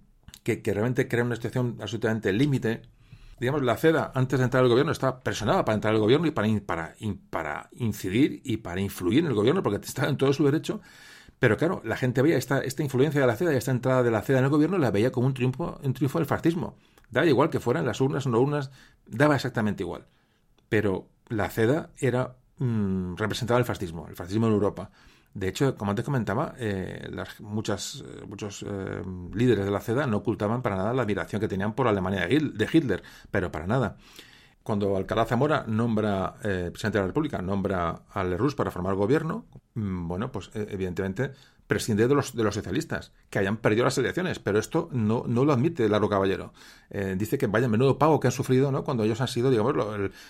que 0.42 0.60
realmente 0.66 1.08
crea 1.08 1.24
una 1.24 1.36
situación 1.36 1.78
absolutamente 1.82 2.34
límite 2.34 2.82
digamos, 3.40 3.64
la 3.64 3.78
CEDA, 3.78 4.12
antes 4.16 4.40
de 4.40 4.46
entrar 4.46 4.64
al 4.64 4.70
gobierno, 4.70 4.92
estaba 4.92 5.22
presionada 5.22 5.66
para 5.66 5.76
entrar 5.76 5.94
al 5.94 6.00
gobierno 6.00 6.28
y 6.28 6.32
para, 6.32 6.48
para, 6.66 6.96
para 7.30 7.70
incidir 7.74 8.42
y 8.44 8.58
para 8.58 8.82
influir 8.82 9.20
en 9.20 9.28
el 9.28 9.34
gobierno, 9.34 9.64
porque 9.64 9.86
estaba 9.86 10.10
en 10.10 10.18
todo 10.18 10.34
su 10.34 10.46
derecho. 10.46 10.82
Pero 11.40 11.56
claro, 11.58 11.82
la 11.86 11.96
gente 11.96 12.22
veía 12.22 12.38
esta, 12.38 12.60
esta 12.60 12.84
influencia 12.84 13.22
de 13.22 13.28
la 13.28 13.36
CEDA 13.36 13.54
y 13.54 13.58
esta 13.58 13.72
entrada 13.72 14.04
de 14.04 14.12
la 14.12 14.22
CEDA 14.22 14.40
en 14.40 14.46
el 14.46 14.50
gobierno, 14.50 14.78
la 14.78 14.92
veía 14.92 15.12
como 15.12 15.28
un 15.28 15.34
triunfo, 15.34 15.80
un 15.82 15.94
triunfo 15.94 16.20
del 16.20 16.26
fascismo. 16.26 16.78
Daba 17.10 17.26
igual 17.26 17.50
que 17.50 17.60
fueran 17.60 17.86
las 17.86 18.02
urnas 18.02 18.26
o 18.26 18.30
no 18.30 18.40
urnas, 18.40 18.72
daba 19.08 19.36
exactamente 19.36 19.84
igual. 19.84 20.06
Pero 20.68 21.08
la 21.30 21.50
CEDA 21.50 21.92
era 21.98 22.36
mm, 22.58 23.16
representaba 23.16 23.58
el 23.58 23.66
fascismo, 23.66 24.08
el 24.08 24.16
fascismo 24.16 24.48
en 24.48 24.54
Europa. 24.54 24.92
De 25.40 25.48
hecho, 25.48 25.78
como 25.78 25.92
antes 25.92 26.04
comentaba, 26.04 26.54
eh, 26.58 27.08
las, 27.14 27.40
muchas, 27.40 28.04
eh, 28.06 28.26
muchos 28.28 28.62
eh, 28.68 29.02
líderes 29.34 29.64
de 29.64 29.72
la 29.72 29.80
CEDA 29.80 30.06
no 30.06 30.18
ocultaban 30.18 30.62
para 30.62 30.76
nada 30.76 30.94
la 30.94 31.04
admiración 31.04 31.40
que 31.40 31.48
tenían 31.48 31.76
por 31.76 31.88
Alemania 31.88 32.28
de 32.28 32.70
Hitler, 32.72 33.02
pero 33.32 33.50
para 33.50 33.66
nada. 33.66 33.96
Cuando 34.64 34.98
Alcalá 34.98 35.26
Zamora 35.26 35.64
nombra, 35.66 36.36
presidente 36.42 36.98
de 36.98 37.04
la 37.04 37.08
República, 37.08 37.42
nombra 37.42 38.02
a 38.12 38.24
Lerroux 38.26 38.54
para 38.54 38.70
formar 38.70 38.96
gobierno, 38.96 39.46
mm, 39.76 40.10
bueno, 40.10 40.30
pues 40.30 40.52
evidentemente 40.54 41.32
prescinde 41.68 42.08
de 42.08 42.16
los, 42.16 42.36
de 42.36 42.44
los 42.44 42.54
socialistas, 42.54 43.14
que 43.30 43.40
hayan 43.40 43.58
perdido 43.58 43.86
las 43.86 43.98
elecciones, 43.98 44.40
pero 44.40 44.60
esto 44.60 44.90
no, 44.92 45.24
lo 45.26 45.54
admite 45.54 45.88
Largo 45.88 46.10
Caballero. 46.10 46.52
dice 47.16 47.38
que 47.38 47.48
vaya 47.48 47.70
menudo 47.70 47.98
pago 47.98 48.20
que 48.20 48.28
han 48.28 48.32
sufrido 48.32 48.72
¿no? 48.72 48.84
cuando 48.84 49.04
ellos 49.04 49.22
han 49.22 49.28
sido, 49.28 49.50
digamos, 49.50 49.76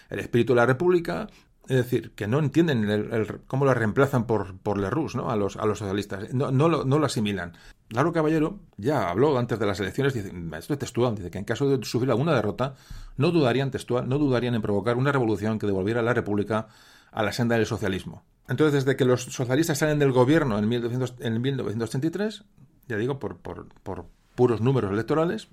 el 0.10 0.20
espíritu 0.20 0.54
de 0.54 0.58
la 0.58 0.66
República, 0.68 1.28
es 1.70 1.76
decir, 1.76 2.14
que 2.16 2.28
no 2.28 2.40
entienden 2.40 2.90
el, 2.90 3.42
cómo 3.46 3.64
lo 3.64 3.74
reemplazan 3.76 4.26
por, 4.26 4.58
por 4.58 4.80
Lerroux, 4.80 5.16
¿no? 5.16 5.30
A 5.30 5.36
los, 5.36 5.56
a 5.56 5.68
los 5.68 5.78
socialistas. 5.78 6.34
No, 6.34 6.50
no, 6.50 6.68
lo, 6.68 6.84
no 6.84 6.98
lo 6.98 7.06
asimilan. 7.06 7.54
Laro 7.90 8.12
Caballero 8.12 8.60
ya 8.78 9.08
habló 9.08 9.38
antes 9.38 9.60
de 9.60 9.68
las 9.68 9.80
elecciones, 9.80 10.16
dice, 10.16 10.34
esto 10.58 10.74
es 10.74 10.80
textual, 10.80 11.14
dice 11.14 11.30
que 11.30 11.38
en 11.38 11.46
caso 11.46 11.70
de 11.70 11.86
sufrir 11.86 12.10
alguna 12.10 12.34
derrota, 12.34 12.74
no 13.18 13.30
dudarían 13.30 13.70
textual, 13.70 14.10
no 14.10 14.18
dudarían 14.18 14.56
en 14.56 14.64
provocar 14.64 14.98
una 14.98 15.12
revolución 15.12 15.60
que 15.60 15.68
devolviera 15.68 16.00
a 16.00 16.04
la 16.04 16.16
República 16.16 16.70
a 17.12 17.22
la 17.22 17.32
senda 17.34 17.56
del 17.56 17.68
socialismo. 17.68 18.24
Entonces, 18.48 18.84
desde 18.84 18.98
que 18.98 19.06
los 19.06 19.26
socialistas 19.26 19.78
salen 19.78 20.00
del 20.00 20.12
gobierno 20.12 20.58
en, 20.58 20.68
1900, 20.68 21.16
en 21.20 21.40
1933, 21.40 22.46
ya 22.88 22.98
digo, 22.98 23.20
por, 23.20 23.38
por, 23.38 23.68
por 23.84 24.08
puros 24.34 24.60
números 24.60 24.92
electorales, 24.92 25.50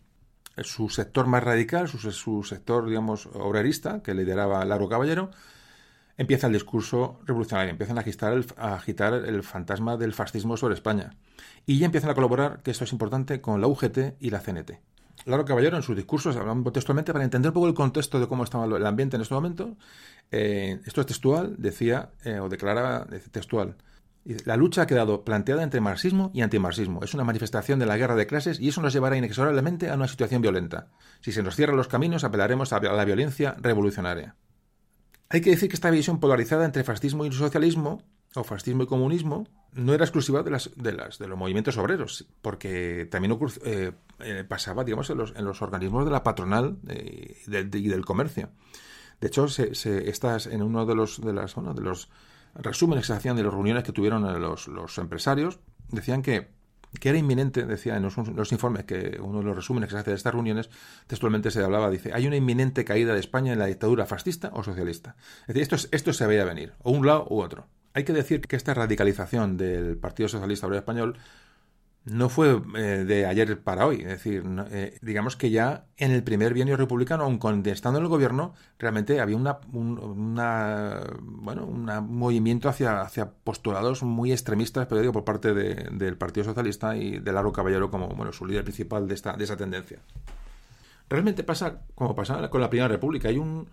su 0.62 0.88
sector 0.88 1.26
más 1.26 1.44
radical, 1.44 1.88
su, 1.88 1.98
su 2.10 2.42
sector, 2.42 2.88
digamos, 2.88 3.26
obrerista, 3.34 4.02
que 4.02 4.14
lideraba 4.14 4.64
Laro 4.64 4.88
Caballero, 4.88 5.30
empieza 6.16 6.46
el 6.46 6.52
discurso 6.52 7.20
revolucionario, 7.24 7.70
empiezan 7.70 7.98
a 7.98 8.00
agitar, 8.00 9.14
el, 9.14 9.42
fantasma 9.42 9.96
del 9.96 10.14
fascismo 10.14 10.56
sobre 10.56 10.74
España. 10.74 11.14
Y 11.66 11.78
ya 11.78 11.86
empiezan 11.86 12.10
a 12.10 12.14
colaborar, 12.14 12.62
que 12.62 12.70
esto 12.70 12.84
es 12.84 12.92
importante, 12.92 13.40
con 13.40 13.60
la 13.60 13.66
UGT 13.66 14.16
y 14.20 14.30
la 14.30 14.40
CNT. 14.40 14.72
Laro 15.24 15.44
Caballero, 15.44 15.76
en 15.76 15.82
sus 15.82 15.96
discursos, 15.96 16.36
hablando 16.36 16.70
textualmente, 16.72 17.12
para 17.12 17.24
entender 17.24 17.50
un 17.50 17.54
poco 17.54 17.68
el 17.68 17.74
contexto 17.74 18.20
de 18.20 18.28
cómo 18.28 18.44
estaba 18.44 18.64
el 18.64 18.86
ambiente 18.86 19.16
en 19.16 19.22
este 19.22 19.34
momento, 19.34 19.76
eh, 20.30 20.80
esto 20.84 21.00
es 21.00 21.06
textual, 21.06 21.56
decía, 21.58 22.10
eh, 22.24 22.38
o 22.38 22.48
declaraba 22.48 23.06
textual, 23.30 23.76
la 24.44 24.56
lucha 24.56 24.82
ha 24.82 24.86
quedado 24.86 25.24
planteada 25.24 25.62
entre 25.62 25.80
marxismo 25.80 26.30
y 26.34 26.42
antimarxismo. 26.42 27.04
Es 27.04 27.14
una 27.14 27.22
manifestación 27.22 27.78
de 27.78 27.86
la 27.86 27.96
guerra 27.96 28.16
de 28.16 28.26
clases 28.26 28.58
y 28.58 28.68
eso 28.68 28.82
nos 28.82 28.92
llevará 28.92 29.16
inexorablemente 29.16 29.88
a 29.88 29.94
una 29.94 30.08
situación 30.08 30.42
violenta. 30.42 30.88
Si 31.20 31.30
se 31.30 31.44
nos 31.44 31.54
cierran 31.54 31.76
los 31.76 31.86
caminos, 31.86 32.24
apelaremos 32.24 32.72
a 32.72 32.80
la 32.80 33.04
violencia 33.04 33.54
revolucionaria. 33.60 34.34
Hay 35.28 35.40
que 35.40 35.50
decir 35.50 35.68
que 35.68 35.74
esta 35.74 35.90
visión 35.90 36.20
polarizada 36.20 36.64
entre 36.64 36.84
fascismo 36.84 37.26
y 37.26 37.32
socialismo, 37.32 38.02
o 38.34 38.44
fascismo 38.44 38.84
y 38.84 38.86
comunismo, 38.86 39.46
no 39.72 39.92
era 39.92 40.04
exclusiva 40.04 40.42
de, 40.42 40.50
las, 40.50 40.70
de, 40.76 40.92
las, 40.92 41.18
de 41.18 41.26
los 41.26 41.38
movimientos 41.38 41.76
obreros, 41.78 42.26
porque 42.42 43.08
también 43.10 43.36
eh, 43.64 43.92
eh, 44.20 44.44
pasaba, 44.48 44.84
digamos, 44.84 45.10
en 45.10 45.18
los, 45.18 45.34
en 45.34 45.44
los, 45.44 45.62
organismos 45.62 46.04
de 46.04 46.10
la 46.10 46.22
patronal 46.22 46.78
eh, 46.88 47.36
y 47.46 47.88
del 47.88 48.04
comercio. 48.04 48.50
De 49.20 49.28
hecho, 49.28 49.48
se, 49.48 49.74
se, 49.74 50.12
en 50.50 50.62
uno 50.62 50.86
de 50.86 50.94
los, 50.94 51.20
de, 51.20 51.32
las, 51.32 51.54
de 51.54 51.82
los 51.82 52.10
resúmenes 52.54 53.04
que 53.04 53.08
se 53.08 53.14
hacían 53.14 53.36
de 53.36 53.42
las 53.42 53.52
reuniones 53.52 53.82
que 53.82 53.92
tuvieron 53.92 54.40
los 54.40 54.98
empresarios, 54.98 55.58
decían 55.90 56.22
que 56.22 56.48
que 57.00 57.08
era 57.08 57.18
inminente, 57.18 57.66
decía 57.66 57.96
en 57.96 58.02
los, 58.02 58.52
informes, 58.52 58.84
que 58.84 59.18
uno 59.20 59.38
de 59.38 59.44
los 59.44 59.56
resúmenes 59.56 59.88
que 59.88 59.94
se 59.94 60.00
hace 60.00 60.10
de 60.10 60.16
estas 60.16 60.32
reuniones, 60.32 60.70
textualmente 61.06 61.50
se 61.50 61.62
hablaba, 61.62 61.90
dice, 61.90 62.12
hay 62.14 62.26
una 62.26 62.36
inminente 62.36 62.84
caída 62.84 63.14
de 63.14 63.20
España 63.20 63.52
en 63.52 63.58
la 63.58 63.66
dictadura 63.66 64.06
fascista 64.06 64.50
o 64.54 64.62
socialista. 64.62 65.16
Es 65.42 65.54
decir, 65.54 65.62
esto, 65.62 65.76
esto 65.90 66.12
se 66.12 66.26
veía 66.26 66.44
venir, 66.44 66.72
o 66.82 66.90
un 66.90 67.06
lado 67.06 67.26
u 67.28 67.40
otro. 67.40 67.66
Hay 67.92 68.04
que 68.04 68.12
decir 68.12 68.42
que 68.42 68.56
esta 68.56 68.74
radicalización 68.74 69.56
del 69.56 69.96
Partido 69.96 70.28
Socialista 70.28 70.66
Obrero 70.66 70.80
Español 70.80 71.16
no 72.06 72.28
fue 72.28 72.62
eh, 72.76 73.04
de 73.04 73.26
ayer 73.26 73.60
para 73.60 73.84
hoy. 73.84 74.00
Es 74.02 74.06
decir, 74.06 74.44
eh, 74.70 74.96
digamos 75.02 75.36
que 75.36 75.50
ya 75.50 75.86
en 75.96 76.12
el 76.12 76.22
primer 76.22 76.54
bienio 76.54 76.76
republicano, 76.76 77.24
aun 77.24 77.62
estando 77.66 77.98
en 77.98 78.04
el 78.04 78.08
gobierno, 78.08 78.54
realmente 78.78 79.20
había 79.20 79.36
una, 79.36 79.58
una 79.72 81.00
bueno, 81.20 81.66
un 81.66 81.86
movimiento 82.08 82.68
hacia, 82.68 83.00
hacia 83.00 83.30
postulados 83.30 84.04
muy 84.04 84.30
extremistas, 84.30 84.86
pero 84.86 85.00
digo, 85.00 85.12
por 85.12 85.24
parte 85.24 85.52
del 85.52 86.16
Partido 86.16 86.44
Socialista 86.44 86.96
y 86.96 87.18
de 87.18 87.32
Laro 87.32 87.52
Caballero 87.52 87.90
como 87.90 88.08
bueno, 88.08 88.32
su 88.32 88.46
líder 88.46 88.62
principal 88.62 89.08
de, 89.08 89.14
esta, 89.14 89.36
de 89.36 89.42
esa 89.42 89.56
tendencia. 89.56 89.98
Realmente 91.08 91.42
pasa 91.42 91.82
como 91.94 92.14
pasaba 92.14 92.50
con 92.50 92.60
la 92.60 92.70
Primera 92.70 92.88
República. 92.88 93.28
Hay 93.28 93.38
un, 93.38 93.68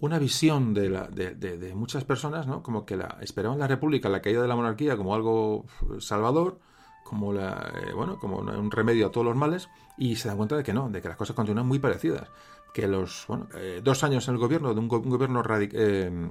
una 0.00 0.18
visión 0.18 0.74
de, 0.74 0.88
la, 0.88 1.06
de, 1.06 1.34
de, 1.34 1.74
muchas 1.74 2.04
personas, 2.04 2.48
¿no? 2.48 2.62
Como 2.62 2.84
que 2.84 2.96
la, 2.96 3.18
esperaban 3.20 3.58
la 3.58 3.66
República, 3.66 4.08
la 4.08 4.22
caída 4.22 4.42
de 4.42 4.48
la 4.48 4.56
monarquía, 4.56 4.96
como 4.96 5.14
algo 5.14 5.66
salvador 5.98 6.58
como 7.06 7.32
la, 7.32 7.72
eh, 7.74 7.92
bueno, 7.94 8.18
como 8.18 8.38
un 8.38 8.70
remedio 8.70 9.06
a 9.06 9.10
todos 9.10 9.26
los 9.26 9.36
males 9.36 9.68
y 9.96 10.16
se 10.16 10.28
dan 10.28 10.36
cuenta 10.36 10.56
de 10.56 10.62
que 10.62 10.72
no, 10.72 10.90
de 10.90 11.00
que 11.00 11.08
las 11.08 11.16
cosas 11.16 11.36
continúan 11.36 11.66
muy 11.66 11.78
parecidas. 11.78 12.28
Que 12.74 12.88
los 12.88 13.24
bueno, 13.28 13.48
eh, 13.54 13.80
dos 13.82 14.04
años 14.04 14.28
en 14.28 14.34
el 14.34 14.40
gobierno 14.40 14.74
de 14.74 14.80
un, 14.80 14.88
gobierno 14.88 15.42
eh, 15.48 16.30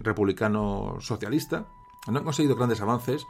republicano 0.00 0.98
socialista 1.00 1.66
no 2.06 2.18
han 2.18 2.24
conseguido 2.24 2.54
grandes 2.54 2.80
avances 2.80 3.26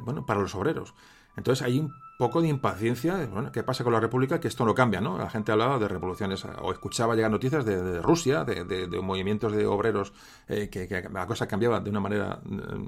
bueno, 0.00 0.26
para 0.26 0.40
los 0.40 0.54
obreros. 0.56 0.94
Entonces 1.36 1.64
hay 1.64 1.78
un 1.78 1.94
poco 2.18 2.42
de 2.42 2.48
impaciencia. 2.48 3.24
Bueno, 3.26 3.52
¿Qué 3.52 3.62
pasa 3.62 3.84
con 3.84 3.92
la 3.92 4.00
República? 4.00 4.40
Que 4.40 4.48
esto 4.48 4.66
no 4.66 4.74
cambia, 4.74 5.00
¿no? 5.00 5.16
La 5.16 5.30
gente 5.30 5.52
hablaba 5.52 5.78
de 5.78 5.86
revoluciones 5.86 6.44
o 6.44 6.72
escuchaba 6.72 7.14
llegar 7.14 7.30
noticias 7.30 7.64
de, 7.64 8.02
Rusia, 8.02 8.44
de, 8.44 9.00
movimientos 9.00 9.52
de 9.52 9.64
obreros, 9.64 10.12
que, 10.46 11.08
la 11.10 11.26
cosa 11.26 11.46
cambiaba 11.46 11.78
de 11.80 11.90
una 11.90 12.00
manera 12.00 12.42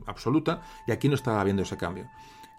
absoluta 0.07 0.61
y 0.87 0.93
aquí 0.93 1.09
no 1.09 1.15
estaba 1.15 1.41
habiendo 1.41 1.62
ese 1.62 1.77
cambio. 1.77 2.09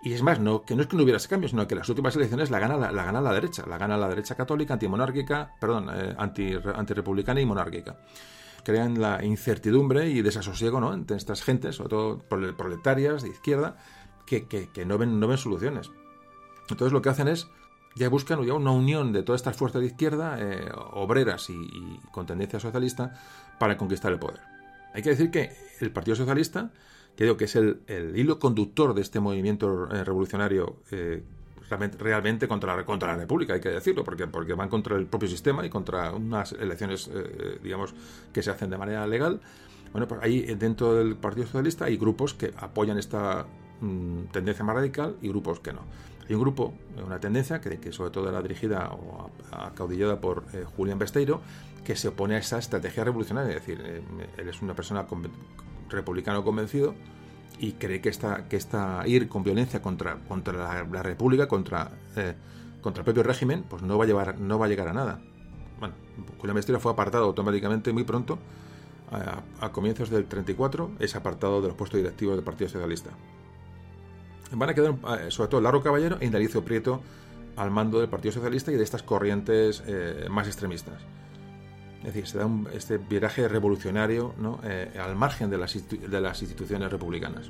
Y 0.02 0.14
es 0.14 0.22
más, 0.22 0.40
no, 0.40 0.64
que 0.64 0.76
no 0.76 0.84
es 0.84 0.88
que 0.88 0.96
no 0.96 1.04
hubiera 1.04 1.18
ese 1.18 1.28
cambio, 1.28 1.50
sino 1.50 1.68
que 1.68 1.76
las 1.76 1.90
últimas 1.90 2.16
elecciones 2.16 2.52
la 2.52 2.60
gana 2.60 2.78
la, 2.78 2.92
gana 2.92 3.22
la 3.22 3.34
derecha, 3.34 3.66
la 3.68 3.78
gana 3.78 3.98
la 3.98 4.08
derecha 4.08 4.36
católica, 4.36 4.74
antimonárquica, 4.74 5.56
perdón, 5.60 5.90
eh, 5.92 6.14
anti, 6.18 6.54
antirepublicana 6.76 7.42
y 7.42 7.46
monárquica. 7.46 7.98
Crean 8.64 9.00
la 9.02 9.24
incertidumbre 9.24 10.10
y 10.10 10.22
desasosiego 10.22 10.80
¿no? 10.80 10.94
entre 10.94 11.18
estas 11.18 11.44
gentes, 11.44 11.76
sobre 11.76 11.90
todo 11.90 12.20
proletarias 12.20 13.24
de 13.24 13.30
izquierda, 13.30 13.78
que, 14.26 14.48
que, 14.48 14.86
no, 14.86 14.98
ven, 14.98 15.20
no 15.20 15.28
ven 15.28 15.38
soluciones. 15.38 15.92
Entonces 16.70 16.92
lo 16.92 17.02
que 17.02 17.10
hacen 17.10 17.28
es, 17.28 17.48
ya 17.96 18.10
buscan 18.10 18.44
ya 18.44 18.54
una 18.54 18.72
unión 18.72 19.14
de 19.14 19.24
todas 19.24 19.42
estas 19.42 19.56
fuerzas 19.56 19.82
de 19.82 19.88
izquierda, 19.88 20.38
eh, 20.40 20.72
obreras 20.94 21.50
y 21.50 22.00
con 22.12 22.26
tendencia 22.26 22.60
socialista, 22.60 23.14
para 23.60 23.78
conquistar 23.78 24.12
el 24.12 24.20
poder. 24.20 24.42
Hay 24.94 25.02
que 25.02 25.10
decir 25.10 25.30
que 25.30 25.52
el 25.82 25.92
Partido 25.92 26.16
Socialista 26.16 26.72
que 27.16 27.24
digo 27.24 27.38
que 27.38 27.46
es 27.46 27.56
el, 27.56 27.82
hilo 28.16 28.40
conductor 28.40 28.94
de 28.94 29.02
este 29.02 29.20
movimiento 29.20 29.90
eh, 29.92 30.04
revolucionario 30.04 30.78
eh, 30.92 31.24
realmente, 31.70 32.48
contra, 32.48 32.76
la, 32.76 32.86
contra 32.86 33.14
la 33.14 33.18
República, 33.18 33.54
hay 33.54 33.62
que 33.62 33.70
decirlo, 33.70 34.04
porque, 34.04 34.28
porque 34.28 34.54
van 34.54 34.70
contra 34.70 34.96
el 34.98 35.08
propio 35.08 35.28
sistema 35.28 35.66
y 35.66 35.70
contra 35.70 36.12
unas 36.12 36.52
elecciones, 36.52 37.10
eh, 37.12 37.60
digamos, 37.64 37.96
que 38.32 38.44
se 38.44 38.52
hacen 38.52 38.70
de 38.70 38.78
manera 38.78 39.08
legal. 39.08 39.42
Bueno, 39.92 40.08
pues 40.08 40.22
ahí 40.22 40.42
dentro 40.56 40.94
del 40.94 41.16
Partido 41.16 41.48
Socialista 41.48 41.86
hay 41.86 41.98
grupos 41.98 42.34
que 42.34 42.54
apoyan 42.58 43.00
esta 43.00 43.48
mm, 43.80 44.26
tendencia 44.32 44.64
más 44.64 44.76
radical 44.76 45.16
y 45.22 45.30
grupos 45.30 45.60
que 45.60 45.74
no. 45.74 45.82
Hay 46.28 46.36
un 46.36 46.42
grupo, 46.42 46.74
una 47.04 47.20
tendencia 47.20 47.62
que, 47.62 47.80
que 47.80 47.92
sobre 47.92 48.12
todo 48.12 48.30
era 48.30 48.42
dirigida 48.42 48.92
o 48.92 49.32
acaudillada 49.52 50.20
por 50.20 50.44
Julián 50.76 51.00
Besteiro, 51.00 51.42
que 51.84 51.96
se 51.96 52.10
opone 52.10 52.36
a 52.36 52.40
esa 52.40 52.58
estrategia 52.58 53.04
revolucionaria. 53.04 53.56
Es 53.56 53.66
decir, 53.66 53.80
él 54.38 54.50
es 54.50 54.62
una 54.62 54.76
persona 54.76 55.06
republicano 55.90 56.44
convencido 56.44 56.96
y 57.60 57.74
cree 57.74 58.02
que 58.02 58.10
esta, 58.10 58.48
que 58.48 58.58
esta 58.58 59.04
ir 59.06 59.30
con 59.30 59.44
violencia 59.44 59.82
contra, 59.82 60.18
contra 60.28 60.84
la, 60.84 61.04
República, 61.04 61.48
contra, 61.48 61.92
eh, 62.16 62.36
contra 62.82 63.02
el 63.02 63.06
propio 63.06 63.24
régimen, 63.24 63.64
pues 63.64 63.82
no 63.82 63.98
va 63.98 64.04
a 64.04 64.08
llevar, 64.08 64.40
no 64.40 64.60
va 64.60 64.66
a 64.66 64.70
llegar 64.70 64.88
a 64.88 64.94
nada. 64.94 65.22
Bueno, 65.80 65.96
Julián 66.40 66.56
Besteiro 66.56 66.80
fue 66.80 66.92
apartado 66.92 67.26
automáticamente 67.26 67.92
muy 67.94 68.04
pronto, 68.04 68.40
a, 69.12 69.72
comienzos 69.72 70.10
del 70.10 70.26
34, 70.26 70.92
es 71.00 71.16
apartado 71.16 71.62
de 71.62 71.68
los 71.68 71.78
puestos 71.78 72.00
directivos 72.00 72.36
del 72.36 72.44
Partido 72.44 72.70
Socialista. 72.70 73.12
Van 74.52 74.70
a 74.70 74.74
quedar, 74.74 74.96
eh, 75.20 75.32
sobre 75.32 75.50
todo, 75.50 75.62
Laro 75.62 75.82
Caballero 75.82 76.18
e 76.20 76.26
Indalicio 76.26 76.64
Prieto 76.64 77.02
al 77.56 77.72
mando 77.72 78.00
del 78.00 78.10
Partido 78.10 78.34
Socialista 78.34 78.72
y 78.72 78.76
de 78.76 78.84
estas 78.84 79.04
corrientes 79.04 79.84
eh, 79.88 80.28
más 80.30 80.48
extremistas. 80.48 81.02
Es 82.06 82.14
decir, 82.14 82.28
se 82.28 82.38
da 82.38 82.46
un, 82.46 82.68
este 82.72 83.00
viraje 83.00 83.48
revolucionario 83.48 84.36
¿no? 84.38 84.60
eh, 84.64 84.92
al 85.02 85.16
margen 85.16 85.50
de 85.50 85.58
las, 85.58 85.74
de 85.90 86.22
las 86.22 86.40
instituciones 86.42 86.92
republicanas. 86.92 87.50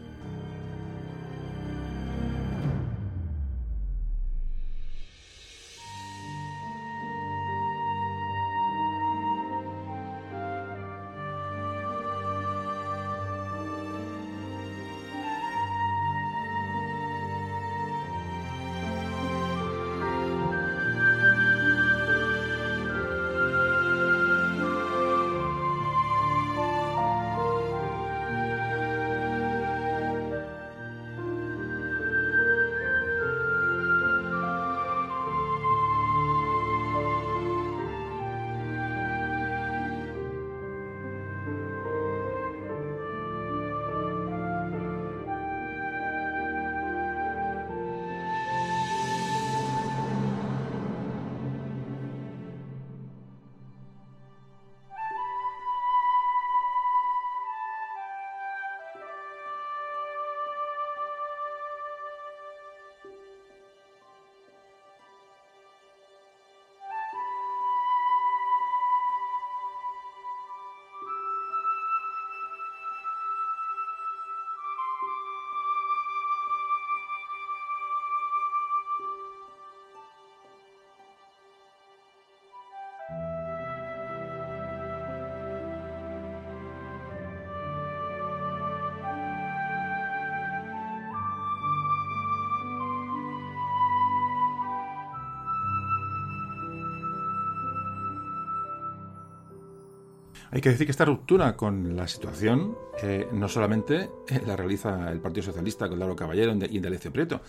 Hay 100.55 100.61
que 100.61 100.69
decir 100.69 100.87
que 100.87 100.91
esta 100.91 101.03
ruptura 101.03 101.57
con 101.57 101.97
la 101.97 102.07
situación 102.07 102.77
eh, 103.03 103.27
no 103.33 103.49
solamente 103.49 104.09
eh, 104.29 104.41
la 104.47 104.55
realiza 104.55 105.11
el 105.11 105.19
Partido 105.19 105.43
Socialista 105.43 105.89
con 105.89 105.99
Lauro 105.99 106.15
Caballero 106.15 106.53
y 106.53 106.77
Indalecio 106.77 107.11
Prieto, 107.11 107.41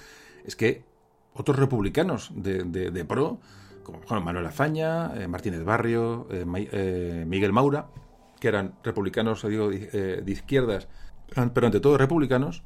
es 0.45 0.57
que 0.57 0.83
otros 1.33 1.57
republicanos 1.57 2.33
de, 2.35 3.05
PRO, 3.09 3.39
como 3.85 4.01
Manuel 4.21 4.47
Azaña, 4.47 5.13
eh, 5.15 5.29
Martínez 5.29 5.63
Barrio, 5.63 6.27
Miguel 7.27 7.53
Maura, 7.53 7.87
que 8.41 8.49
eran 8.49 8.75
republicanos 8.83 9.47
digo, 9.49 9.71
de 9.71 10.25
izquierdas, 10.27 10.89
pero 11.55 11.69
ante 11.69 11.79
todo 11.79 11.97
republicanos, 11.97 12.65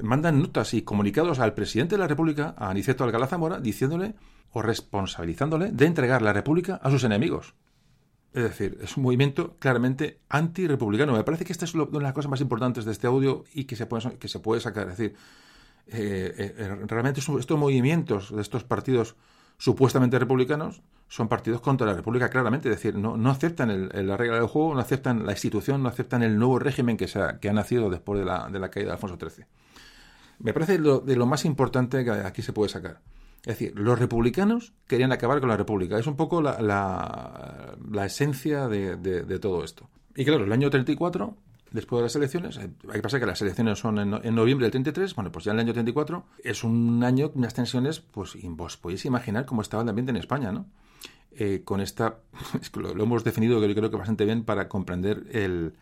mandan 0.00 0.42
notas 0.42 0.74
y 0.74 0.82
comunicados 0.82 1.40
al 1.40 1.54
presidente 1.54 1.96
de 1.96 2.02
la 2.02 2.06
República, 2.06 2.54
a 2.56 2.70
Aniceto 2.70 3.02
Alcalá 3.02 3.26
Zamora, 3.26 3.58
diciéndole 3.58 4.14
o 4.52 4.62
responsabilizándole 4.62 5.72
de 5.72 5.86
entregar 5.86 6.22
la 6.22 6.32
República 6.32 6.78
a 6.80 6.88
sus 6.88 7.02
enemigos. 7.02 7.56
Es 8.32 8.42
decir, 8.42 8.78
es 8.82 8.96
un 8.96 9.04
movimiento 9.04 9.56
claramente 9.58 10.20
anti-republicano. 10.28 11.12
Me 11.14 11.24
parece 11.24 11.44
que 11.44 11.52
esta 11.52 11.64
es 11.64 11.74
una 11.74 11.86
de 11.86 12.00
las 12.00 12.12
cosas 12.12 12.30
más 12.30 12.40
importantes 12.40 12.84
de 12.84 12.92
este 12.92 13.06
audio 13.06 13.44
y 13.54 13.64
que 13.64 13.76
se 13.76 13.86
puede, 13.86 14.60
sacar. 14.60 14.90
Es 14.90 14.98
decir, 14.98 15.16
eh, 15.86 16.54
eh, 16.58 16.76
realmente 16.86 17.20
estos 17.20 17.58
movimientos 17.58 18.34
de 18.34 18.42
estos 18.42 18.64
partidos 18.64 19.16
supuestamente 19.56 20.18
republicanos 20.18 20.82
son 21.08 21.28
partidos 21.28 21.60
contra 21.60 21.86
la 21.86 21.94
República, 21.94 22.28
claramente. 22.28 22.68
Es 22.68 22.76
decir, 22.76 22.96
no, 22.96 23.30
aceptan 23.30 23.88
la 23.90 24.16
regla 24.16 24.36
del 24.36 24.48
juego, 24.48 24.74
no 24.74 24.80
aceptan 24.80 25.24
la 25.24 25.32
institución, 25.32 25.82
no 25.82 25.88
aceptan 25.88 26.22
el 26.22 26.38
nuevo 26.38 26.58
régimen 26.58 26.96
que, 26.96 27.08
se 27.08 27.20
ha, 27.20 27.38
que 27.38 27.48
ha 27.48 27.52
nacido 27.52 27.88
después 27.88 28.18
de 28.18 28.26
la, 28.26 28.48
de 28.48 28.58
la 28.58 28.70
caída 28.70 28.88
de 28.88 28.92
Alfonso 28.94 29.16
XIII. 29.18 29.46
Me 30.40 30.52
parece 30.52 30.78
lo, 30.78 31.00
de 31.00 31.16
lo 31.16 31.26
más 31.26 31.44
importante 31.44 32.04
que 32.04 32.10
aquí 32.10 32.42
se 32.42 32.52
puede 32.52 32.68
sacar. 32.68 33.00
Es 33.46 33.58
decir, 33.58 33.78
los 33.78 33.98
republicanos 33.98 34.72
querían 34.88 35.12
acabar 35.12 35.38
con 35.40 35.48
la 35.48 35.56
república. 35.56 35.98
Es 35.98 36.06
un 36.08 36.16
poco 36.16 36.42
la, 36.42 36.60
la, 36.60 38.04
esencia 38.04 38.66
de, 38.66 39.38
todo 39.40 39.62
esto. 39.62 39.88
Y 40.16 40.24
claro, 40.24 40.44
el 40.44 40.52
año 40.52 40.68
34, 40.68 41.34
después 41.70 42.00
de 42.00 42.02
las 42.02 42.16
elecciones, 42.16 42.56
eh, 42.56 42.68
hay 42.88 42.94
que 42.94 43.02
pasar 43.02 43.20
que 43.20 43.26
las 43.26 43.40
elecciones 43.40 43.78
son 43.78 43.98
en, 44.00 44.14
en, 44.14 44.34
noviembre 44.34 44.64
del 44.64 44.72
33, 44.72 45.14
bueno, 45.14 45.30
pues 45.30 45.44
ya 45.44 45.52
en 45.52 45.58
el 45.58 45.66
año 45.66 45.72
34 45.74 46.24
es 46.42 46.64
un 46.64 47.04
año 47.04 47.30
unas 47.34 47.54
tensiones, 47.54 48.00
pues 48.00 48.36
vos 48.42 48.76
podéis 48.76 49.04
imaginar 49.04 49.46
cómo 49.46 49.62
estaba 49.62 49.84
el 49.84 49.88
ambiente 49.88 50.10
en 50.10 50.16
España, 50.16 50.50
¿no? 50.50 50.66
Eh, 51.38 51.62
con 51.64 51.80
esta, 51.80 52.16
lo, 52.74 52.94
lo, 52.94 53.04
hemos 53.04 53.22
definido 53.22 53.60
que 53.60 53.68
yo 53.68 53.74
creo 53.76 53.90
que 53.90 53.96
bastante 53.96 54.24
bien 54.24 54.42
para 54.42 54.68
comprender 54.68 55.24
el, 55.30 55.74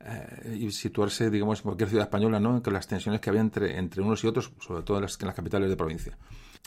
eh, 0.00 0.58
y 0.60 0.70
situarse, 0.70 1.30
digamos, 1.30 1.60
en 1.60 1.62
cualquier 1.62 1.88
ciudad 1.88 2.04
española, 2.04 2.38
¿no? 2.38 2.62
Con 2.62 2.74
las 2.74 2.86
tensiones 2.86 3.20
que 3.20 3.30
había 3.30 3.40
entre, 3.40 3.78
entre 3.78 4.02
unos 4.02 4.22
y 4.22 4.26
otros, 4.26 4.52
sobre 4.60 4.82
todo 4.82 4.98
en 4.98 5.04
las, 5.04 5.18
en 5.18 5.26
las 5.26 5.34
capitales 5.34 5.70
de 5.70 5.76
provincia. 5.76 6.18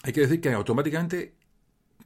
Hay 0.04 0.14
que 0.14 0.22
decir 0.22 0.42
que 0.42 0.54
automáticamente, 0.54 1.36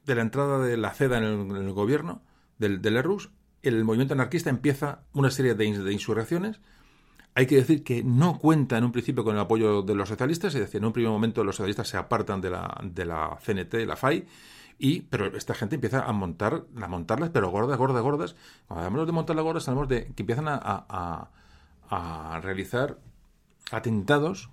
de 0.04 0.14
la 0.14 0.22
entrada 0.22 0.58
de 0.58 0.76
la 0.76 0.90
CEDA 0.90 1.18
en 1.18 1.24
el, 1.24 1.72
gobierno 1.72 2.22
del, 2.58 2.82
del 2.82 2.96
ERUS, 2.96 3.30
el 3.64 3.84
movimiento 3.84 4.14
anarquista 4.14 4.50
empieza 4.50 5.00
una 5.12 5.30
serie 5.30 5.54
de, 5.54 5.64
insurrecciones. 5.64 6.60
Hay 7.34 7.46
que 7.46 7.56
decir 7.56 7.82
que 7.82 8.04
no 8.04 8.38
cuenta 8.38 8.78
en 8.78 8.84
un 8.84 8.92
principio 8.92 9.24
con 9.24 9.34
el 9.34 9.40
apoyo 9.40 9.82
de 9.82 9.94
los 9.94 10.08
socialistas, 10.08 10.54
es 10.54 10.60
decir, 10.60 10.78
en 10.78 10.84
un 10.84 10.92
primer 10.92 11.10
momento 11.10 11.42
los 11.42 11.56
socialistas 11.56 11.88
se 11.88 11.96
apartan 11.96 12.40
de 12.40 12.50
la, 12.50 12.80
de 12.84 13.04
la 13.06 13.38
CNT, 13.44 13.74
la 13.86 13.96
FAI, 13.96 14.26
y, 14.78 15.02
pero 15.02 15.34
esta 15.36 15.54
gente 15.54 15.76
empieza 15.76 16.04
a 16.04 16.12
montar, 16.12 16.64
a 16.80 16.88
montarlas, 16.88 17.30
pero 17.30 17.50
gordas, 17.50 17.78
gordas, 17.78 18.02
gordas. 18.02 18.36
Cuando 18.66 18.84
hablamos 18.84 19.06
de 19.06 19.12
montar 19.12 19.36
las 19.36 19.44
gordas, 19.44 19.68
hablamos 19.68 19.88
de 19.88 20.12
que 20.14 20.22
empiezan 20.22 20.46
a, 20.48 20.60
a, 20.62 21.30
a 21.88 22.40
realizar 22.40 22.98
atentados 23.70 24.50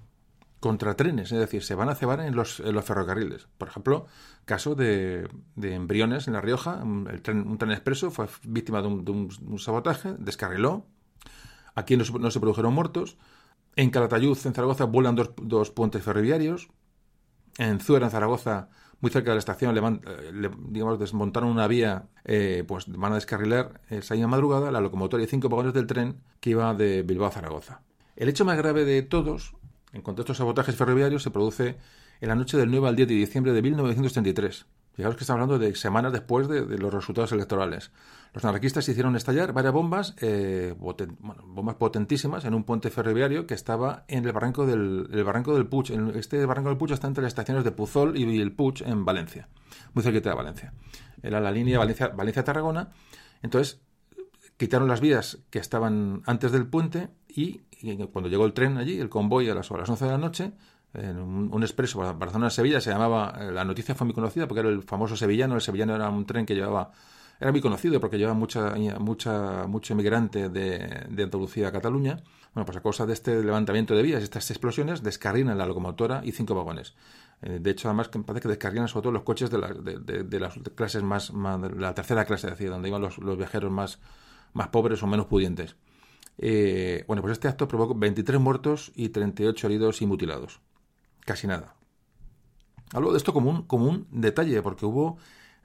contra 0.62 0.96
trenes, 0.96 1.32
es 1.32 1.40
decir, 1.40 1.64
se 1.64 1.74
van 1.74 1.90
a 1.90 1.96
cebar 1.96 2.22
en 2.22 2.36
los, 2.36 2.60
en 2.60 2.74
los 2.74 2.86
ferrocarriles. 2.86 3.48
Por 3.58 3.68
ejemplo, 3.68 4.06
caso 4.46 4.76
de, 4.76 5.28
de, 5.56 5.74
embriones 5.74 6.28
en 6.28 6.34
La 6.34 6.42
Rioja, 6.42 6.84
el 7.10 7.22
tren, 7.24 7.48
un 7.48 7.58
tren 7.58 7.72
expreso 7.72 8.12
fue 8.12 8.28
víctima 8.44 8.80
de 8.84 8.88
un, 8.88 9.04
de 9.04 9.12
un, 9.12 9.60
sabotaje, 9.60 10.14
descarriló, 10.20 10.86
aquí 11.74 11.98
no 11.98 12.04
no 12.20 12.30
se, 12.30 12.40
produjeron 12.40 12.76
muertos, 12.76 13.18
en 13.76 13.90
Calatayud, 13.90 14.38
en 14.46 14.54
Zaragoza, 14.54 14.86
vuelan 14.86 15.16
dos, 15.16 15.72
puentes 15.72 16.04
ferroviarios, 16.04 16.70
en 17.58 17.80
Zuera, 17.80 18.06
en 18.06 18.12
Zaragoza, 18.12 18.70
muy 19.00 19.10
cerca 19.10 19.32
de 19.32 19.38
la 19.38 19.40
estación, 19.40 19.74
le, 19.74 19.82
le, 20.32 20.52
digamos, 20.68 21.00
desmontaron 21.00 21.50
una 21.50 21.68
vía, 21.68 22.06
eh, 22.24 22.64
pues 22.68 22.86
van 22.88 23.14
a 23.14 23.16
descarrilar 23.16 23.82
esa 23.90 24.14
misma 24.14 24.28
madrugada 24.28 24.70
la 24.70 24.80
locomotora 24.80 25.24
y 25.24 25.28
cinco 25.28 25.50
vagones 25.50 25.74
del 25.74 25.88
tren 25.88 26.22
que 26.40 26.52
iba 26.52 26.72
de 26.76 27.02
Bilbao 27.02 27.30
a 27.30 27.32
Zaragoza. 27.32 27.82
El 28.16 28.30
hecho 28.30 28.46
más 28.46 28.58
grave 28.58 28.86
de 28.86 29.02
todos, 29.02 29.56
en 29.94 30.02
cuanto 30.02 30.22
a 30.22 30.24
estos 30.24 30.38
sabotajes 30.38 30.76
ferroviarios, 30.76 31.24
se 31.24 31.32
produce 31.32 31.78
en 32.20 32.30
la 32.30 32.36
noche 32.36 32.58
del 32.58 32.70
9 32.72 32.88
al 32.88 32.96
10 32.96 33.08
de 33.08 33.16
diciembre 33.16 33.54
de 33.54 33.62
1933. 33.62 34.66
Fijaos 34.94 35.16
que 35.16 35.24
estamos 35.24 35.42
hablando 35.42 35.58
de 35.58 35.74
semanas 35.76 36.12
después 36.12 36.50
de, 36.50 36.78
los 36.78 36.94
resultados 36.94 37.32
electorales. 37.32 37.92
Los 38.34 38.44
anarquistas 38.44 38.88
hicieron 38.90 39.16
estallar 39.16 39.54
varias 39.54 39.74
bombas, 39.74 40.16
eh, 40.20 40.76
bombas 40.78 41.76
potentísimas 41.76 42.44
en 42.44 42.54
un 42.54 42.66
puente 42.66 42.90
ferroviario 42.90 43.48
que 43.48 43.54
estaba 43.54 44.04
en 44.10 44.26
el 44.26 44.34
barranco 44.34 44.66
del, 44.66 45.08
el 45.12 45.24
barranco 45.24 45.54
del 45.54 45.66
Puig. 45.66 45.92
Este 46.16 46.46
barranco 46.46 46.70
del 46.70 46.78
Puig 46.78 46.92
está 46.92 47.08
entre 47.08 47.24
las 47.24 47.32
estaciones 47.32 47.64
de 47.64 47.72
Puzol 47.72 48.18
y 48.18 48.42
el 48.42 48.52
Puig 48.52 48.84
en 48.86 49.06
Valencia, 49.06 49.48
muy 49.94 50.04
cerquita 50.04 50.30
de 50.30 50.36
Valencia. 50.36 50.74
Era 51.24 51.40
la 51.40 51.52
línea 51.52 51.80
Valencia-Tarragona. 51.80 52.92
Entonces, 53.42 53.82
quitaron 54.58 54.88
las 54.88 55.02
vías 55.02 55.40
que 55.50 55.60
estaban 55.60 56.22
antes 56.26 56.52
del 56.52 56.68
puente 56.68 57.10
y, 57.28 57.62
cuando 58.12 58.30
llegó 58.30 58.46
el 58.46 58.54
tren 58.54 58.78
allí, 58.78 59.00
el 59.00 59.10
convoy 59.10 59.50
a 59.50 59.56
las, 59.56 59.72
a 59.72 59.78
las 59.78 59.90
11 59.90 60.06
de 60.06 60.12
la 60.12 60.18
noche, 60.18 60.52
en 60.94 61.18
un, 61.18 61.64
expreso 61.64 62.00
para 62.00 62.14
Barcelona-Sevilla, 62.14 62.82
se 62.82 62.92
llamaba, 62.92 63.34
eh, 63.40 63.52
la 63.52 63.64
noticia 63.64 63.96
fue 63.96 64.06
muy 64.06 64.14
conocida 64.14 64.48
porque 64.48 64.60
era 64.60 64.70
el 64.70 64.84
famoso 64.84 65.16
sevillano, 65.16 65.56
el 65.56 65.62
sevillano 65.62 65.96
era 65.96 66.10
un 66.10 66.26
tren 66.26 66.46
que 66.46 66.54
llevaba 66.54 66.92
era 67.42 67.52
muy 67.52 67.60
conocido 67.60 68.00
porque 68.00 68.20
lleva 68.20 68.36
mucha, 68.36 68.76
mucha, 69.00 69.66
mucho 69.66 69.94
emigrante 69.94 70.50
de, 70.50 71.08
de 71.10 71.24
Andalucía 71.24 71.70
a 71.70 71.72
Cataluña. 71.72 72.22
Bueno, 72.54 72.66
pues 72.68 72.78
a 72.78 72.82
causa 72.82 73.08
de 73.08 73.14
este 73.14 73.44
levantamiento 73.44 73.96
de 73.96 74.04
vías, 74.04 74.22
estas 74.22 74.52
explosiones, 74.52 75.02
descarrilan 75.02 75.58
la 75.58 75.66
locomotora 75.66 76.22
y 76.24 76.34
cinco 76.34 76.54
vagones. 76.54 76.94
Eh, 77.42 77.58
de 77.60 77.72
hecho, 77.72 77.88
además, 77.88 78.10
parece 78.10 78.44
que 78.44 78.50
descarrilan 78.50 78.88
sobre 78.88 79.04
todo 79.06 79.14
los 79.14 79.24
coches 79.24 79.50
de, 79.50 79.58
la, 79.58 79.70
de, 79.70 79.98
de, 79.98 80.24
de 80.24 80.40
las 80.40 80.54
clases 80.76 81.02
más, 81.02 81.34
más, 81.34 81.60
la 81.76 81.96
tercera 81.96 82.26
clase, 82.26 82.46
es 82.46 82.54
decir, 82.54 82.70
donde 82.70 82.90
iban 82.90 83.02
los, 83.02 83.18
los 83.18 83.36
viajeros 83.36 83.72
más, 83.72 83.98
más 84.54 84.68
pobres 84.68 85.02
o 85.02 85.08
menos 85.08 85.26
pudientes. 85.26 85.76
Eh, 86.38 87.04
bueno, 87.08 87.22
pues 87.22 87.34
este 87.34 87.48
acto 87.48 87.68
provocó 87.68 87.96
23 87.96 88.40
muertos 88.40 88.92
y 88.96 89.10
38 89.10 89.68
heridos 89.68 90.02
y 90.02 90.06
mutilados. 90.06 90.60
Casi 91.26 91.48
nada. 91.48 91.76
Hablo 92.94 93.12
de 93.12 93.18
esto 93.18 93.34
como 93.34 93.50
un, 93.50 93.64
como 93.64 93.86
un 93.86 94.08
detalle, 94.12 94.62
porque 94.62 94.86
hubo 94.86 95.18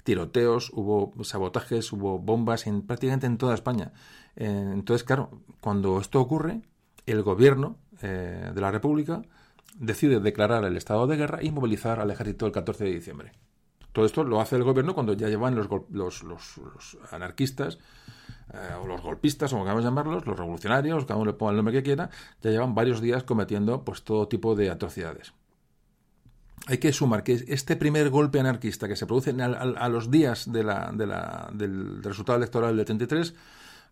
tiroteos, 0.05 0.70
hubo 0.72 1.12
sabotajes, 1.24 1.93
hubo 1.93 2.18
bombas 2.18 2.66
en 2.66 2.82
prácticamente 2.82 3.26
en 3.26 3.38
toda 3.38 3.55
España. 3.55 3.93
Eh, 4.36 4.70
entonces, 4.72 5.02
claro, 5.02 5.30
cuando 5.60 6.01
esto 6.01 6.20
ocurre, 6.20 6.60
el 7.06 7.22
gobierno 7.22 7.76
eh, 8.02 8.52
de 8.55 8.60
la 8.60 8.70
República 8.70 9.22
decide 9.78 10.20
declarar 10.20 10.64
el 10.64 10.76
estado 10.76 11.06
de 11.06 11.16
guerra 11.16 11.43
y 11.43 11.51
movilizar 11.51 12.01
al 12.01 12.10
ejército 12.10 12.47
el 12.47 12.52
14 12.52 12.84
de 12.84 12.93
diciembre. 12.93 13.32
Todo 13.93 14.05
esto 14.05 14.24
lo 14.24 14.40
hace 14.40 14.56
el 14.56 14.64
gobierno 14.64 14.94
cuando 14.94 15.14
ya 15.14 15.28
llevan 15.28 15.55
los, 15.55 15.68
los, 15.90 16.22
los, 16.22 16.59
los 16.59 16.98
anarquistas 17.10 17.78
eh, 18.52 18.74
o 18.82 18.86
los 18.86 19.01
golpistas, 19.02 19.51
como 19.51 19.64
queramos 19.64 19.85
llamarlos, 19.85 20.27
los 20.27 20.39
revolucionarios, 20.39 21.05
cada 21.05 21.18
uno 21.18 21.32
le 21.32 21.36
ponga 21.36 21.51
el 21.51 21.56
nombre 21.56 21.74
que 21.74 21.82
quiera, 21.82 22.10
ya 22.43 22.51
llevan 22.51 22.74
varios 22.74 23.01
días 23.01 23.24
cometiendo 23.24 23.85
pues 23.85 24.02
todo 24.02 24.28
tipo 24.28 24.55
de 24.55 24.70
atrocidades 24.70 25.32
hay 26.66 26.78
que 26.78 26.93
sumar 26.93 27.23
que 27.23 27.44
este 27.48 27.77
primer 27.77 28.10
golpe 28.10 28.40
anarquista 28.40 28.89
que 28.89 28.97
se 28.97 29.06
produce 29.06 29.31
a, 29.31 29.89
los 29.89 30.10
días 30.10 30.51
de 30.51 30.64
la, 30.64 30.90
de 30.93 31.06
la, 31.06 31.48
del, 31.52 32.02
resultado 32.02 32.39
electoral 32.39 32.77
del 32.77 32.85
33, 32.85 33.35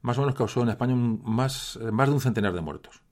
más 0.02 0.18
o 0.18 0.22
menos 0.22 0.34
causó 0.34 0.62
en 0.62 0.70
España 0.70 0.92
un, 0.92 1.22
más, 1.24 1.78
más 1.92 2.08
de 2.08 2.14
un 2.14 2.20
centenar 2.20 2.52
de 2.52 2.60
muertos. 2.60 3.02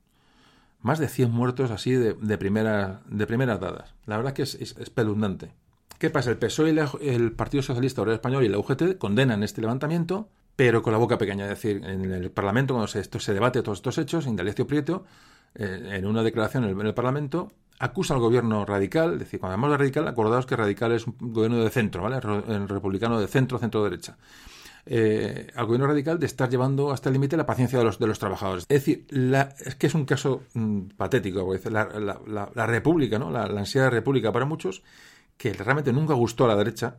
Más 0.81 0.98
de 0.98 1.06
100 1.06 1.31
muertos 1.31 1.70
así 1.70 1.93
de, 1.93 2.14
de, 2.14 2.97
de 3.06 3.27
primeras 3.27 3.60
dadas. 3.60 3.94
La 4.05 4.16
verdad 4.16 4.32
que 4.32 4.43
es, 4.43 4.56
es 4.56 4.77
espeluznante. 4.78 5.52
¿Qué 5.98 6.10
pasa? 6.10 6.31
El 6.31 6.39
PSOE 6.39 6.74
y 7.01 7.09
el 7.09 7.31
Partido 7.31 7.62
Socialista 7.62 8.02
Obrero 8.02 8.16
Español 8.16 8.43
y 8.43 8.48
la 8.48 8.59
UGT 8.59 8.98
condenan 8.98 9.44
este 9.44 9.60
levantamiento, 9.60 10.28
pero 10.56 10.82
con 10.82 10.92
la 10.92 10.98
boca 10.98 11.18
pequeña. 11.18 11.44
Es 11.44 11.50
decir, 11.50 11.82
en 11.84 12.10
el 12.10 12.30
Parlamento, 12.30 12.74
cuando 12.74 12.88
se, 12.88 13.00
esto 13.00 13.18
se 13.20 13.34
debate 13.34 13.62
todos 13.62 13.78
estos 13.78 13.98
hechos, 13.98 14.26
Indalecio 14.26 14.66
Prieto, 14.66 15.04
eh, 15.54 15.90
en 15.92 16.06
una 16.06 16.22
declaración 16.22 16.64
en 16.64 16.70
el, 16.70 16.80
en 16.80 16.86
el 16.86 16.94
Parlamento, 16.94 17.52
acusa 17.78 18.14
al 18.14 18.20
gobierno 18.20 18.64
radical, 18.64 19.14
es 19.14 19.18
decir, 19.20 19.40
cuando 19.40 19.54
hablamos 19.54 19.72
de 19.72 19.76
radical, 19.78 20.08
acordaos 20.08 20.46
que 20.46 20.56
radical 20.56 20.92
es 20.92 21.06
un 21.06 21.16
gobierno 21.18 21.62
de 21.62 21.70
centro, 21.70 22.02
¿vale? 22.02 22.16
El 22.48 22.68
republicano 22.68 23.18
de 23.18 23.26
centro, 23.26 23.58
centro-derecha. 23.58 24.16
Eh, 24.84 25.48
al 25.54 25.66
gobierno 25.66 25.86
radical 25.86 26.18
de 26.18 26.26
estar 26.26 26.48
llevando 26.48 26.90
hasta 26.90 27.08
el 27.08 27.12
límite 27.12 27.36
la 27.36 27.46
paciencia 27.46 27.78
de 27.78 27.84
los, 27.84 27.98
de 27.98 28.06
los 28.06 28.18
trabajadores. 28.18 28.64
Es 28.68 28.84
decir, 28.84 29.06
la, 29.10 29.54
es 29.58 29.76
que 29.76 29.86
es 29.86 29.94
un 29.94 30.04
caso 30.04 30.42
mmm, 30.54 30.82
patético, 30.96 31.54
la, 31.70 31.84
la, 31.84 32.20
la, 32.26 32.50
la, 32.52 32.66
república, 32.66 33.18
¿no? 33.18 33.30
La, 33.30 33.44
ansiedad 33.44 33.86
de 33.86 33.90
república 33.90 34.32
para 34.32 34.44
muchos, 34.44 34.82
que 35.36 35.52
realmente 35.52 35.92
nunca 35.92 36.14
gustó 36.14 36.44
a 36.44 36.48
la 36.48 36.56
derecha, 36.56 36.98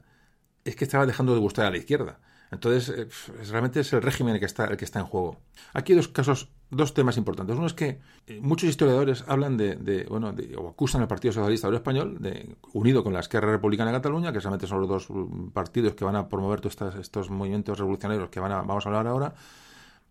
es 0.64 0.76
que 0.76 0.86
estaba 0.86 1.06
dejando 1.06 1.34
de 1.34 1.40
gustar 1.40 1.66
a 1.66 1.72
la 1.72 1.78
izquierda. 1.78 2.20
Entonces, 2.54 2.90
eh, 2.90 3.08
realmente 3.50 3.80
es 3.80 3.92
el 3.94 4.02
régimen 4.02 4.36
el 4.36 4.40
que 4.40 4.46
está, 4.46 4.66
el 4.66 4.78
que 4.78 4.86
está 4.86 5.00
en 5.00 5.06
juego. 5.06 5.40
Aquí 5.74 5.94
hay 5.94 5.98
dos 5.98 6.08
casos, 6.08 6.50
dos 6.70 6.94
temas 6.94 7.18
importantes. 7.18 7.58
Uno 7.58 7.66
es 7.66 7.74
que 7.74 8.00
eh, 8.28 8.40
muchos 8.42 8.70
historiadores 8.70 9.24
hablan 9.28 9.58
de, 9.58 9.76
de 9.76 10.06
bueno, 10.06 10.32
de, 10.32 10.56
o 10.56 10.70
acusan 10.70 11.02
al 11.02 11.08
Partido 11.08 11.34
Socialista 11.34 11.68
Obrero 11.68 11.80
Español, 11.80 12.18
de, 12.20 12.56
unido 12.74 13.04
con 13.04 13.14
la 13.14 13.20
Esquerra 13.20 13.52
Republicana 13.52 13.92
de 13.92 13.98
Cataluña, 13.98 14.32
que 14.32 14.40
realmente 14.40 14.68
son 14.68 14.82
los 14.82 14.90
dos 14.90 15.08
partidos 15.54 15.96
que 15.96 16.06
van 16.06 16.16
a 16.16 16.30
promover 16.30 16.62
todos 16.62 16.74
estos, 16.74 16.96
estos 16.96 17.30
movimientos 17.30 17.78
revolucionarios 17.78 18.30
que 18.30 18.40
van 18.40 18.52
a, 18.52 18.62
vamos 18.62 18.86
a 18.86 18.90
hablar 18.90 19.08
ahora, 19.08 19.34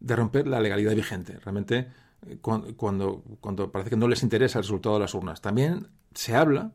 de 0.00 0.16
romper 0.16 0.46
la 0.46 0.60
legalidad 0.60 0.94
vigente. 0.94 1.38
Realmente, 1.38 1.88
eh, 2.26 2.38
cuando, 2.40 3.22
cuando 3.40 3.70
parece 3.70 3.90
que 3.90 3.96
no 3.96 4.08
les 4.08 4.22
interesa 4.22 4.58
el 4.58 4.64
resultado 4.64 4.96
de 4.96 5.00
las 5.00 5.14
urnas. 5.14 5.40
También 5.40 5.88
se 6.14 6.34
habla, 6.34 6.72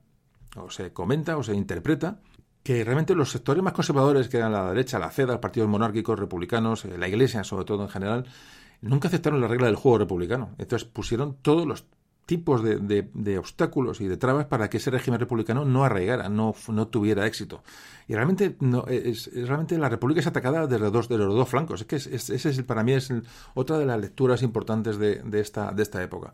o 0.55 0.69
se 0.69 0.93
comenta, 0.93 1.37
o 1.37 1.43
se 1.43 1.53
interpreta, 1.53 2.19
que 2.67 2.83
realmente 2.83 3.15
los 3.15 3.31
sectores 3.31 3.63
más 3.63 3.71
conservadores, 3.71 4.27
que 4.27 4.35
eran 4.35 4.51
la 4.51 4.67
derecha, 4.67 4.99
la 4.99 5.09
CEDA, 5.09 5.31
los 5.31 5.39
partidos 5.39 5.69
monárquicos, 5.69 6.19
republicanos, 6.19 6.83
eh, 6.83 6.97
la 6.97 7.07
Iglesia, 7.07 7.45
sobre 7.45 7.63
todo 7.63 7.81
en 7.83 7.87
general, 7.87 8.25
nunca 8.81 9.07
aceptaron 9.07 9.39
la 9.39 9.47
regla 9.47 9.67
del 9.67 9.77
juego 9.77 9.99
republicano. 9.99 10.49
Entonces 10.57 10.85
pusieron 10.85 11.37
todos 11.41 11.65
los 11.65 11.85
tipos 12.25 12.61
de, 12.61 13.37
obstáculos 13.37 14.01
y 14.01 14.09
de 14.09 14.17
trabas 14.17 14.47
para 14.47 14.69
que 14.69 14.77
ese 14.79 14.91
régimen 14.91 15.17
republicano 15.17 15.63
no 15.63 15.85
arraigara, 15.85 16.27
no, 16.27 16.53
no 16.67 16.89
tuviera 16.89 17.25
éxito. 17.25 17.63
Y 18.05 18.15
realmente, 18.15 18.57
no, 18.59 18.85
es, 18.87 19.31
realmente 19.33 19.77
la 19.77 19.87
República 19.87 20.19
es 20.19 20.27
atacada 20.27 20.67
desde, 20.67 20.91
los 20.91 21.07
dos 21.07 21.47
flancos. 21.47 21.79
Es 21.79 21.87
que 21.87 21.95
ese 21.95 22.35
es, 22.35 22.63
para 22.63 22.83
mí 22.83 22.91
es 22.91 23.13
otra 23.53 23.77
de 23.77 23.85
las 23.85 24.01
lecturas 24.01 24.43
importantes 24.43 24.97
de, 24.97 25.23
esta, 25.39 25.71
de 25.71 25.83
esta 25.83 26.03
época. 26.03 26.33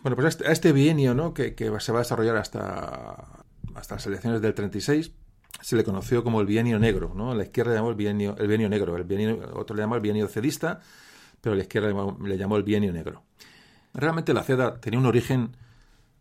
Bueno, 0.00 0.16
pues 0.16 0.24
a 0.24 0.28
este, 0.30 0.50
este 0.50 0.72
bienio 0.72 1.12
¿no? 1.12 1.34
que, 1.34 1.54
se 1.80 1.92
va 1.92 1.98
a 1.98 2.02
desarrollar 2.02 2.38
hasta, 2.38 3.41
hasta 3.74 3.96
las 3.96 4.06
elecciones 4.06 4.40
del 4.40 4.54
36 4.54 5.12
se 5.60 5.76
le 5.76 5.84
conoció 5.84 6.24
como 6.24 6.40
el 6.40 6.46
bienio 6.46 6.78
negro. 6.78 7.12
¿no? 7.14 7.34
La 7.34 7.44
izquierda 7.44 7.72
le 7.72 7.76
llamó 7.76 7.90
el 7.90 7.96
bienio, 7.96 8.36
el 8.38 8.48
bienio 8.48 8.68
negro, 8.68 8.96
el 8.96 9.04
bienio, 9.04 9.38
otro 9.54 9.76
le 9.76 9.82
llamó 9.82 9.96
el 9.96 10.00
bienio 10.00 10.28
cedista, 10.28 10.80
pero 11.40 11.54
la 11.54 11.62
izquierda 11.62 11.92
le 12.22 12.38
llamó 12.38 12.56
el 12.56 12.62
bienio 12.62 12.92
negro. 12.92 13.24
Realmente 13.94 14.32
la 14.32 14.42
CEDA 14.42 14.80
tenía 14.80 14.98
un 14.98 15.06
origen, 15.06 15.56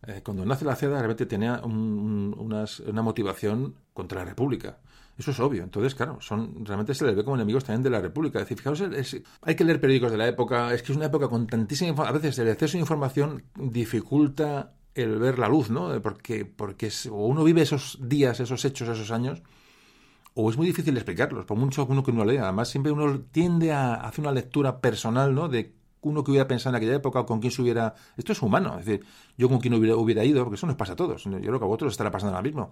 eh, 0.05 0.21
cuando 0.23 0.45
nace 0.45 0.65
la 0.65 0.75
CEDA 0.75 0.97
realmente 0.97 1.25
tenía 1.25 1.61
una 1.63 3.01
motivación 3.01 3.75
contra 3.93 4.19
la 4.19 4.25
República. 4.25 4.79
Eso 5.17 5.31
es 5.31 5.39
obvio. 5.39 5.63
Entonces, 5.63 5.93
claro, 5.93 6.19
son 6.19 6.65
realmente 6.65 6.95
se 6.95 7.05
les 7.05 7.15
ve 7.15 7.23
como 7.23 7.35
enemigos 7.35 7.63
también 7.63 7.83
de 7.83 7.89
la 7.89 8.01
República. 8.01 8.39
Es 8.39 8.47
fijaos, 8.47 8.81
hay 9.41 9.55
que 9.55 9.63
leer 9.63 9.79
periódicos 9.79 10.11
de 10.11 10.17
la 10.17 10.27
época. 10.27 10.73
Es 10.73 10.81
que 10.81 10.91
es 10.91 10.97
una 10.97 11.05
época 11.05 11.27
con 11.27 11.47
tantísima 11.47 11.89
información. 11.89 12.15
A 12.15 12.19
veces 12.19 12.39
el 12.39 12.47
exceso 12.47 12.73
de 12.73 12.79
información 12.79 13.43
dificulta 13.55 14.73
el 14.95 15.19
ver 15.19 15.39
la 15.39 15.47
luz, 15.47 15.69
¿no? 15.69 16.01
Porque, 16.01 16.45
porque 16.45 16.91
o 17.09 17.25
uno 17.27 17.43
vive 17.43 17.61
esos 17.61 17.97
días, 18.01 18.39
esos 18.39 18.65
hechos, 18.65 18.89
esos 18.89 19.11
años, 19.11 19.41
o 20.33 20.49
es 20.49 20.57
muy 20.57 20.67
difícil 20.67 20.95
explicarlos, 20.95 21.45
por 21.45 21.57
mucho 21.57 21.85
uno 21.89 22.03
que 22.03 22.11
uno 22.11 22.25
lea. 22.25 22.43
Además, 22.43 22.69
siempre 22.69 22.91
uno 22.91 23.21
tiende 23.31 23.71
a 23.73 23.95
hacer 23.95 24.21
una 24.21 24.31
lectura 24.31 24.79
personal, 24.81 25.33
¿no? 25.35 25.49
De 25.49 25.73
uno 26.01 26.23
que 26.23 26.31
hubiera 26.31 26.47
pensado 26.47 26.75
en 26.75 26.77
aquella 26.77 26.95
época 26.95 27.25
con 27.25 27.39
quién 27.39 27.51
se 27.51 27.61
hubiera... 27.61 27.93
Esto 28.17 28.31
es 28.31 28.41
humano, 28.41 28.77
es 28.79 28.85
decir, 28.85 29.05
yo 29.37 29.49
con 29.49 29.59
quién 29.59 29.73
hubiera, 29.73 30.25
ido, 30.25 30.43
porque 30.43 30.55
eso 30.55 30.67
nos 30.67 30.75
pasa 30.75 30.93
a 30.93 30.95
todos. 30.95 31.23
Yo 31.23 31.39
creo 31.39 31.59
que 31.59 31.65
a 31.65 31.67
vosotros 31.67 31.93
estará 31.93 32.11
pasando 32.11 32.35
ahora 32.35 32.47
mismo. 32.47 32.71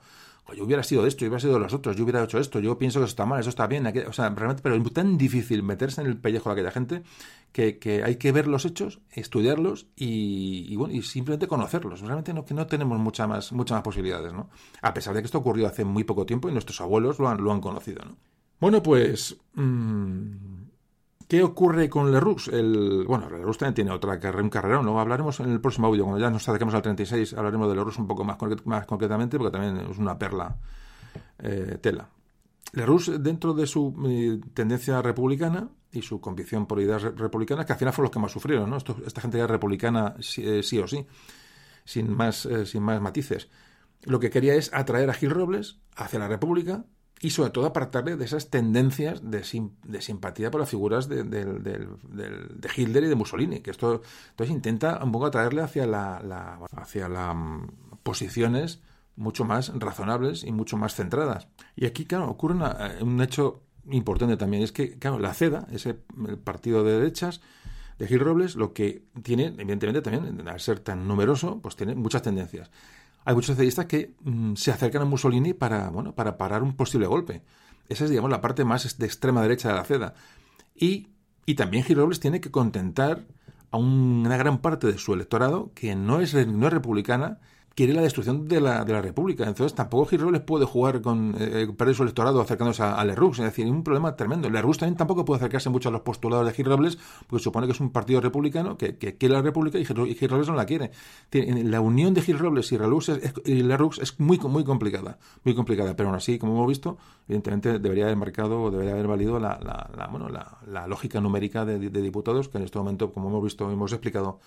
Yo 0.55 0.63
hubiera 0.63 0.83
sido 0.83 1.03
de 1.03 1.09
esto, 1.09 1.21
yo 1.21 1.27
hubiera 1.27 1.39
sido 1.39 1.53
de 1.53 1.59
los 1.59 1.73
otros, 1.73 1.95
yo 1.95 2.03
hubiera 2.03 2.23
hecho 2.23 2.39
esto, 2.39 2.59
yo 2.59 2.77
pienso 2.77 2.99
que 2.99 3.03
eso 3.03 3.11
está 3.11 3.25
mal, 3.25 3.39
eso 3.39 3.49
está 3.49 3.67
bien. 3.67 3.85
o 3.85 4.13
sea, 4.13 4.29
realmente, 4.29 4.63
pero 4.63 4.75
es 4.75 4.93
tan 4.93 5.17
difícil 5.17 5.61
meterse 5.61 6.01
en 6.01 6.07
el 6.07 6.17
pellejo 6.17 6.49
de 6.49 6.53
aquella 6.53 6.71
gente 6.71 7.03
que, 7.51 8.03
hay 8.03 8.15
que 8.15 8.31
ver 8.31 8.47
los 8.47 8.65
hechos, 8.65 8.99
estudiarlos 9.11 9.87
y, 9.95 10.75
bueno, 10.75 10.93
y 10.93 11.03
simplemente 11.03 11.47
conocerlos. 11.47 12.01
Realmente 12.01 12.33
no, 12.33 12.45
que 12.45 12.53
no 12.53 12.65
tenemos 12.65 12.97
muchas 12.99 13.27
más, 13.27 13.51
muchas 13.51 13.75
más 13.75 13.83
posibilidades, 13.83 14.33
¿no? 14.33 14.49
A 14.81 14.93
pesar 14.93 15.13
de 15.13 15.21
que 15.21 15.25
esto 15.25 15.37
ocurrió 15.37 15.67
hace 15.67 15.85
muy 15.85 16.03
poco 16.03 16.25
tiempo 16.25 16.49
y 16.49 16.51
nuestros 16.51 16.81
abuelos 16.81 17.19
lo 17.19 17.29
han, 17.29 17.43
lo 17.43 17.51
han 17.51 17.61
conocido, 17.61 18.03
¿no? 18.05 18.17
Bueno, 18.59 18.83
pues... 18.83 19.37
Mmm, 19.53 20.58
¿Qué 21.29 21.43
ocurre 21.43 21.91
con 21.91 22.11
Leroux? 22.11 22.47
El, 22.51 23.05
bueno, 23.07 23.29
Leroux 23.29 23.55
también 23.55 23.75
tiene 23.75 23.91
otra 23.91 24.19
carrera, 24.19 24.41
un 24.41 24.49
carrerón. 24.49 24.87
Hablaremos 24.97 25.39
en 25.41 25.51
el 25.51 25.61
próximo 25.61 25.85
audio, 25.85 26.03
cuando 26.03 26.19
ya 26.19 26.31
nos 26.31 26.41
acerquemos 26.41 26.73
al 26.73 26.81
36, 26.81 27.35
hablaremos 27.35 27.69
de 27.69 27.75
Leroux 27.75 27.93
un 27.99 28.07
poco 28.07 28.23
más, 28.23 28.35
concretamente, 28.35 29.37
porque 29.37 29.51
también 29.55 29.77
es 29.91 29.99
una 29.99 30.17
perla 30.17 30.57
eh, 31.37 31.77
tela. 31.79 32.09
Leroux, 32.73 33.11
dentro 33.19 33.53
de 33.53 33.67
su 33.67 33.93
eh, 34.07 34.41
tendencia 34.55 35.03
republicana 35.03 35.69
y 35.91 36.01
su 36.01 36.19
convicción 36.19 36.65
por 36.65 36.81
ideas 36.81 37.03
republicanas, 37.03 37.67
que 37.67 37.73
al 37.73 37.79
final 37.79 37.93
fueron 37.93 38.05
los 38.05 38.11
que 38.11 38.19
más 38.19 38.31
sufrieron, 38.31 38.67
¿no? 38.67 38.77
esta 38.77 39.21
gente 39.21 39.37
era 39.37 39.45
republicana 39.45 40.15
eh, 40.17 40.63
sí, 40.63 40.79
o 40.79 40.87
sí, 40.87 41.05
sin 41.85 42.11
más, 42.11 42.49
sin 42.65 42.81
más 42.81 42.99
matices. 43.01 43.49
Lo 44.01 44.19
que 44.19 44.31
quería 44.31 44.55
es 44.55 44.73
atraer 44.73 45.11
a 45.11 45.13
Gil 45.13 45.29
Robles 45.29 45.77
hacia 45.95 46.17
la 46.17 46.27
República 46.27 46.85
y 47.21 47.31
sobre 47.31 47.51
todo 47.51 47.65
apartarle 47.65 48.15
de 48.15 48.25
esas 48.25 48.49
tendencias 48.49 49.21
de, 49.29 49.43
de 49.83 50.01
simpatía 50.01 50.51
por 50.51 50.61
las 50.61 50.69
figuras 50.69 51.09
de, 51.09 51.23
de, 51.23 51.87
Hitler 52.75 53.03
y 53.03 53.07
de 53.07 53.15
Mussolini, 53.15 53.59
que 53.59 53.71
esto 53.71 54.01
entonces 54.31 54.55
intenta 54.55 55.03
un 55.03 55.11
poco 55.11 55.25
atraerle 55.25 55.61
hacia 55.61 55.85
la, 55.85 56.59
hacia 56.75 57.09
las 57.09 57.35
mm, 57.35 57.67
posiciones 58.03 58.79
mucho 59.17 59.43
más 59.43 59.71
razonables 59.75 60.45
y 60.45 60.51
mucho 60.53 60.77
más 60.77 60.95
centradas. 60.95 61.49
Y 61.75 61.85
aquí, 61.85 62.05
claro, 62.05 62.29
ocurre 62.29 62.55
eh, 62.55 63.03
un 63.03 63.21
hecho 63.21 63.63
importante 63.91 64.37
también, 64.37 64.63
es 64.63 64.71
que, 64.71 64.97
claro, 64.97 65.19
la 65.19 65.33
CEDA, 65.33 65.67
ese 65.71 65.95
partido 66.43 66.83
de 66.83 66.99
derechas 66.99 67.41
de 67.97 68.07
Gil 68.07 68.21
Robles, 68.21 68.55
lo 68.55 68.73
que 68.73 69.03
tiene, 69.23 69.47
evidentemente 69.57 70.01
también, 70.01 70.47
al 70.47 70.59
ser 70.61 70.79
tan 70.79 71.05
numeroso, 71.05 71.59
pues 71.61 71.75
tiene 71.75 71.95
muchas 71.95 72.21
tendencias 72.21 72.71
hay 73.25 73.35
muchos 73.35 73.47
socialistas 73.47 73.85
que 73.85 74.13
mm, 74.23 74.55
se 74.55 74.71
acercan 74.71 75.03
a 75.03 75.05
Mussolini 75.05 75.53
para, 75.53 75.89
bueno, 75.89 76.13
para 76.15 76.37
parar 76.37 76.63
un 76.63 76.75
posible 76.75 77.07
golpe. 77.07 77.43
Esa 77.87 78.03
es, 78.05 78.09
digamos, 78.09 78.31
la 78.31 78.41
parte 78.41 78.65
más 78.65 78.97
de 78.97 79.05
extrema 79.05 79.41
derecha 79.41 79.69
de 79.69 79.75
la 79.75 79.83
CEDA. 79.83 80.13
Y, 80.75 81.07
y 81.45 81.55
también 81.55 81.83
Girobles 81.83 82.19
tiene 82.19 82.39
que 82.41 82.51
contentar 82.51 83.25
a 83.71 83.77
una 83.77 84.37
gran 84.37 84.59
parte 84.59 84.87
de 84.87 84.97
su 84.97 85.13
electorado 85.13 85.71
que 85.73 85.95
no 85.95 86.21
es, 86.21 86.33
no 86.47 86.67
es 86.67 86.73
republicana 86.73 87.39
quiere 87.79 87.93
la 87.93 88.01
destrucción 88.01 88.45
de 88.49 88.59
la, 88.59 88.83
de 88.83 88.91
la 88.91 89.01
República. 89.01 89.45
Entonces 89.47 89.73
tampoco 89.73 90.05
Girroles 90.05 90.41
puede 90.41 90.65
jugar 90.65 91.01
con 91.01 91.33
eh, 91.39 91.65
perder 91.77 91.95
su 91.95 92.03
electorado 92.03 92.41
acercándose 92.41 92.83
a, 92.83 92.95
a 92.95 93.05
Lerroux. 93.05 93.31
Es 93.39 93.45
decir, 93.45 93.65
un 93.67 93.85
problema 93.85 94.17
tremendo. 94.17 94.49
Lerroux 94.49 94.77
también 94.77 94.97
tampoco 94.97 95.23
puede 95.23 95.37
acercarse 95.37 95.69
mucho 95.69 95.87
a 95.87 95.93
los 95.93 96.01
postulados 96.01 96.45
de 96.45 96.51
Girroles 96.51 96.97
porque 97.27 97.41
supone 97.41 97.67
que 97.67 97.71
es 97.71 97.79
un 97.79 97.91
partido 97.91 98.19
republicano 98.19 98.77
que, 98.77 98.97
quiere 98.97 99.33
la 99.33 99.41
República 99.41 99.79
y, 99.79 99.85
Girroles 99.85 100.49
no 100.49 100.55
la 100.55 100.65
quiere. 100.65 100.91
La 101.31 101.79
unión 101.79 102.13
de 102.13 102.21
Girroles 102.21 102.69
y, 102.69 102.75
es, 102.75 103.33
y 103.45 103.63
Lerroux 103.63 103.97
es 104.01 104.19
muy, 104.19 104.37
muy 104.39 104.65
complicada. 104.65 105.17
Muy 105.45 105.55
complicada. 105.55 105.95
Pero 105.95 106.09
aún 106.09 106.17
así, 106.17 106.37
como 106.37 106.55
hemos 106.55 106.67
visto, 106.67 106.97
evidentemente 107.29 107.79
debería 107.79 108.07
haber 108.07 108.17
marcado 108.17 108.71
debería 108.71 108.91
haber 108.91 109.07
valido 109.07 109.39
la, 109.39 109.57
la, 109.95 110.07
bueno, 110.07 110.27
la, 110.27 110.85
lógica 110.85 111.21
numérica 111.21 111.63
de, 111.63 111.79
de 111.79 112.01
diputados 112.01 112.49
que 112.49 112.57
en 112.57 112.65
este 112.65 112.77
momento, 112.77 113.13
como 113.13 113.29
hemos 113.29 113.41
visto, 113.41 113.71
hemos 113.71 113.93
explicado, 113.93 114.41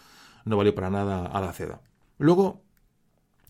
no 0.44 0.58
valió 0.58 0.74
para 0.74 0.90
nada 0.90 1.24
a 1.24 1.40
la 1.40 1.50
CEDA. 1.54 1.80
Luego, 2.18 2.60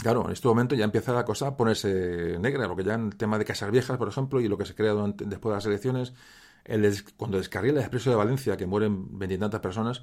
Claro, 0.02 0.26
en 0.26 0.32
este 0.32 0.48
momento 0.48 0.74
ya 0.74 0.84
empieza 0.84 1.12
la 1.12 1.24
cosa 1.24 1.46
a 1.46 1.56
ponerse 1.56 2.36
negra, 2.40 2.66
porque 2.66 2.82
ya 2.82 2.94
en 2.94 3.06
el 3.06 3.16
tema 3.16 3.38
de 3.38 3.44
casas 3.44 3.70
viejas, 3.70 3.96
por 3.96 4.08
ejemplo, 4.08 4.40
y 4.40 4.48
lo 4.48 4.58
que 4.58 4.64
se 4.64 4.74
crea 4.74 4.94
después 4.94 5.52
de 5.52 5.56
las 5.56 5.66
elecciones, 5.66 6.12
el 6.64 6.92
cuando 7.16 7.38
descarrila 7.38 7.74
el 7.74 7.82
expreso 7.82 8.10
de 8.10 8.16
Valencia, 8.16 8.56
que 8.56 8.66
mueren 8.66 9.16
veintitantas 9.16 9.60
personas, 9.60 10.02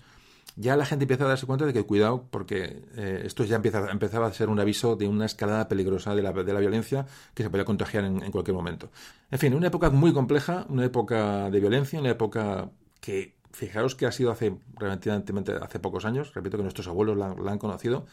ya 0.55 0.77
la 0.77 0.85
gente 0.85 1.03
empieza 1.03 1.25
a 1.25 1.27
darse 1.27 1.45
cuenta 1.45 1.65
de 1.65 1.73
que 1.73 1.83
cuidado, 1.83 2.27
porque 2.31 2.81
eh, 2.95 3.23
esto 3.25 3.43
ya 3.43 3.57
empieza, 3.57 3.91
empezaba 3.91 4.27
a 4.27 4.33
ser 4.33 4.47
un 4.47 4.61
aviso 4.61 4.95
de 4.95 5.05
una 5.05 5.25
escalada 5.25 5.67
peligrosa 5.67 6.15
de 6.15 6.21
la, 6.21 6.31
de 6.31 6.53
la 6.53 6.61
violencia 6.61 7.05
que 7.33 7.43
se 7.43 7.49
podía 7.49 7.65
contagiar 7.65 8.05
en, 8.05 8.31
cualquier 8.31 8.55
momento. 8.55 8.89
En 9.31 9.37
fin, 9.37 9.53
una 9.53 9.67
época 9.67 9.89
muy 9.89 10.13
compleja, 10.13 10.65
una 10.69 10.85
época 10.85 11.49
de 11.49 11.59
violencia, 11.59 11.99
una 11.99 12.11
época 12.11 12.71
que, 13.01 13.35
fijaros 13.51 13.95
que 13.95 14.05
ha 14.05 14.13
sido 14.13 14.31
hace 14.31 14.57
relativamente 14.77 15.51
hace 15.61 15.79
pocos 15.79 16.05
años, 16.05 16.33
repito 16.33 16.55
que 16.55 16.63
nuestros 16.63 16.87
abuelos 16.87 17.17
la 17.17 17.51
han 17.51 17.59
conocido, 17.59 18.05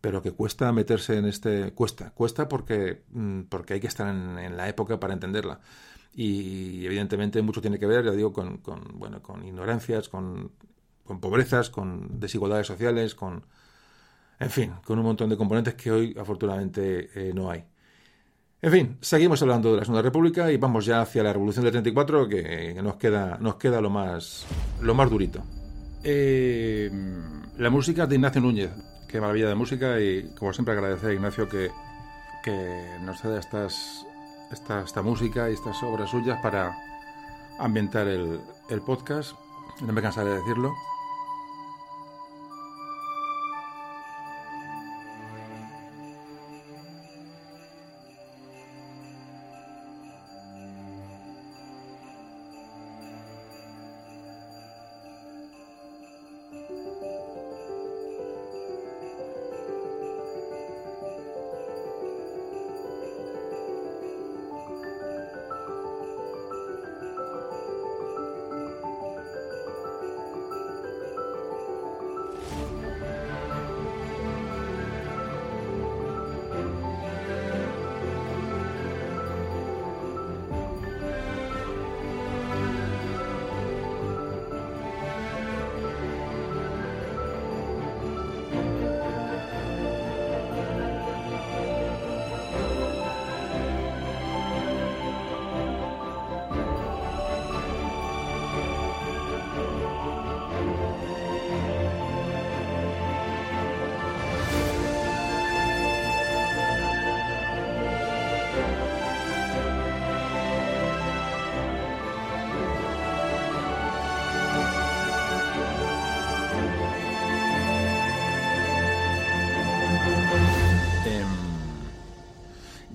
pero 0.00 0.22
que 0.22 0.32
cuesta 0.32 0.72
meterse 0.72 1.16
en 1.16 1.26
este 1.26 1.72
cuesta 1.72 2.10
cuesta 2.10 2.48
porque 2.48 3.02
mm, 3.12 3.42
porque 3.42 3.74
hay 3.74 3.80
que 3.80 3.86
estar 3.86 4.08
en, 4.08 4.56
la 4.56 4.68
época 4.68 4.98
para 5.00 5.14
entenderla. 5.14 5.60
Y 6.14 6.84
evidentemente 6.86 7.40
mucho 7.42 7.60
tiene 7.60 7.78
que 7.78 7.86
ver 7.86 8.04
ya 8.04 8.12
digo 8.12 8.32
con, 8.32 8.58
con 8.58 8.80
bueno 8.94 9.22
con 9.22 9.44
ignorancias 9.46 10.08
con, 10.08 10.52
con 11.04 11.20
pobrezas 11.20 11.70
con 11.70 12.18
desigualdades 12.18 12.66
sociales 12.66 13.14
con 13.14 13.44
en 14.40 14.50
fin 14.50 14.72
con 14.84 14.98
un 14.98 15.04
montón 15.04 15.30
de 15.30 15.36
componentes 15.36 15.74
que 15.74 15.90
hoy 15.92 16.16
afortunadamente 16.18 17.10
eh, 17.14 17.32
no 17.34 17.50
hay. 17.50 17.64
En 18.62 18.72
fin, 18.72 18.98
seguimos 19.00 19.40
hablando 19.40 19.70
de 19.70 19.78
la 19.78 19.84
Segunda 19.84 20.02
República 20.02 20.52
y 20.52 20.58
vamos 20.58 20.84
ya 20.84 21.00
hacia 21.00 21.22
la 21.22 21.32
Revolución 21.32 21.64
del 21.64 21.72
34, 21.72 22.28
que, 22.28 22.78
nos 22.82 22.96
queda, 22.96 23.38
nos 23.40 23.54
queda 23.54 23.80
lo 23.80 23.88
más, 23.88 24.44
lo 24.82 24.94
más 24.94 25.08
durito. 25.08 25.42
Eh, 26.04 26.90
la 27.56 27.70
música 27.70 28.06
de 28.06 28.16
Ignacio 28.16 28.42
Núñez, 28.42 28.70
qué 29.10 29.20
maravilla 29.20 29.48
de 29.48 29.54
música 29.54 30.00
y 30.00 30.30
como 30.38 30.52
siempre 30.52 30.74
agradecer 30.74 31.10
a 31.10 31.12
Ignacio 31.12 31.48
que, 31.48 31.70
que 32.42 32.96
nos 33.02 33.20
ceda 33.20 33.38
estas, 33.38 34.06
esta, 34.52 34.82
esta 34.82 35.02
música 35.02 35.50
y 35.50 35.54
estas 35.54 35.82
obras 35.82 36.10
suyas 36.10 36.38
para 36.42 36.76
ambientar 37.58 38.06
el, 38.06 38.40
el 38.68 38.80
podcast. 38.82 39.34
No 39.80 39.92
me 39.92 40.02
cansaré 40.02 40.30
de 40.30 40.36
decirlo. 40.36 40.72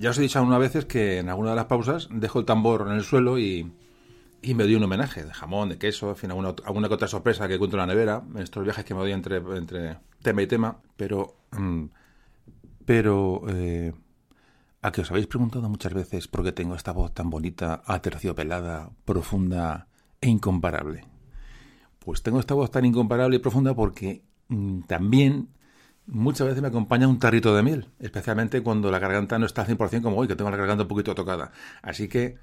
Ya 0.06 0.12
os 0.12 0.20
he 0.20 0.22
dicho 0.22 0.38
algunas 0.38 0.60
veces 0.60 0.86
que 0.86 1.18
en 1.18 1.30
alguna 1.30 1.50
de 1.50 1.56
las 1.56 1.66
pausas 1.66 2.08
dejo 2.12 2.38
el 2.38 2.46
tambor 2.46 2.86
en 2.86 2.94
el 2.94 3.04
suelo 3.04 3.40
y, 3.40 3.74
y 4.44 4.54
me 4.54 4.62
doy 4.62 4.76
un 4.76 4.84
homenaje 4.84 5.24
de 5.24 5.34
jamón, 5.34 5.70
de 5.70 5.80
queso, 5.80 6.12
en 6.12 6.16
fin, 6.16 6.30
alguna, 6.30 6.54
alguna 6.64 6.88
otra 6.90 7.08
sorpresa 7.08 7.48
que 7.48 7.56
encuentro 7.56 7.82
en 7.82 7.88
la 7.88 7.92
nevera, 7.96 8.22
en 8.36 8.44
estos 8.44 8.64
viajes 8.64 8.86
que 8.86 8.94
me 8.94 9.00
doy 9.00 9.14
entre, 9.14 9.38
entre 9.38 9.98
tema 10.22 10.44
y 10.44 10.48
tema, 10.48 10.78
pero... 10.96 11.38
Mm, 11.54 11.86
pero... 12.86 13.42
Eh, 13.48 13.94
a 14.84 14.92
que 14.92 15.02
os 15.02 15.10
habéis 15.10 15.26
preguntado 15.26 15.68
muchas 15.70 15.96
veces 15.96 16.28
por 16.28 16.44
qué 16.44 16.52
tengo 16.52 16.76
esta 16.76 16.92
voz 16.92 17.12
tan 17.12 17.32
bonita, 17.32 17.82
aterciopelada, 17.88 18.92
profunda 19.06 19.88
e 20.22 20.30
incomparable. 20.30 21.04
Pues 21.98 22.22
tengo 22.22 22.40
esta 22.40 22.54
voz 22.54 22.70
tan 22.70 22.86
incomparable 22.86 23.38
y 23.38 23.40
profunda 23.40 23.74
porque 23.74 24.22
mm, 24.50 24.82
también 24.82 25.50
muchas 26.08 26.48
veces 26.48 26.62
me 26.62 26.68
acompaña 26.68 27.08
un 27.08 27.20
tarrito 27.20 27.56
de 27.56 27.64
miel, 27.64 27.90
especialmente 28.00 28.62
cuando 28.62 28.92
la 28.92 29.00
garganta 29.00 29.40
no 29.40 29.46
está 29.46 29.62
al 29.62 29.68
100% 29.68 30.02
como 30.02 30.18
hoy, 30.18 30.28
que 30.28 30.36
tengo 30.36 30.50
la 30.52 30.58
garganta 30.58 30.84
un 30.84 30.88
poquito 30.88 31.16
tocada. 31.16 31.52
Así 31.82 32.08
que 32.08 32.38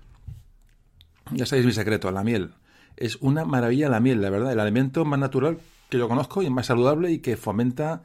ya 1.31 1.47
sabéis 1.47 1.67
mi 1.67 1.73
secreto, 1.73 2.11
la 2.11 2.25
miel. 2.25 2.55
Es 2.97 3.17
una 3.17 3.45
maravilla 3.45 3.89
la 3.89 4.01
miel, 4.01 4.21
la 4.21 4.31
verdad, 4.31 4.53
el 4.53 4.61
alimento 4.61 5.05
más 5.05 5.19
natural 5.19 5.59
que 5.89 5.99
yo 5.99 6.09
conozco 6.09 6.43
y 6.43 6.51
más 6.51 6.67
saludable 6.67 7.11
y 7.11 7.19
que 7.19 7.37
fomenta 7.37 8.05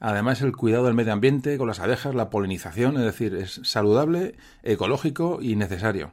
además 0.00 0.40
el 0.40 0.56
cuidado 0.56 0.86
del 0.86 0.94
medio 0.94 1.12
ambiente 1.12 1.58
con 1.58 1.68
las 1.68 1.80
abejas, 1.80 2.14
la 2.14 2.30
polinización, 2.30 2.96
es 2.96 3.04
decir, 3.04 3.34
es 3.34 3.60
saludable, 3.64 4.34
ecológico 4.62 5.38
y 5.42 5.56
necesario. 5.56 6.12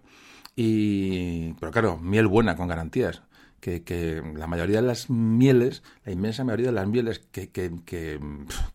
Y, 0.55 1.53
pero 1.53 1.72
claro, 1.72 1.97
miel 1.97 2.27
buena, 2.27 2.55
con 2.55 2.68
garantías. 2.68 3.22
Que, 3.60 4.24
la 4.36 4.48
mayoría 4.48 4.82
de 4.82 4.88
las 4.88 5.10
mieles, 5.10 5.84
la 6.06 6.12
inmensa 6.14 6.44
mayoría 6.44 6.68
de 6.68 6.72
las 6.74 6.88
mieles 6.88 7.20
que, 7.20 7.50
que, 7.50 7.72
que, 7.86 8.20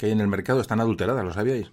hay 0.00 0.10
en 0.10 0.20
el 0.20 0.28
mercado 0.28 0.60
están 0.60 0.80
adulteradas, 0.80 1.24
¿lo 1.24 1.32
sabíais? 1.32 1.72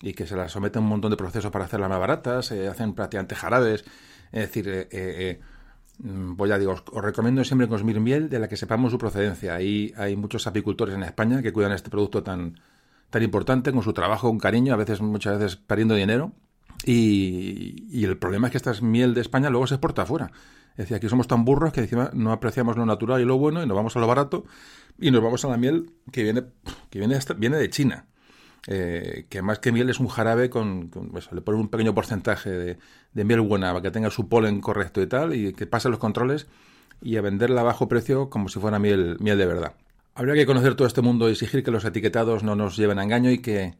Y 0.00 0.12
que 0.12 0.26
se 0.26 0.36
las 0.36 0.52
someten 0.52 0.80
a 0.80 0.82
un 0.84 0.88
montón 0.90 1.10
de 1.10 1.16
procesos 1.16 1.50
para 1.50 1.64
hacerlas 1.64 1.88
más 1.88 1.98
baratas, 1.98 2.46
se 2.46 2.68
hacen 2.68 2.94
prácticamente 2.94 3.34
jarabes, 3.34 3.84
es 4.30 4.40
decir, 4.40 4.68
eh, 4.68 4.88
eh, 4.90 5.40
ya 6.48 6.58
digo, 6.58 6.72
os, 6.72 7.02
recomiendo 7.02 7.44
siempre 7.44 7.68
consumir 7.68 8.00
miel 8.00 8.28
de 8.28 8.38
la 8.38 8.48
que 8.48 8.56
sepamos 8.56 8.92
su 8.92 8.98
procedencia. 8.98 9.54
Ahí 9.54 9.92
hay 9.96 10.16
muchos 10.16 10.46
apicultores 10.46 10.94
en 10.94 11.02
España 11.02 11.42
que 11.42 11.52
cuidan 11.52 11.72
este 11.72 11.90
producto 11.90 12.22
tan, 12.22 12.60
tan 13.10 13.22
importante 13.22 13.72
con 13.72 13.82
su 13.82 13.92
trabajo, 13.92 14.28
con 14.28 14.38
cariño, 14.38 14.74
a 14.74 14.76
veces, 14.76 15.00
muchas 15.00 15.38
veces 15.38 15.56
perdiendo 15.56 15.94
dinero. 15.94 16.32
Y, 16.84 18.04
el 18.04 18.18
problema 18.18 18.48
es 18.48 18.52
que 18.52 18.56
esta 18.56 18.72
miel 18.82 19.14
de 19.14 19.20
España 19.20 19.50
luego 19.50 19.66
se 19.66 19.74
exporta 19.74 20.02
afuera. 20.02 20.32
Es 20.72 20.78
decir, 20.78 20.96
aquí 20.96 21.08
somos 21.08 21.28
tan 21.28 21.44
burros 21.44 21.72
que 21.72 21.80
encima 21.80 22.10
no 22.14 22.32
apreciamos 22.32 22.76
lo 22.76 22.86
natural 22.86 23.20
y 23.20 23.24
lo 23.24 23.36
bueno 23.36 23.62
y 23.62 23.66
nos 23.66 23.76
vamos 23.76 23.94
a 23.96 24.00
lo 24.00 24.06
barato 24.06 24.44
y 24.98 25.10
nos 25.10 25.22
vamos 25.22 25.44
a 25.44 25.48
la 25.48 25.56
miel 25.56 25.90
que 26.10 26.22
viene, 26.22 26.44
que 26.90 26.98
viene, 26.98 27.18
viene 27.36 27.56
de 27.58 27.70
China. 27.70 28.06
Eh, 28.68 29.26
que 29.28 29.42
más 29.42 29.58
que 29.58 29.72
miel 29.72 29.90
es 29.90 29.98
un 29.98 30.06
jarabe 30.06 30.48
con, 30.48 30.88
pues, 30.88 31.32
le 31.32 31.40
ponen 31.40 31.62
un 31.62 31.68
pequeño 31.68 31.94
porcentaje 31.94 32.50
de, 33.12 33.24
miel 33.24 33.40
buena 33.40 33.70
para 33.70 33.82
que 33.82 33.90
tenga 33.90 34.10
su 34.10 34.28
polen 34.28 34.60
correcto 34.60 35.02
y 35.02 35.06
tal, 35.08 35.34
y 35.34 35.52
que 35.52 35.66
pase 35.66 35.88
los 35.88 35.98
controles 35.98 36.46
y 37.02 37.16
a 37.16 37.22
venderla 37.22 37.62
a 37.62 37.64
bajo 37.64 37.88
precio 37.88 38.30
como 38.30 38.48
si 38.48 38.60
fuera 38.60 38.78
miel, 38.78 39.16
miel 39.18 39.36
de 39.36 39.46
verdad. 39.46 39.74
Habría 40.14 40.34
que 40.34 40.46
conocer 40.46 40.76
todo 40.76 40.86
este 40.86 41.02
mundo 41.02 41.28
y 41.28 41.32
exigir 41.32 41.64
que 41.64 41.72
los 41.72 41.84
etiquetados 41.84 42.44
no 42.44 42.54
nos 42.54 42.76
lleven 42.76 42.98
a 42.98 43.02
engaño 43.02 43.30
y 43.30 43.38
que, 43.38 43.74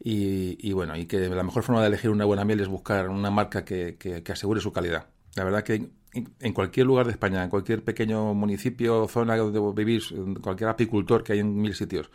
y, 0.00 0.72
bueno, 0.72 0.96
y 0.96 1.06
que 1.06 1.28
la 1.28 1.42
mejor 1.44 1.62
forma 1.62 1.82
de 1.82 1.88
elegir 1.88 2.10
una 2.10 2.24
buena 2.24 2.44
miel 2.44 2.60
es 2.60 2.68
buscar 2.68 3.08
una 3.10 3.30
marca 3.30 3.64
que, 3.64 3.96
que, 3.98 4.22
que 4.24 4.32
asegure 4.32 4.60
su 4.60 4.72
calidad. 4.72 5.06
La 5.38 5.44
verdad 5.44 5.62
que 5.62 5.88
en 6.12 6.52
cualquier 6.52 6.86
lugar 6.86 7.06
de 7.06 7.12
España, 7.12 7.44
en 7.44 7.48
cualquier 7.48 7.84
pequeño 7.84 8.34
municipio, 8.34 9.06
zona 9.06 9.36
donde 9.36 9.60
vivís, 9.72 10.12
cualquier 10.42 10.68
apicultor 10.68 11.22
que 11.22 11.34
hay 11.34 11.38
en 11.38 11.54
mil 11.54 11.76
sitios, 11.76 12.10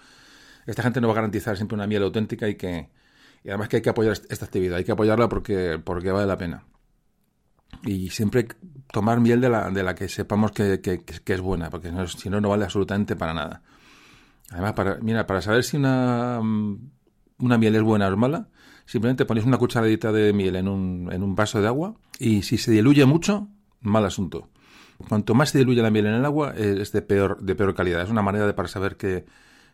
esta 0.65 0.83
gente 0.83 0.99
no 0.99 1.07
va 1.07 1.13
a 1.13 1.15
garantizar 1.15 1.55
siempre 1.55 1.75
una 1.75 1.87
miel 1.87 2.03
auténtica 2.03 2.49
y 2.49 2.55
que 2.55 2.89
además 3.45 3.69
que 3.69 3.77
hay 3.77 3.81
que 3.81 3.89
apoyar 3.89 4.11
esta 4.29 4.43
actividad, 4.43 4.77
hay 4.77 4.83
que 4.83 4.91
apoyarla 4.91 5.29
porque, 5.29 5.79
porque 5.81 6.11
vale 6.11 6.27
la 6.27 6.37
pena. 6.37 6.65
Y 7.85 8.09
siempre 8.09 8.45
tomar 8.91 9.21
miel 9.21 9.39
de 9.39 9.49
la, 9.49 9.69
de 9.69 9.83
la 9.83 9.95
que 9.95 10.09
sepamos 10.09 10.51
que, 10.51 10.81
es 11.25 11.41
buena, 11.41 11.69
porque 11.69 11.91
si 12.17 12.29
no, 12.29 12.41
no 12.41 12.49
vale 12.49 12.65
absolutamente 12.65 13.15
para 13.15 13.33
nada. 13.33 13.61
Además, 14.51 14.73
para, 14.73 14.97
mira, 14.97 15.25
para 15.25 15.41
saber 15.41 15.63
si 15.63 15.77
una, 15.77 16.41
una 17.39 17.57
miel 17.57 17.75
es 17.75 17.81
buena 17.81 18.09
o 18.09 18.17
mala, 18.17 18.49
simplemente 18.85 19.23
ponéis 19.23 19.47
una 19.47 19.57
cucharadita 19.57 20.11
de 20.11 20.33
miel 20.33 20.57
en 20.57 20.67
un, 20.67 21.09
en 21.09 21.23
un 21.23 21.35
vaso 21.35 21.61
de 21.61 21.67
agua 21.67 21.95
y 22.19 22.43
si 22.43 22.57
se 22.57 22.71
diluye 22.71 23.05
mucho, 23.05 23.47
mal 23.81 24.05
asunto. 24.05 24.49
Cuanto 25.09 25.33
más 25.33 25.49
se 25.49 25.59
diluye 25.59 25.81
la 25.81 25.91
miel 25.91 26.07
en 26.07 26.13
el 26.13 26.25
agua, 26.25 26.53
es 26.55 26.91
de 26.91 27.01
peor, 27.01 27.41
de 27.41 27.55
peor 27.55 27.75
calidad. 27.75 28.01
Es 28.01 28.09
una 28.09 28.21
manera 28.21 28.45
de 28.45 28.53
para 28.53 28.67
saber 28.67 28.95
que, 28.95 29.25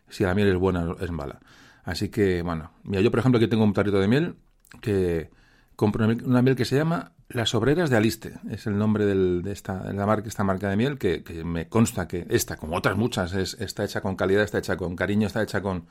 si 0.08 0.24
la 0.24 0.34
miel 0.34 0.48
es 0.48 0.56
buena 0.56 0.84
o 0.84 0.98
es 0.98 1.10
mala. 1.10 1.40
Así 1.84 2.08
que, 2.08 2.42
bueno, 2.42 2.72
yo 2.84 3.10
por 3.10 3.20
ejemplo 3.20 3.38
aquí 3.38 3.48
tengo 3.48 3.64
un 3.64 3.72
tarrito 3.72 4.00
de 4.00 4.08
miel 4.08 4.36
que 4.80 5.30
compro 5.76 6.06
una 6.06 6.42
miel 6.42 6.56
que 6.56 6.64
se 6.64 6.76
llama 6.76 7.12
Las 7.28 7.54
Obreras 7.54 7.90
de 7.90 7.96
Aliste. 7.96 8.34
Es 8.50 8.66
el 8.66 8.76
nombre 8.76 9.06
de, 9.06 9.50
esta, 9.50 9.92
la 9.92 10.06
marca, 10.06 10.28
esta 10.28 10.44
marca 10.44 10.68
de 10.68 10.76
miel 10.76 10.98
que, 10.98 11.22
me 11.44 11.68
consta 11.68 12.06
que 12.06 12.26
esta, 12.28 12.56
como 12.56 12.76
otras 12.76 12.96
muchas, 12.96 13.32
es, 13.34 13.54
está 13.60 13.84
hecha 13.84 14.00
con 14.00 14.16
calidad, 14.16 14.42
está 14.42 14.58
hecha 14.58 14.76
con 14.76 14.96
cariño, 14.96 15.26
está 15.26 15.42
hecha 15.42 15.62
con, 15.62 15.86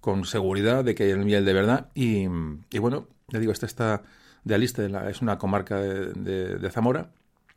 con 0.00 0.24
seguridad 0.24 0.84
de 0.84 0.94
que 0.94 1.10
es 1.10 1.16
miel 1.16 1.44
de 1.44 1.52
verdad. 1.52 1.88
Y, 1.94 2.26
y 2.70 2.78
bueno, 2.78 3.08
ya 3.28 3.38
digo, 3.38 3.52
esta 3.52 3.66
está 3.66 4.02
de 4.48 4.54
Aliste, 4.54 4.90
es 5.08 5.22
una 5.22 5.38
comarca 5.38 5.76
de, 5.76 6.58
de, 6.58 6.70
Zamora. 6.70 7.10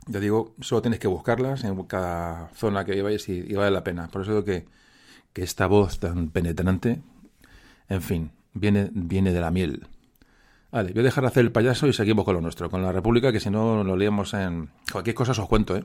Ya 0.06 0.20
digo, 0.20 0.54
solo 0.60 0.82
tienes 0.82 1.00
que 1.00 1.08
buscarlas 1.08 1.64
en 1.64 1.80
cada 1.84 2.48
zona 2.54 2.84
que 2.84 3.00
vayáis 3.02 3.28
y, 3.28 3.54
vale 3.54 3.70
la 3.70 3.84
pena. 3.84 4.08
Por 4.08 4.22
eso 4.22 4.32
digo 4.32 4.44
que 4.44 4.66
que 5.32 5.42
esta 5.42 5.66
voz 5.66 5.98
tan 5.98 6.28
penetrante, 6.28 7.00
en 7.88 8.02
fin, 8.02 8.32
viene, 8.52 8.90
viene 8.92 9.32
de 9.32 9.40
la 9.40 9.50
miel. 9.50 9.86
Vale, 10.70 10.92
voy 10.92 11.00
a 11.00 11.04
dejar 11.04 11.22
de 11.22 11.28
hacer 11.28 11.44
el 11.44 11.52
payaso 11.52 11.86
y 11.86 11.92
seguimos 11.92 12.24
con 12.24 12.34
lo 12.34 12.40
nuestro, 12.40 12.70
con 12.70 12.82
la 12.82 12.92
República, 12.92 13.32
que 13.32 13.40
si 13.40 13.50
no 13.50 13.84
lo 13.84 13.96
leemos 13.96 14.32
en 14.34 14.70
cualquier 14.90 15.14
cosa 15.14 15.32
os 15.32 15.48
cuento, 15.48 15.76
¿eh? 15.76 15.84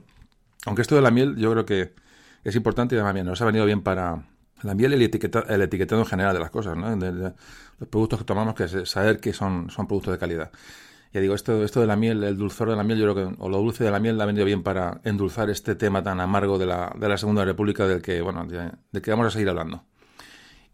Aunque 0.66 0.82
esto 0.82 0.96
de 0.96 1.02
la 1.02 1.12
miel 1.12 1.36
yo 1.38 1.52
creo 1.52 1.66
que 1.66 1.94
es 2.44 2.56
importante 2.56 2.96
y 2.96 2.98
además 2.98 3.14
bien, 3.14 3.26
nos 3.26 3.42
ha 3.42 3.46
venido 3.46 3.66
bien 3.66 3.82
para 3.82 4.24
la 4.64 4.76
miel 4.76 4.92
y 4.92 4.96
el, 4.96 5.02
el 5.02 5.62
etiquetado 5.62 6.02
en 6.02 6.08
general 6.08 6.34
de 6.34 6.40
las 6.40 6.52
cosas, 6.52 6.78
¿no? 6.78 6.96
De, 6.96 7.12
los 7.80 7.90
productos 7.90 8.20
que 8.20 8.26
tomamos, 8.26 8.56
que 8.56 8.64
es 8.64 8.90
saber 8.90 9.20
que 9.20 9.34
son, 9.34 9.70
son 9.70 9.88
productos 9.88 10.14
de 10.14 10.18
calidad. 10.18 10.52
Ya 11.14 11.22
digo, 11.22 11.36
esto, 11.36 11.64
esto 11.64 11.80
de 11.80 11.88
la 11.88 11.96
miel, 11.96 12.24
el 12.24 12.38
dulzor 12.38 12.70
de 12.70 12.76
la 12.76 12.84
miel, 12.84 13.00
yo 13.00 13.14
creo 13.14 13.30
que, 13.30 13.36
o 13.40 13.50
lo 13.50 13.58
dulce 13.60 13.84
de 13.84 13.92
la 13.92 14.00
miel, 14.00 14.20
ha 14.20 14.26
venido 14.26 14.46
bien 14.46 14.64
para 14.64 15.00
endulzar 15.04 15.50
este 15.50 15.76
tema 15.76 16.04
tan 16.04 16.20
amargo 16.20 16.58
de 16.58 16.66
la, 16.66 16.94
de 16.98 17.08
la 17.08 17.18
Segunda 17.18 17.46
República 17.46 17.88
del 17.88 18.02
que, 18.02 18.22
bueno, 18.22 18.46
de, 18.46 19.02
que 19.02 19.12
vamos 19.12 19.28
a 19.28 19.32
seguir 19.32 19.50
hablando. 19.50 19.84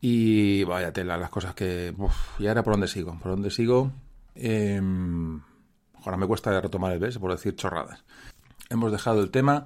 Y 0.02 0.64
vaya 0.64 0.92
tela, 0.92 1.18
las 1.18 1.30
cosas 1.30 1.54
que. 1.54 1.94
y 2.40 2.48
ahora 2.48 2.64
por 2.64 2.74
dónde 2.74 2.88
sigo. 2.88 3.18
¿Por 3.20 3.32
dónde 3.32 3.52
sigo? 3.52 3.92
Em, 4.36 5.40
ahora 6.04 6.18
me 6.18 6.28
cuesta 6.28 6.60
retomar 6.60 6.92
el 6.92 7.00
beso 7.00 7.22
por 7.22 7.32
decir 7.32 7.56
chorradas. 7.56 8.04
Hemos 8.70 8.92
dejado 8.92 9.22
el 9.22 9.32
tema. 9.32 9.66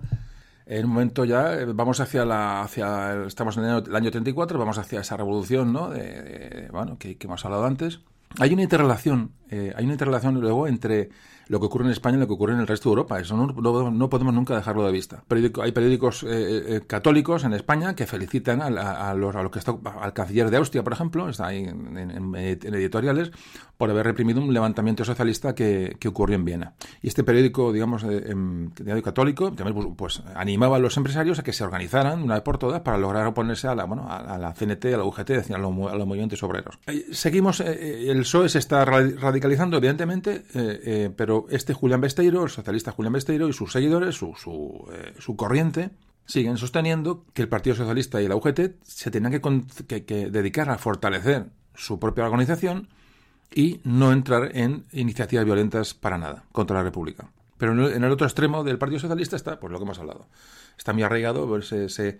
En 0.68 0.85
un 0.85 0.91
momento 0.91 1.26
ya 1.26 1.56
eh, 1.56 1.65
vamos 1.65 1.99
hacia 2.02 2.23
la. 2.23 2.61
hacia 2.61 3.23
Estamos 3.26 3.57
en 3.57 3.64
el 3.64 3.95
año, 3.95 4.11
34, 4.11 4.60
vamos 4.60 4.77
hacia 4.77 4.99
esa 4.99 5.18
revolución, 5.18 5.73
¿no? 5.73 5.89
De, 5.89 6.69
bueno, 6.72 6.99
que 6.99 7.18
hemos 7.19 7.44
hablado 7.44 7.65
antes 7.65 8.02
hay 8.40 8.54
una 8.54 8.64
interrelación, 8.64 9.32
eh, 9.49 9.74
hay 9.76 9.86
una 9.86 9.94
interrelación 9.94 10.40
luego 10.40 10.68
entre 10.68 11.10
lo 11.49 11.60
que 11.60 11.65
ocurre 11.65 11.86
en 11.86 11.91
España 11.91 12.18
y 12.18 12.19
lo 12.19 12.28
que 12.28 12.34
ocurre 12.34 12.53
en 12.53 12.60
el 12.60 12.68
resto 12.68 12.90
de 12.90 12.91
Europa. 12.91 13.19
Eso 13.19 13.36
no, 13.36 13.48
no, 13.91 14.10
podemos 14.10 14.34
nunca 14.34 14.56
dejarlo 14.56 14.86
de 14.86 14.91
vista. 14.91 15.24
hay 15.61 15.72
periódicos 15.72 16.24
eh, 16.24 16.28
eh, 16.30 16.82
católicos 16.86 17.44
en 17.44 17.53
España 17.53 17.95
que 17.95 18.06
felicitan 18.06 18.61
a, 18.61 19.14
los, 19.14 19.36
a 19.36 19.49
que 19.49 19.60
está, 19.60 19.76
al 20.02 20.14
canciller 20.14 20.49
de 20.49 20.57
Austria, 20.57 20.84
por 20.84 20.94
ejemplo, 20.94 21.30
está 21.30 21.48
ahí 21.48 21.64
en, 21.64 22.36
editoriales, 22.36 23.32
por 23.78 23.90
haber 23.90 24.06
reprimido 24.06 24.41
un 24.41 24.53
levantamiento 24.53 25.06
socialista 25.06 25.53
que, 25.53 25.98
ocurrió 26.07 26.36
en 26.36 26.45
Viena. 26.45 26.74
Y 27.02 27.10
este 27.10 27.24
periódico, 27.24 27.72
digamos, 27.74 28.03
em, 28.03 28.72
católico, 29.03 29.52
también 29.52 29.76
pues, 29.76 30.18
pues, 30.18 30.24
animaba 30.36 30.78
a 30.78 30.80
los 30.80 30.95
empresarios 30.98 31.40
a 31.40 31.44
que 31.44 31.53
se 31.53 31.64
organizaran 31.64 32.24
una 32.24 32.36
vez 32.36 32.44
por 32.44 32.57
todas 32.57 32.82
para 32.82 32.98
lograr 32.98 33.28
oponerse 33.28 33.68
a 33.68 33.76
la, 33.76 33.84
bueno, 33.84 34.07
a, 34.10 34.38
la 34.38 34.53
CNT, 34.53 34.86
a 34.86 34.98
la 34.98 35.03
UGT, 35.03 35.52
a, 35.53 35.57
los, 35.57 35.72
movimientos 35.72 36.41
obreros. 36.44 36.80
Seguimos, 37.11 37.60
el 37.60 38.19
PSOE 38.19 38.49
se 38.49 38.60
está 38.60 38.86
radicalizando, 38.86 39.78
evidentemente, 39.78 40.44
pero 41.15 41.36
este 41.49 41.73
Julián 41.73 42.01
Besteiro, 42.01 42.43
el 42.43 42.49
socialista 42.49 42.91
Julián 42.91 43.14
Besteiro 43.14 43.47
y 43.47 43.53
sus 43.53 43.72
seguidores, 43.72 44.15
su, 44.15 44.34
su, 44.35 44.88
eh, 44.91 45.14
su 45.19 45.35
corriente, 45.35 45.91
siguen 46.27 46.57
sosteniendo 46.57 47.26
que 47.34 47.41
el 47.41 47.47
Partido 47.47 47.76
Socialista 47.76 48.22
y 48.22 48.27
la 48.27 48.35
UGT 48.35 48.84
se 48.84 49.09
tenían 49.09 49.31
que, 49.41 50.30
dedicar 50.30 50.69
a 50.69 50.77
fortalecer 50.77 51.47
su 51.73 51.99
propia 51.99 52.26
organización 52.26 52.89
y 53.53 53.80
no 53.84 54.11
entrar 54.11 54.55
en 54.55 54.85
iniciativas 54.91 55.45
violentas 55.45 55.93
para 55.93 56.18
nada 56.18 56.43
contra 56.51 56.77
la 56.77 56.84
República. 56.84 57.31
Pero 57.57 57.89
en 57.89 58.03
el, 58.03 58.11
otro 58.11 58.27
extremo 58.27 58.64
del 58.64 58.77
Partido 58.77 58.99
Socialista 58.99 59.35
está, 59.35 59.59
pues 59.59 59.72
lo 59.72 59.80
que 59.80 59.85
hemos 59.85 59.99
hablado, 59.99 60.27
está 60.77 60.93
muy 60.93 61.03
arraigado 61.03 61.47
pues, 61.47 61.72
ese, 61.72 62.19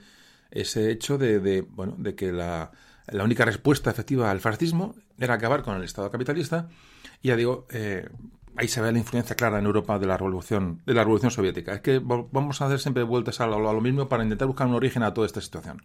ese, 0.52 0.90
hecho 0.90 1.18
de, 1.18 1.62
bueno, 1.70 1.96
de 1.98 2.16
que 2.16 2.32
la, 2.32 2.72
la, 3.08 3.24
única 3.24 3.46
respuesta 3.46 3.92
efectiva 3.92 4.32
al 4.32 4.40
fascismo 4.40 4.96
era 5.20 5.36
acabar 5.36 5.64
con 5.64 5.76
el 5.76 5.84
Estado 5.84 6.10
capitalista. 6.10 6.70
Y 7.22 7.28
ya 7.28 7.36
digo, 7.36 7.68
eh, 7.72 8.08
ahí 8.58 8.68
se 8.68 8.82
ve 8.82 8.92
la 8.92 8.98
influencia 8.98 9.36
clara 9.36 9.60
en 9.60 9.66
Europa 9.66 10.00
de 10.00 10.08
la 10.08 10.18
revolución, 10.18 10.82
de 10.86 10.94
la 10.94 11.04
revolución 11.04 11.32
soviética. 11.32 11.74
Es 11.74 11.82
que 11.82 12.00
vamos 12.00 12.62
a 12.62 12.66
hacer 12.66 12.80
siempre 12.80 13.04
vueltas 13.04 13.40
a 13.40 13.48
lo, 13.48 13.82
mismo 13.82 14.10
para 14.10 14.24
intentar 14.24 14.48
buscar 14.48 14.68
un 14.68 14.74
origen 14.74 15.04
a 15.04 15.14
toda 15.14 15.28
esta 15.28 15.42
situación. 15.42 15.84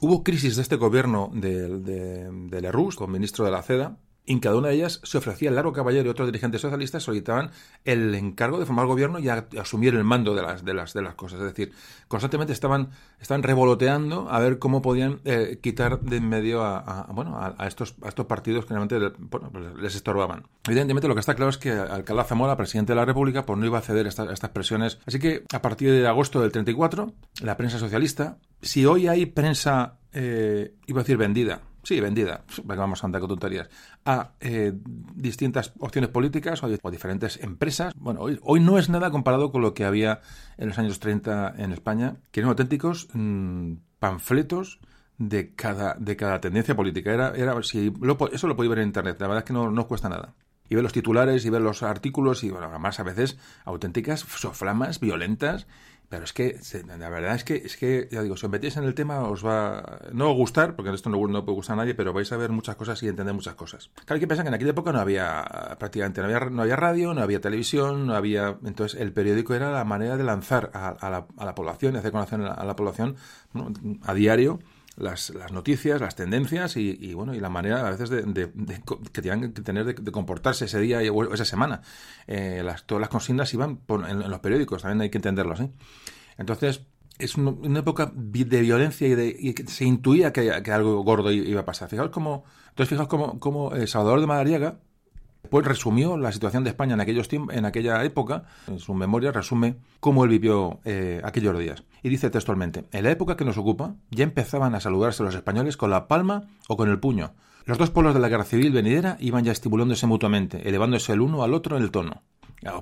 Hubo 0.00 0.24
crisis 0.24 0.56
de 0.56 0.62
este 0.62 0.76
gobierno 0.76 1.30
de, 1.34 1.78
de, 1.78 2.30
de 2.30 2.92
con 2.96 3.12
ministro 3.12 3.44
de 3.44 3.50
la 3.50 3.62
CEDA, 3.62 3.96
en 4.26 4.40
cada 4.40 4.56
una 4.56 4.68
de 4.68 4.74
ellas 4.74 5.00
se 5.02 5.18
ofrecía 5.18 5.50
el 5.50 5.54
Largo 5.54 5.72
Caballero 5.72 6.06
y 6.06 6.10
otros 6.10 6.28
dirigentes 6.28 6.60
socialistas 6.60 7.02
solicitaban 7.02 7.50
el 7.84 8.14
encargo 8.14 8.58
de 8.58 8.66
formar 8.66 8.86
gobierno 8.86 9.18
y 9.18 9.28
asumir 9.28 9.94
el 9.94 10.04
mando 10.04 10.34
de 10.34 10.42
las, 10.42 10.64
de, 10.64 10.72
las, 10.72 10.94
de 10.94 11.02
las 11.02 11.14
cosas. 11.14 11.40
Es 11.40 11.46
decir, 11.46 11.72
constantemente 12.08 12.52
estaban, 12.52 12.90
estaban 13.20 13.42
revoloteando 13.42 14.28
a 14.30 14.38
ver 14.38 14.58
cómo 14.58 14.80
podían 14.80 15.20
eh, 15.24 15.58
quitar 15.62 16.00
de 16.00 16.14
en 16.24 16.28
medio 16.28 16.62
a, 16.62 17.06
bueno, 17.12 17.38
a, 17.38 17.66
estos, 17.66 17.94
a 18.02 18.08
estos 18.08 18.26
partidos 18.26 18.64
que 18.64 18.74
realmente 18.74 18.98
pues 19.28 19.42
les 19.76 19.94
estorbaban. 19.94 20.44
Evidentemente 20.66 21.08
lo 21.08 21.14
que 21.14 21.20
está 21.20 21.34
claro 21.34 21.50
es 21.50 21.58
que 21.58 21.72
Alcalá 21.72 22.24
Zamora, 22.24 22.56
presidente 22.56 22.92
de 22.92 22.96
la 22.96 23.04
República, 23.04 23.44
pues 23.44 23.58
no 23.58 23.66
iba 23.66 23.78
a 23.78 23.82
ceder 23.82 24.06
a 24.06 24.08
estas 24.08 24.50
presiones. 24.50 24.98
Así 25.06 25.18
que 25.18 25.44
a 25.52 25.60
partir 25.60 25.90
de 25.90 26.06
agosto 26.06 26.40
del 26.40 26.52
34, 26.52 27.12
la 27.42 27.56
prensa 27.56 27.78
socialista, 27.78 28.38
si 28.62 28.86
hoy 28.86 29.08
hay 29.08 29.26
prensa, 29.26 29.98
eh, 30.12 30.74
iba 30.86 31.00
a 31.00 31.02
decir 31.02 31.16
vendida, 31.18 31.60
sí, 31.84 32.00
vendida, 32.00 32.44
vamos 32.64 33.02
a 33.02 33.06
andar 33.06 33.20
con 33.20 33.28
tonterías, 33.28 33.68
a 34.04 34.32
eh, 34.40 34.72
distintas 35.14 35.72
opciones 35.78 36.10
políticas 36.10 36.62
o, 36.62 36.90
diferentes 36.90 37.42
empresas. 37.42 37.94
Bueno, 37.96 38.20
hoy, 38.20 38.38
hoy 38.42 38.60
no 38.60 38.78
es 38.78 38.88
nada 38.88 39.10
comparado 39.10 39.52
con 39.52 39.62
lo 39.62 39.74
que 39.74 39.84
había 39.84 40.20
en 40.56 40.68
los 40.68 40.78
años 40.78 40.98
30 40.98 41.54
en 41.58 41.72
España, 41.72 42.16
que 42.30 42.40
eran 42.40 42.50
auténticos 42.50 43.08
mm, 43.12 43.74
panfletos 43.98 44.80
de 45.18 45.54
cada, 45.54 45.94
de 45.94 46.16
cada 46.16 46.40
tendencia 46.40 46.74
política. 46.74 47.12
Era, 47.12 47.32
era, 47.36 47.62
si 47.62 47.92
eso 48.32 48.48
lo 48.48 48.56
podéis 48.56 48.70
ver 48.70 48.78
en 48.80 48.88
Internet, 48.88 49.20
la 49.20 49.28
verdad 49.28 49.44
es 49.44 49.46
que 49.46 49.52
no, 49.52 49.70
no 49.70 49.86
cuesta 49.86 50.08
nada. 50.08 50.34
Y 50.68 50.74
ver 50.74 50.82
los 50.82 50.94
titulares 50.94 51.44
y 51.44 51.50
ver 51.50 51.60
los 51.60 51.82
artículos 51.82 52.42
y 52.42 52.50
bueno, 52.50 52.68
además 52.68 52.98
a 52.98 53.02
veces 53.02 53.38
auténticas 53.64 54.20
soflamas 54.20 54.98
violentas 54.98 55.66
pero 56.14 56.24
es 56.24 56.32
que, 56.32 56.84
la 56.86 57.08
verdad 57.08 57.34
es 57.34 57.42
que, 57.42 57.56
es 57.56 57.76
que, 57.76 58.08
ya 58.08 58.22
digo, 58.22 58.36
si 58.36 58.46
os 58.46 58.52
metéis 58.52 58.76
en 58.76 58.84
el 58.84 58.94
tema 58.94 59.28
os 59.28 59.44
va 59.44 59.98
no 60.12 60.30
os 60.30 60.36
gustar, 60.36 60.76
porque 60.76 60.94
esto 60.94 61.10
no, 61.10 61.18
no 61.26 61.44
puede 61.44 61.56
gustar 61.56 61.74
a 61.74 61.78
nadie, 61.78 61.94
pero 61.94 62.12
vais 62.12 62.30
a 62.30 62.36
ver 62.36 62.52
muchas 62.52 62.76
cosas 62.76 63.02
y 63.02 63.08
entender 63.08 63.34
muchas 63.34 63.54
cosas. 63.56 63.90
Claro, 64.04 64.20
que 64.20 64.28
pensar 64.28 64.44
que 64.44 64.48
en 64.48 64.54
aquella 64.54 64.70
época 64.70 64.92
no 64.92 65.00
había, 65.00 65.76
prácticamente, 65.76 66.20
no 66.20 66.26
había, 66.26 66.50
no 66.50 66.62
había 66.62 66.76
radio, 66.76 67.14
no 67.14 67.20
había 67.20 67.40
televisión, 67.40 68.06
no 68.06 68.14
había... 68.14 68.56
Entonces, 68.64 69.00
el 69.00 69.12
periódico 69.12 69.54
era 69.54 69.72
la 69.72 69.84
manera 69.84 70.16
de 70.16 70.22
lanzar 70.22 70.70
a, 70.72 70.96
la, 71.10 71.26
a 71.36 71.44
la, 71.44 71.54
población, 71.56 71.94
de 71.94 71.98
hacer 71.98 72.12
conocer 72.12 72.40
a 72.40 72.64
la, 72.64 72.76
población 72.76 73.16
a 74.02 74.14
diario 74.14 74.60
las, 74.96 75.32
noticias, 75.52 76.00
las 76.00 76.14
tendencias 76.14 76.76
y, 76.76 77.14
bueno 77.14 77.34
y 77.34 77.40
la 77.40 77.48
manera 77.48 77.86
a 77.86 77.90
veces 77.90 78.10
de, 78.10 78.50
que 79.12 79.22
tenían 79.22 79.52
que 79.52 79.62
tener 79.62 79.84
de, 79.84 80.12
comportarse 80.12 80.66
ese 80.66 80.78
día 80.80 81.00
o 81.12 81.34
esa 81.34 81.44
semana. 81.44 81.82
Eh, 82.26 82.62
las, 82.64 82.84
todas 82.84 83.00
las 83.00 83.10
consignas 83.10 83.52
iban 83.54 83.80
en, 84.08 84.30
los 84.30 84.40
periódicos, 84.40 84.82
también 84.82 85.02
hay 85.02 85.10
que 85.10 85.18
entenderlo 85.18 85.54
así. 85.54 85.70
Entonces 86.38 86.82
es 87.18 87.36
una, 87.36 87.78
época 87.78 88.12
de 88.14 88.60
violencia 88.60 89.06
y, 89.08 89.54
se 89.66 89.84
intuía 89.84 90.32
que, 90.32 90.50
algo 90.50 91.02
gordo 91.02 91.30
iba 91.30 91.60
a 91.60 91.64
pasar. 91.64 91.88
Fijaos 91.88 92.10
cómo, 92.10 92.44
entonces 92.70 92.88
fijaos 92.88 93.38
cómo 93.38 93.74
eh, 93.74 93.86
Salvador 93.86 94.20
de 94.20 94.26
Madariaga 94.26 94.78
pues 95.50 95.66
resumió 95.66 96.16
la 96.16 96.32
situación 96.32 96.64
de 96.64 96.70
España 96.70 96.94
en, 96.94 97.00
aquellos 97.00 97.28
en 97.32 97.64
aquella 97.64 98.02
época, 98.04 98.44
en 98.66 98.78
su 98.78 98.94
memoria 98.94 99.32
resume 99.32 99.76
cómo 100.00 100.24
él 100.24 100.30
vivió 100.30 100.80
eh, 100.84 101.20
aquellos 101.24 101.58
días. 101.58 101.84
Y 102.02 102.08
dice 102.08 102.30
textualmente, 102.30 102.84
en 102.92 103.04
la 103.04 103.10
época 103.10 103.36
que 103.36 103.44
nos 103.44 103.58
ocupa 103.58 103.94
ya 104.10 104.24
empezaban 104.24 104.74
a 104.74 104.80
saludarse 104.80 105.22
los 105.22 105.34
españoles 105.34 105.76
con 105.76 105.90
la 105.90 106.08
palma 106.08 106.48
o 106.68 106.76
con 106.76 106.90
el 106.90 106.98
puño. 106.98 107.32
Los 107.66 107.78
dos 107.78 107.90
polos 107.90 108.12
de 108.12 108.20
la 108.20 108.28
guerra 108.28 108.44
civil 108.44 108.72
venidera 108.72 109.16
iban 109.20 109.44
ya 109.44 109.52
estimulándose 109.52 110.06
mutuamente, 110.06 110.68
elevándose 110.68 111.12
el 111.12 111.22
uno 111.22 111.42
al 111.42 111.54
otro 111.54 111.76
en 111.76 111.82
el 111.82 111.90
tono. 111.90 112.22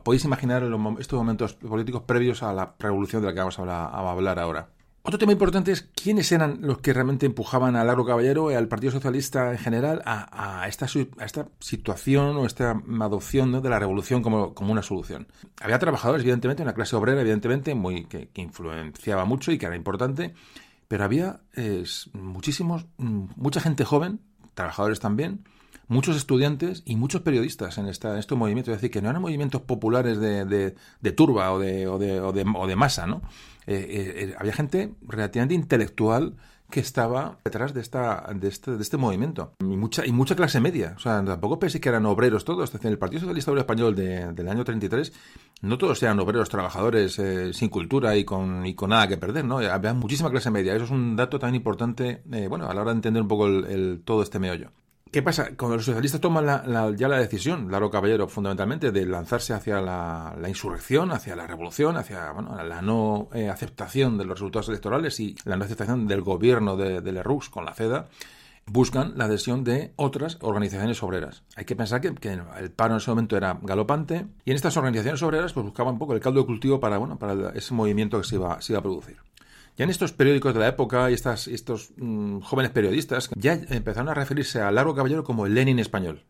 podéis 0.02 0.24
imaginar 0.24 0.64
estos 0.98 1.16
momentos 1.18 1.55
políticos 1.55 2.02
previos 2.02 2.43
a 2.43 2.52
la 2.52 2.74
revolución 2.78 3.22
de 3.22 3.28
la 3.28 3.34
que 3.34 3.40
vamos 3.40 3.59
a 3.59 4.10
hablar 4.10 4.39
ahora. 4.40 4.68
Otro 5.04 5.18
tema 5.18 5.32
importante 5.32 5.72
es 5.72 5.82
quiénes 5.82 6.30
eran 6.30 6.58
los 6.60 6.78
que 6.78 6.92
realmente 6.92 7.26
empujaban 7.26 7.74
a 7.74 7.82
Largo 7.82 8.06
Caballero 8.06 8.52
y 8.52 8.54
al 8.54 8.68
Partido 8.68 8.92
Socialista 8.92 9.50
en 9.50 9.58
general 9.58 10.00
a, 10.04 10.64
esta, 10.68 10.86
esta, 11.24 11.48
situación 11.58 12.36
o 12.36 12.46
esta 12.46 12.80
adopción 13.00 13.60
de 13.60 13.68
la 13.68 13.80
revolución 13.80 14.22
como, 14.22 14.54
una 14.60 14.82
solución. 14.82 15.26
Había 15.60 15.80
trabajadores, 15.80 16.22
evidentemente, 16.22 16.62
una 16.62 16.74
clase 16.74 16.94
obrera, 16.94 17.20
evidentemente, 17.20 17.74
muy, 17.74 18.04
que, 18.04 18.30
influenciaba 18.36 19.24
mucho 19.24 19.50
y 19.50 19.58
que 19.58 19.66
era 19.66 19.74
importante, 19.74 20.34
pero 20.86 21.02
había 21.02 21.40
muchísimos, 22.12 22.86
mucha 22.96 23.60
gente 23.60 23.84
joven, 23.84 24.20
trabajadores 24.54 25.00
también, 25.00 25.44
muchos 25.88 26.16
estudiantes 26.16 26.82
y 26.86 26.96
muchos 26.96 27.22
periodistas 27.22 27.78
en, 27.78 27.86
esta, 27.86 28.18
estos 28.18 28.38
movimientos. 28.38 28.72
Es 28.72 28.80
decir, 28.80 28.90
que 28.90 29.02
no 29.02 29.10
eran 29.10 29.22
movimientos 29.22 29.62
populares 29.62 30.18
de, 30.18 30.44
de, 30.44 31.12
turba 31.12 31.52
o 31.52 31.59
de, 31.59 31.86
o 31.86 31.98
de, 31.98 32.20
o 32.20 32.32
de, 32.32 32.44
o 32.54 32.66
de 32.66 32.76
masa, 32.76 33.06
¿no? 33.06 33.22
Eh, 33.66 33.74
eh, 33.74 34.24
eh, 34.24 34.34
había 34.38 34.52
gente 34.52 34.94
relativamente 35.06 35.54
intelectual 35.54 36.34
que 36.68 36.80
estaba 36.80 37.38
detrás 37.44 37.74
de 37.74 37.82
esta 37.82 38.32
de 38.34 38.48
este, 38.48 38.72
de 38.72 38.82
este 38.82 38.96
movimiento. 38.96 39.52
Y 39.60 39.64
mucha 39.76 40.06
y 40.06 40.12
mucha 40.12 40.34
clase 40.34 40.59
media. 40.59 40.94
O 40.96 41.00
sea 41.00 41.22
tampoco 41.22 41.59
pensé 41.59 41.80
que 41.80 41.90
eran 41.90 42.06
obreros 42.06 42.44
todos. 42.44 42.64
Es 42.64 42.72
decir, 42.72 42.90
el 42.90 42.98
Partido 42.98 43.20
Socialista 43.20 43.50
Obrero 43.50 43.60
Español 43.60 43.94
del 43.94 44.48
año 44.48 44.64
33 44.64 45.12
no 45.60 45.76
todos 45.76 46.02
eran 46.02 46.18
obreros 46.18 46.48
trabajadores 46.48 47.20
sin 47.52 47.68
cultura 47.68 48.16
y 48.16 48.24
con 48.24 48.64
y 48.64 48.74
con 48.74 48.90
nada 48.90 49.06
que 49.06 49.18
perder 49.18 49.44
no 49.44 49.59
había 49.59 49.92
muchísima 49.92 50.30
clase 50.30 50.50
media. 50.50 50.74
Eso 50.74 50.86
es 50.86 50.90
un 50.90 51.14
dato 51.14 51.38
tan 51.38 51.54
importante 51.54 52.22
bueno 52.48 52.66
a 52.68 52.74
la 52.74 52.80
hora 52.80 52.92
de 52.92 52.96
entender 52.96 53.22
un 53.22 53.28
poco 53.28 53.46
el, 53.46 54.00
todo 54.04 54.22
este 54.22 54.38
meollo 54.38 54.72
¿Qué 55.12 55.22
pasa? 55.22 55.51
Cuando 55.59 55.76
los 55.76 55.84
socialistas 55.84 56.22
toman 56.22 56.47
ya 56.97 57.06
la 57.06 57.18
decisión, 57.18 57.70
Laro 57.70 57.90
Caballero, 57.90 58.28
fundamentalmente, 58.28 58.93
de 58.93 59.05
lanzarse 59.05 59.52
hacia 59.52 59.78
la, 59.78 60.48
insurrección, 60.48 61.12
hacia 61.12 61.36
la 61.36 61.47
revolución, 61.47 61.98
hacia 61.98 62.32
la 62.32 62.80
no 62.80 63.28
eh, 63.34 63.51
aceptación 63.51 64.16
de 64.16 64.24
los 64.24 64.39
resultados 64.39 64.70
electorales 64.70 65.20
y 65.20 65.36
la 65.44 65.59
no 65.59 65.64
aceptación 65.66 66.06
del 66.09 66.22
gobierno 66.22 66.78
de, 66.78 67.02
de 67.02 67.12
Lerroux 67.12 67.51
con 67.51 67.66
la 67.66 67.74
CEDA, 67.74 68.09
buscan 68.64 69.12
la 69.18 69.26
adhesión 69.26 69.64
de 69.64 69.93
otras 69.97 70.39
organizaciones 70.40 71.02
obreras. 71.02 71.43
Hay 71.56 71.66
que 71.66 71.76
pensar 71.76 72.01
que, 72.01 72.09
el 72.09 72.70
paro 72.70 72.94
en 72.94 72.98
ese 72.98 73.10
momento 73.10 73.36
era 73.36 73.59
galopante 73.60 74.26
y 74.47 74.51
en 74.51 74.56
estas 74.56 74.78
organizaciones 74.78 75.22
obreras 75.22 75.52
pues 75.52 75.66
buscaban 75.66 75.94
un 75.94 75.98
poco 75.98 76.14
el 76.14 76.20
caldo 76.20 76.40
de 76.40 76.47
cultivo 76.47 76.80
para, 76.80 76.97
bueno, 76.97 77.18
para 77.18 77.51
ese 77.51 77.74
movimiento 77.74 78.18
que 78.18 78.26
se 78.26 78.36
iba, 78.36 78.62
se 78.62 78.72
iba 78.72 78.80
a 78.80 78.82
producir. 78.82 79.18
Ya 79.76 79.84
en 79.84 79.90
estos 79.90 80.12
periódicos 80.12 80.52
de 80.54 80.60
la 80.60 80.68
época 80.68 81.10
y 81.10 81.14
estas, 81.14 81.48
estos 81.48 81.92
mm, 81.96 82.40
jóvenes 82.40 82.72
periodistas 82.72 83.30
ya 83.34 83.54
empezaron 83.54 84.08
a 84.08 84.14
referirse 84.14 84.60
a 84.60 84.70
Largo 84.70 84.94
Caballero 84.94 85.24
como 85.24 85.46
el 85.46 85.54
Lenin 85.54 85.78
español. 85.78 86.24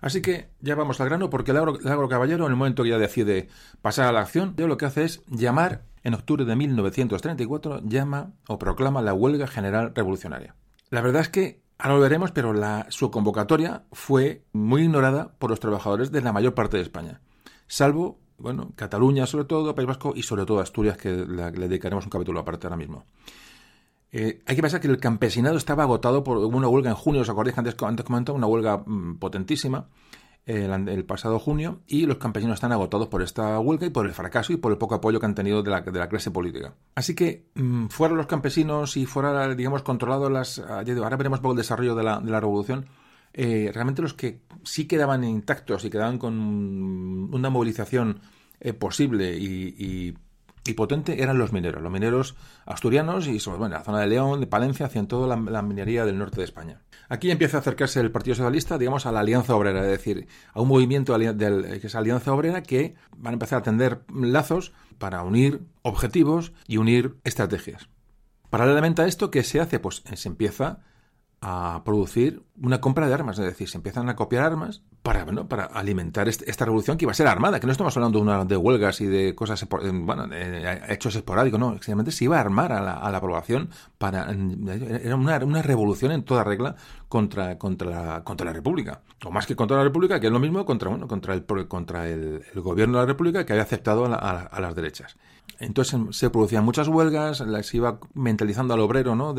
Así 0.00 0.20
que 0.20 0.50
ya 0.60 0.74
vamos 0.74 1.00
al 1.00 1.08
grano 1.08 1.30
porque 1.30 1.52
Largo, 1.52 1.78
Largo 1.80 2.08
Caballero, 2.08 2.44
en 2.44 2.52
el 2.52 2.56
momento 2.56 2.82
que 2.82 2.90
ya 2.90 2.98
decide 2.98 3.48
pasar 3.80 4.06
a 4.06 4.12
la 4.12 4.20
acción, 4.20 4.54
lo 4.56 4.76
que 4.76 4.84
hace 4.84 5.04
es 5.04 5.22
llamar, 5.28 5.82
en 6.02 6.12
octubre 6.12 6.44
de 6.44 6.54
1934, 6.54 7.80
llama 7.84 8.32
o 8.46 8.58
proclama 8.58 9.00
la 9.00 9.14
huelga 9.14 9.46
general 9.46 9.92
revolucionaria. 9.94 10.54
La 10.90 11.00
verdad 11.00 11.22
es 11.22 11.30
que 11.30 11.62
ahora 11.78 11.94
lo 11.94 12.02
veremos, 12.02 12.32
pero 12.32 12.52
la, 12.52 12.86
su 12.90 13.10
convocatoria 13.10 13.84
fue 13.92 14.44
muy 14.52 14.82
ignorada 14.82 15.34
por 15.38 15.48
los 15.48 15.60
trabajadores 15.60 16.12
de 16.12 16.20
la 16.20 16.32
mayor 16.32 16.54
parte 16.54 16.76
de 16.76 16.82
España, 16.82 17.22
salvo 17.66 18.20
bueno, 18.38 18.72
Cataluña 18.76 19.26
sobre 19.26 19.44
todo, 19.44 19.74
País 19.74 19.86
Vasco 19.88 20.12
y 20.14 20.22
sobre 20.22 20.44
todo 20.44 20.60
Asturias, 20.60 20.96
que 20.96 21.10
le 21.10 21.50
dedicaremos 21.50 22.04
un 22.04 22.10
capítulo 22.10 22.40
aparte 22.40 22.66
ahora 22.66 22.76
mismo. 22.76 23.04
Eh, 24.12 24.42
hay 24.46 24.56
que 24.56 24.62
pensar 24.62 24.80
que 24.80 24.86
el 24.86 24.98
campesinado 24.98 25.56
estaba 25.56 25.82
agotado 25.82 26.22
por 26.22 26.38
una 26.38 26.68
huelga 26.68 26.90
en 26.90 26.96
junio, 26.96 27.22
¿os 27.22 27.28
acordáis 27.28 27.54
que 27.54 27.60
antes, 27.60 28.04
antes? 28.08 28.34
Una 28.34 28.46
huelga 28.46 28.78
mm, 28.78 29.18
potentísima 29.18 29.88
el, 30.46 31.04
pasado 31.04 31.38
junio 31.38 31.80
y 31.86 32.06
los 32.06 32.18
campesinos 32.18 32.54
están 32.54 32.72
agotados 32.72 33.08
por 33.08 33.22
esta 33.22 33.58
huelga 33.58 33.86
y 33.86 33.90
por 33.90 34.06
el 34.06 34.12
fracaso 34.12 34.52
y 34.52 34.56
por 34.56 34.72
el 34.72 34.78
poco 34.78 34.94
apoyo 34.94 35.18
que 35.18 35.26
han 35.26 35.34
tenido 35.34 35.62
de 35.62 35.70
la, 35.70 36.08
clase 36.08 36.30
política. 36.30 36.74
Así 36.94 37.14
que 37.14 37.46
mm, 37.54 37.86
fueran 37.86 38.16
los 38.16 38.26
campesinos 38.26 38.96
y 38.96 39.06
fuera, 39.06 39.54
digamos, 39.54 39.82
controlado 39.82 40.28
las... 40.30 40.58
Ahora 40.58 41.16
veremos 41.16 41.38
un 41.38 41.42
poco 41.42 41.52
el 41.52 41.58
desarrollo 41.58 41.94
de 41.94 42.04
la, 42.04 42.20
de 42.20 42.30
la 42.30 42.40
revolución 42.40 42.86
eh, 43.36 43.72
realmente 43.74 44.00
los 44.00 44.14
que 44.14 44.42
sí 44.62 44.86
quedaban 44.86 45.24
intactos 45.24 45.84
y 45.84 45.90
quedaban 45.90 46.18
con 46.18 46.34
una 47.34 47.50
movilización 47.50 48.20
eh, 48.60 48.72
posible 48.72 49.36
y, 49.36 50.14
potente 50.76 51.22
eran 51.22 51.36
los 51.36 51.52
mineros, 51.52 51.82
los 51.82 51.92
mineros 51.92 52.36
asturianos 52.64 53.26
y 53.28 53.38
bueno, 53.50 53.68
la 53.68 53.84
zona 53.84 54.00
de 54.00 54.06
León, 54.06 54.40
de 54.40 54.46
Palencia, 54.46 54.86
hacían 54.86 55.06
toda 55.06 55.36
la, 55.36 55.62
minería 55.62 56.04
del 56.04 56.18
norte 56.18 56.38
de 56.38 56.44
España. 56.44 56.80
Aquí 57.08 57.30
empieza 57.30 57.58
a 57.58 57.60
acercarse 57.60 58.00
el 58.00 58.10
Partido 58.10 58.34
Socialista, 58.36 58.78
digamos, 58.78 59.04
a 59.04 59.12
la 59.12 59.20
Alianza 59.20 59.54
Obrera, 59.54 59.82
es 59.82 59.90
decir, 59.90 60.26
a 60.52 60.60
un 60.60 60.68
movimiento 60.68 61.16
del, 61.18 61.80
que 61.80 61.86
es 61.86 61.94
Alianza 61.94 62.32
Obrera 62.32 62.62
que 62.62 62.94
van 63.16 63.32
a 63.32 63.34
empezar 63.34 63.58
a 63.58 63.62
tender 63.62 64.04
lazos 64.14 64.72
para 64.98 65.22
unir 65.22 65.60
objetivos 65.82 66.52
y 66.66 66.78
unir 66.78 67.16
estrategias. 67.24 67.88
Paralelamente 68.48 69.02
a 69.02 69.06
esto, 69.06 69.30
¿qué 69.30 69.42
se 69.42 69.60
hace? 69.60 69.80
Pues 69.80 70.02
se 70.14 70.28
empieza 70.28 70.80
a 71.46 71.82
producir 71.84 72.42
una 72.62 72.80
compra 72.80 73.06
de 73.06 73.12
armas, 73.12 73.38
es 73.38 73.44
decir, 73.44 73.68
se 73.68 73.76
empiezan 73.76 74.08
a 74.08 74.16
copiar 74.16 74.44
armas 74.44 74.80
para, 75.02 75.24
bueno, 75.24 75.46
para 75.46 75.64
alimentar 75.64 76.26
este, 76.26 76.50
esta 76.50 76.64
revolución 76.64 76.96
que 76.96 77.04
iba 77.04 77.12
a 77.12 77.14
ser 77.14 77.26
armada, 77.26 77.60
que 77.60 77.66
no 77.66 77.72
estamos 77.72 77.94
hablando 77.98 78.18
de, 78.18 78.22
una, 78.22 78.46
de 78.46 78.56
huelgas 78.56 79.02
y 79.02 79.06
de 79.06 79.34
cosas, 79.34 79.66
bueno, 79.68 80.26
de 80.26 80.80
hechos 80.88 81.14
esporádicos, 81.16 81.60
no, 81.60 81.72
simplemente 81.72 82.12
se 82.12 82.24
iba 82.24 82.38
a 82.38 82.40
armar 82.40 82.72
a 82.72 82.80
la, 82.80 82.94
a 82.94 83.10
la 83.10 83.20
población 83.20 83.68
para, 83.98 84.30
era 84.30 85.16
una, 85.16 85.36
una, 85.44 85.60
revolución 85.60 86.12
en 86.12 86.22
toda 86.22 86.44
regla 86.44 86.76
contra, 87.08 87.58
contra, 87.58 87.90
la, 87.90 88.24
contra 88.24 88.46
la 88.46 88.54
República, 88.54 89.02
o 89.22 89.30
más 89.30 89.46
que 89.46 89.54
contra 89.54 89.76
la 89.76 89.84
República, 89.84 90.18
que 90.18 90.28
es 90.28 90.32
lo 90.32 90.40
mismo 90.40 90.64
contra, 90.64 90.88
bueno, 90.88 91.06
contra 91.06 91.34
el, 91.34 91.44
contra 91.44 92.08
el, 92.08 92.42
gobierno 92.54 92.96
de 92.96 93.02
la 93.02 93.06
República 93.06 93.44
que 93.44 93.52
había 93.52 93.64
aceptado 93.64 94.06
a, 94.06 94.14
a, 94.14 94.40
a 94.44 94.60
las 94.60 94.74
derechas. 94.74 95.18
Entonces 95.60 95.98
se 96.10 96.30
producían 96.30 96.64
muchas 96.64 96.88
huelgas, 96.88 97.42
se 97.62 97.76
iba 97.76 97.98
mentalizando 98.14 98.74
al 98.74 98.80
obrero, 98.80 99.14
¿no? 99.14 99.34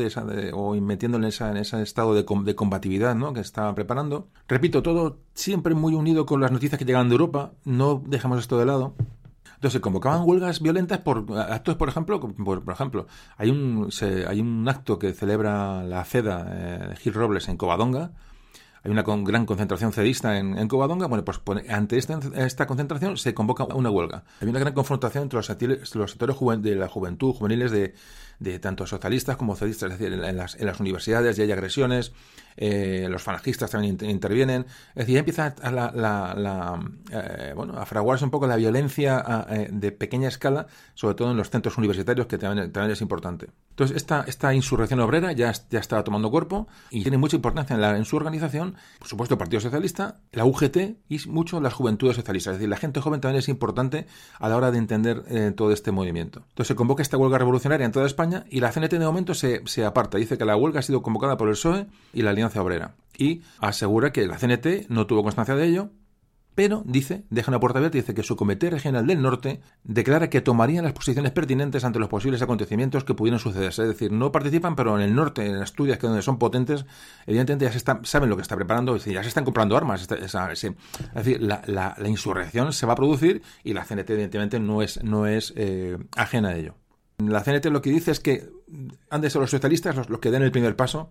O 0.54 0.74
metiendo 0.80 1.18
en, 1.18 1.24
esa, 1.24 1.50
en 1.50 1.58
ese 1.58 1.82
estado 1.82 2.14
de, 2.14 2.24
combatividad, 2.24 3.14
¿no? 3.14 3.32
Que 3.32 3.40
estaba 3.40 3.74
preparando. 3.74 4.28
Repito, 4.48 4.82
todo 4.82 5.18
siempre 5.34 5.74
muy 5.74 5.94
unido 5.94 6.26
con 6.26 6.40
las 6.40 6.52
noticias 6.52 6.78
que 6.78 6.84
llegaban 6.84 7.08
de 7.08 7.14
Europa. 7.14 7.52
No 7.64 8.02
dejamos 8.06 8.40
esto 8.40 8.58
de 8.58 8.66
lado. 8.66 8.94
Entonces 9.56 9.74
se 9.74 9.80
convocaban 9.80 10.22
huelgas 10.26 10.60
violentas 10.60 10.98
por 10.98 11.26
actos, 11.38 11.76
por 11.76 11.88
ejemplo, 11.88 12.20
por 12.20 12.62
ejemplo, 12.68 13.06
hay 13.38 13.48
un, 13.48 13.90
se, 13.90 14.26
hay 14.26 14.40
un 14.40 14.68
acto 14.68 14.98
que 14.98 15.14
celebra 15.14 15.82
la 15.82 16.04
CEDA 16.04 16.46
eh, 16.50 16.96
Gil 16.98 17.14
Robles 17.14 17.48
en 17.48 17.56
Covadonga, 17.56 18.12
hay 18.82 18.90
una 18.90 19.04
con, 19.04 19.24
gran 19.24 19.46
concentración 19.46 19.92
cedista 19.92 20.38
en, 20.38 20.56
en, 20.56 20.68
Covadonga, 20.68 21.06
bueno, 21.06 21.24
pues 21.24 21.40
ante 21.68 21.98
esta, 21.98 22.20
esta, 22.36 22.66
concentración 22.66 23.16
se 23.16 23.34
convoca 23.34 23.64
una 23.64 23.90
huelga. 23.90 24.24
Hay 24.40 24.48
una 24.48 24.60
gran 24.60 24.74
confrontación 24.74 25.24
entre 25.24 25.38
los, 25.38 25.94
los 25.94 26.10
sectores 26.10 26.36
de 26.62 26.76
la 26.76 26.88
juventud, 26.88 27.34
juveniles 27.34 27.70
de, 27.70 27.94
de 28.38 28.58
tanto 28.58 28.86
socialistas 28.86 29.36
como 29.36 29.56
cedistas, 29.56 29.92
es 29.92 29.98
decir, 29.98 30.12
en 30.12 30.36
las, 30.36 30.54
en 30.56 30.66
las 30.66 30.80
universidades 30.80 31.36
ya 31.36 31.44
hay 31.44 31.52
agresiones, 31.52 32.12
eh, 32.56 33.06
los 33.10 33.22
falangistas 33.22 33.70
también 33.70 33.98
intervienen, 34.02 34.66
es 34.90 34.94
decir, 34.94 35.14
ya 35.14 35.18
empieza 35.20 35.54
a, 35.62 35.70
la, 35.70 35.92
la, 35.94 36.34
la 36.34 36.80
eh, 37.12 37.52
bueno, 37.54 37.78
a 37.78 37.86
fraguarse 37.86 38.24
un 38.24 38.30
poco 38.30 38.46
la 38.46 38.56
violencia 38.56 39.22
a, 39.24 39.46
eh, 39.54 39.68
de 39.70 39.92
pequeña 39.92 40.28
escala, 40.28 40.66
sobre 40.94 41.14
todo 41.14 41.30
en 41.30 41.36
los 41.36 41.50
centros 41.50 41.76
universitarios, 41.78 42.26
que 42.26 42.38
también, 42.38 42.72
también 42.72 42.92
es 42.92 43.00
importante. 43.00 43.48
Entonces, 43.70 43.96
esta, 43.96 44.24
esta 44.26 44.54
insurrección 44.54 45.00
obrera 45.00 45.32
ya, 45.32 45.52
ya 45.70 45.80
estaba 45.80 46.02
tomando 46.02 46.30
cuerpo 46.30 46.66
y 46.90 47.02
tiene 47.02 47.18
mucha 47.18 47.36
importancia 47.36 47.74
en, 47.74 47.82
la, 47.82 47.96
en 47.96 48.04
su 48.06 48.16
organización, 48.16 48.76
por 48.98 49.08
supuesto, 49.08 49.34
el 49.34 49.38
Partido 49.38 49.60
Socialista, 49.60 50.20
la 50.32 50.46
UGT 50.46 50.76
y 51.08 51.18
mucho 51.28 51.60
las 51.60 51.74
juventudes 51.74 52.16
socialistas, 52.16 52.54
es 52.54 52.58
decir, 52.58 52.70
la 52.70 52.78
gente 52.78 53.00
joven 53.00 53.20
también 53.20 53.38
es 53.40 53.48
importante 53.48 54.06
a 54.38 54.48
la 54.48 54.56
hora 54.56 54.70
de 54.70 54.78
entender 54.78 55.24
eh, 55.28 55.52
todo 55.54 55.72
este 55.72 55.92
movimiento. 55.92 56.40
Entonces, 56.48 56.68
se 56.68 56.74
convoca 56.74 57.02
esta 57.02 57.18
huelga 57.18 57.38
revolucionaria 57.38 57.84
en 57.84 57.92
toda 57.92 58.06
España 58.06 58.44
y 58.48 58.60
la 58.60 58.72
CNT 58.72 58.92
de 58.92 59.00
momento 59.00 59.34
se, 59.34 59.60
se 59.66 59.84
aparta, 59.84 60.16
dice 60.16 60.38
que 60.38 60.46
la 60.46 60.56
huelga 60.56 60.80
ha 60.80 60.82
sido 60.82 61.02
convocada 61.02 61.36
por 61.36 61.48
el 61.48 61.54
PSOE 61.54 61.86
y 62.14 62.22
la 62.22 62.30
Alianza 62.30 62.45
Obrera 62.54 62.94
y 63.16 63.42
asegura 63.60 64.12
que 64.12 64.26
la 64.26 64.38
CNT 64.38 64.88
no 64.88 65.06
tuvo 65.06 65.22
constancia 65.22 65.54
de 65.54 65.66
ello, 65.66 65.90
pero 66.56 66.82
dice, 66.86 67.26
deja 67.28 67.50
una 67.50 67.60
puerta 67.60 67.78
abierta 67.78 67.98
y 67.98 68.00
dice 68.00 68.14
que 68.14 68.22
su 68.22 68.34
Comité 68.34 68.70
Regional 68.70 69.06
del 69.06 69.20
Norte 69.20 69.60
declara 69.84 70.30
que 70.30 70.40
tomarían 70.40 70.84
las 70.84 70.94
posiciones 70.94 71.30
pertinentes 71.32 71.84
ante 71.84 71.98
los 71.98 72.08
posibles 72.08 72.40
acontecimientes 72.40 73.04
que 73.04 73.12
pudieran 73.12 73.38
sucederse. 73.38 73.82
Es 73.82 73.88
decir, 73.88 74.10
no 74.10 74.32
participan, 74.32 74.74
pero 74.74 74.96
en 74.96 75.02
el 75.02 75.14
norte, 75.14 75.44
en 75.44 75.56
Asturias, 75.56 75.98
que 75.98 76.06
donde 76.06 76.22
son 76.22 76.38
potentes, 76.38 76.86
evidentemente 77.26 77.66
ya 77.66 77.72
se 77.72 77.76
están, 77.76 78.06
saben 78.06 78.30
lo 78.30 78.36
que 78.36 78.42
está 78.42 78.56
preparando, 78.56 78.96
ya 78.96 79.22
se 79.22 79.28
están 79.28 79.44
comprando 79.44 79.76
armas. 79.76 80.08
Es 80.10 80.32
decir, 81.14 81.42
la, 81.42 81.62
la, 81.66 82.08
insurrección 82.08 82.72
se 82.72 82.86
va 82.86 82.94
a 82.94 82.96
producir 82.96 83.42
y 83.62 83.74
la 83.74 83.84
CNT 83.84 84.08
evidentemente 84.08 84.58
no 84.58 84.80
es, 84.80 85.04
no 85.04 85.26
es 85.26 85.52
eh, 85.56 85.98
ajena 86.16 86.48
a 86.48 86.56
ello. 86.56 86.74
La 87.18 87.42
CNT 87.42 87.66
lo 87.66 87.82
que 87.82 87.90
dice 87.90 88.12
es 88.12 88.20
que 88.20 88.48
han 89.10 89.20
de 89.20 89.28
ser 89.28 89.42
los 89.42 89.50
socialistas 89.50 90.08
los 90.08 90.20
que 90.20 90.30
den 90.30 90.42
el 90.42 90.52
primer 90.52 90.74
paso 90.74 91.10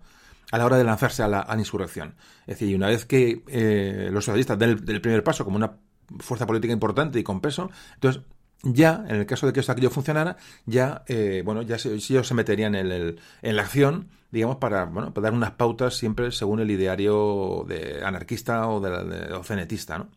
a 0.50 0.58
la 0.58 0.66
hora 0.66 0.76
de 0.76 0.84
lanzarse 0.84 1.22
a 1.22 1.28
la, 1.28 1.46
insurrección. 1.58 2.14
Es 2.46 2.58
decir, 2.58 2.74
una 2.76 2.88
vez 2.88 3.04
que 3.04 3.42
eh, 3.48 4.08
los 4.12 4.24
socialistas 4.24 4.58
den 4.58 4.70
el, 4.86 5.00
primer 5.00 5.24
paso 5.24 5.44
como 5.44 5.56
una 5.56 5.76
fuerza 6.20 6.46
política 6.46 6.72
importante 6.72 7.18
y 7.18 7.22
con 7.22 7.40
peso, 7.40 7.70
entonces 7.94 8.22
ya, 8.62 9.04
en 9.08 9.16
el 9.16 9.26
caso 9.26 9.46
de 9.46 9.52
que 9.52 9.60
eso 9.60 9.72
aquello 9.72 9.90
funcionara, 9.90 10.36
ya, 10.64 11.04
eh, 11.08 11.42
bueno, 11.44 11.62
ya 11.62 11.78
se, 11.78 11.94
ellos 11.94 12.26
se 12.26 12.34
meterían 12.34 12.74
en, 12.74 12.90
el, 12.90 13.20
en 13.42 13.56
la 13.56 13.62
acción, 13.62 14.08
digamos, 14.30 14.56
para, 14.56 14.86
bueno, 14.86 15.12
para 15.12 15.26
dar 15.26 15.34
unas 15.34 15.52
pautas 15.52 15.94
siempre 15.94 16.32
según 16.32 16.60
el 16.60 16.70
ideario 16.70 17.64
de 17.68 18.04
anarquista 18.04 18.68
o, 18.68 18.80
de, 18.80 19.04
de 19.04 19.34
o 19.34 19.44
cenetista. 19.44 20.08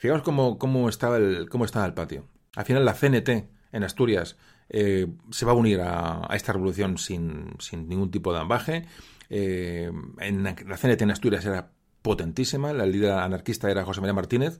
Fijaos 0.00 0.22
cómo, 0.22 0.58
cómo, 0.58 0.88
estaba 0.88 1.18
el, 1.18 1.46
patio. 1.94 2.24
Al 2.56 2.64
final 2.64 2.86
la 2.86 2.94
CNT 2.94 3.28
en 3.72 3.84
Asturias 3.84 4.38
eh, 4.70 5.06
se 5.30 5.44
va 5.44 5.52
a 5.52 5.54
unir 5.54 5.82
a, 5.82 6.26
esta 6.32 6.54
revolución 6.54 6.96
sin, 6.96 7.54
ningún 7.86 8.10
tipo 8.10 8.32
de 8.32 8.40
ambaje. 8.40 8.86
Eh, 9.30 9.90
en 10.18 10.42
la 10.44 10.54
CNT 10.54 11.02
en 11.02 11.10
Asturias 11.10 11.44
era 11.46 11.70
potentísima, 12.02 12.72
la 12.72 12.86
líder 12.86 13.12
anarquista 13.12 13.70
era 13.70 13.84
José 13.84 14.00
María 14.00 14.14
Martínez, 14.14 14.58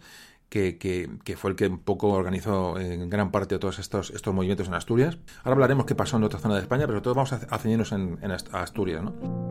que, 0.48 0.78
que, 0.78 1.10
que, 1.24 1.36
fue 1.36 1.51
el 1.51 1.56
que 1.56 1.68
un 1.68 1.78
poco 1.78 2.09
organizó 2.09 2.78
en 2.78 3.09
gran 3.09 3.30
parte 3.30 3.59
todos 3.59 3.78
estos, 3.78 4.10
estos 4.10 4.34
movimientos 4.34 4.68
en 4.68 4.74
Asturias. 4.74 5.18
Ahora 5.38 5.52
hablaremos 5.52 5.86
qué 5.86 5.94
pasó 5.94 6.16
en 6.16 6.24
otra 6.24 6.40
zona 6.40 6.56
de 6.56 6.62
España, 6.62 6.86
pero 6.86 7.02
todos 7.02 7.16
vamos 7.16 7.32
a, 7.32 7.36
a 7.36 7.59
ceñirnos 7.59 7.92
en, 7.92 8.18
en 8.22 8.30
Asturias, 8.30 9.02
¿no? 9.02 9.49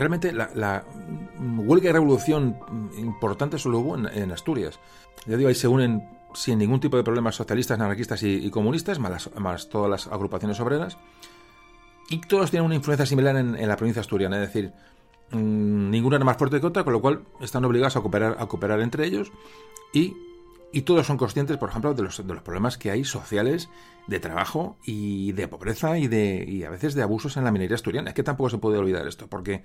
Realmente 0.00 0.32
la, 0.32 0.84
huelga 1.38 1.90
y 1.90 1.92
revolución 1.92 2.56
importante 2.96 3.58
solo 3.58 3.78
hubo 3.80 3.96
en, 3.96 4.32
Asturias. 4.32 4.80
Ya 5.26 5.36
digo, 5.36 5.48
ahí 5.48 5.54
se 5.54 5.68
unen 5.68 6.08
sin 6.34 6.58
ningún 6.58 6.80
tipo 6.80 6.96
de 6.96 7.04
problemas 7.04 7.34
socialistas, 7.34 7.78
anarquistas 7.78 8.22
y, 8.22 8.50
comunistas, 8.50 8.98
más, 8.98 9.68
todas 9.68 9.90
las 9.90 10.06
agrupaciones 10.06 10.58
obreras. 10.60 10.96
Y 12.08 12.20
todos 12.22 12.50
tienen 12.50 12.66
una 12.66 12.74
influencia 12.74 13.06
similar 13.06 13.36
en, 13.36 13.68
la 13.68 13.76
provincia 13.76 14.00
asturiana, 14.00 14.42
es 14.42 14.52
decir, 14.52 14.72
mmm, 15.32 15.90
ninguna 15.90 16.16
era 16.16 16.24
más 16.24 16.38
fuerte 16.38 16.60
que 16.60 16.66
otra, 16.66 16.82
con 16.82 16.94
lo 16.94 17.00
cual 17.00 17.22
están 17.40 17.64
obligados 17.64 17.96
a 17.96 18.00
cooperar, 18.00 18.36
a 18.40 18.46
cooperar 18.46 18.80
entre 18.80 19.06
ellos 19.06 19.30
y 19.92 20.16
y 20.72 20.82
todos 20.82 21.06
son 21.06 21.16
conscientes, 21.16 21.56
por 21.56 21.68
ejemplo, 21.68 21.94
de 21.94 22.02
los, 22.02 22.26
de 22.26 22.34
los 22.34 22.42
problemas 22.42 22.78
que 22.78 22.90
hay 22.90 23.04
sociales 23.04 23.68
de 24.06 24.20
trabajo 24.20 24.78
y 24.84 25.32
de 25.32 25.48
pobreza 25.48 25.98
y 25.98 26.08
de 26.08 26.44
y 26.46 26.64
a 26.64 26.70
veces 26.70 26.94
de 26.94 27.02
abusos 27.02 27.36
en 27.36 27.44
la 27.44 27.52
minería 27.52 27.74
asturiana. 27.74 28.10
Es 28.10 28.14
que 28.14 28.22
tampoco 28.22 28.50
se 28.50 28.58
puede 28.58 28.78
olvidar 28.78 29.06
esto, 29.06 29.26
porque 29.28 29.64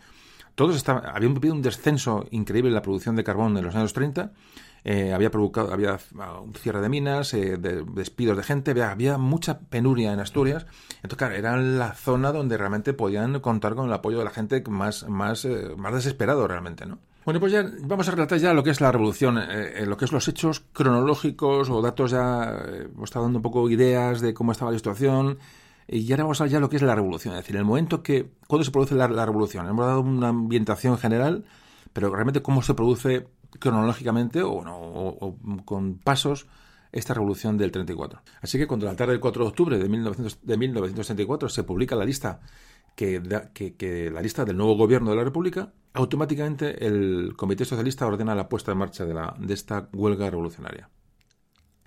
todos 0.55 0.75
estaban, 0.75 1.05
había 1.05 1.29
un 1.29 1.61
descenso 1.61 2.25
increíble 2.31 2.69
en 2.69 2.75
la 2.75 2.81
producción 2.81 3.15
de 3.15 3.23
carbón 3.23 3.57
en 3.57 3.65
los 3.65 3.75
años 3.75 3.93
30, 3.93 4.31
eh, 4.85 5.13
había 5.13 5.31
provocado, 5.31 5.73
había 5.73 5.97
un 6.41 6.53
cierre 6.53 6.79
de 6.79 6.89
minas, 6.89 7.33
eh, 7.33 7.57
de, 7.57 7.83
despidos 7.83 8.37
de 8.37 8.43
gente, 8.43 8.71
había, 8.71 8.91
había, 8.91 9.17
mucha 9.17 9.59
penuria 9.59 10.13
en 10.13 10.19
Asturias. 10.19 10.67
Entonces, 10.97 11.17
claro, 11.17 11.35
era 11.35 11.57
la 11.57 11.93
zona 11.93 12.31
donde 12.31 12.55
realmente 12.55 12.93
podían 12.93 13.39
contar 13.39 13.75
con 13.75 13.87
el 13.87 13.93
apoyo 13.93 14.19
de 14.19 14.25
la 14.25 14.29
gente 14.29 14.63
más, 14.69 15.09
más, 15.09 15.43
eh, 15.45 15.73
más 15.75 15.93
desesperado 15.93 16.47
realmente, 16.47 16.85
¿no? 16.85 16.99
Bueno, 17.25 17.39
pues 17.39 17.51
ya 17.51 17.65
vamos 17.81 18.07
a 18.07 18.11
relatar 18.11 18.37
ya 18.37 18.53
lo 18.53 18.63
que 18.63 18.69
es 18.69 18.81
la 18.81 18.91
revolución, 18.91 19.39
eh, 19.39 19.83
lo 19.87 19.97
que 19.97 20.05
es 20.05 20.11
los 20.11 20.27
hechos 20.27 20.59
cronológicos 20.71 21.71
o 21.71 21.81
datos 21.81 22.11
ya, 22.11 22.55
eh, 22.67 22.87
dando 23.13 23.39
un 23.39 23.41
poco 23.41 23.67
ideas 23.67 24.21
de 24.21 24.35
cómo 24.35 24.51
estaba 24.51 24.69
la 24.69 24.77
situación. 24.77 25.39
Y 25.87 26.11
ahora 26.11 26.25
vamos 26.25 26.41
a 26.41 26.45
ya 26.45 26.59
lo 26.59 26.69
que 26.69 26.75
es 26.75 26.83
la 26.83 26.93
revolución. 26.93 27.33
Es 27.33 27.41
decir, 27.41 27.55
el 27.55 27.65
momento 27.65 28.03
que. 28.03 28.29
¿Cuándo 28.47 28.63
se 28.63 28.69
produce 28.69 28.93
la, 28.93 29.07
revolución? 29.07 29.67
Hemos 29.67 29.87
dado 29.87 30.01
una 30.01 30.27
ambientación 30.29 30.99
general, 30.99 31.45
pero 31.93 32.11
realmente 32.11 32.43
cómo 32.43 32.61
se 32.61 32.75
produce 32.75 33.27
cronológicamente 33.59 34.43
o, 34.43 34.51
o, 34.53 35.37
con 35.65 35.97
pasos 35.97 36.45
esta 36.91 37.15
revolución 37.15 37.57
del 37.57 37.71
34. 37.71 38.21
Así 38.41 38.59
que 38.59 38.67
cuando 38.67 38.85
la 38.85 38.95
tarde 38.95 39.13
del 39.13 39.19
4 39.19 39.43
de 39.43 39.49
octubre 39.49 39.79
de, 39.79 39.89
1900, 39.89 40.39
de 40.43 40.57
1934 40.57 41.49
se 41.49 41.63
publica 41.63 41.95
la 41.95 42.05
lista 42.05 42.39
que, 42.95 43.21
que, 43.77 44.09
la 44.11 44.21
lista 44.21 44.45
del 44.45 44.57
nuevo 44.57 44.75
gobierno 44.75 45.11
de 45.11 45.17
la 45.17 45.23
República, 45.23 45.73
automáticamente 45.93 46.85
el 46.85 47.33
Comité 47.35 47.65
Socialista 47.65 48.07
ordena 48.07 48.35
la 48.35 48.49
puesta 48.49 48.71
en 48.71 48.77
marcha 48.77 49.05
de, 49.05 49.13
la, 49.13 49.35
de 49.39 49.53
esta 49.53 49.89
huelga 49.93 50.29
revolucionaria. 50.29 50.89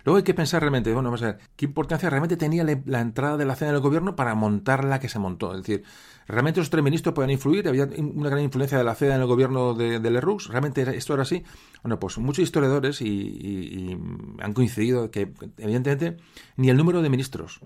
Luego 0.05 0.16
hay 0.16 0.22
que 0.22 0.32
pensar 0.32 0.62
realmente, 0.62 0.90
bueno, 0.93 1.09
vamos 1.09 1.22
a 1.22 1.26
ver, 1.26 1.39
¿qué 1.56 1.66
importancia 1.66 2.09
realmente 2.09 2.39
tenía 2.39 2.64
la, 2.64 3.01
entrada 3.01 3.36
de 3.36 3.44
la 3.44 3.56
cena 3.56 3.72
del 3.72 3.82
gobierno 3.82 4.16
para 4.16 4.35
montar 4.35 4.85
la 4.85 5.01
que 5.01 5.09
se 5.09 5.18
montó? 5.18 5.52
Es 5.52 5.59
decir, 5.59 5.85
¿realmente 6.26 6.60
los 6.60 6.70
tres 6.70 6.82
ministros 6.82 7.14
podían 7.14 7.32
influir? 7.32 7.68
¿Había 7.68 7.86
una 7.98 8.30
gran 8.30 8.43
influencia 8.43 8.78
de 8.78 8.85
la 8.85 8.94
CEDA 8.94 9.16
en 9.16 9.20
el 9.20 9.26
gobierno 9.26 9.74
de, 9.74 9.98
de 9.98 10.10
Lerroux? 10.10 10.48
¿Realmente 10.48 10.97
esto 10.97 11.12
era 11.12 11.24
así? 11.24 11.44
Bueno, 11.82 11.98
pues 11.98 12.16
muchos 12.16 12.43
historiadores 12.43 13.02
y, 13.02 13.98
han 14.40 14.55
coincidido 14.55 15.10
que, 15.10 15.30
evidentemente, 15.59 16.16
ni 16.56 16.70
el 16.70 16.78
número 16.78 17.02
de 17.02 17.10
ministros, 17.10 17.60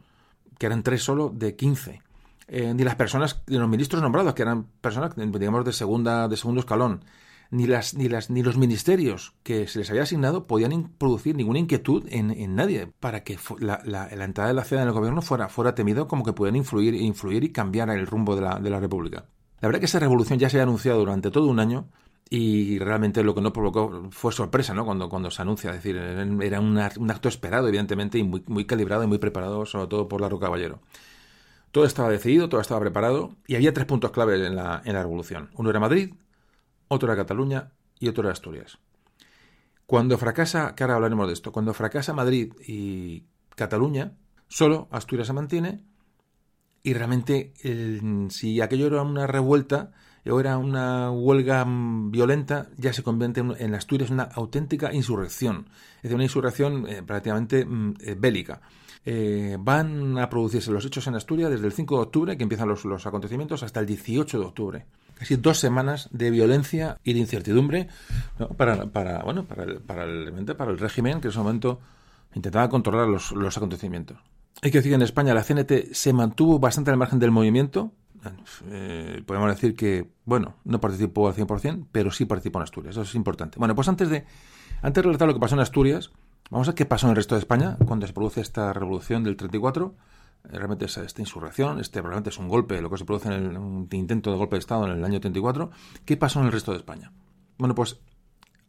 que 0.58 0.66
eran 0.66 0.82
tres 0.82 1.02
solo 1.02 1.28
de 1.28 1.54
15, 1.54 2.02
eh, 2.54 2.74
ni 2.74 2.84
las 2.84 2.96
personas, 2.96 3.42
ni 3.46 3.56
los 3.56 3.66
ministros 3.66 4.02
nombrados, 4.02 4.34
que 4.34 4.42
eran 4.42 4.64
personas, 4.82 5.16
digamos, 5.16 5.64
de 5.64 5.72
segunda, 5.72 6.28
de 6.28 6.36
segundo 6.36 6.60
escalón, 6.60 7.02
ni, 7.50 7.66
las, 7.66 7.94
ni, 7.94 8.10
las, 8.10 8.28
ni 8.28 8.42
los 8.42 8.58
ministerios 8.58 9.32
que 9.42 9.66
se 9.66 9.78
les 9.78 9.88
había 9.88 10.02
asignado 10.02 10.46
podían 10.46 10.90
producir 10.98 11.34
ninguna 11.34 11.60
inquietud 11.60 12.04
en, 12.10 12.54
nadie 12.54 12.88
para 13.00 13.24
que 13.24 13.38
la, 13.58 13.80
la, 13.86 14.06
entrada 14.24 14.48
de 14.48 14.54
la 14.54 14.64
ciudad 14.64 14.82
en 14.82 14.88
el 14.88 14.94
gobierno 14.94 15.22
fuera, 15.22 15.48
fuera 15.48 15.74
temido 15.74 16.06
como 16.08 16.24
que 16.24 16.34
pudieran 16.34 16.56
influir, 16.56 16.94
influir 16.94 17.42
y 17.42 17.52
cambiar 17.52 17.88
el 17.88 18.06
rumbo 18.06 18.36
de 18.36 18.42
la, 18.42 18.58
de 18.58 18.68
la 18.68 18.80
República. 18.80 19.24
La 19.62 19.68
verdad 19.68 19.80
que 19.80 19.86
esa 19.86 19.98
revolución 19.98 20.38
ya 20.38 20.50
se 20.50 20.58
había 20.58 20.64
anunciado 20.64 20.98
durante 20.98 21.30
todo 21.30 21.46
un 21.46 21.58
año 21.58 21.88
y 22.28 22.78
realmente 22.80 23.24
lo 23.24 23.34
que 23.34 23.40
no 23.40 23.54
provocó 23.54 24.10
fue 24.10 24.30
sorpresa 24.30 24.74
¿no? 24.74 24.84
cuando, 24.84 25.08
cuando 25.08 25.30
se 25.30 25.40
anuncia. 25.40 25.70
Es 25.70 25.76
decir, 25.76 25.96
era 25.96 26.60
un 26.60 26.78
acto 26.78 27.30
esperado, 27.30 27.68
evidentemente, 27.68 28.18
y 28.18 28.24
muy, 28.24 28.42
muy 28.46 28.66
calibrado 28.66 29.04
y 29.04 29.06
muy 29.06 29.16
preparado, 29.16 29.64
sobre 29.64 29.86
todo 29.86 30.06
por 30.06 30.20
Larro 30.20 30.38
Caballero. 30.38 30.80
Todo 31.72 31.86
estaba 31.86 32.10
decidido, 32.10 32.48
todo 32.48 32.60
estaba 32.60 32.80
preparado 32.80 33.34
y 33.46 33.56
había 33.56 33.72
tres 33.72 33.86
puntos 33.86 34.10
clave 34.10 34.46
en 34.46 34.54
la, 34.54 34.82
revolución. 34.84 35.50
Uno 35.54 35.70
era 35.70 35.80
Madrid, 35.80 36.14
otro 36.88 37.10
era 37.10 37.20
Cataluña 37.20 37.72
y 37.98 38.08
otro 38.08 38.24
era 38.24 38.32
Asturias. 38.32 38.78
Cuando 39.86 40.18
fracasa, 40.18 40.74
que 40.74 40.84
ahora 40.84 40.96
hablaremos 40.96 41.26
de 41.26 41.32
esto, 41.32 41.50
cuando 41.50 41.72
fracasa 41.74 42.12
Madrid 42.12 42.52
y 42.66 43.24
Cataluña, 43.56 44.12
solo 44.48 44.88
Asturias 44.90 45.26
se 45.26 45.32
mantiene 45.32 45.82
y 46.82 46.92
realmente 46.94 47.52
si 48.28 48.60
aquello 48.60 48.86
era 48.88 49.02
una 49.02 49.26
revuelta 49.26 49.92
o 50.28 50.40
era 50.40 50.58
una 50.58 51.10
huelga 51.10 51.64
violenta, 51.66 52.68
ya 52.76 52.92
se 52.92 53.02
convierte 53.02 53.40
en, 53.40 53.74
Asturias 53.74 54.10
una 54.10 54.24
auténtica 54.24 54.92
insurrección, 54.92 55.68
es 55.96 56.02
decir, 56.02 56.14
una 56.14 56.24
insurrección 56.24 56.86
eh, 56.88 57.02
prácticamente 57.02 57.64
mm, 57.64 57.94
eh, 58.00 58.14
bélica. 58.18 58.60
Eh, 59.04 59.56
van 59.58 60.16
a 60.18 60.30
producirse 60.30 60.70
los 60.70 60.84
hechos 60.84 61.06
en 61.08 61.16
Asturias 61.16 61.50
desde 61.50 61.66
el 61.66 61.72
5 61.72 61.96
de 61.96 62.02
octubre, 62.02 62.36
que 62.36 62.44
empiezan 62.44 62.68
los, 62.68 63.06
acontecimientos, 63.06 63.62
hasta 63.62 63.80
el 63.80 63.86
18 63.86 64.38
de 64.38 64.44
octubre 64.44 64.86
casi 65.14 65.36
dos 65.36 65.58
semanas 65.58 66.08
de 66.10 66.32
violencia 66.32 66.98
y 67.04 67.12
de 67.12 67.20
incertidumbre 67.20 67.86
para, 68.56 69.22
bueno, 69.22 69.44
para, 69.44 69.62
el, 69.62 69.80
para, 69.80 70.04
para 70.56 70.70
el 70.72 70.78
régimen 70.78 71.20
que 71.20 71.28
en 71.28 71.30
ese 71.30 71.38
momento 71.38 71.78
intentaba 72.34 72.68
controlar 72.68 73.06
los, 73.06 73.30
los 73.30 73.56
acontecimientos. 73.56 74.18
Hay 74.62 74.70
que 74.70 74.78
decir 74.78 74.90
que 74.92 74.96
en 74.96 75.02
España 75.02 75.34
la 75.34 75.42
CNT 75.42 75.92
se 75.92 76.12
mantuvo 76.12 76.58
bastante 76.58 76.90
al 76.90 76.96
margen 76.96 77.18
del 77.18 77.30
movimiento. 77.30 77.92
Eh, 78.70 79.22
podemos 79.26 79.48
decir 79.48 79.74
que, 79.74 80.08
bueno, 80.24 80.54
no 80.64 80.80
participó 80.80 81.28
al 81.28 81.34
100%, 81.34 81.86
pero 81.90 82.12
sí 82.12 82.26
participó 82.26 82.58
en 82.58 82.64
Asturias. 82.64 82.92
Eso 82.92 83.02
es 83.02 83.14
importante. 83.14 83.58
Bueno, 83.58 83.74
pues 83.74 83.88
antes 83.88 84.08
de, 84.08 84.24
antes 84.80 85.02
de 85.02 85.06
relatar 85.06 85.26
lo 85.26 85.34
que 85.34 85.40
pasó 85.40 85.56
en 85.56 85.62
Asturias, 85.62 86.12
vamos 86.52 86.68
a 86.68 86.70
ver 86.70 86.76
qué 86.76 86.86
pasó 86.86 87.06
en 87.06 87.10
el 87.10 87.16
resto 87.16 87.34
de 87.34 87.40
España 87.40 87.76
cuando 87.86 88.06
se 88.06 88.12
produce 88.12 88.40
esta 88.40 88.72
revolución 88.72 89.24
del 89.24 89.36
34 89.36 89.96
realmente 90.44 90.86
esta, 90.86 91.02
esta 91.02 91.20
insurrección, 91.20 91.80
este 91.80 92.00
probablemente 92.00 92.30
es 92.30 92.38
un 92.38 92.48
golpe, 92.48 92.80
lo 92.80 92.90
que 92.90 92.98
se 92.98 93.04
produce 93.04 93.28
en 93.28 93.34
el, 93.34 93.56
un 93.56 93.88
intento 93.92 94.30
de 94.30 94.36
golpe 94.36 94.56
de 94.56 94.60
Estado 94.60 94.86
en 94.86 94.92
el 94.92 95.04
año 95.04 95.20
34. 95.20 95.70
¿Qué 96.04 96.16
pasó 96.16 96.40
en 96.40 96.46
el 96.46 96.52
resto 96.52 96.72
de 96.72 96.78
España? 96.78 97.12
Bueno, 97.58 97.74
pues 97.74 98.00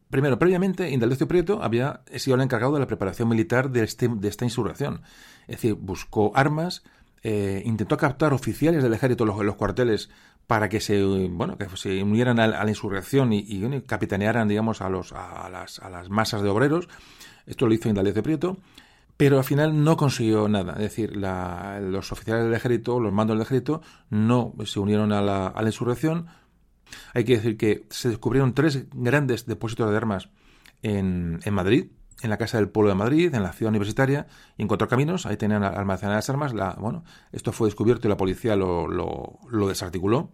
primero, 0.09 0.37
previamente, 0.37 0.89
Indalecio 0.91 1.27
Prieto 1.27 1.63
había 1.63 2.01
sido 2.15 2.35
el 2.35 2.41
encargado 2.41 2.73
de 2.73 2.79
la 2.79 2.87
preparación 2.87 3.27
militar 3.27 3.71
de, 3.71 3.83
este, 3.83 4.07
de 4.07 4.27
esta 4.27 4.45
insurrección. 4.45 5.01
Es 5.47 5.57
decir, 5.57 5.73
buscó 5.73 6.31
armas, 6.35 6.83
eh, 7.23 7.63
intentó 7.65 7.97
captar 7.97 8.33
oficiales 8.33 8.83
del 8.83 8.93
ejército 8.93 9.23
en 9.23 9.45
los, 9.45 9.55
cuarteles 9.55 10.09
para 10.45 10.67
que 10.67 10.81
se 10.81 11.01
bueno 11.29 11.57
que 11.57 11.69
se 11.77 12.03
unieran 12.03 12.37
a, 12.37 12.47
la 12.47 12.69
insurrección 12.69 13.31
y, 13.31 13.81
capitanearan 13.87 14.49
digamos 14.49 14.81
a 14.81 14.89
los 14.89 15.13
a 15.13 15.49
las, 15.49 15.79
a 15.79 15.89
las 15.89 16.09
masas 16.09 16.41
de 16.43 16.49
obreros 16.49 16.89
esto 17.45 17.67
lo 17.67 17.73
hizo 17.73 17.89
Indalecio 17.89 18.23
Prieto 18.23 18.57
pero 19.17 19.37
al 19.37 19.43
final 19.43 19.83
no 19.83 19.95
consiguió 19.95 20.47
nada. 20.47 20.73
Es 20.73 20.79
decir, 20.79 21.15
los 21.15 22.11
oficiales 22.11 22.45
del 22.45 22.53
ejército, 22.53 22.99
los 22.99 23.13
mandos 23.13 23.37
del 23.37 23.43
ejército, 23.43 23.81
no 24.09 24.53
se 24.65 24.79
unieron 24.79 25.11
a 25.11 25.21
la, 25.21 25.47
a 25.47 25.61
la, 25.61 25.69
insurrección. 25.69 26.27
Hay 27.13 27.23
que 27.23 27.37
decir 27.37 27.57
que 27.57 27.85
se 27.89 28.09
descubrieron 28.09 28.53
tres 28.53 28.85
grandes 28.93 29.45
depósitos 29.45 29.89
de 29.89 29.97
armas 29.97 30.29
en, 30.81 31.39
Madrid, 31.51 31.87
en 32.21 32.29
la 32.29 32.37
Casa 32.37 32.57
del 32.57 32.69
Pueblo 32.69 32.89
de 32.89 32.95
Madrid, 32.95 33.33
en 33.33 33.43
la 33.43 33.53
ciudad 33.53 33.69
universitaria, 33.69 34.27
y 34.57 34.63
en 34.63 34.67
Cuatro 34.67 34.87
Caminos, 34.87 35.25
ahí 35.25 35.37
tenían 35.37 35.63
almacenadas 35.63 36.29
armas. 36.29 36.53
La, 36.53 36.75
bueno, 36.79 37.03
esto 37.31 37.51
fue 37.51 37.67
descubierto 37.67 38.07
y 38.07 38.09
la 38.09 38.17
policía 38.17 38.55
lo, 38.55 38.87
lo, 38.87 39.39
lo 39.49 39.67
desarticuló. 39.67 40.31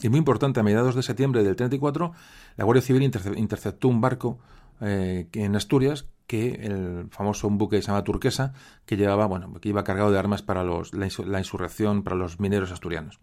Y 0.00 0.08
muy 0.10 0.18
importante, 0.18 0.60
a 0.60 0.62
mediados 0.62 0.94
de 0.94 1.02
septiembre 1.02 1.42
del 1.42 1.56
34, 1.56 2.12
la 2.56 2.64
Guardia 2.64 2.82
Civil 2.82 3.02
interceptó 3.02 3.88
un 3.88 4.00
barco 4.00 4.38
eh, 4.80 5.28
en 5.32 5.56
Asturias 5.56 6.06
que 6.28 6.50
el 6.50 7.08
famoso 7.10 7.48
buque 7.48 7.76
que 7.76 7.82
se 7.82 7.88
llama 7.88 8.04
Turquesa, 8.04 8.52
que 8.84 8.96
llevaba, 8.96 9.26
bueno, 9.26 9.52
que 9.54 9.70
iba 9.70 9.82
cargado 9.82 10.12
de 10.12 10.18
armas 10.18 10.42
para 10.42 10.62
los, 10.62 10.92
la, 10.92 11.06
insurrección, 11.06 12.02
para 12.04 12.16
los 12.16 12.38
mineros 12.38 12.70
asturianos. 12.70 13.18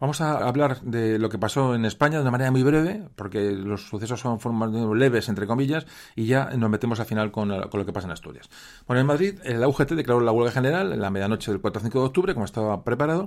Vamos 0.00 0.20
a 0.20 0.38
hablar 0.46 0.80
de 0.80 1.18
lo 1.18 1.28
que 1.28 1.38
pasó 1.38 1.74
en 1.74 1.84
España 1.84 2.16
de 2.16 2.22
una 2.22 2.30
manera 2.30 2.50
muy 2.50 2.62
breve, 2.62 3.08
porque 3.14 3.52
los 3.52 3.88
sucesos 3.88 4.20
son 4.20 4.40
formas 4.40 4.70
leves, 4.70 5.28
entre 5.28 5.46
comillas, 5.46 5.86
y 6.14 6.26
ya 6.26 6.50
nos 6.56 6.70
metemos 6.70 6.98
al 6.98 7.06
final 7.06 7.30
con, 7.30 7.48
lo 7.48 7.86
que 7.86 7.92
pasa 7.92 8.06
en 8.06 8.12
Asturias. 8.12 8.48
Bueno, 8.86 9.00
en 9.00 9.06
Madrid, 9.06 9.38
el 9.44 9.64
UGT 9.64 9.92
declaró 9.92 10.20
la 10.20 10.32
huelga 10.32 10.52
general 10.52 10.92
en 10.92 11.00
la 11.00 11.10
medianoche 11.10 11.50
del 11.50 11.60
4 11.60 11.82
5 11.82 11.98
de 11.98 12.06
octubre, 12.06 12.34
como 12.34 12.46
estaba 12.46 12.84
preparado, 12.84 13.26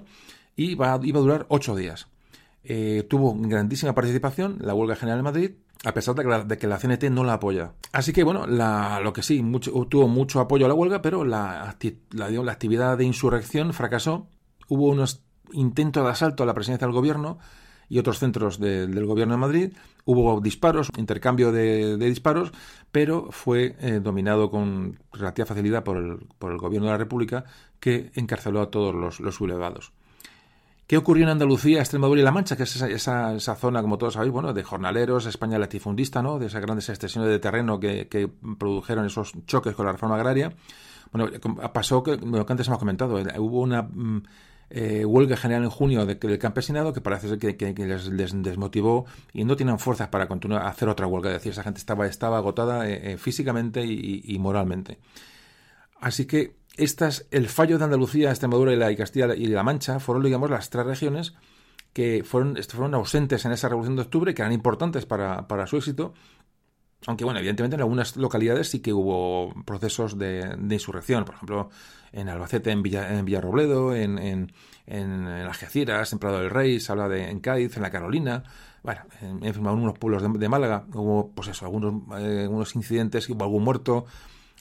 y 0.55 0.71
iba 0.71 0.93
a 0.93 0.97
durar 0.97 1.45
ocho 1.49 1.75
días. 1.75 2.07
Eh, 2.63 3.05
tuvo 3.09 3.35
grandísima 3.35 3.93
participación 3.93 4.57
la 4.59 4.73
huelga 4.73 4.95
general 4.95 5.19
en 5.19 5.23
Madrid, 5.23 5.51
a 5.85 5.93
pesar 5.93 6.15
de 6.15 6.57
que, 6.57 6.67
la, 6.67 6.77
CNT 6.77 7.05
no 7.05 7.23
la 7.23 7.33
apoya. 7.33 7.73
Así 7.93 8.11
que, 8.11 8.23
bueno, 8.23 8.45
lo 8.47 9.13
que 9.13 9.23
sí, 9.23 9.43
tuvo 9.89 10.07
mucho 10.07 10.39
apoyo 10.39 10.65
a 10.65 10.69
la 10.69 10.73
huelga, 10.73 11.01
pero 11.01 11.23
la, 11.23 11.75
la, 12.11 12.51
actividad 12.51 12.97
de 12.97 13.05
insurrección 13.05 13.73
fracasó. 13.73 14.27
Hubo 14.67 14.87
unos 14.87 15.23
intentos 15.53 16.03
de 16.03 16.09
asalto 16.11 16.43
a 16.43 16.45
la 16.45 16.53
presidencia 16.53 16.85
del 16.85 16.93
gobierno 16.93 17.39
y 17.87 17.97
otros 17.97 18.19
centros 18.19 18.59
del 18.59 19.05
gobierno 19.05 19.35
de 19.35 19.39
Madrid. 19.39 19.73
Hubo 20.03 20.41
disparos, 20.41 20.89
intercambio 20.97 21.51
de, 21.51 21.97
disparos, 21.97 22.51
pero 22.91 23.31
fue 23.31 23.75
eh, 23.79 23.99
dominado 24.01 24.51
con 24.51 24.99
relativa 25.13 25.45
facilidad 25.45 25.83
por 25.83 25.97
el, 25.97 26.27
por 26.37 26.51
el, 26.51 26.57
gobierno 26.57 26.87
de 26.87 26.93
la 26.93 26.97
República, 26.97 27.45
que 27.79 28.11
encarceló 28.15 28.61
a 28.61 28.69
todos 28.69 28.93
los, 28.93 29.19
los 29.19 29.35
sublevados. 29.35 29.93
¿Qué 30.89 30.97
ocurrió 30.97 31.23
en 31.25 31.29
Andalucía, 31.29 31.81
Extremadura 31.81 32.19
y 32.19 32.23
La 32.23 32.31
Mancha? 32.31 32.57
Que 32.57 32.63
es 32.63 32.75
esa, 32.75 33.31
esa, 33.31 33.55
zona, 33.55 33.83
como 33.83 33.99
todos 33.99 34.15
sabéis, 34.15 34.33
bueno, 34.33 34.53
de 34.53 34.63
jornaleros, 34.63 35.27
España 35.27 35.59
latifundista, 35.59 36.23
¿no? 36.23 36.39
De 36.39 36.47
esas 36.47 36.63
grandes 36.63 36.89
extensiones 36.89 37.29
de 37.29 37.37
terreno 37.37 37.79
que, 37.79 38.27
produjeron 38.57 39.05
esos 39.05 39.33
choques 39.45 39.75
con 39.75 39.85
la 39.85 39.91
reforma 39.91 40.15
agraria. 40.15 40.51
Bueno, 41.11 41.29
pasó 41.71 42.01
que, 42.01 42.17
lo 42.17 42.43
que 42.43 42.53
antes 42.53 42.65
hemos 42.65 42.79
comentado, 42.79 43.19
eh, 43.19 43.25
hubo 43.37 43.59
una 43.59 43.83
mm, 43.83 44.23
eh, 44.71 45.05
huelga 45.05 45.37
general 45.37 45.63
en 45.63 45.69
junio 45.69 46.07
de, 46.07 46.15
del 46.15 46.39
campesinado 46.39 46.91
que 46.91 47.01
parece 47.01 47.29
ser 47.29 47.37
que, 47.37 47.71
les, 47.85 48.41
desmotivó 48.41 49.05
y 49.31 49.43
no 49.43 49.55
tienen 49.55 49.77
fuerzas 49.77 50.07
para 50.07 50.27
continuar 50.27 50.63
a 50.63 50.69
hacer 50.69 50.89
otra 50.89 51.05
huelga. 51.05 51.29
Es 51.29 51.35
decir, 51.35 51.51
esa 51.51 51.61
gente 51.61 51.77
estaba, 51.77 52.07
estaba 52.07 52.39
agotada 52.39 52.89
eh, 52.89 53.15
físicamente 53.19 53.85
y 53.85 54.39
moralmente. 54.39 54.97
Así 56.01 56.25
que 56.25 56.58
estas, 56.79 57.27
el 57.31 57.47
fallo 57.47 57.77
de 57.77 57.83
Andalucía, 57.85 58.29
Extremadura 58.29 58.73
y, 58.73 58.75
la, 58.75 58.95
Castilla 58.95 59.35
y 59.35 59.45
La 59.47 59.63
Mancha 59.63 59.99
fueron, 59.99 60.23
digamos, 60.23 60.49
las 60.49 60.69
tres 60.69 60.85
regiones 60.85 61.33
que 61.93 62.23
fueron, 62.23 62.55
fueron 62.55 62.93
ausentes 62.93 63.45
en 63.45 63.51
esa 63.51 63.69
revolución 63.69 63.95
de 63.95 64.03
octubre, 64.03 64.33
que 64.33 64.41
eran 64.41 64.53
importantes 64.53 65.05
para, 65.05 65.47
para 65.47 65.67
su 65.67 65.77
éxito, 65.77 66.13
aunque, 67.07 67.23
bueno, 67.23 67.39
evidentemente 67.39 67.75
en 67.75 67.81
algunas 67.81 68.17
localidades 68.17 68.69
sí 68.69 68.81
que 68.81 68.91
hubo 68.91 69.53
procesos 69.63 70.17
de, 70.17 70.57
insurrección. 70.69 71.23
Por 71.23 71.35
ejemplo, 71.35 71.69
en 72.11 72.27
Albacete, 72.27 72.71
en, 72.71 72.83
Villa, 72.83 73.17
en 73.17 73.23
Villarrobledo, 73.23 73.95
en, 73.95 74.17
en, 74.19 74.51
en, 74.85 75.27
Algeciras, 75.27 76.11
en 76.11 76.19
Prado 76.19 76.39
del 76.39 76.49
Rey, 76.49 76.79
se 76.79 76.91
habla 76.91 77.07
de 77.07 77.29
en 77.29 77.39
Cádiz, 77.39 77.77
en 77.77 77.83
la 77.83 77.89
Carolina. 77.89 78.43
Bueno, 78.83 79.01
en, 79.21 79.45
algunos 79.65 79.97
pueblos 79.97 80.23
de, 80.39 80.49
Málaga 80.49 80.85
hubo, 80.93 81.31
pues 81.31 81.47
eso, 81.47 81.65
algunos, 81.65 81.93
eh, 82.19 82.41
algunos 82.43 82.75
incidentes, 82.75 83.29
hubo 83.29 83.43
algún 83.43 83.63
muerto. 83.63 84.05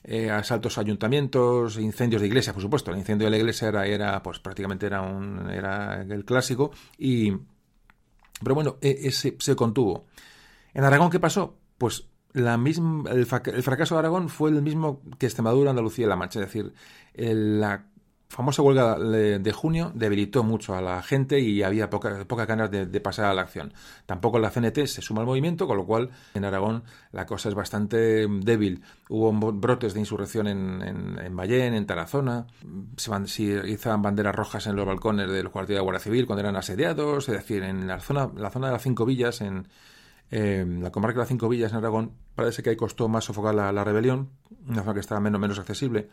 Eh, 0.04 0.30
asaltos 0.30 0.78
a 0.78 0.82
ayuntamientos, 0.82 1.78
incendios 1.78 2.22
de 2.22 2.28
iglesias, 2.28 2.54
por 2.54 2.62
supuesto. 2.62 2.90
El 2.90 2.98
incendio 2.98 3.26
de 3.26 3.30
la 3.32 3.36
iglesia 3.38 3.68
era, 3.68 4.22
pues 4.22 4.38
prácticamente 4.38 4.86
era 4.86 5.02
un 5.02 5.50
era 5.50 6.02
el 6.02 6.24
clásico 6.24 6.70
y 6.96 7.32
pero 8.42 8.54
bueno, 8.54 8.76
e, 8.80 8.98
ese 9.04 9.36
se 9.38 9.56
contuvo. 9.56 10.06
En 10.74 10.84
Aragón 10.84 11.10
qué 11.10 11.20
pasó? 11.20 11.56
Pues 11.76 12.08
la 12.32 12.56
misma, 12.56 13.10
el, 13.10 13.26
fracaso 13.26 13.94
de 13.94 13.98
Aragón 13.98 14.28
fue 14.28 14.50
el 14.50 14.62
mismo 14.62 15.02
que 15.18 15.26
Extremadura, 15.26 15.70
Andalucía 15.70 16.06
y 16.06 16.08
La 16.08 16.16
Mancha, 16.16 16.40
es 16.40 16.46
decir, 16.46 16.72
la 17.14 17.86
famosa 18.28 18.60
huelga 18.62 18.98
de 18.98 19.52
junio 19.52 19.90
debilitó 19.94 20.44
mucho 20.44 20.74
a 20.74 20.82
la 20.82 21.02
gente 21.02 21.40
y 21.40 21.62
había 21.62 21.88
pocas 21.88 22.24
poca 22.26 22.44
ganas 22.44 22.70
de, 22.70 23.00
pasar 23.00 23.24
a 23.26 23.34
la 23.34 23.42
acción. 23.42 23.72
Tampoco 24.06 24.38
la 24.38 24.50
CNT 24.50 24.86
se 24.86 25.00
suma 25.00 25.22
al 25.22 25.26
movimiento, 25.26 25.66
con 25.66 25.76
lo 25.78 25.86
cual 25.86 26.10
en 26.34 26.44
Aragón 26.44 26.84
la 27.10 27.24
cosa 27.24 27.48
es 27.48 27.54
bastante 27.54 28.26
débil. 28.28 28.82
Hubo 29.08 29.32
brotes 29.52 29.94
de 29.94 30.00
insurrección 30.00 30.46
en, 30.46 30.82
en, 30.82 31.18
en 31.18 31.36
Ballén, 31.36 31.74
en 31.74 31.86
Tarazona, 31.86 32.46
se, 32.96 33.10
van, 33.10 33.24
izaban 33.24 34.02
banderas 34.02 34.34
rojas 34.34 34.66
en 34.66 34.76
los 34.76 34.86
balcones 34.86 35.30
de 35.30 35.42
los 35.42 35.50
cuarteles 35.50 35.78
de 35.78 35.82
Guardia 35.82 36.00
Civil 36.00 36.26
cuando 36.26 36.40
eran 36.40 36.56
asediados, 36.56 37.28
es 37.28 37.34
decir, 37.34 37.62
en 37.62 37.86
la 37.86 37.98
zona, 38.00 38.30
la 38.36 38.50
zona 38.50 38.66
de 38.66 38.74
las 38.74 38.82
cinco 38.82 39.06
villas, 39.06 39.40
en 39.40 39.68
la 40.30 40.90
comarca 40.90 41.14
de 41.14 41.22
las 41.22 41.28
cinco 41.28 41.48
villas 41.48 41.72
en 41.72 41.78
Aragón, 41.78 42.12
parece 42.34 42.62
que 42.62 42.70
ahí 42.70 42.76
costó 42.76 43.08
más 43.08 43.24
sofocar 43.24 43.54
la, 43.54 43.72
la 43.72 43.84
rebelión, 43.84 44.28
una 44.68 44.82
zona 44.82 44.94
que 44.94 45.00
estaba 45.00 45.20
menos, 45.20 45.40
menos 45.40 45.58
accesible. 45.58 46.10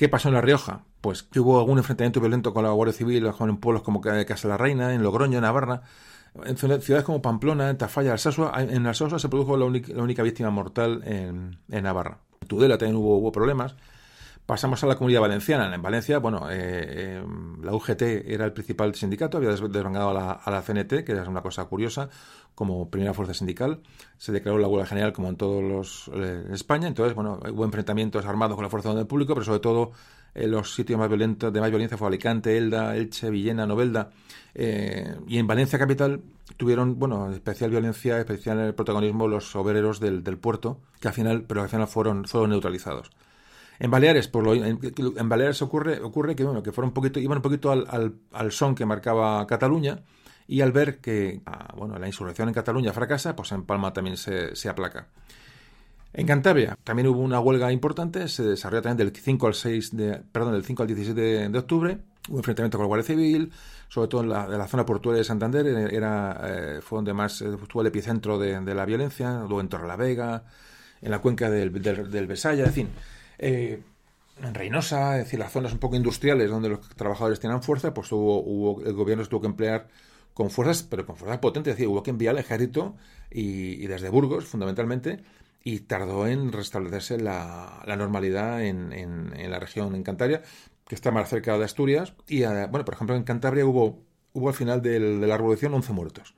¿Qué 0.00 0.08
pasó 0.08 0.28
en 0.28 0.34
La 0.34 0.40
Rioja? 0.40 0.86
Pues 1.02 1.28
hubo 1.36 1.58
algún 1.58 1.76
enfrentamiento 1.76 2.20
violento 2.20 2.54
con 2.54 2.64
la 2.64 2.70
Guardia 2.70 2.94
Civil 2.94 3.30
en 3.38 3.56
pueblos 3.58 3.82
como 3.82 4.00
Casa 4.00 4.48
la 4.48 4.56
Reina, 4.56 4.94
en 4.94 5.02
Logroño, 5.02 5.36
en 5.36 5.42
Navarra. 5.42 5.82
En 6.42 6.56
ciudades 6.56 7.04
como 7.04 7.20
Pamplona, 7.20 7.68
en 7.68 7.76
Tafalla, 7.76 8.12
Alsasua, 8.12 8.50
en 8.62 8.86
Alsasua 8.86 9.18
se 9.18 9.28
produjo 9.28 9.58
la, 9.58 9.66
única, 9.66 10.22
víctima 10.22 10.48
mortal 10.48 11.02
en, 11.04 11.58
Navarra. 11.68 12.16
En 12.40 12.48
Tudela 12.48 12.78
también 12.78 12.96
hubo, 12.96 13.18
hubo, 13.18 13.30
problemas. 13.30 13.76
Pasamos 14.50 14.82
a 14.82 14.88
la 14.88 14.96
comunidad 14.96 15.20
valenciana. 15.20 15.72
En 15.72 15.80
Valencia, 15.80 16.18
bueno, 16.18 16.50
eh, 16.50 16.56
eh, 16.58 17.24
la 17.62 17.72
UGT 17.72 18.02
era 18.02 18.44
el 18.46 18.52
principal 18.52 18.92
sindicato, 18.96 19.36
había 19.36 19.50
desvangado 19.50 20.10
a 20.10 20.50
la, 20.50 20.62
CNT, 20.62 21.04
que 21.04 21.12
es 21.12 21.28
una 21.28 21.40
cosa 21.40 21.66
curiosa 21.66 22.10
como 22.56 22.90
primera 22.90 23.14
fuerza 23.14 23.32
sindical. 23.32 23.78
Se 24.18 24.32
declaró 24.32 24.58
la 24.58 24.66
huelga 24.66 24.86
general 24.86 25.12
como 25.12 25.28
en 25.28 25.36
todos 25.36 25.62
los 25.62 26.10
eh, 26.16 26.42
en 26.48 26.52
España. 26.52 26.88
Entonces, 26.88 27.14
bueno, 27.14 27.38
hubo 27.48 27.64
enfrentamientos 27.64 28.26
armados 28.26 28.56
con 28.56 28.64
la 28.64 28.70
fuerza 28.70 28.92
del 28.92 29.06
público, 29.06 29.34
pero 29.34 29.44
sobre 29.44 29.60
todo 29.60 29.92
eh, 30.34 30.48
los 30.48 30.74
sitios 30.74 30.98
más 30.98 31.08
violentos 31.08 31.52
de 31.52 31.60
más 31.60 31.70
violencia 31.70 31.96
fue 31.96 32.08
Alicante, 32.08 32.58
Elda, 32.58 32.96
Elche, 32.96 33.30
Villena, 33.30 33.68
Novelda. 33.68 34.10
Y 34.52 35.38
en 35.38 35.46
Valencia 35.46 35.78
capital 35.78 36.22
tuvieron, 36.56 36.98
bueno, 36.98 37.30
especial 37.30 37.70
violencia, 37.70 38.18
especial 38.18 38.74
protagonismo 38.74 39.28
los 39.28 39.54
obreros 39.54 40.00
del, 40.00 40.24
del 40.24 40.38
puerto, 40.38 40.80
que 40.98 41.06
al 41.06 41.14
final, 41.14 41.44
pero 41.46 41.62
al 41.62 41.68
final 41.68 41.86
fueron, 41.86 42.24
fueron 42.24 42.50
neutralizados. 42.50 43.12
En 43.80 43.90
Baleares, 43.90 44.28
por 44.28 44.44
lo, 44.44 44.54
en, 44.54 45.28
Baleares 45.28 45.62
ocurre, 45.62 46.00
ocurre 46.00 46.36
que, 46.36 46.44
bueno, 46.44 46.62
que 46.62 46.70
fueron 46.70 46.90
un 46.90 46.94
poquito, 46.94 47.18
iban 47.18 47.38
un 47.38 47.42
poquito 47.42 47.72
al, 47.72 47.86
al, 47.88 48.14
al 48.30 48.52
son 48.52 48.74
que 48.74 48.84
marcaba 48.84 49.46
Cataluña, 49.46 50.02
y 50.46 50.60
al 50.60 50.70
ver 50.70 50.98
que 50.98 51.40
ah, 51.46 51.72
bueno, 51.76 51.98
la 51.98 52.06
insurrección 52.06 52.48
en 52.48 52.54
Cataluña 52.54 52.92
fracasa, 52.92 53.34
pues 53.34 53.52
en 53.52 53.62
Palma 53.62 53.92
también 53.92 54.16
se, 54.16 54.54
se 54.54 54.68
aplaca. 54.68 55.06
En 56.12 56.26
Cantabria 56.26 56.76
también 56.82 57.06
hubo 57.06 57.20
una 57.20 57.38
huelga 57.40 57.70
importante, 57.70 58.26
se 58.28 58.42
desarrolló 58.42 58.82
también 58.82 59.08
del 59.08 59.16
5 59.16 59.46
al 59.46 59.54
6 59.54 59.96
de, 59.96 60.22
perdón, 60.32 60.52
del 60.52 60.64
5 60.64 60.82
al 60.82 60.88
17 60.88 61.48
de, 61.48 61.58
octubre, 61.58 61.98
hubo 62.28 62.38
enfrentamiento 62.38 62.76
con 62.76 62.84
la 62.84 62.88
Guardia 62.88 63.06
Civil, 63.06 63.52
sobre 63.88 64.08
todo 64.08 64.22
en 64.22 64.28
la, 64.28 64.66
zona 64.66 64.84
portuaria 64.84 65.20
de 65.20 65.24
Santander, 65.24 65.66
eh, 65.66 65.88
era, 65.92 66.40
eh, 66.42 66.80
fue 66.82 66.98
donde 66.98 67.14
más 67.14 67.40
eh, 67.42 67.56
estuvo 67.62 67.80
el 67.82 67.86
epicentro 67.86 68.36
de, 68.36 68.60
de, 68.60 68.74
la 68.74 68.84
violencia, 68.84 69.38
luego 69.38 69.60
en 69.60 69.68
Torrelavega, 69.68 70.42
en 71.00 71.10
la 71.12 71.20
cuenca 71.20 71.48
del, 71.48 71.80
del, 71.80 72.10
del 72.10 72.26
Besaya, 72.26 72.64
en 72.64 72.72
fin. 72.72 72.88
En 73.40 74.54
Reynosa, 74.54 75.18
es 75.18 75.24
decir, 75.24 75.38
las 75.38 75.52
zonas 75.52 75.72
un 75.72 75.78
poco 75.78 75.96
industriales 75.96 76.50
donde 76.50 76.70
los 76.70 76.88
trabajadores 76.90 77.40
tenían 77.40 77.62
fuerza, 77.62 77.92
pues 77.92 78.10
hubo, 78.12 78.82
el 78.84 78.92
gobierno 78.94 79.24
tuvo 79.26 79.42
que 79.42 79.46
emplear 79.46 79.88
con 80.34 80.50
fuerzas, 80.50 80.82
pero 80.82 81.06
con 81.06 81.16
fuerzas 81.16 81.38
potentes. 81.38 81.72
Es 81.72 81.76
decir, 81.78 81.88
hubo 81.88 82.02
que 82.02 82.10
enviar 82.10 82.34
al 82.34 82.38
ejército 82.38 82.96
y, 83.30 83.86
desde 83.86 84.08
Burgos, 84.08 84.46
fundamentalmente, 84.46 85.22
y 85.62 85.80
tardó 85.80 86.26
en 86.26 86.52
restablecerse 86.52 87.18
la, 87.18 87.82
normalidad 87.98 88.64
en, 88.64 89.50
la 89.50 89.58
región, 89.58 89.94
en 89.94 90.02
Cantabria, 90.02 90.42
que 90.86 90.94
está 90.94 91.10
más 91.10 91.28
cerca 91.28 91.58
de 91.58 91.64
Asturias. 91.64 92.14
Y, 92.26 92.42
eh, 92.42 92.66
bueno, 92.70 92.84
por 92.84 92.94
ejemplo, 92.94 93.16
en 93.16 93.24
Cantabria 93.24 93.66
hubo, 93.66 94.02
al 94.48 94.54
final 94.54 94.80
de 94.80 94.98
la 95.00 95.36
revolución 95.36 95.74
11 95.74 95.92
muertos. 95.92 96.34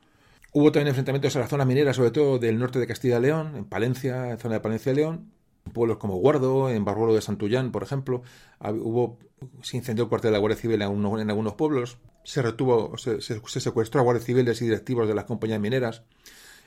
Hubo 0.55 0.71
también 0.71 0.89
enfrentamientos 0.89 1.35
en 1.35 1.43
la 1.43 1.49
zona 1.49 1.65
minera, 1.65 1.95
sobre 1.95 2.11
todo 2.11 2.39
del 2.39 2.59
norte 2.59 2.79
de 2.79 2.87
Castilla 2.87 3.19
y 3.19 3.23
León, 3.23 3.57
en 3.57 3.65
Palencia, 3.65 4.31
en 4.31 4.39
zona 4.39 4.57
de 4.57 4.61
Palencia 4.61 4.93
y 4.93 4.97
León, 4.97 5.32
pueblos 5.73 5.99
como 5.99 6.17
Guardo, 6.17 6.71
en 6.71 6.85
Barruelo 6.85 7.15
de 7.15 7.23
Santullán, 7.23 7.73
por 7.73 7.83
ejemplo. 7.83 8.23
Hubo, 8.61 9.19
se 9.63 9.77
incendió 9.77 10.05
el 10.05 10.09
cuartel 10.09 10.29
de 10.29 10.33
la 10.33 10.39
Guardia 10.39 10.61
Civil 10.61 10.83
en, 10.83 11.31
algunos 11.31 11.55
pueblos 11.55 11.99
se 12.25 12.43
retuvo, 12.43 12.97
se, 12.99 13.21
secuestró 13.21 14.01
a 14.01 14.05
guardias 14.05 14.25
civiles 14.25 14.61
y 14.63 14.67
directivos 14.67 15.09
de 15.09 15.15
las 15.15 15.25
compañías 15.25 15.61
mineras. 15.61 16.03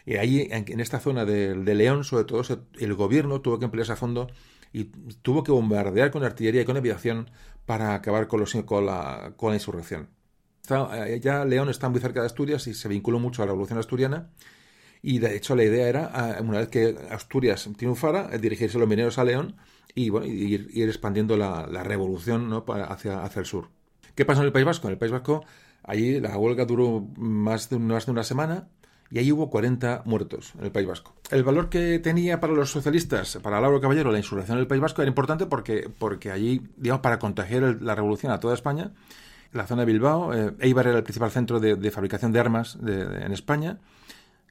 Y 0.05 0.17
ahí, 0.17 0.47
en, 0.51 0.79
esta 0.79 0.99
zona 0.99 1.25
de, 1.25 1.55
León, 1.55 2.03
sobre 2.03 2.25
todo, 2.25 2.43
el 2.77 2.93
gobierno 2.93 3.41
tuvo 3.41 3.57
que 3.57 3.65
emplearse 3.65 3.93
a 3.93 3.95
fondo 3.95 4.27
y 4.71 4.85
tuvo 5.21 5.43
que 5.43 5.51
bombardear 5.51 6.11
con 6.11 6.23
artillería 6.23 6.61
y 6.61 6.65
con 6.65 6.77
aviación 6.77 7.31
para 7.65 7.95
acabar 7.95 8.27
con, 8.27 8.39
los, 8.39 8.53
con, 8.65 8.85
la, 8.85 9.33
con 9.35 9.49
la 9.49 9.55
insurrección. 9.55 10.09
Eh, 10.69 11.19
ya 11.21 11.45
León 11.45 11.69
está 11.69 11.89
muy 11.89 11.99
cerca 11.99 12.19
de 12.19 12.27
Asturias 12.27 12.67
y 12.67 12.73
se 12.73 12.87
vinculó 12.87 13.19
mucho 13.19 13.41
a 13.41 13.45
la 13.45 13.51
revolución 13.51 13.79
asturiana. 13.79 14.29
Y 15.07 15.19
de 15.19 15.35
hecho 15.35 15.55
la 15.55 15.63
idea 15.63 15.87
era, 15.87 16.09
ah, 16.11 16.37
una 16.41 16.57
vez 16.57 16.69
que 16.69 16.97
Asturias 17.11 17.69
triunfara, 17.77 18.35
dirigirse 18.39 18.79
los 18.79 18.87
mineros 18.87 19.19
a 19.19 19.23
León 19.23 19.55
y 19.93 20.11
ir, 20.11 20.89
expandiendo 20.89 21.37
la, 21.37 21.67
revolución 21.83 22.51
hacia, 22.89 23.23
hacia 23.23 23.39
el 23.39 23.45
sur. 23.45 23.69
¿Qué 24.15 24.25
pasó 24.25 24.41
en 24.41 24.47
el 24.47 24.51
País 24.51 24.65
Vasco? 24.65 24.87
En 24.87 24.93
el 24.93 24.97
País 24.97 25.11
Vasco, 25.11 25.45
allí 25.83 26.19
la 26.19 26.35
huelga 26.35 26.65
duró 26.65 27.07
más 27.17 27.69
de, 27.69 27.77
más 27.77 28.07
de 28.07 28.13
una 28.13 28.23
semana 28.23 28.67
y 29.11 29.19
ahí 29.19 29.31
hubo 29.31 29.51
40 29.51 30.01
muertos 30.05 30.53
en 30.57 30.65
el 30.65 30.71
País 30.71 30.87
Vasco. 30.87 31.13
El 31.29 31.43
valor 31.43 31.69
que 31.69 31.99
tenía 31.99 32.39
para 32.39 32.53
los 32.53 32.71
socialistas, 32.71 33.37
para 33.43 33.61
Lauro 33.61 33.79
Caballero, 33.79 34.11
la 34.11 34.17
insurrección 34.17 34.57
en 34.57 34.61
el 34.61 34.67
País 34.67 34.81
Vasco 34.81 35.03
era 35.03 35.09
importante 35.09 35.45
porque, 35.45 35.87
porque 35.99 36.31
allí, 36.31 36.63
digamos, 36.77 37.03
para 37.03 37.19
contagiar 37.19 37.77
la 37.79 37.93
revolución 37.93 38.31
a 38.31 38.39
toda 38.39 38.55
España, 38.55 38.91
la 39.53 39.67
zona 39.67 39.83
de 39.83 39.85
Bilbao, 39.85 40.33
eh, 40.33 40.55
Eibar 40.61 40.87
era 40.87 40.97
el 40.97 41.03
principal 41.03 41.29
centro 41.29 41.59
de, 41.59 41.91
fabricación 41.91 42.31
de 42.31 42.39
armas 42.39 42.79
en 42.81 43.31
España, 43.31 43.77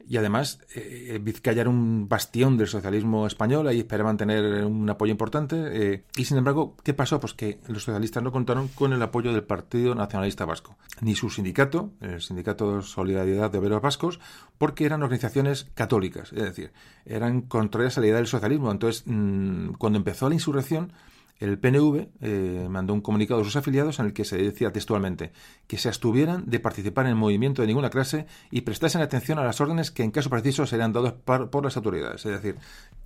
y 0.08 0.16
además 0.16 0.60
eh, 0.74 1.18
Vizcaya 1.22 1.62
era 1.62 1.70
un 1.70 2.08
bastión 2.08 2.56
del 2.56 2.68
socialismo 2.68 3.26
español, 3.26 3.66
ahí 3.68 3.80
esperaban 3.80 4.16
tener 4.16 4.64
un 4.64 4.88
apoyo 4.88 5.10
importante. 5.10 5.56
Eh, 5.56 6.04
y 6.16 6.24
sin 6.24 6.36
embargo, 6.36 6.76
¿qué 6.82 6.94
pasó? 6.94 7.20
Pues 7.20 7.34
que 7.34 7.58
los 7.68 7.84
socialistas 7.84 8.22
no 8.22 8.32
contaron 8.32 8.68
con 8.68 8.92
el 8.92 9.02
apoyo 9.02 9.32
del 9.32 9.44
Partido 9.44 9.94
Nacionalista 9.94 10.44
Vasco, 10.44 10.76
ni 11.00 11.14
su 11.14 11.30
sindicato, 11.30 11.92
el 12.00 12.20
Sindicato 12.20 12.76
de 12.76 12.82
Solidaridad 12.82 13.50
de 13.50 13.58
Obreros 13.58 13.82
Vascos, 13.82 14.20
porque 14.58 14.84
eran 14.84 15.02
organizaciones 15.02 15.66
católicas, 15.74 16.32
es 16.32 16.42
decir, 16.42 16.72
eran 17.04 17.42
contrarias 17.42 17.96
a 17.98 18.00
la 18.00 18.06
idea 18.06 18.16
del 18.16 18.26
socialismo. 18.26 18.70
Entonces, 18.70 19.04
mm, 19.06 19.72
cuando 19.78 19.98
empezó 19.98 20.28
la 20.28 20.34
insurrección, 20.34 20.92
el 21.38 21.58
PNV 21.58 22.08
eh, 22.20 22.66
mandó 22.70 22.94
un 22.94 23.00
comunicado 23.00 23.40
a 23.40 23.44
sus 23.44 23.56
afiliados 23.56 23.98
en 23.98 24.06
el 24.06 24.12
que 24.12 24.24
se 24.24 24.36
decía 24.36 24.72
textualmente 24.72 25.32
que 25.66 25.78
se 25.78 25.88
abstuvieran 25.88 26.44
de 26.46 26.60
participar 26.60 27.06
en 27.06 27.10
el 27.10 27.16
movimiento 27.16 27.62
de 27.62 27.68
ninguna 27.68 27.90
clase 27.90 28.26
y 28.50 28.60
prestasen 28.60 29.02
atención 29.02 29.38
a 29.38 29.44
las 29.44 29.60
órdenes 29.60 29.90
que 29.90 30.04
en 30.04 30.10
caso 30.10 30.30
preciso 30.30 30.66
serían 30.66 30.92
dados 30.92 31.12
por, 31.12 31.64
las 31.64 31.76
autoridades. 31.76 32.24
Es 32.24 32.32
decir, 32.32 32.56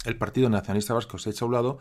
el 0.04 0.16
Partido 0.16 0.50
Nacionalista 0.50 0.94
Vasco 0.94 1.18
se 1.18 1.30
echa 1.30 1.44
a 1.44 1.48
un 1.48 1.54
lado 1.54 1.78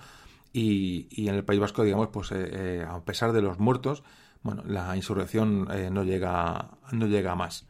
y, 0.53 1.07
y 1.11 1.27
en 1.27 1.35
el 1.35 1.43
País 1.43 1.59
Vasco, 1.59 1.83
digamos, 1.83 2.07
pues 2.07 2.31
eh, 2.31 2.49
eh, 2.51 2.85
a 2.87 3.01
pesar 3.01 3.33
de 3.33 3.41
los 3.41 3.59
muertos, 3.59 4.03
bueno, 4.41 4.63
la 4.65 4.95
insurrección 4.95 5.67
no 5.91 6.03
llega 6.03 6.69
no 6.93 7.07
llega 7.07 7.33
a 7.33 7.35
más. 7.35 7.65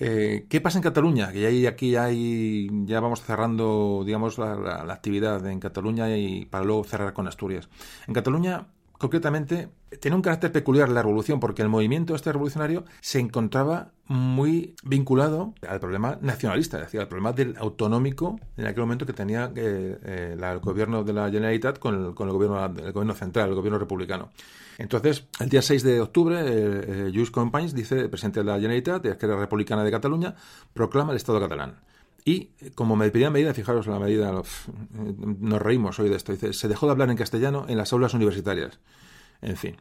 Eh, 0.00 0.46
¿Qué 0.48 0.60
pasa 0.60 0.78
en 0.78 0.82
Cataluña? 0.82 1.32
Que 1.32 1.40
ya 1.40 1.48
hay, 1.48 1.66
aquí 1.66 1.96
hay, 1.96 2.68
ya 2.84 3.00
vamos 3.00 3.22
cerrando, 3.22 4.02
digamos, 4.06 4.38
la, 4.38 4.82
actividad 4.92 5.44
en 5.46 5.58
Cataluña 5.58 6.16
y 6.16 6.44
para 6.46 6.64
luego 6.64 6.84
cerrar 6.84 7.12
con 7.12 7.26
Asturias. 7.26 7.68
En 8.06 8.14
Cataluña, 8.14 8.68
concretamente, 8.92 9.70
tiene 10.00 10.14
un 10.14 10.22
carácter 10.22 10.52
peculiar 10.52 10.88
la 10.88 11.02
revolución 11.02 11.40
porque 11.40 11.62
el 11.62 11.68
movimiento 11.68 12.14
este 12.14 12.32
revolucionario 12.32 12.84
se 13.00 13.18
encontraba 13.18 13.90
muy 14.06 14.76
vinculado 14.84 15.54
al 15.66 15.80
problema 15.80 16.18
nacionalista, 16.20 16.76
es 16.78 16.84
decir, 16.84 17.00
al 17.00 17.08
problema 17.08 17.32
del 17.32 17.56
autonómico 17.58 18.38
en 18.56 18.66
aquel 18.66 18.82
momento 18.82 19.04
que 19.04 19.12
tenía 19.12 19.50
eh, 19.56 19.98
eh, 20.04 20.36
el 20.40 20.58
gobierno 20.60 21.02
de 21.02 21.12
la 21.12 21.30
Generalitat 21.30 21.78
con 21.78 22.06
el, 22.06 22.14
con 22.14 22.28
el 22.28 22.34
gobierno, 22.34 22.64
el 22.64 22.92
gobierno 22.92 23.14
central, 23.14 23.48
el 23.48 23.54
gobierno 23.56 23.78
republicano. 23.78 24.30
Entonces, 24.78 25.26
el 25.40 25.48
día 25.48 25.60
6 25.60 25.82
de 25.82 26.00
octubre, 26.00 26.40
eh, 26.40 27.10
Lluís 27.12 27.32
Companys 27.32 27.74
dice, 27.74 28.08
presidente 28.08 28.40
de 28.40 28.46
la 28.46 28.54
Generalitat, 28.54 29.02
de 29.02 29.26
la 29.26 29.36
Republicana 29.36 29.82
de 29.82 29.90
Cataluña, 29.90 30.36
proclama 30.72 31.10
el 31.10 31.16
Estado 31.16 31.40
catalán. 31.40 31.80
Y 32.24 32.50
como 32.74 32.94
me 32.94 33.10
pedían 33.10 33.32
medida, 33.32 33.52
fijaros 33.54 33.88
la 33.88 33.98
medida, 33.98 34.30
nos 34.92 35.62
reímos 35.62 35.98
hoy 35.98 36.08
de 36.08 36.16
esto, 36.16 36.32
dice, 36.32 36.52
se 36.52 36.68
dejó 36.68 36.86
de 36.86 36.92
hablar 36.92 37.10
en 37.10 37.16
castellano 37.16 37.66
en 37.68 37.76
las 37.76 37.92
aulas 37.92 38.14
universitarias. 38.14 38.78
En 39.42 39.56
fin. 39.56 39.76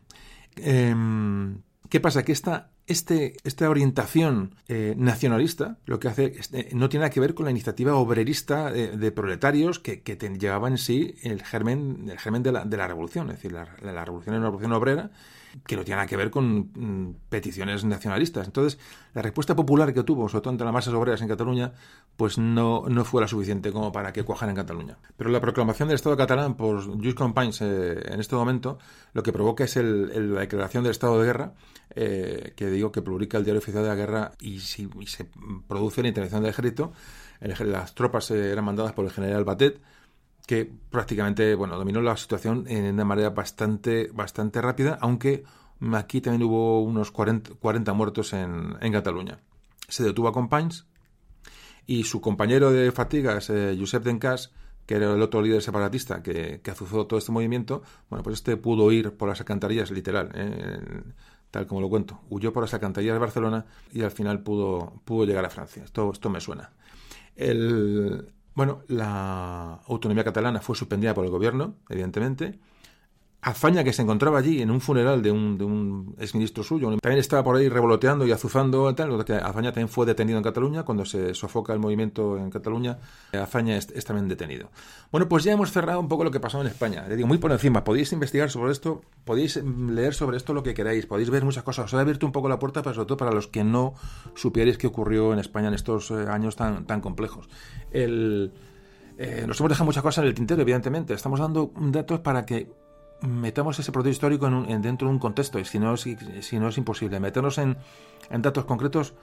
Em, 0.56 1.62
¿Qué 1.90 2.00
pasa? 2.00 2.24
Que 2.24 2.32
esta 2.32 2.72
este, 2.88 3.36
esta 3.44 3.70
orientación 3.70 4.56
eh, 4.70 4.96
nacionalista 4.98 5.78
lo 5.86 6.00
que 6.00 6.08
hace 6.08 6.34
eh, 6.54 6.70
no 6.74 6.88
tiene 6.88 7.02
nada 7.02 7.10
que 7.10 7.20
ver 7.20 7.34
con 7.34 7.46
la 7.46 7.52
iniciativa 7.52 7.96
obrerista 7.96 8.72
de, 8.72 9.12
proletarios 9.12 9.80
que, 9.80 10.02
que 10.02 10.16
llevaba 10.16 10.70
en 10.70 10.78
sí 10.78 11.16
el 11.22 11.44
germen, 11.44 12.08
el 12.10 12.18
germen 12.18 12.44
de, 12.44 12.54
la, 12.54 12.66
de 12.66 12.78
la 12.78 12.88
revolución. 12.88 13.30
Es 13.30 13.38
decir, 13.38 13.52
la, 13.52 13.68
la 13.82 14.06
revolución 14.06 14.36
es 14.36 14.40
una 14.40 14.48
revolución 14.48 14.72
obrera 14.72 15.12
que 15.66 15.76
no 15.76 15.84
tiene 15.84 15.98
nada 15.98 16.08
que 16.08 16.18
ver 16.18 16.30
con 16.30 16.70
mm, 16.74 17.16
peticiones 17.30 17.84
nacionalistas. 17.84 18.48
Entonces, 18.48 18.80
la 19.14 19.22
respuesta 19.22 19.56
popular 19.56 19.94
que 19.94 20.04
tuvo, 20.04 20.30
sobre 20.30 20.42
todo 20.42 20.52
entre 20.52 20.66
las 20.66 20.74
masas 20.74 20.94
obreras 20.94 21.22
en 21.22 21.28
Cataluña, 21.28 21.74
pues 22.16 22.38
no, 22.38 22.84
no 22.88 23.06
fue 23.06 23.22
la 23.22 23.28
suficiente 23.28 23.72
como 23.72 23.92
para 23.92 24.14
que 24.14 24.24
cuajara 24.24 24.52
en 24.52 24.56
Cataluña. 24.56 24.98
Pero 25.18 25.30
la 25.30 25.40
proclamación 25.40 25.88
del 25.88 25.96
Estado 25.96 26.18
catalán 26.18 26.56
por 26.56 26.86
Lluís 27.00 27.16
Companys 27.16 27.62
eh, 27.62 28.14
en 28.14 28.20
este 28.20 28.36
momento 28.36 28.78
lo 29.14 29.24
que 29.24 29.34
provoca 29.34 29.64
es 29.64 29.78
el, 29.78 30.34
la 30.34 30.42
declaración 30.42 30.84
del 30.84 30.92
estado 30.92 31.20
de 31.20 31.26
guerra, 31.26 31.54
eh, 31.96 32.54
que 32.56 32.70
digo 32.70 32.92
que 32.92 33.02
publica 33.02 33.38
el 33.38 33.44
diario 33.44 33.60
oficial 33.60 33.84
de 33.84 33.90
la 33.90 33.96
guerra 33.96 34.32
y, 34.40 34.60
si, 34.60 34.88
se 35.06 35.28
produce 35.68 36.02
la 36.02 36.10
intervención 36.10 36.42
del 36.42 36.52
ejército. 36.52 36.94
las 37.40 37.96
tropas 37.96 38.30
eh, 38.32 38.52
eran 38.52 38.66
mandadas 38.66 38.94
por 38.94 39.06
el 39.06 39.12
general 39.12 39.44
Batet, 39.44 39.82
que 40.48 40.72
prácticamente 40.90 41.54
bueno 41.54 41.78
dominó 41.78 42.02
la 42.02 42.18
situación 42.18 42.66
en 42.68 42.86
una 42.86 43.06
manera 43.06 43.30
bastante 43.30 44.10
bastante 44.14 44.62
rápida, 44.62 44.98
aunque 45.02 45.44
aquí 45.94 46.22
también 46.22 46.42
hubo 46.50 46.82
unos 46.82 47.12
40, 47.12 47.94
muertos 47.94 48.34
en, 48.34 48.76
en, 48.80 48.92
Cataluña. 48.92 49.40
Se 49.88 50.04
detuvo 50.04 50.30
a 50.30 50.34
Companys 50.34 50.88
y 51.86 52.06
su 52.06 52.22
compañero 52.22 52.72
de 52.72 52.92
fatigas, 52.92 53.50
eh, 53.50 53.76
Josep 53.78 54.04
Dencas, 54.04 54.52
que 54.86 54.96
era 54.96 55.14
el 55.14 55.22
otro 55.22 55.42
líder 55.42 55.62
separatista 55.62 56.24
que, 56.24 56.62
que, 56.64 56.72
azuzó 56.72 57.06
todo 57.08 57.20
este 57.20 57.34
movimiento, 57.34 57.84
bueno, 58.10 58.24
pues 58.24 58.36
este 58.36 58.56
pudo 58.56 58.90
ir 58.94 59.12
por 59.12 59.28
las 59.28 59.42
alcantarillas, 59.42 59.92
literal, 59.92 60.32
eh, 60.34 61.04
tal 61.52 61.68
como 61.68 61.82
lo 61.82 61.90
cuento. 61.90 62.22
Huyó 62.30 62.54
por 62.54 62.64
las 62.64 62.74
alcantarillas 62.74 63.16
de 63.16 63.20
Barcelona 63.20 63.66
y 63.92 64.02
al 64.02 64.12
final 64.12 64.42
pudo, 64.44 65.02
pudo 65.04 65.26
llegar 65.26 65.44
a 65.44 65.50
Francia. 65.50 65.84
Esto, 65.84 66.12
esto 66.14 66.30
me 66.30 66.40
suena. 66.40 66.72
El, 67.36 68.34
bueno, 68.58 68.82
la 68.88 69.82
autonomía 69.88 70.24
catalana 70.24 70.62
fue 70.62 70.76
suspendida 70.76 71.14
por 71.14 71.24
el 71.24 71.30
gobierno, 71.30 71.76
evidentemente. 71.90 72.58
Azaña, 73.40 73.84
que 73.84 73.94
se 73.94 74.02
encontraba 74.02 74.40
allí 74.40 74.62
en 74.62 74.72
un 74.72 74.82
funeral 74.82 75.22
de 75.22 75.32
un, 75.32 75.58
de 75.58 75.64
un 75.64 76.16
exministro 76.20 76.64
suyo, 76.64 76.90
también 76.98 77.20
estaba 77.20 77.44
por 77.44 77.56
ahí 77.56 77.70
revoloteando 77.70 78.26
y 78.26 78.32
azuzando. 78.32 78.94
Tal, 78.96 79.24
que 79.24 79.34
Azaña 79.34 79.72
también 79.72 79.90
fue 79.90 80.06
detenido 80.06 80.38
en 80.38 80.44
Cataluña. 80.44 80.84
Cuando 80.84 81.06
se 81.06 81.34
sofoca 81.34 81.72
el 81.72 81.80
movimiento 81.80 82.38
en 82.38 82.50
Cataluña, 82.50 82.98
Azaña 83.32 83.78
es, 83.78 84.06
también 84.06 84.28
detenido. 84.28 84.70
Bueno, 85.12 85.30
pues 85.30 85.44
ya 85.44 85.54
hemos 85.54 85.72
cerrado 85.72 86.00
un 86.00 86.08
poco 86.08 86.24
lo 86.24 86.32
que 86.32 86.40
pasó 86.40 86.60
en 86.62 86.68
España. 86.68 87.06
Le 87.08 87.16
digo, 87.16 87.28
muy 87.28 87.38
por 87.38 87.52
encima, 87.52 87.84
podéis 87.84 88.12
investigar 88.12 88.50
sobre 88.50 88.72
esto, 88.72 89.02
podéis 89.24 89.56
leer 89.64 90.14
sobre 90.14 90.38
esto 90.38 90.54
lo 90.54 90.64
que 90.64 90.74
queráis, 90.74 91.06
podéis 91.06 91.30
ver 91.30 91.46
muchas 91.46 91.64
cosas. 91.64 91.86
Os 91.86 91.94
he 91.94 91.98
abierto 91.98 92.26
un 92.26 92.32
poco 92.32 92.50
la 92.50 92.58
puerta, 92.58 92.82
pero 92.82 92.96
sobre 92.96 93.08
todo 93.08 93.18
para 93.18 93.32
los 93.32 93.48
que 93.48 93.64
no 93.64 93.94
supierais 94.36 94.78
qué 94.78 94.88
ocurrió 94.88 95.32
en 95.32 95.40
España 95.40 95.68
en 95.68 95.76
estos 95.76 96.10
eh, 96.10 96.26
años 96.28 96.56
tan, 96.56 96.86
tan 96.86 97.02
complejos. 97.02 97.48
Eh, 99.20 99.46
nos 99.48 99.60
hemos 99.60 99.70
dejado 99.70 99.86
muchas 99.86 100.04
cosas 100.04 100.24
en 100.24 100.28
el 100.28 100.36
tintero, 100.36 100.62
evidentemente. 100.62 101.14
Estamos 101.14 101.40
dando 101.40 101.72
datos 101.76 102.20
para 102.20 102.46
que 102.46 102.72
metamos 103.22 103.80
ese 103.80 103.92
proceso 103.92 104.12
histórico 104.12 104.48
en, 104.48 104.82
dentro 104.82 105.08
de 105.08 105.14
un 105.14 105.20
contexto, 105.20 105.64
si 105.64 105.80
no, 105.80 105.98
si, 105.98 106.16
no 106.54 106.70
es 106.70 106.78
imposible. 106.78 107.20
Meternos 107.20 107.58
en, 107.58 107.78
en, 108.30 108.42
datos 108.42 108.66
concretos, 108.66 109.14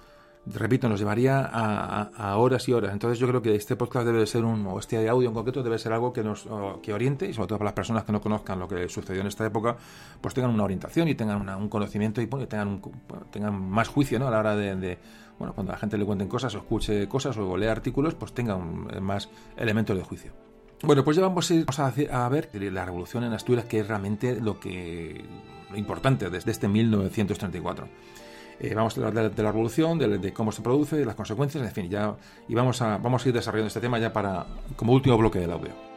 repito, 0.47 0.89
nos 0.89 0.99
llevaría 0.99 1.41
a, 1.41 2.37
horas 2.37 2.69
y 2.69 2.73
horas. 2.73 2.93
Entonces 2.93 3.19
yo 3.19 3.29
creo 3.29 3.43
que 3.43 3.55
este 3.55 3.77
podcast 3.77 4.07
debe 4.07 4.27
ser 4.27 4.45
un, 4.45 4.67
o 4.67 4.79
este 4.79 5.09
audio 5.09 5.29
en 5.29 5.35
concreto 5.35 5.63
debe 5.63 5.79
ser 5.79 5.93
algo 5.93 6.13
que 6.13 6.23
nos 6.23 6.47
que 6.83 6.93
oriente, 6.93 7.29
y 7.29 7.33
sobre 7.33 7.49
todo 7.49 7.59
para 7.59 7.69
las 7.69 7.75
personas 7.75 8.05
que 8.05 8.13
no 8.13 8.21
conozcan 8.21 8.59
lo 8.59 8.69
que 8.69 8.89
sucedió 8.89 9.21
en 9.21 9.29
esta 9.29 9.47
época, 9.47 9.77
pues 10.21 10.35
tengan 10.35 10.51
una 10.51 10.65
orientación 10.65 11.09
y 11.09 11.15
tengan 11.15 11.49
un 11.57 11.69
conocimiento 11.69 12.21
y 12.21 12.27
tengan, 12.27 12.83
tengan 13.31 13.55
más 13.71 13.89
juicio 13.89 14.19
¿no? 14.19 14.29
a 14.29 14.31
la 14.31 14.39
hora 14.39 14.57
de 14.57 14.99
bueno, 15.39 15.55
cuando 15.55 15.73
la 15.73 15.79
gente 15.79 15.99
le 15.99 16.05
cuenten 16.05 16.29
cosas 16.29 16.55
o 16.55 16.59
escuche 16.59 17.09
cosas 17.09 17.37
o 17.37 17.57
lea 17.57 17.73
artículos, 17.73 18.15
pues 18.15 18.33
tenga 18.33 18.57
más 18.57 19.29
elementos 19.57 19.97
de 19.97 20.05
juicio. 20.05 20.54
Bueno, 20.83 21.05
pues 21.05 21.17
ya 21.17 21.23
vamos 21.23 21.51
a, 21.51 21.55
ir, 21.55 21.67
a, 22.11 22.29
ver 22.29 22.51
la 22.53 22.85
revolución 22.85 23.25
en 23.25 23.33
Asturias, 23.33 23.67
que 23.67 23.81
es 23.81 23.89
realmente 23.89 24.41
lo 24.41 24.61
que 24.61 25.25
lo 25.71 25.79
importante 25.79 26.29
desde 26.31 26.51
este 26.51 26.69
1934. 26.69 27.89
Eh, 28.61 28.75
vamos 28.75 28.97
a 28.97 29.07
hablar 29.07 29.35
de, 29.35 29.43
la 29.43 29.51
revolución, 29.51 29.99
de, 29.99 30.33
cómo 30.33 30.53
se 30.53 30.63
produce, 30.63 30.97
de 30.97 31.05
las 31.05 31.17
consecuencias, 31.17 31.65
en 31.65 31.73
fin, 31.73 31.89
ya 31.91 32.15
y 32.49 32.55
vamos 32.55 32.81
a 32.83 32.99
vamos 32.99 33.25
a 33.25 33.29
ir 33.29 33.35
desarrollando 33.35 33.69
este 33.69 33.81
tema 33.81 33.99
ya 33.99 34.13
para 34.13 34.47
como 34.77 34.93
último 34.93 35.17
bloque 35.17 35.41
del 35.41 35.53
audio. 35.53 35.94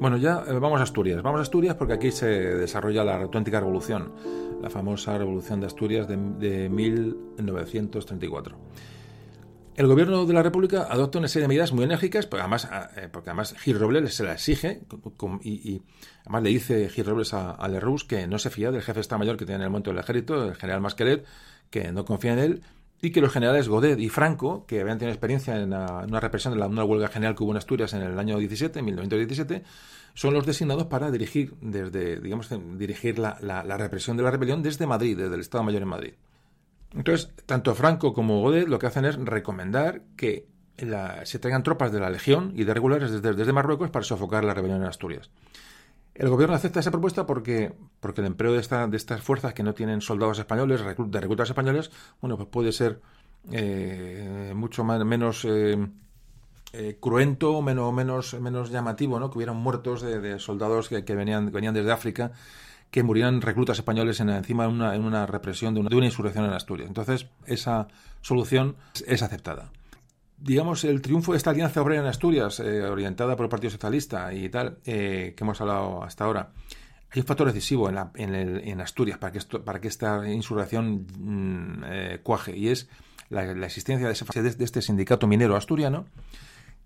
Bueno, 0.00 0.16
ya 0.16 0.42
eh, 0.48 0.52
vamos 0.58 0.80
a 0.80 0.84
Asturias. 0.84 1.22
Vamos 1.22 1.40
a 1.40 1.42
Asturias 1.42 1.74
porque 1.76 1.92
aquí 1.92 2.10
se 2.10 2.26
desarrolla 2.26 3.04
la 3.04 3.20
auténtica 3.20 3.60
revolución, 3.60 4.14
la 4.62 4.70
famosa 4.70 5.18
revolución 5.18 5.60
de 5.60 5.66
Asturias 5.66 6.08
de, 6.08 6.16
1934. 6.70 8.56
El 9.76 9.86
gobierno 9.86 10.24
de 10.24 10.32
la 10.32 10.42
República 10.42 10.86
adopta 10.90 11.18
una 11.18 11.28
serie 11.28 11.42
de 11.44 11.48
medidas 11.48 11.74
muy 11.74 11.84
enérgicas, 11.84 12.26
porque 12.26 12.40
además, 12.40 12.66
eh, 12.96 13.10
porque 13.12 13.28
además 13.28 13.54
Gil 13.58 13.78
Robles 13.78 14.14
se 14.14 14.24
la 14.24 14.32
exige, 14.32 14.80
y, 15.42 15.82
además 16.22 16.42
le 16.44 16.50
dice 16.50 16.88
Gil 16.88 17.04
Robles 17.04 17.34
a, 17.34 17.50
a 17.50 17.68
Lerroux 17.68 18.06
que 18.08 18.26
no 18.26 18.38
se 18.38 18.48
fía 18.48 18.70
del 18.70 18.80
jefe 18.80 18.94
de 18.94 19.02
Estado 19.02 19.18
Mayor 19.18 19.36
que 19.36 19.44
tiene 19.44 19.56
en 19.56 19.64
el 19.64 19.70
momento 19.70 19.90
del 19.90 20.00
ejército, 20.00 20.48
el 20.48 20.54
general 20.54 20.80
Masqueret, 20.80 21.26
que 21.68 21.92
no 21.92 22.06
confía 22.06 22.32
en 22.32 22.38
él, 22.38 22.62
y 23.02 23.10
que 23.10 23.20
los 23.20 23.32
generales 23.32 23.68
Godet 23.68 23.98
y 23.98 24.08
Franco, 24.08 24.66
que 24.66 24.80
habían 24.80 24.98
tenido 24.98 25.14
experiencia 25.14 25.56
en 25.56 25.72
una, 25.72 26.20
represión 26.20 26.54
de 26.54 26.60
la, 26.60 26.66
una 26.66 26.84
huelga 26.84 27.08
general 27.08 27.34
que 27.34 27.42
hubo 27.42 27.52
en 27.52 27.56
Asturias 27.56 27.92
en 27.94 28.02
el 28.02 28.18
año 28.18 28.38
17, 28.38 28.82
1917, 28.82 29.62
son 30.14 30.34
los 30.34 30.44
designados 30.44 30.86
para 30.86 31.10
dirigir 31.10 31.54
desde, 31.60 32.20
digamos, 32.20 32.48
dirigir 32.76 33.18
la, 33.18 33.62
represión 33.78 34.16
de 34.16 34.22
la 34.22 34.30
rebelión 34.30 34.62
desde 34.62 34.86
Madrid, 34.86 35.16
desde 35.16 35.34
el 35.34 35.40
Estado 35.40 35.64
Mayor 35.64 35.82
en 35.82 35.88
Madrid. 35.88 36.14
Entonces, 36.92 37.30
tanto 37.46 37.74
Franco 37.74 38.12
como 38.12 38.40
Godet 38.40 38.68
lo 38.68 38.78
que 38.78 38.86
hacen 38.86 39.04
es 39.04 39.16
recomendar 39.16 40.02
que 40.16 40.46
se 41.24 41.38
traigan 41.38 41.62
tropas 41.62 41.92
de 41.92 42.00
la 42.00 42.10
Legión 42.10 42.52
y 42.56 42.64
de 42.64 42.74
regulares 42.74 43.10
desde, 43.12 43.34
desde 43.34 43.52
Marruecos 43.52 43.90
para 43.90 44.04
sofocar 44.04 44.44
la 44.44 44.54
rebelión 44.54 44.80
en 44.80 44.88
Asturias. 44.88 45.30
El 46.20 46.28
gobierno 46.28 46.54
acepta 46.54 46.80
esa 46.80 46.90
propuesta 46.90 47.24
porque, 47.24 47.72
porque 47.98 48.20
el 48.20 48.26
empleo 48.26 48.52
de, 48.52 48.60
esta, 48.60 48.86
de 48.86 48.98
estas 48.98 49.22
fuerzas 49.22 49.54
que 49.54 49.62
no 49.62 49.72
tienen 49.72 50.02
soldados 50.02 50.38
españoles, 50.38 50.82
de 50.84 51.18
reclutas 51.18 51.48
españoles, 51.48 51.90
bueno, 52.20 52.36
pues 52.36 52.46
puede 52.50 52.72
ser 52.72 53.00
eh, 53.50 54.52
mucho 54.54 54.84
menos 54.84 55.46
eh, 55.46 55.78
eh, 56.74 56.98
cruento, 57.00 57.62
menos, 57.62 57.94
menos, 57.94 58.38
menos 58.38 58.70
llamativo, 58.70 59.18
¿no? 59.18 59.30
Que 59.30 59.38
hubieran 59.38 59.56
muertos 59.56 60.02
de, 60.02 60.38
soldados 60.38 60.90
que, 60.90 61.14
venían, 61.14 61.50
venían 61.52 61.72
desde 61.72 61.90
África, 61.90 62.32
que 62.90 63.02
murieran 63.02 63.40
reclutas 63.40 63.78
españoles 63.78 64.20
en, 64.20 64.28
encima 64.28 64.64
de 64.64 64.68
una, 64.74 64.94
en 64.94 65.06
una 65.06 65.24
represión, 65.24 65.72
de 65.72 65.80
una, 65.80 65.88
de 65.88 65.96
una 65.96 66.04
insurrección 66.04 66.44
en 66.44 66.52
Asturias. 66.52 66.88
Entonces, 66.88 67.28
esa 67.46 67.88
solución 68.20 68.76
es 69.06 69.22
aceptada 69.22 69.70
digamos, 70.40 70.84
el 70.84 71.02
triunfo 71.02 71.32
de 71.32 71.38
esta 71.38 71.50
alianza 71.50 71.82
obrera 71.82 72.00
en 72.02 72.08
Asturias, 72.08 72.60
eh, 72.60 72.82
orientada 72.82 73.36
por 73.36 73.44
el 73.44 73.50
Partido 73.50 73.70
Socialista 73.70 74.32
y 74.32 74.48
tal, 74.48 74.78
eh, 74.84 75.34
que 75.36 75.44
hemos 75.44 75.60
hablado 75.60 76.02
hasta 76.02 76.24
ahora, 76.24 76.52
hay 77.12 77.20
un 77.20 77.26
factor 77.26 77.46
decisivo 77.46 77.88
en, 77.88 78.34
en, 78.34 78.80
Asturias 78.80 79.18
para 79.18 79.32
que, 79.32 79.38
esto, 79.38 79.64
para 79.64 79.80
que 79.80 79.88
esta 79.88 80.30
insurrección 80.30 81.06
mm, 81.18 81.82
eh, 81.84 82.20
cuaje, 82.22 82.56
y 82.56 82.68
es 82.68 82.88
la, 83.28 83.44
existencia 83.66 84.06
de, 84.06 84.12
ese, 84.12 84.42
de, 84.42 84.64
este 84.64 84.80
sindicato 84.80 85.26
minero 85.26 85.56
asturiano, 85.56 86.06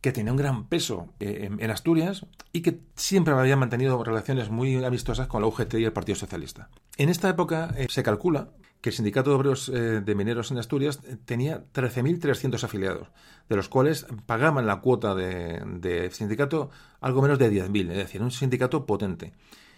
que 0.00 0.12
tenía 0.12 0.32
un 0.32 0.38
gran 0.38 0.66
peso 0.68 1.08
en, 1.18 1.70
Asturias 1.70 2.26
y 2.52 2.60
que 2.60 2.80
siempre 2.94 3.32
había 3.32 3.56
mantenido 3.56 4.02
relaciones 4.04 4.50
muy 4.50 4.82
amistosas 4.84 5.28
con 5.28 5.40
la 5.40 5.48
UGT 5.48 5.74
y 5.74 5.84
el 5.84 5.94
Partido 5.94 6.16
Socialista. 6.16 6.68
En 6.98 7.08
esta 7.08 7.30
época 7.30 7.74
se 7.88 8.02
calcula 8.02 8.50
que 8.84 8.90
el 8.90 8.96
Sindicato 8.96 9.30
de 9.30 9.36
Obreros 9.36 9.70
eh, 9.70 10.02
de 10.02 10.14
Mineros 10.14 10.50
en 10.50 10.58
Asturias 10.58 11.00
tenía 11.24 11.64
13.300 11.72 12.64
afiliados, 12.64 13.08
de 13.48 13.56
los 13.56 13.70
cuales 13.70 14.04
pagaban 14.26 14.66
la 14.66 14.82
cuota 14.82 15.14
de, 15.14 15.62
de 15.80 16.10
sindicato 16.10 16.68
algo 17.00 17.22
menos 17.22 17.38
de 17.38 17.50
10.000, 17.50 17.92
es 17.92 17.96
decir, 17.96 18.20
un 18.20 18.30
sindicato 18.30 18.84
potente. 18.84 19.32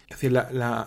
Es 0.09 0.21
decir, 0.21 0.41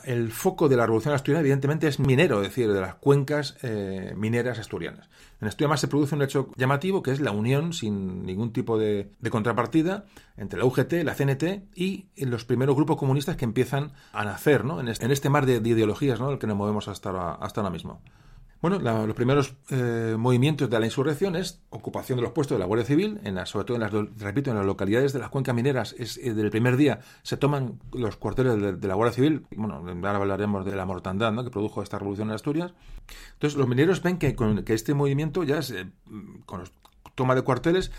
el 0.05 0.33
foco 0.33 0.71
de 0.71 0.77
la 0.77 0.87
revolución 0.87 1.15
asturiana, 1.15 1.41
evidentemente, 1.41 1.87
es 1.87 2.01
minero, 2.01 2.41
es 2.41 2.49
decir, 2.49 2.73
de 2.73 2.81
las 2.81 2.95
cuencas 2.95 3.59
eh, 3.63 4.15
mineras 4.17 4.59
asturianas. 4.59 5.11
En 5.43 5.49
Asturias 5.49 5.69
más 5.69 5.81
se 5.81 5.89
produce 5.89 6.15
un 6.15 6.23
hecho 6.23 6.51
llamativo, 6.57 7.03
que 7.03 7.11
es 7.11 7.21
la 7.21 7.31
unión, 7.31 7.75
sin 7.75 8.25
ningún 8.25 8.53
tipo 8.55 8.79
de, 8.79 9.11
contrapartida, 9.31 10.07
entre 10.39 10.59
la 10.59 10.65
UGT, 10.65 11.05
la 11.05 11.15
CNT 11.15 11.69
y 11.75 12.07
los 12.17 12.47
primeros 12.47 12.75
grupos 12.75 12.97
comunistas 12.97 13.37
que 13.37 13.45
empiezan 13.45 13.93
a 14.13 14.25
nacer 14.25 14.65
¿no? 14.65 14.81
en, 14.81 14.89
este, 14.89 15.13
este 15.13 15.29
mar 15.29 15.45
de, 15.45 15.57
ideologías 15.57 16.19
¿no? 16.19 16.29
en 16.29 16.33
el 16.35 16.39
que 16.39 16.47
nos 16.47 16.57
movemos 16.57 16.89
hasta, 16.89 17.33
hasta 17.35 17.61
ahora 17.61 17.71
mismo. 17.71 18.01
Bueno, 18.63 18.79
los 18.79 19.17
primeros 19.17 19.55
eh, 19.71 20.17
movimientos 20.19 20.69
de 20.69 20.79
la 20.79 20.85
insurrección 20.85 21.35
es 21.35 21.63
ocupación 21.71 22.17
de 22.17 22.23
los 22.23 22.33
puestos 22.33 22.57
de 22.57 22.61
la 22.61 22.67
Guardia 22.67 22.87
Civil, 22.87 23.19
en 23.25 23.45
sobre 23.47 23.65
todo 23.65 23.77
en 23.77 23.81
las, 23.81 23.93
repito, 24.19 24.51
en 24.51 24.57
las 24.59 24.67
localidades 24.67 25.15
de 25.15 25.19
las 25.19 25.31
cuencas 25.31 25.55
mineras, 25.55 25.95
es, 25.99 26.19
eh, 26.19 26.35
del 26.35 26.51
primer 26.51 26.77
día 26.77 27.01
se 27.23 27.39
toman 27.39 27.81
los 27.93 28.17
cuarteles 28.17 28.81
de, 28.81 28.89
la 28.89 28.95
Guardia 28.95 29.15
Civil, 29.15 29.47
bueno, 29.57 29.77
ahora 29.77 30.17
hablaremos 30.17 30.67
de 30.67 30.77
la 30.77 30.85
mortandad 30.85 31.33
que 31.43 31.51
produjo 31.51 31.83
esta 31.83 31.99
revolución 31.99 32.29
en 32.29 32.35
Asturias. 32.35 32.75
Entonces, 33.33 33.59
los 33.59 33.67
mineros 33.67 34.03
ven 34.03 34.19
que, 34.19 34.35
con, 34.35 34.63
que 34.63 34.75
este 34.75 34.93
movimiento 34.93 35.43
ya 35.43 35.59
es, 35.59 35.71
eh, 35.71 35.87
con 36.45 36.61
los 36.61 36.71
toma 37.21 37.35
de 37.35 37.43
cuarteles, 37.43 37.93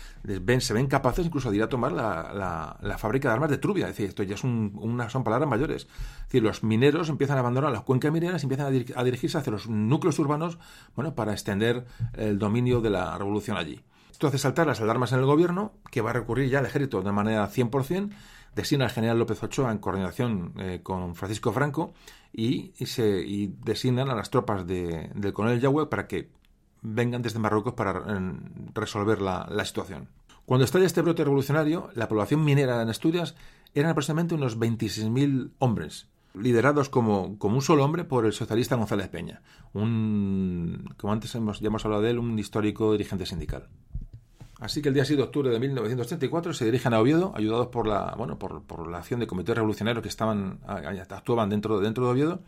se 0.58 0.74
ven 0.74 0.86
capaces 0.88 1.24
incluso 1.24 1.52
de 1.52 1.58
ir 1.58 1.62
a 1.62 1.68
tomar 1.68 1.92
la, 1.92 2.96
fábrica 2.98 3.28
de 3.28 3.34
armas 3.34 3.50
de 3.50 3.58
Trubia. 3.58 3.84
Es 3.84 3.92
decir, 3.92 4.08
esto 4.08 4.24
ya 4.24 4.36
son 4.36 5.22
palabras 5.22 5.48
mayores. 5.48 5.82
Es 5.82 6.24
decir, 6.24 6.42
los 6.42 6.64
mineros 6.64 7.08
empiezan 7.08 7.36
a 7.36 7.40
abandonar 7.40 7.70
las 7.70 7.82
cuencas 7.82 8.10
mineras 8.10 8.42
y 8.42 8.46
empiezan 8.46 8.66
a, 8.66 9.04
dirigirse 9.04 9.38
hacia 9.38 9.52
los 9.52 9.68
núcleos 9.68 10.18
urbanos 10.18 10.58
bueno, 10.96 11.14
para 11.14 11.30
extender 11.30 11.86
el 12.14 12.40
dominio 12.40 12.80
de 12.80 12.90
la 12.90 13.16
revolución 13.16 13.56
allí. 13.56 13.80
Esto 14.10 14.26
hace 14.26 14.38
saltar 14.38 14.66
las 14.66 14.80
alarmas 14.80 15.12
en 15.12 15.20
el 15.20 15.24
gobierno, 15.24 15.74
que 15.92 16.00
va 16.00 16.10
a 16.10 16.14
recurrir 16.14 16.50
ya 16.50 16.58
al 16.58 16.66
ejército 16.66 17.00
de 17.00 17.12
manera 17.12 17.48
100%, 17.48 18.10
designa 18.56 18.86
al 18.86 18.90
general 18.90 19.20
López 19.20 19.40
Ochoa 19.40 19.70
en 19.70 19.78
coordinación 19.78 20.52
eh, 20.58 20.80
con 20.82 21.14
Francisco 21.14 21.52
Franco 21.52 21.94
y 22.32 22.72
designan 23.64 24.10
a 24.10 24.16
las 24.16 24.30
tropas 24.30 24.66
del 24.66 25.32
coronel 25.32 25.60
Yahweh 25.60 25.86
para 25.86 26.08
que 26.08 26.41
vengan 26.82 27.22
desde 27.22 27.38
Marruecos 27.38 27.74
para 27.74 28.02
resolver 28.74 29.22
la, 29.22 29.64
situación. 29.64 30.08
Cuando 30.44 30.64
estalla 30.64 30.86
este 30.86 31.02
brote 31.02 31.24
revolucionario, 31.24 31.90
la 31.94 32.08
población 32.08 32.44
minera 32.44 32.82
en 32.82 32.88
Asturias 32.88 33.36
eran 33.74 33.92
aproximadamente 33.92 34.34
unos 34.34 34.58
26.000 34.58 35.52
hombres, 35.58 36.08
liderados 36.34 36.88
como, 36.88 37.38
como, 37.38 37.56
un 37.56 37.62
solo 37.62 37.84
hombre 37.84 38.04
por 38.04 38.26
el 38.26 38.32
socialista 38.32 38.76
González 38.76 39.08
Peña, 39.08 39.42
un, 39.72 40.92
como 40.96 41.12
antes 41.12 41.34
hemos, 41.34 41.60
ya 41.60 41.68
hemos 41.68 41.84
hablado 41.84 42.02
de 42.02 42.10
él, 42.10 42.18
un 42.18 42.38
histórico 42.38 42.92
dirigente 42.92 43.24
sindical. 43.24 43.68
Así 44.62 44.80
que 44.80 44.88
el 44.88 44.94
día 44.94 45.04
6 45.04 45.16
de 45.16 45.24
octubre 45.24 45.50
de 45.50 45.58
1934 45.58 46.54
se 46.54 46.64
dirigen 46.64 46.94
a 46.94 47.00
Oviedo, 47.00 47.32
ayudados 47.34 47.68
por 47.68 47.86
la, 47.86 48.14
bueno, 48.16 48.38
por, 48.38 48.62
por 48.62 48.88
la 48.88 48.98
acción 48.98 49.18
de 49.18 49.26
comités 49.26 49.56
revolucionarios 49.56 50.02
que 50.02 50.08
estaban, 50.08 50.60
actuaban 50.66 51.48
dentro, 51.50 51.80
dentro 51.80 52.04
de 52.04 52.10
Oviedo, 52.12 52.42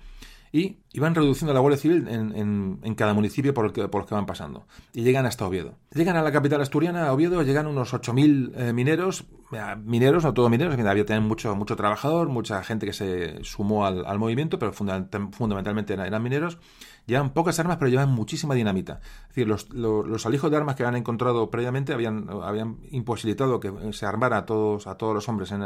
y, 0.56 0.78
van 1.00 1.16
reduciendo 1.16 1.52
la 1.52 1.58
Guardia 1.58 1.76
Civil 1.76 2.06
en, 2.06 2.94
cada 2.94 3.12
municipio 3.12 3.52
por, 3.52 3.66
el 3.66 3.72
que, 3.72 3.88
por 3.88 4.02
los 4.02 4.08
que 4.08 4.14
van 4.14 4.24
pasando. 4.24 4.68
Y 4.92 5.02
llegan 5.02 5.26
hasta 5.26 5.44
Oviedo. 5.44 5.74
Llegan 5.92 6.16
a 6.16 6.22
la 6.22 6.30
capital 6.30 6.60
asturiana, 6.60 7.12
Oviedo, 7.12 7.42
llegan 7.42 7.66
unos 7.66 7.92
8.000 7.92 8.52
eh, 8.54 8.72
mineros, 8.72 9.24
eh, 9.50 9.74
mineros, 9.84 10.22
no 10.22 10.32
todos 10.32 10.52
mineros, 10.52 10.78
había 10.78 11.04
también 11.04 11.26
mucho, 11.26 11.56
mucho 11.56 11.74
trabajador, 11.74 12.28
mucha 12.28 12.62
gente 12.62 12.86
que 12.86 12.92
se 12.92 13.42
sumó 13.42 13.84
al, 13.84 14.18
movimiento, 14.20 14.60
pero 14.60 14.72
fundamentalmente 14.72 15.94
eran 15.94 16.22
mineros 16.22 16.58
Llevan 17.06 17.34
pocas 17.34 17.58
armas, 17.58 17.76
pero 17.76 17.90
llevan 17.90 18.10
muchísima 18.10 18.54
dinamita. 18.54 19.00
Es 19.28 19.28
decir, 19.28 19.46
los, 19.46 20.26
alijos 20.26 20.50
de 20.50 20.56
armas 20.56 20.74
que 20.74 20.84
habían 20.84 20.96
encontrado 20.96 21.50
previamente 21.50 21.92
habían, 21.92 22.78
imposibilitado 22.90 23.60
que 23.60 23.72
se 23.92 24.06
armara 24.06 24.38
a 24.38 24.46
todos, 24.46 24.86
a 24.86 24.96
todos 24.96 25.14
los 25.14 25.28
hombres 25.28 25.52
eh, 25.52 25.56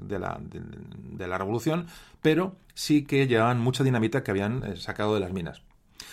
de, 0.00 0.18
la, 0.18 1.38
revolución, 1.38 1.86
pero 2.22 2.56
sí 2.74 3.04
que 3.04 3.26
llevaban 3.26 3.60
mucha 3.60 3.84
dinamita 3.84 4.22
que 4.22 4.30
habían 4.30 4.64
eh, 4.64 4.76
sacado 4.76 5.14
de 5.14 5.20
las 5.20 5.32
minas. 5.32 5.62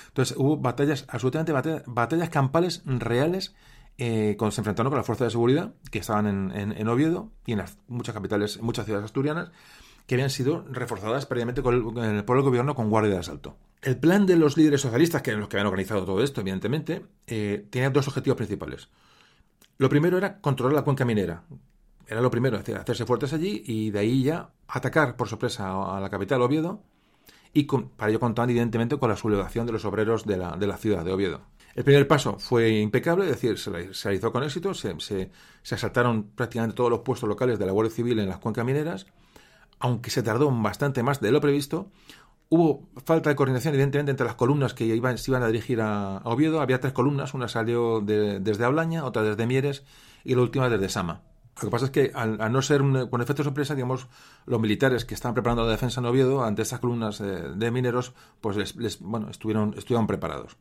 Entonces 0.08 0.36
hubo 0.38 0.58
batallas, 0.58 1.06
absolutamente 1.08 1.54
batallas, 1.86 2.30
campales 2.30 2.82
reales 2.86 3.56
eh, 3.98 4.36
se 4.40 4.62
enfrentaron 4.62 4.90
con 4.90 4.98
las 4.98 5.06
fuerzas 5.06 5.28
de 5.28 5.32
seguridad 5.32 5.74
que 5.92 6.00
estaban 6.00 6.26
en, 6.28 6.72
en, 6.72 6.88
Oviedo 6.88 7.32
y 7.46 7.54
en 7.54 7.64
muchas 7.88 8.16
capitales, 8.16 8.62
muchas 8.62 8.86
ciudades 8.86 9.06
asturianas, 9.06 9.52
que 10.06 10.16
habían 10.16 10.30
sido 10.30 10.66
reforzadas 10.70 11.26
previamente 11.26 11.62
por 11.62 11.74
el 11.74 12.44
gobierno 12.44 12.76
con 12.76 12.90
guardia 12.90 13.14
de 13.14 13.20
asalto. 13.20 13.56
El 13.82 13.98
plan 13.98 14.26
de 14.26 14.36
los 14.36 14.58
líderes 14.58 14.82
socialistas, 14.82 15.22
que 15.22 15.30
eran 15.30 15.40
los 15.40 15.50
que 15.50 15.56
habían 15.56 15.68
organizado 15.68 16.06
todo 16.06 16.22
esto, 16.22 16.42
evidentemente, 16.42 17.06
eh, 17.28 17.66
tenía 17.70 17.90
dos 17.90 18.08
objetivos 18.08 18.36
principales. 18.36 18.90
Lo 19.78 19.88
primero 19.88 20.18
era 20.18 20.42
controlar 20.42 20.76
la 20.76 20.82
cuenca 20.82 21.06
minera. 21.06 21.44
Era 22.06 22.20
lo 22.20 22.30
primero, 22.30 22.58
hacerse 22.58 23.06
fuertes 23.06 23.32
allí 23.32 23.64
y 23.66 23.92
de 23.92 24.00
ahí 24.00 24.24
ya 24.24 24.50
atacar 24.68 25.16
por 25.16 25.30
sorpresa 25.30 25.96
a 25.96 26.00
la 26.02 26.10
capital, 26.10 26.42
Oviedo, 26.42 26.84
y 27.54 27.64
para 27.64 28.10
ello 28.10 28.20
contaban 28.20 28.50
evidentemente 28.50 28.98
con 28.98 29.10
la 29.10 29.16
sublevación 29.16 29.66
de 29.66 29.72
los 29.72 29.86
obreros 29.86 30.26
de 30.26 30.38
la, 30.38 30.78
ciudad 30.78 31.06
de 31.06 31.14
Oviedo. 31.14 31.42
El 31.76 31.84
primer 31.84 32.08
paso 32.08 32.38
fue 32.40 32.80
impecable, 32.80 33.26
es 33.26 33.32
decir, 33.32 33.58
se, 33.58 33.70
realizó 33.70 34.32
con 34.32 34.44
éxito, 34.44 34.74
se, 34.74 35.00
se, 35.00 35.30
asaltaron 35.76 36.32
prácticamente 36.36 36.76
todos 36.76 36.90
los 36.90 37.00
puestos 37.00 37.30
locales 37.30 37.60
de 37.60 37.66
la 37.66 37.72
Guardia 37.72 37.96
Civil 37.96 38.20
en 38.20 38.28
las 38.28 38.40
cuencas 38.40 38.66
mineras, 38.66 39.06
aunque 39.80 40.10
se 40.10 40.24
tardó 40.24 40.52
bastante 40.52 41.04
más 41.04 41.22
de 41.22 41.32
lo 41.32 41.40
previsto, 41.40 41.90
Hubo 42.52 42.90
falta 43.06 43.30
de 43.30 43.36
coordinación, 43.36 43.76
evidentemente, 43.76 44.10
entre 44.10 44.26
las 44.26 44.34
columnas 44.34 44.74
que 44.74 44.84
iban, 44.84 45.20
se 45.20 45.30
iban 45.30 45.44
a 45.44 45.48
dirigir 45.48 45.82
a, 45.82 46.18
Oviedo. 46.24 46.62
Había 46.62 46.80
tres 46.80 46.94
columnas, 46.94 47.36
una 47.36 47.48
salió 47.48 48.02
desde 48.02 48.66
Ablaña, 48.66 49.06
otra 49.06 49.22
desde 49.22 49.46
Mieres 49.46 49.84
y 50.24 50.34
la 50.34 50.42
última 50.42 50.68
desde 50.68 50.90
Sama. 50.90 51.22
Lo 51.58 51.68
que 51.68 51.70
pasa 51.70 51.86
es 51.86 51.92
que, 51.92 52.12
al, 52.16 52.52
no 52.52 52.62
ser 52.64 52.82
con 53.12 53.22
efecto 53.22 53.44
sorpresa, 53.44 53.76
digamos, 53.76 54.08
los 54.48 54.60
militares 54.60 55.06
que 55.06 55.14
estaban 55.14 55.36
preparando 55.36 55.64
la 55.64 55.72
defensa 55.72 56.00
en 56.00 56.08
Oviedo 56.08 56.44
ante 56.44 56.64
estas 56.64 56.80
columnas 56.80 57.22
eh, 57.22 57.24
de 57.56 57.72
mineros, 57.72 58.14
pues 58.42 58.76
les, 58.76 59.00
bueno, 59.00 59.30
estuvieron, 59.30 59.76
estuvieron 59.78 60.08
preparados. 60.08 60.58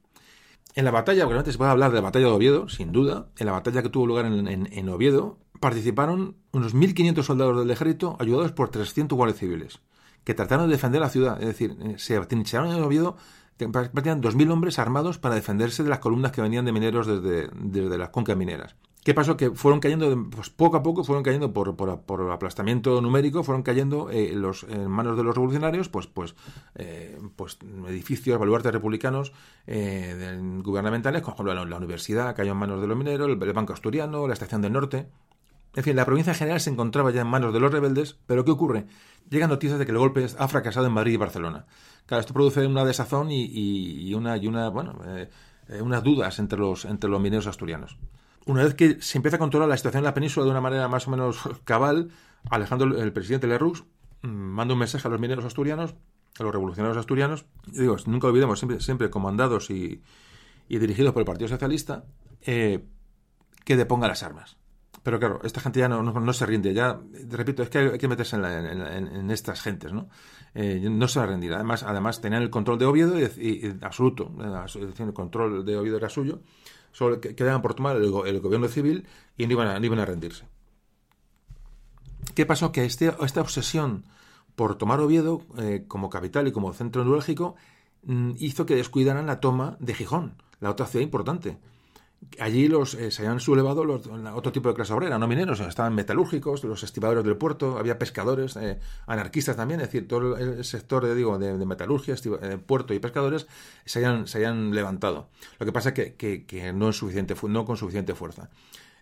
En 0.74 0.85
la 0.85 0.90
batalla, 0.90 1.24
obviamente 1.24 1.52
se 1.52 1.59
puede 1.59 1.70
hablar 1.70 1.90
de 1.90 1.97
la 1.97 2.02
batalla 2.02 2.27
de 2.27 2.32
Oviedo, 2.32 2.69
sin 2.69 2.93
duda, 2.93 3.28
en 3.39 3.47
la 3.47 3.52
batalla 3.52 3.82
que 3.82 3.89
tuvo 3.89 4.06
lugar 4.06 4.27
en, 4.27 4.47
en 4.47 4.89
Oviedo, 4.90 5.39
participaron 5.59 6.36
unos 6.52 6.74
1.500 6.74 7.23
soldados 7.23 7.59
del 7.60 7.70
ejército 7.70 8.16
ayudados 8.20 8.52
por 8.52 8.69
300 8.69 9.16
guardias 9.16 9.39
civiles 9.39 9.81
que 10.29 10.35
trataron 10.35 10.67
de 10.67 10.73
defender 10.73 11.01
la 11.01 11.09
ciudad. 11.09 11.41
Es 11.41 11.47
decir, 11.47 11.75
eh, 11.81 11.95
se 11.97 12.21
trincharon 12.21 12.71
en 12.71 12.83
Oviedo 12.83 13.17
prácticamente 13.57 14.29
2.000 14.29 14.53
hombres 14.53 14.79
armados 14.79 15.17
para 15.17 15.35
defenderse 15.35 15.83
de 15.83 15.89
las 15.89 16.01
columnas 16.01 16.33
que 16.33 16.43
venían 16.43 16.67
de 16.67 16.73
mineros 16.73 17.07
desde, 17.07 17.49
desde 17.55 17.97
las 17.97 18.11
cuencas 18.11 18.37
mineras. 18.37 18.77
¿Qué 19.03 19.15
pasó? 19.15 19.39
Que 19.39 19.53
fueron 19.53 19.81
cayendo, 19.81 20.29
pues 20.29 20.51
poco 20.51 20.77
a 20.77 20.83
poco 20.83 21.03
fueron 21.03 21.25
cayendo 21.25 21.55
por, 21.55 21.77
por, 21.77 22.31
aplastamiento 22.31 23.01
numérico, 23.01 23.43
fueron 23.43 23.63
cayendo 23.63 24.11
eh, 24.11 24.35
en 24.69 24.91
manos 24.91 25.17
de 25.17 25.25
los 25.25 25.35
revolucionarios, 25.35 25.89
pues, 25.89 26.07
pues, 26.07 26.35
eh, 26.75 27.19
pues 27.35 27.57
edificios, 27.89 28.39
baluartes 28.39 28.71
republicanos 28.71 29.33
gubernamentales, 29.67 31.23
como 31.23 31.43
la, 31.43 31.65
la, 31.65 31.77
universidad 31.79 32.37
cayó 32.37 32.53
en 32.53 32.59
manos 32.59 32.83
de 32.83 32.87
los 32.87 32.99
mineros, 32.99 33.31
el, 33.31 33.43
el 33.43 33.53
Banco 33.55 33.73
Asturiano, 33.73 34.27
la 34.27 34.35
Estación 34.35 34.61
del 34.61 34.75
Norte. 34.75 35.07
En 35.75 35.85
fin, 35.85 35.97
la 35.97 36.05
provincia 36.05 36.35
general 36.35 36.61
se 36.61 36.71
encontraba 36.71 37.11
ya 37.13 37.21
en 37.21 37.29
manos 37.29 37.55
de 37.55 37.61
los 37.61 37.73
rebeldes, 37.73 38.19
pero 38.27 38.45
¿qué 38.45 38.51
ocurre? 38.51 38.87
Llegan 39.31 39.51
noticias 39.51 39.79
de 39.79 39.85
que 39.85 39.93
el 39.93 39.99
golpe 39.99 40.27
ha 40.39 40.49
fracasado 40.49 40.87
en 40.87 40.93
Madrid 40.93 41.13
y 41.13 41.17
Barcelona. 41.17 41.67
Claro, 42.07 42.21
esto 42.21 42.33
produce 42.33 42.67
una 42.67 42.85
desazón 42.85 43.29
y, 43.31 44.15
una, 44.15 44.37
y 44.37 44.49
bueno, 44.49 44.99
eh, 45.07 45.29
eh, 45.69 45.83
unas 45.83 46.03
dudas 46.03 46.39
entre 46.39 46.59
los, 46.59 46.87
entre 46.87 47.11
los 47.11 47.21
mineros 47.21 47.47
asturianos. 47.47 47.99
Una 48.47 48.65
vez 48.65 48.75
que 48.75 49.03
se 49.03 49.19
empieza 49.19 49.37
a 49.37 49.39
controlar 49.39 49.69
la 49.69 49.77
situación 49.77 50.01
en 50.01 50.07
la 50.07 50.15
península 50.15 50.45
de 50.45 50.51
una 50.51 50.63
manera 50.63 50.89
más 50.89 51.07
o 51.07 51.11
menos 51.11 51.39
cabal, 51.65 52.11
Alejandro, 52.49 52.99
el 52.99 53.13
presidente 53.13 53.47
Lerroux, 53.47 53.85
mm, 54.23 54.29
manda 54.29 54.73
un 54.73 54.81
mensaje 54.81 55.07
a 55.07 55.11
los 55.11 55.21
mineros 55.21 55.45
asturianos, 55.45 55.95
a 56.39 56.43
los 56.43 56.53
revolucionarios 56.53 56.97
asturianos, 56.97 57.45
y 57.67 57.81
digo, 57.81 57.97
nunca 58.07 58.29
olvidemos, 58.29 58.59
siempre, 58.59 58.81
siempre 58.81 59.11
comandados 59.11 59.69
y, 59.71 60.03
dirigidos 60.69 61.13
por 61.13 61.21
el 61.21 61.27
Partido 61.27 61.49
Socialista, 61.49 62.05
eh, 62.43 62.87
que 63.65 63.77
deponga 63.77 64.09
las 64.09 64.23
armas. 64.23 64.57
Pero 65.03 65.19
claro, 65.19 65.41
esta 65.45 65.61
gente 65.61 65.81
ya 65.81 65.89
no, 65.89 66.33
se 66.33 66.47
rinde. 66.47 66.75
Ya, 66.75 67.01
repito, 67.29 67.62
es 67.62 67.70
que 67.70 67.79
hay, 67.79 67.99
que 67.99 68.09
meterse 68.09 68.37
en, 68.37 69.31
estas 69.31 69.61
gentes, 69.61 69.93
¿no? 69.93 70.09
Eh, 70.55 70.87
no 70.91 71.09
se 71.09 71.19
va 71.19 71.25
a 71.25 71.29
rendir. 71.29 71.53
Además, 71.55 71.83
además 71.83 72.20
tenían 72.20 72.43
el 72.43 72.51
control 72.51 72.79
de 72.79 72.87
Oviedo 72.87 73.19
y, 73.19 73.77
absoluto. 73.81 74.33
El 74.99 75.12
control 75.12 75.65
de 75.65 75.77
Oviedo 75.77 75.97
era 75.97 76.09
suyo. 76.09 76.41
Solo 76.93 77.20
quedaban 77.20 77.62
por 77.62 77.75
tomar 77.75 77.97
el, 77.97 78.11
gobierno 78.11 78.69
civil 78.69 79.07
y 79.37 79.47
no 79.47 79.53
iban, 79.53 79.69
a, 79.69 79.85
iban 79.85 79.99
a 79.99 80.05
rendirse. 80.05 80.47
¿Qué 82.35 82.47
pasó? 82.47 82.73
Que 82.73 82.85
este, 82.85 83.12
esta 83.20 83.41
obsesión 83.41 84.05
por 84.57 84.77
tomar 84.77 85.01
Oviedo 85.01 85.43
eh, 85.59 85.85
como 85.87 86.11
capital 86.11 86.49
y 86.49 86.53
como 86.53 86.73
centro 86.73 87.05
neurálgico 87.05 87.55
mm, 88.03 88.33
hizo 88.39 88.66
que 88.66 88.75
descuidaran 88.75 89.27
la 89.27 89.41
toma 89.41 89.77
de 89.79 89.95
Gijón, 89.95 90.43
la 90.61 90.70
otra 90.70 90.87
ciudad 90.87 91.05
importante 91.05 91.59
allí 92.39 92.69
los, 92.69 92.95
eh, 92.95 93.11
se 93.11 93.23
habían 93.23 93.40
sublevado 93.40 93.85
los, 93.85 94.07
otro 94.35 94.53
tipo 94.53 94.69
de 94.69 94.74
clase 94.74 94.93
obrera, 94.93 95.19
no 95.19 95.28
mineros, 95.28 95.61
estaban 95.61 95.95
metalúrgicos, 95.95 96.65
los 96.65 96.82
estibadores 96.82 97.24
del 97.24 97.36
puerto, 97.36 97.78
había 97.78 97.99
pescadores, 97.99 98.57
eh, 98.57 98.78
anarquistas 99.07 99.57
también, 99.57 99.81
es 99.81 99.89
decir, 99.89 100.09
todo 100.09 100.36
el 100.36 100.65
sector 100.65 101.05
de, 101.07 101.15
digo, 101.15 101.39
de, 101.39 101.55
metalurgia, 101.66 102.15
eh, 102.15 102.59
puerto 102.59 102.95
y 102.95 102.99
pescadores 102.99 103.47
se 103.85 103.99
habían, 104.01 104.27
se 104.27 104.39
habían 104.39 104.74
levantado. 104.74 105.28
Lo 105.59 105.66
que 105.66 105.73
pasa 105.73 105.90
es 105.90 106.15
que, 106.15 106.45
que, 106.47 106.73
no, 106.73 106.90
es 106.90 106.97
suficiente, 106.97 107.35
no 107.49 107.65
con 107.65 107.77
suficiente 107.77 108.15
fuerza. 108.15 108.51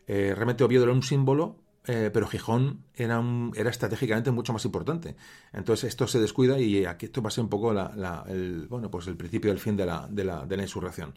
realmente 0.06 0.64
Oviedo 0.64 0.84
era 0.84 0.92
un 0.92 1.02
símbolo 1.02 1.56
pero 1.86 2.26
Gijón 2.26 2.82
era, 2.96 3.20
un, 3.20 3.52
era 3.54 3.70
estratégicamente 3.70 4.32
mucho 4.32 4.52
más 4.52 4.64
importante. 4.64 5.14
Entonces 5.52 5.88
esto 5.90 6.08
se 6.08 6.18
descuida 6.18 6.58
y 6.58 6.84
aquí 6.84 7.06
esto 7.06 7.22
va 7.22 7.28
a 7.28 7.30
ser 7.30 7.44
un 7.44 7.48
poco 7.48 7.72
la, 7.72 8.24
el, 8.26 8.66
bueno, 8.68 8.90
pues 8.90 9.06
el 9.06 9.16
principio 9.16 9.52
del 9.52 9.60
fin 9.60 9.76
de 9.76 9.86
la, 9.86 10.08
de 10.10 10.24
la, 10.24 10.44
de 10.46 10.56
la 10.56 10.64
insurrección. 10.64 11.14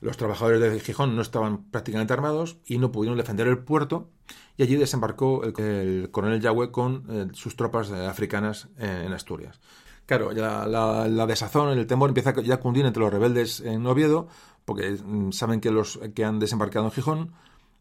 Los 0.00 0.16
trabajadores 0.16 0.60
de 0.60 0.80
Gijón 0.80 1.16
no 1.16 1.22
estaban 1.22 1.64
prácticamente 1.70 2.12
armados 2.12 2.58
y 2.66 2.78
no 2.78 2.92
pudieron 2.92 3.18
defender 3.18 3.46
el 3.48 3.58
puerto 3.58 4.08
y 4.56 4.62
allí 4.62 4.76
desembarcó 4.76 5.44
el, 5.44 6.08
coronel 6.10 6.40
Yahweh 6.40 6.70
con 6.70 7.04
eh, 7.10 7.26
sus 7.32 7.56
tropas 7.56 7.90
eh, 7.90 8.06
africanas 8.06 8.68
eh, 8.78 9.04
en 9.06 9.12
Asturias. 9.12 9.60
Claro, 10.06 10.32
ya 10.32 10.66
la, 10.66 11.26
desazón, 11.26 11.76
el 11.76 11.86
temor 11.86 12.10
empieza 12.10 12.32
ya 12.42 12.54
a 12.54 12.60
cundir 12.60 12.86
entre 12.86 13.02
los 13.02 13.12
rebeldes 13.12 13.60
en 13.60 13.84
Oviedo, 13.86 14.28
porque 14.64 14.92
mm, 14.92 15.32
saben 15.32 15.60
que 15.60 15.70
los 15.70 15.98
que 16.14 16.24
han 16.24 16.38
desembarcado 16.38 16.86
en 16.86 16.92
Gijón 16.92 17.32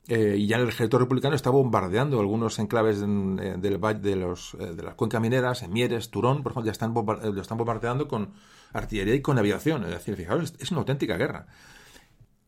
y 0.07 0.45
ya 0.45 0.57
el 0.57 0.67
ejército 0.67 0.99
republicano 0.99 1.35
está 1.35 1.49
bombardeando 1.49 2.19
algunos 2.19 2.59
enclaves 2.59 2.99
del 2.99 3.77
valle 3.79 3.99
de, 4.01 4.15
los, 4.15 4.55
de 4.59 4.83
las 4.83 4.93
cuencas 4.93 5.19
mineras, 5.19 5.63
en 5.63 5.73
Mieres, 5.73 6.11
Turón, 6.11 6.43
por 6.43 6.51
ejemplo, 6.51 6.67
ya 6.67 6.73
están, 6.73 6.93
lo 6.93 7.41
están 7.41 7.57
bombardeando 7.57 8.07
con 8.07 8.29
artillería 8.71 9.15
y 9.15 9.21
con 9.23 9.39
aviación. 9.39 9.83
Es 9.85 9.89
decir, 9.89 10.15
fijaos, 10.15 10.53
es 10.59 10.69
una 10.69 10.81
auténtica 10.81 11.17
guerra. 11.17 11.47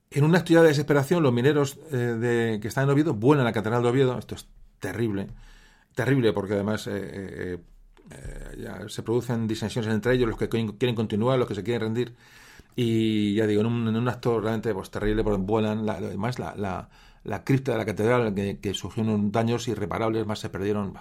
En 0.10 0.24
una 0.24 0.40
actividad 0.40 0.62
de 0.62 0.70
desesperación, 0.70 1.22
los 1.22 1.34
mineros 1.34 1.78
eh, 1.92 1.96
de, 1.96 2.60
que 2.62 2.68
están 2.70 2.86
en 2.86 2.92
Oviedo 2.92 3.14
vuelan 3.14 3.46
a 3.46 3.50
la 3.50 3.54
Catedral 3.54 3.84
de 3.84 3.90
Oviedo. 3.90 4.18
Esto 4.18 4.36
es 4.36 4.48
terrible. 4.80 5.28
Terrible 5.96 6.32
porque 6.32 6.54
además 6.54 6.88
eh, 6.88 7.60
eh, 8.12 8.88
se 8.88 9.04
producen 9.04 9.48
disensiones 9.48 9.94
entre 9.94 10.14
ellos, 10.14 10.30
los 10.30 10.38
que 10.38 10.48
quieren 10.48 10.96
continuar, 10.96 11.38
los 11.38 11.48
que 11.48 11.56
se 11.56 11.64
quieren 11.64 11.82
rendir. 11.82 12.16
Y 12.76 13.34
ya 13.36 13.48
digo, 13.48 13.62
en 13.62 13.68
un, 13.68 14.08
acto 14.08 14.40
realmente 14.40 14.74
pues, 14.74 14.90
terrible, 14.92 15.24
porque 15.24 15.42
vuelan. 15.42 15.90
además, 15.90 16.40
la, 16.40 16.90
la, 17.24 17.44
cripta 17.44 17.74
de 17.74 17.78
la 17.80 17.86
catedral, 17.86 18.34
que, 18.34 18.60
que 18.60 18.74
sufrieron 18.74 19.32
daños 19.32 19.68
irreparables, 19.68 20.26
más 20.26 20.40
se 20.40 20.50
perdieron 20.50 20.94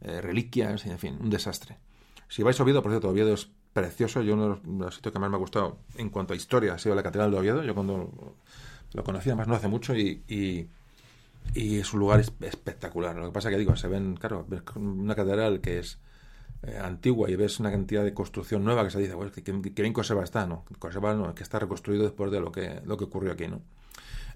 reliquias, 0.00 0.86
y 0.86 0.90
en 0.90 0.98
fin, 0.98 1.18
un 1.20 1.28
desastre. 1.28 1.76
Si 2.28 2.42
vais 2.44 2.58
a 2.58 2.62
Oviedo, 2.62 2.82
por 2.82 2.92
cierto, 2.92 3.08
Oviedo 3.08 3.34
es 3.34 3.50
precioso. 3.78 4.22
Yo 4.22 4.34
uno 4.34 4.56
de 4.62 4.84
los 4.84 4.94
sitios 4.94 5.12
que 5.12 5.18
más 5.18 5.30
me 5.30 5.36
ha 5.36 5.38
gustado 5.38 5.78
en 5.96 6.10
cuanto 6.10 6.32
a 6.32 6.36
historia 6.36 6.74
ha 6.74 6.78
sido 6.78 6.94
la 6.94 7.02
Catedral 7.02 7.30
de 7.30 7.38
Oviedo. 7.38 7.62
Yo 7.62 7.74
cuando 7.74 8.34
lo 8.92 9.04
conocí, 9.04 9.28
además 9.28 9.48
no 9.48 9.54
hace 9.54 9.68
mucho, 9.68 9.94
y, 9.94 10.22
y, 10.28 10.68
es 11.54 11.92
un 11.92 12.00
lugar 12.00 12.20
espectacular. 12.20 13.16
Lo 13.16 13.26
que 13.26 13.32
pasa 13.32 13.50
que 13.50 13.58
digo, 13.58 13.74
se 13.76 13.88
ven, 13.88 14.16
claro, 14.16 14.46
una 14.76 15.14
catedral 15.14 15.60
que 15.60 15.78
es 15.78 15.98
eh, 16.62 16.78
antigua 16.78 17.30
y 17.30 17.36
ves 17.36 17.60
una 17.60 17.70
cantidad 17.70 18.04
de 18.04 18.14
construcción 18.14 18.64
nueva 18.64 18.84
que 18.84 18.90
se 18.90 18.98
dice, 18.98 19.14
bueno, 19.14 19.32
que, 19.32 19.42
bien 19.82 19.92
conserva 19.92 20.24
está, 20.24 20.46
¿no? 20.46 20.64
Conserva, 20.78 21.14
no, 21.14 21.34
que 21.34 21.42
está 21.42 21.58
reconstruido 21.58 22.04
después 22.04 22.30
de 22.30 22.40
lo 22.40 22.52
que, 22.52 22.80
lo 22.84 22.96
que 22.96 23.04
ocurrió 23.04 23.32
aquí, 23.32 23.48
¿no? 23.48 23.62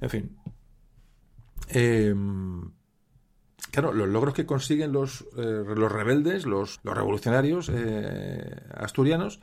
En 0.01 0.10
fin. 0.10 0.36
Eh, 1.69 2.14
Claro, 3.70 3.93
los 3.93 4.09
logros 4.09 4.34
que 4.34 4.44
consiguen 4.44 4.93
los, 4.93 5.22
eh, 5.36 5.64
los 5.66 5.90
rebeldes, 5.90 6.44
los, 6.44 6.80
los 6.82 6.94
revolucionarios 6.94 7.70
eh, 7.72 8.55
asturianos, 8.74 9.40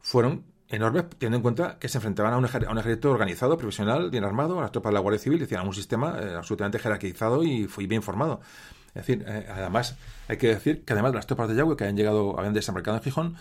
fueron 0.00 0.44
enormes, 0.68 1.06
teniendo 1.18 1.36
en 1.36 1.42
cuenta 1.42 1.78
que 1.78 1.88
se 1.88 1.98
enfrentaban 1.98 2.34
a 2.34 2.36
un, 2.36 2.44
ejército 2.44 3.10
organizado, 3.10 3.56
profesional, 3.56 4.10
bien 4.10 4.24
armado, 4.24 4.58
a 4.58 4.62
las 4.62 4.72
tropas 4.72 4.90
de 4.90 4.94
la 4.94 5.00
Guardia 5.00 5.18
Civil, 5.18 5.38
decían, 5.38 5.66
un 5.66 5.74
sistema 5.74 6.18
eh, 6.20 6.34
absolutamente 6.36 6.78
jerarquizado 6.78 7.42
y 7.42 7.66
bien 7.86 8.02
formado. 8.02 8.40
Es 8.88 9.06
decir, 9.06 9.24
además, 9.26 9.96
hay 10.28 10.36
que 10.36 10.48
decir 10.48 10.84
que 10.84 10.92
además 10.92 11.12
de 11.12 11.16
las 11.16 11.26
tropas 11.26 11.48
de 11.48 11.54
Yagüe 11.54 11.76
que 11.76 11.84
habían 11.84 11.96
llegado, 11.96 12.36
habían 12.38 12.52
desembarcado 12.52 12.96
en 12.96 13.02
Gijón, 13.04 13.36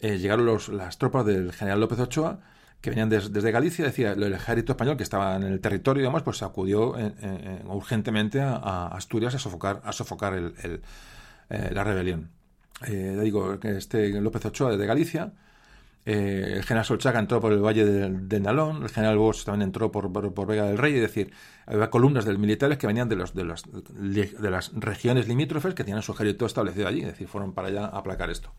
llegaron 0.00 0.44
los, 0.44 0.68
las 0.68 0.98
tropas 0.98 1.24
del 1.24 1.52
general 1.52 1.80
López 1.80 2.00
Ochoa, 2.00 2.40
que 2.80 2.90
venían 2.90 3.08
desde 3.08 3.50
Galicia, 3.50 3.84
decía, 3.84 4.12
el 4.12 4.32
ejército 4.32 4.72
español 4.72 4.96
que 4.96 5.02
estaba 5.02 5.34
en 5.34 5.42
el 5.42 5.60
territorio, 5.60 6.02
digamos, 6.02 6.22
pues 6.22 6.42
acudió 6.42 6.96
eh, 6.96 7.12
eh, 7.20 7.62
urgentemente 7.66 8.40
a, 8.40 8.86
Asturias 8.88 9.34
a 9.34 9.38
sofocar, 9.38 9.82
a 9.84 9.92
sofocar 9.92 10.34
el, 10.34 10.54
eh, 11.50 11.70
la 11.72 11.82
rebelión. 11.82 12.30
digo, 12.86 13.58
que 13.58 13.76
este 13.76 14.20
López 14.20 14.44
Ochoa 14.46 14.76
de 14.76 14.86
Galicia, 14.86 15.32
el 16.04 16.62
general 16.62 16.84
Solchaga 16.86 17.18
entró 17.18 17.40
por 17.40 17.52
el 17.52 17.60
valle 17.60 17.84
del, 17.84 18.42
Nalón, 18.42 18.82
el 18.82 18.88
general 18.88 19.18
Bosch 19.18 19.44
también 19.44 19.68
entró 19.68 19.90
por, 19.92 20.10
por, 20.12 20.46
Vega 20.46 20.64
del 20.64 20.78
Rey, 20.78 20.94
es 20.94 21.02
decir, 21.02 21.32
había 21.66 21.90
columnas 21.90 22.24
de 22.24 22.38
militares 22.38 22.78
que 22.78 22.86
venían 22.86 23.08
de, 23.08 23.16
los, 23.16 23.34
de, 23.34 23.44
los, 23.44 23.64
de 23.64 24.50
las 24.50 24.72
regiones 24.74 25.28
limítrofes 25.28 25.74
que 25.74 25.84
tenían 25.84 26.02
su 26.02 26.12
ejército 26.12 26.46
establecido 26.46 26.86
allí, 26.88 27.00
es 27.00 27.08
decir, 27.08 27.26
fueron 27.28 27.52
para 27.52 27.68
allá 27.68 27.86
a 27.86 27.98
aplacar 27.98 28.30
esto. 28.30 28.52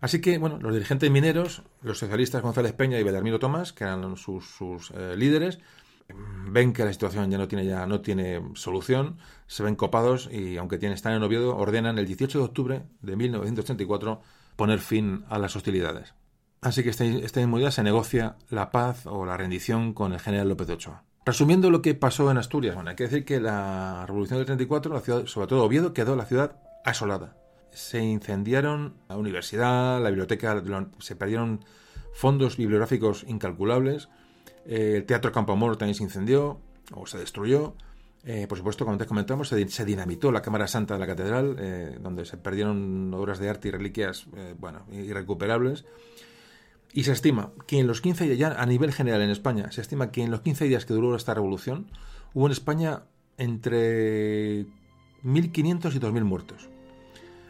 Así 0.00 0.20
que, 0.20 0.38
bueno, 0.38 0.58
los 0.60 0.72
dirigentes 0.72 1.10
mineros, 1.10 1.62
los 1.82 1.98
socialistas 1.98 2.42
González 2.42 2.72
Peña 2.72 2.98
y 2.98 3.02
Belarmino 3.02 3.38
Tomás, 3.38 3.72
que 3.72 3.84
eran 3.84 4.16
sus, 4.16 4.60
eh, 4.94 5.14
líderes, 5.16 5.58
ven 6.48 6.72
que 6.72 6.84
la 6.84 6.92
situación 6.92 7.30
ya 7.30 7.38
no 7.38 7.48
tiene 7.48 7.66
ya 7.66 7.86
no 7.86 8.00
tiene 8.00 8.40
solución, 8.54 9.18
se 9.46 9.62
ven 9.62 9.74
copados 9.74 10.28
y 10.30 10.56
aunque 10.56 10.76
están 10.76 11.14
en 11.14 11.22
Oviedo, 11.22 11.56
ordenan 11.56 11.98
el 11.98 12.06
18 12.06 12.38
de 12.38 12.44
octubre 12.44 12.82
de 13.00 13.16
1984 13.16 14.20
poner 14.54 14.78
fin 14.78 15.24
a 15.28 15.38
las 15.38 15.56
hostilidades. 15.56 16.14
Así 16.60 16.82
que 16.82 16.90
este, 16.90 17.24
este 17.24 17.40
mismo 17.40 17.58
día 17.58 17.70
se 17.70 17.82
negocia 17.82 18.36
la 18.48 18.70
paz 18.70 19.06
o 19.06 19.26
la 19.26 19.36
rendición 19.36 19.94
con 19.94 20.12
el 20.12 20.20
general 20.20 20.48
López 20.48 20.68
de 20.68 20.74
Ochoa. 20.74 21.04
Resumiendo 21.24 21.70
lo 21.70 21.82
que 21.82 21.94
pasó 21.94 22.30
en 22.30 22.38
Asturias, 22.38 22.74
bueno, 22.76 22.90
hay 22.90 22.96
que 22.96 23.04
decir 23.04 23.24
que 23.24 23.40
la 23.40 24.04
revolución 24.06 24.38
del 24.38 24.46
34, 24.46 24.94
la 24.94 25.00
ciudad, 25.00 25.26
sobre 25.26 25.48
todo 25.48 25.64
Oviedo, 25.64 25.92
quedó 25.92 26.14
la 26.14 26.24
ciudad 26.24 26.60
asolada 26.84 27.36
se 27.76 28.02
incendiaron 28.02 28.94
la 29.06 29.18
universidad, 29.18 30.02
la 30.02 30.08
biblioteca, 30.08 30.62
se 30.98 31.14
perdieron 31.14 31.62
fondos 32.14 32.56
bibliográficos 32.56 33.24
incalculables, 33.28 34.08
eh, 34.64 34.94
el 34.96 35.04
Teatro 35.04 35.30
Campo 35.30 35.52
Amor 35.52 35.76
también 35.76 35.94
se 35.94 36.02
incendió 36.02 36.58
o 36.94 37.06
se 37.06 37.18
destruyó. 37.18 37.74
Eh, 38.24 38.46
por 38.48 38.56
supuesto, 38.56 38.86
como 38.86 38.94
antes 38.94 39.06
comentamos, 39.06 39.48
se, 39.48 39.84
dinamitó 39.84 40.32
la 40.32 40.40
Cámara 40.40 40.66
Santa 40.66 40.94
de 40.94 41.00
la 41.00 41.06
Catedral, 41.06 41.56
eh, 41.58 41.98
donde 42.00 42.24
se 42.24 42.38
perdieron 42.38 43.12
obras 43.12 43.38
de 43.38 43.50
arte 43.50 43.68
y 43.68 43.70
reliquias 43.72 44.26
bueno, 44.58 44.86
irrecuperables. 44.90 45.84
Y 46.94 47.04
se 47.04 47.12
estima 47.12 47.52
que 47.66 47.78
en 47.78 47.86
los 47.86 48.00
15 48.00 48.24
días, 48.24 48.38
ya 48.38 48.48
a 48.52 48.64
nivel 48.64 48.90
general 48.90 49.20
en 49.20 49.28
España, 49.28 49.70
se 49.70 49.82
estima 49.82 50.10
que 50.10 50.22
en 50.22 50.30
los 50.30 50.40
15 50.40 50.64
días 50.64 50.86
que 50.86 50.94
duró 50.94 51.14
esta 51.14 51.34
revolución, 51.34 51.90
hubo 52.32 52.46
en 52.46 52.52
España 52.52 53.02
entre 53.36 54.62
1.500 55.22 55.94
y 55.94 55.98
2.000 56.00 56.24
muertos. 56.24 56.70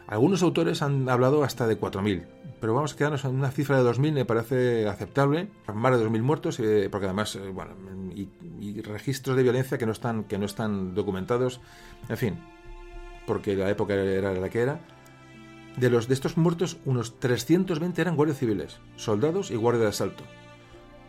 Algunos 0.07 0.41
autores 0.41 0.81
han 0.81 1.09
hablado 1.09 1.43
hasta 1.43 1.67
de 1.67 1.77
4.000, 1.77 2.23
pero 2.61 2.73
vamos 2.73 2.93
a 2.93 2.95
quedarnos 2.95 3.25
en 3.25 3.35
una 3.35 3.51
cifra 3.51 3.83
de 3.83 3.89
2.000, 3.89 4.13
me 4.13 4.25
parece 4.25 4.87
aceptable, 4.87 5.49
más 5.73 5.99
de 5.99 6.05
2.000 6.05 6.21
muertos, 6.21 6.59
eh, 6.61 6.87
porque 6.89 7.07
además, 7.07 7.35
eh, 7.35 7.49
bueno, 7.49 7.73
y, 8.15 8.29
registros 8.81 9.35
de 9.35 9.43
violencia 9.43 9.77
que 9.77 9.85
no, 9.85 9.91
están, 9.91 10.23
que 10.23 10.37
no 10.37 10.45
están 10.45 10.95
documentados, 10.95 11.59
en 12.07 12.17
fin, 12.17 12.39
porque 13.25 13.55
la 13.55 13.69
época 13.69 13.95
era 13.95 14.33
la 14.33 14.49
que 14.49 14.61
era. 14.61 14.79
De, 15.75 15.89
los, 15.89 16.07
de 16.07 16.13
estos 16.13 16.37
muertos, 16.37 16.77
unos 16.85 17.19
320 17.19 18.01
eran 18.01 18.15
guardias 18.15 18.39
civiles, 18.39 18.79
soldados 18.95 19.51
y 19.51 19.55
guardia 19.55 19.83
de 19.83 19.89
asalto. 19.89 20.23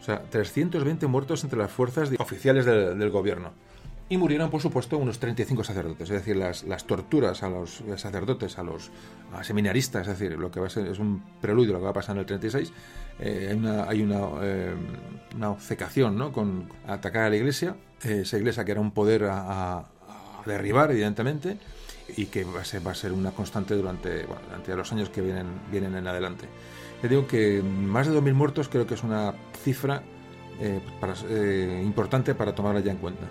O 0.01 0.03
sea, 0.03 0.23
320 0.23 1.07
muertos 1.07 1.45
entre 1.45 1.59
las 1.59 1.71
fuerzas 1.71 2.11
oficiales 2.19 2.65
del 2.67 3.11
gobierno 3.11 3.53
y 4.11 4.17
murieron, 4.17 4.51
por 4.51 4.63
supuesto, 4.63 4.97
unos 4.97 5.19
35 5.19 5.65
sacerdotes. 5.65 6.09
Es 6.11 6.17
decir, 6.21 6.37
las, 6.37 6.65
las 6.65 6.87
torturas 6.87 7.43
a 7.43 7.51
los 7.51 7.83
sacerdotes, 7.97 8.59
a 8.59 8.63
los 8.63 8.91
seminaristas, 9.43 10.09
es 10.09 10.19
decir, 10.19 10.39
lo 10.39 10.51
que 10.51 10.61
va 10.61 10.67
a 10.67 10.71
ser 10.71 10.87
es 10.87 10.99
un 10.99 11.23
preludio 11.41 11.75
lo 11.75 11.79
que 11.79 11.85
va 11.85 11.91
a 11.91 11.95
pasar 11.95 12.17
en 12.17 12.21
el 12.21 12.27
36. 12.27 12.73
Eh, 13.21 13.49
hay 13.51 13.57
una, 13.57 13.85
hay 13.85 14.03
una, 14.03 14.21
eh, 14.43 14.75
una 15.35 15.51
obcecación 15.51 16.17
¿no? 16.17 16.33
con 16.33 16.69
atacar 16.87 17.25
a 17.25 17.31
la 17.31 17.37
iglesia, 17.37 17.77
eh, 18.03 18.21
esa 18.23 18.39
iglesia 18.39 18.65
que 18.65 18.73
era 18.73 18.81
un 18.81 18.93
poder 18.93 19.25
a, 19.31 19.85
derribar, 20.47 20.91
evidentemente, 20.91 21.59
y 22.17 22.27
que 22.27 22.45
va 22.45 22.63
a 22.63 22.65
ser, 22.65 22.87
va 22.87 22.93
a 22.93 22.95
ser 22.95 23.13
una 23.13 23.33
constante 23.33 23.75
durante, 23.75 24.25
bueno, 24.25 24.41
durante 24.47 24.75
los 24.75 24.91
años 24.93 25.11
que 25.11 25.21
vienen, 25.21 25.47
vienen 25.71 25.95
en 25.95 26.07
adelante. 26.07 26.47
Le 27.03 27.09
digo 27.11 27.27
que 27.27 27.63
más 27.63 28.07
de 28.07 28.19
2.000 28.19 28.33
muertos 28.33 28.69
creo 28.71 28.87
que 28.87 28.95
es 28.95 29.03
una 29.03 29.35
cifra 29.63 30.03
para, 31.01 31.15
importante 31.83 32.35
para 32.35 32.55
tomarla 32.55 32.81
ya 32.81 32.93
en 32.93 32.97
cuenta. 32.97 33.27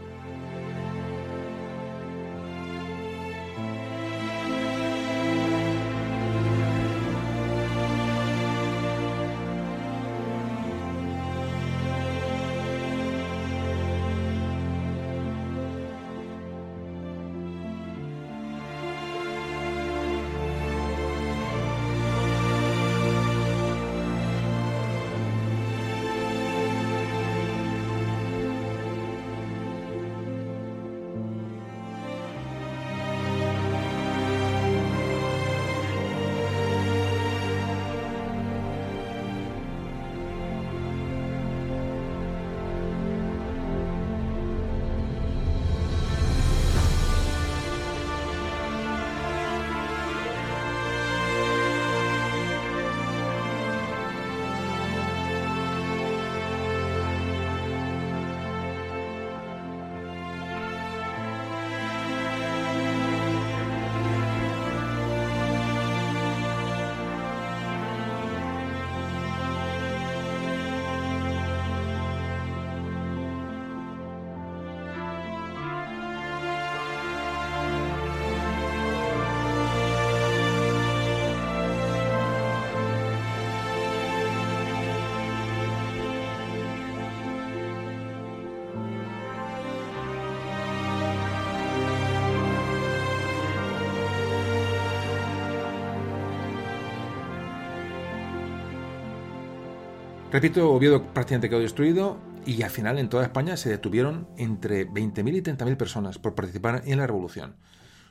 Repito, 100.37 100.71
Oviedo 100.71 101.01
prácticamente 101.15 101.49
quedó 101.49 101.61
destruido 101.61 102.19
y 102.45 102.61
al 102.61 102.69
final 102.69 102.99
en 102.99 103.09
toda 103.09 103.23
España 103.23 103.57
se 103.57 103.69
detuvieron 103.69 104.27
entre 104.37 104.87
20.000 104.87 105.35
y 105.35 105.41
30.000 105.41 105.77
personas 105.77 106.19
por 106.19 106.35
participar 106.35 106.83
en 106.85 106.99
la 106.99 107.07
revolución. 107.07 107.55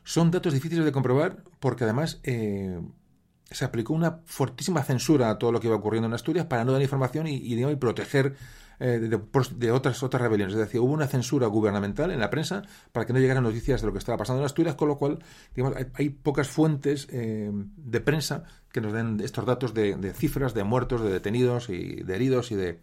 Son 0.02 0.32
datos 0.32 0.52
difíciles 0.52 0.84
de 0.84 0.90
comprobar 0.90 1.44
porque 1.60 1.84
además 1.84 2.18
eh, 2.24 2.80
se 3.48 3.64
aplicó 3.64 3.92
una 3.92 4.22
fortísima 4.24 4.82
censura 4.82 5.30
a 5.30 5.38
todo 5.38 5.52
lo 5.52 5.60
que 5.60 5.68
iba 5.68 5.76
ocurriendo 5.76 6.08
en 6.08 6.14
Asturias 6.14 6.46
para 6.46 6.64
no 6.64 6.72
dar 6.72 6.82
información 6.82 7.28
y, 7.28 7.36
y 7.36 7.76
proteger 7.76 8.34
eh, 8.78 8.98
de, 8.98 9.70
otras, 9.70 10.02
otras 10.02 10.22
rebeliones. 10.22 10.54
Es 10.54 10.60
decir, 10.60 10.80
hubo 10.80 10.92
una 10.92 11.06
censura 11.06 11.46
gubernamental 11.46 12.10
en 12.10 12.20
la 12.20 12.30
prensa 12.30 12.62
para 12.92 13.06
que 13.06 13.12
no 13.12 13.18
llegaran 13.18 13.42
noticias 13.42 13.80
de 13.80 13.86
lo 13.86 13.92
que 13.92 13.98
estaba 13.98 14.18
pasando 14.18 14.40
en 14.40 14.46
Asturias, 14.46 14.74
con 14.74 14.88
lo 14.88 14.96
cual 14.96 15.18
digamos, 15.54 15.76
hay, 15.94 16.08
pocas 16.10 16.48
fuentes 16.48 17.08
eh, 17.10 17.50
de 17.52 18.00
prensa 18.00 18.44
que 18.72 18.80
nos 18.80 18.92
den 18.92 19.20
estos 19.20 19.46
datos 19.46 19.72
de, 19.74 20.12
cifras 20.14 20.54
de 20.54 20.64
muertos, 20.64 21.02
de 21.02 21.10
detenidos 21.10 21.70
y 21.70 22.02
de 22.02 22.14
heridos 22.14 22.52
y 22.52 22.56
de, 22.56 22.80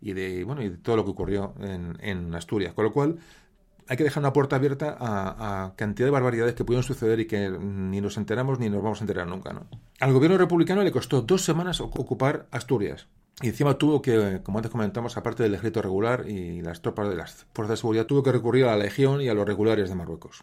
y 0.00 0.12
de, 0.12 0.44
bueno, 0.44 0.62
y 0.62 0.70
de 0.70 0.76
todo 0.78 0.96
lo 0.96 1.04
que 1.04 1.10
ocurrió 1.10 1.54
en, 1.60 1.96
en 2.00 2.34
Asturias. 2.34 2.74
Con 2.74 2.84
lo 2.84 2.92
cual, 2.92 3.18
hay 3.88 3.96
que 3.96 4.04
dejar 4.04 4.22
una 4.22 4.32
puerta 4.32 4.56
abierta 4.56 4.96
a, 4.98 5.74
cantidad 5.76 6.06
de 6.06 6.10
barbaridades 6.10 6.54
que 6.54 6.64
pudieron 6.64 6.82
suceder 6.82 7.20
y 7.20 7.26
que 7.26 7.50
ni 7.50 8.00
nos 8.00 8.16
enteramos 8.16 8.58
ni 8.58 8.68
nos 8.68 8.82
vamos 8.82 9.00
a 9.00 9.04
enterar 9.04 9.26
nunca. 9.26 9.52
¿no? 9.52 9.66
Al 10.00 10.12
gobierno 10.12 10.38
republicano 10.38 10.82
le 10.82 10.90
costó 10.92 11.22
dos 11.22 11.42
semanas 11.42 11.80
ocupar 11.80 12.46
Asturias. 12.50 13.06
Y 13.42 13.48
encima 13.48 13.76
tuvo 13.76 14.00
que, 14.00 14.40
como 14.42 14.58
antes 14.58 14.72
comentamos, 14.72 15.16
aparte 15.16 15.42
del 15.42 15.54
ejército 15.54 15.82
regular 15.82 16.28
y 16.28 16.62
las 16.62 16.80
tropas 16.80 17.08
de 17.10 17.16
las 17.16 17.46
fuerzas 17.52 17.74
de 17.74 17.76
seguridad, 17.76 18.06
tuvo 18.06 18.22
que 18.22 18.32
recurrir 18.32 18.64
a 18.64 18.68
la 18.68 18.84
legión 18.84 19.20
y 19.20 19.28
a 19.28 19.34
los 19.34 19.46
regulares 19.46 19.90
de 19.90 19.94
Marruecos. 19.94 20.42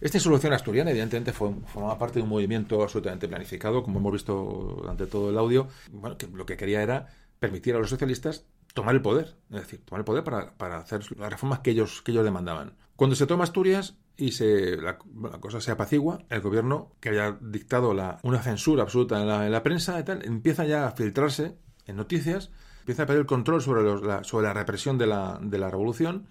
Esta 0.00 0.18
insolución 0.18 0.52
asturiana, 0.52 0.90
evidentemente, 0.90 1.32
formaba 1.32 1.98
parte 1.98 2.18
de 2.18 2.22
un 2.22 2.28
movimiento 2.28 2.82
absolutamente 2.82 3.28
planificado, 3.28 3.82
como 3.82 3.98
hemos 3.98 4.12
visto 4.12 4.76
durante 4.78 5.06
todo 5.06 5.30
el 5.30 5.38
audio. 5.38 5.68
Bueno, 5.90 6.16
que 6.16 6.28
lo 6.28 6.46
que 6.46 6.56
quería 6.56 6.82
era 6.82 7.08
permitir 7.40 7.74
a 7.74 7.78
los 7.78 7.90
socialistas 7.90 8.44
tomar 8.74 8.94
el 8.94 9.00
poder, 9.00 9.36
es 9.50 9.62
decir, 9.62 9.82
tomar 9.84 10.00
el 10.00 10.04
poder 10.04 10.22
para, 10.22 10.76
hacer 10.76 11.00
las 11.18 11.30
reformas 11.30 11.60
que 11.60 11.70
ellos, 11.70 12.02
que 12.02 12.12
ellos 12.12 12.24
demandaban. 12.24 12.76
Cuando 12.94 13.16
se 13.16 13.26
toma 13.26 13.44
Asturias 13.44 13.96
y 14.16 14.32
se, 14.32 14.76
la, 14.76 14.98
cosa 14.98 15.60
se 15.60 15.70
apacigua, 15.70 16.24
el 16.28 16.40
gobierno, 16.42 16.92
que 17.00 17.08
había 17.08 17.38
dictado 17.40 17.94
la, 17.94 18.18
una 18.22 18.42
censura 18.42 18.82
absoluta 18.82 19.20
en 19.20 19.50
la, 19.50 19.62
prensa 19.62 19.98
y 19.98 20.04
tal, 20.04 20.24
empieza 20.24 20.66
ya 20.66 20.86
a 20.86 20.92
filtrarse 20.92 21.56
en 21.86 21.96
noticias, 21.96 22.50
empieza 22.80 23.04
a 23.04 23.06
perder 23.06 23.22
el 23.22 23.26
control 23.26 23.62
sobre, 23.62 23.82
la, 24.06 24.24
sobre 24.24 24.46
la 24.46 24.52
represión 24.54 24.98
de 24.98 25.06
la, 25.06 25.38
de 25.40 25.58
la 25.58 25.70
revolución 25.70 26.26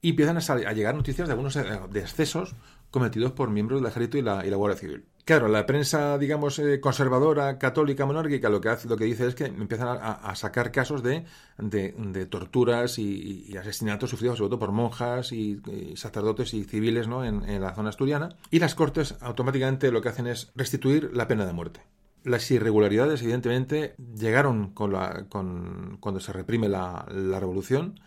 y 0.00 0.10
empiezan 0.10 0.36
a, 0.36 0.72
llegar 0.72 0.94
noticias 0.94 1.28
de 1.28 1.32
algunos 1.32 1.56
eh, 1.56 1.64
de 1.90 2.00
excesos 2.00 2.54
cometidos 2.90 3.32
por 3.32 3.50
miembros 3.50 3.80
del 3.80 3.90
ejército 3.90 4.18
y 4.18 4.22
la, 4.22 4.44
y 4.44 4.50
la 4.50 4.56
Guardia 4.56 4.78
Civil. 4.78 5.04
Claro, 5.24 5.46
la 5.46 5.64
prensa, 5.66 6.18
digamos, 6.18 6.58
eh, 6.58 6.80
conservadora, 6.80 7.56
católica, 7.56 8.04
monárquica, 8.04 8.48
lo 8.48 8.60
que 8.60 8.70
hace, 8.70 8.88
lo 8.88 8.96
que 8.96 9.04
dice 9.04 9.28
es 9.28 9.36
que 9.36 9.44
empiezan 9.44 9.86
a, 9.88 10.34
sacar 10.34 10.72
casos 10.72 11.00
de, 11.04 11.24
de, 11.58 12.26
torturas 12.26 12.98
y, 12.98 13.56
asesinatos 13.56 14.10
sufridos 14.10 14.38
sobre 14.38 14.50
todo 14.50 14.58
por 14.58 14.72
monjas 14.72 15.30
y, 15.30 15.62
sacerdotes 15.94 16.52
y 16.54 16.64
civiles 16.64 17.06
¿no? 17.06 17.24
en, 17.24 17.60
la 17.60 17.72
zona 17.72 17.90
asturiana. 17.90 18.30
Y 18.50 18.58
las 18.58 18.74
cortes 18.74 19.14
automáticamente 19.20 19.92
lo 19.92 20.02
que 20.02 20.08
hacen 20.08 20.26
es 20.26 20.50
restituir 20.56 21.10
la 21.14 21.28
pena 21.28 21.46
de 21.46 21.52
muerte. 21.52 21.82
Las 22.24 22.48
irregularidades, 22.52 23.20
evidentemente, 23.22 23.94
llegaron 24.16 24.72
con 24.72 24.92
la, 24.92 25.26
con, 25.28 25.96
cuando 26.00 26.20
se 26.20 26.32
reprime 26.32 26.68
la, 26.68 27.04
revolución. 27.08 27.98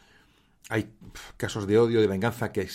Hay 0.70 0.94
casos 1.38 1.68
de 1.68 1.78
odio, 1.78 2.00
de 2.00 2.08
venganza, 2.08 2.52
que, 2.54 2.68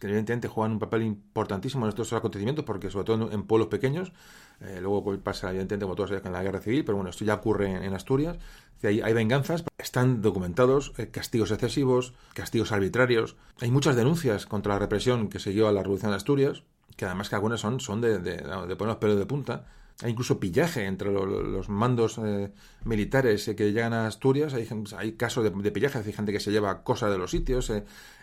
evidentemente 0.00 0.46
juegan 0.48 0.72
un 0.72 0.78
papel 0.78 1.02
importantísimo 1.02 1.84
en 1.84 1.88
estos 1.88 2.12
acontecimientos, 2.12 2.64
porque 2.64 2.90
sobre 2.90 3.04
todo 3.04 3.32
en, 3.32 3.42
pueblos 3.42 3.68
pequeños, 3.68 4.12
eh, 4.60 4.78
luego 4.80 5.02
pues, 5.02 5.18
pasa 5.18 5.50
evidentemente 5.50 5.84
como 5.84 5.96
todos 5.96 6.12
en 6.12 6.32
la 6.32 6.42
guerra 6.42 6.60
civil, 6.60 6.84
pero 6.84 6.96
bueno, 6.96 7.10
esto 7.10 7.24
ya 7.24 7.34
ocurre 7.34 7.84
en, 7.84 7.92
Asturias, 7.92 8.38
hay, 8.82 9.00
hay, 9.00 9.12
venganzas, 9.12 9.64
están 9.78 10.22
documentados, 10.22 10.92
eh, 10.98 11.08
castigos 11.08 11.50
excesivos, 11.50 12.14
castigos 12.32 12.72
arbitrarios, 12.72 13.36
hay 13.60 13.70
muchas 13.70 13.96
denuncias 13.96 14.46
contra 14.46 14.74
la 14.74 14.78
represión 14.78 15.28
que 15.28 15.40
siguió 15.40 15.68
a 15.68 15.72
la 15.72 15.82
Revolución 15.82 16.12
de 16.12 16.16
Asturias, 16.16 16.62
que 16.96 17.04
además 17.04 17.28
que 17.28 17.34
algunas 17.34 17.60
son, 17.60 17.80
son 17.80 18.00
de, 18.00 18.18
de, 18.18 18.36
de 18.36 18.76
poner 18.76 18.86
los 18.86 18.96
pelos 18.96 19.18
de 19.18 19.26
punta, 19.26 19.66
hay 20.02 20.10
incluso 20.10 20.38
pillaje 20.38 20.84
entre 20.84 21.10
los 21.10 21.68
mandos 21.68 22.18
eh, 22.18 22.52
militares 22.84 23.48
eh, 23.48 23.56
que 23.56 23.72
llegan 23.72 23.94
a 23.94 24.06
Asturias. 24.06 24.52
Hay, 24.52 24.68
hay 24.98 25.12
casos 25.12 25.44
de, 25.44 25.70
pillaje, 25.70 25.98
hay 25.98 26.12
gente 26.12 26.32
que 26.32 26.40
se 26.40 26.50
lleva 26.50 26.82
cosas 26.82 27.10
de 27.10 27.18
los 27.18 27.30
sitios 27.30 27.72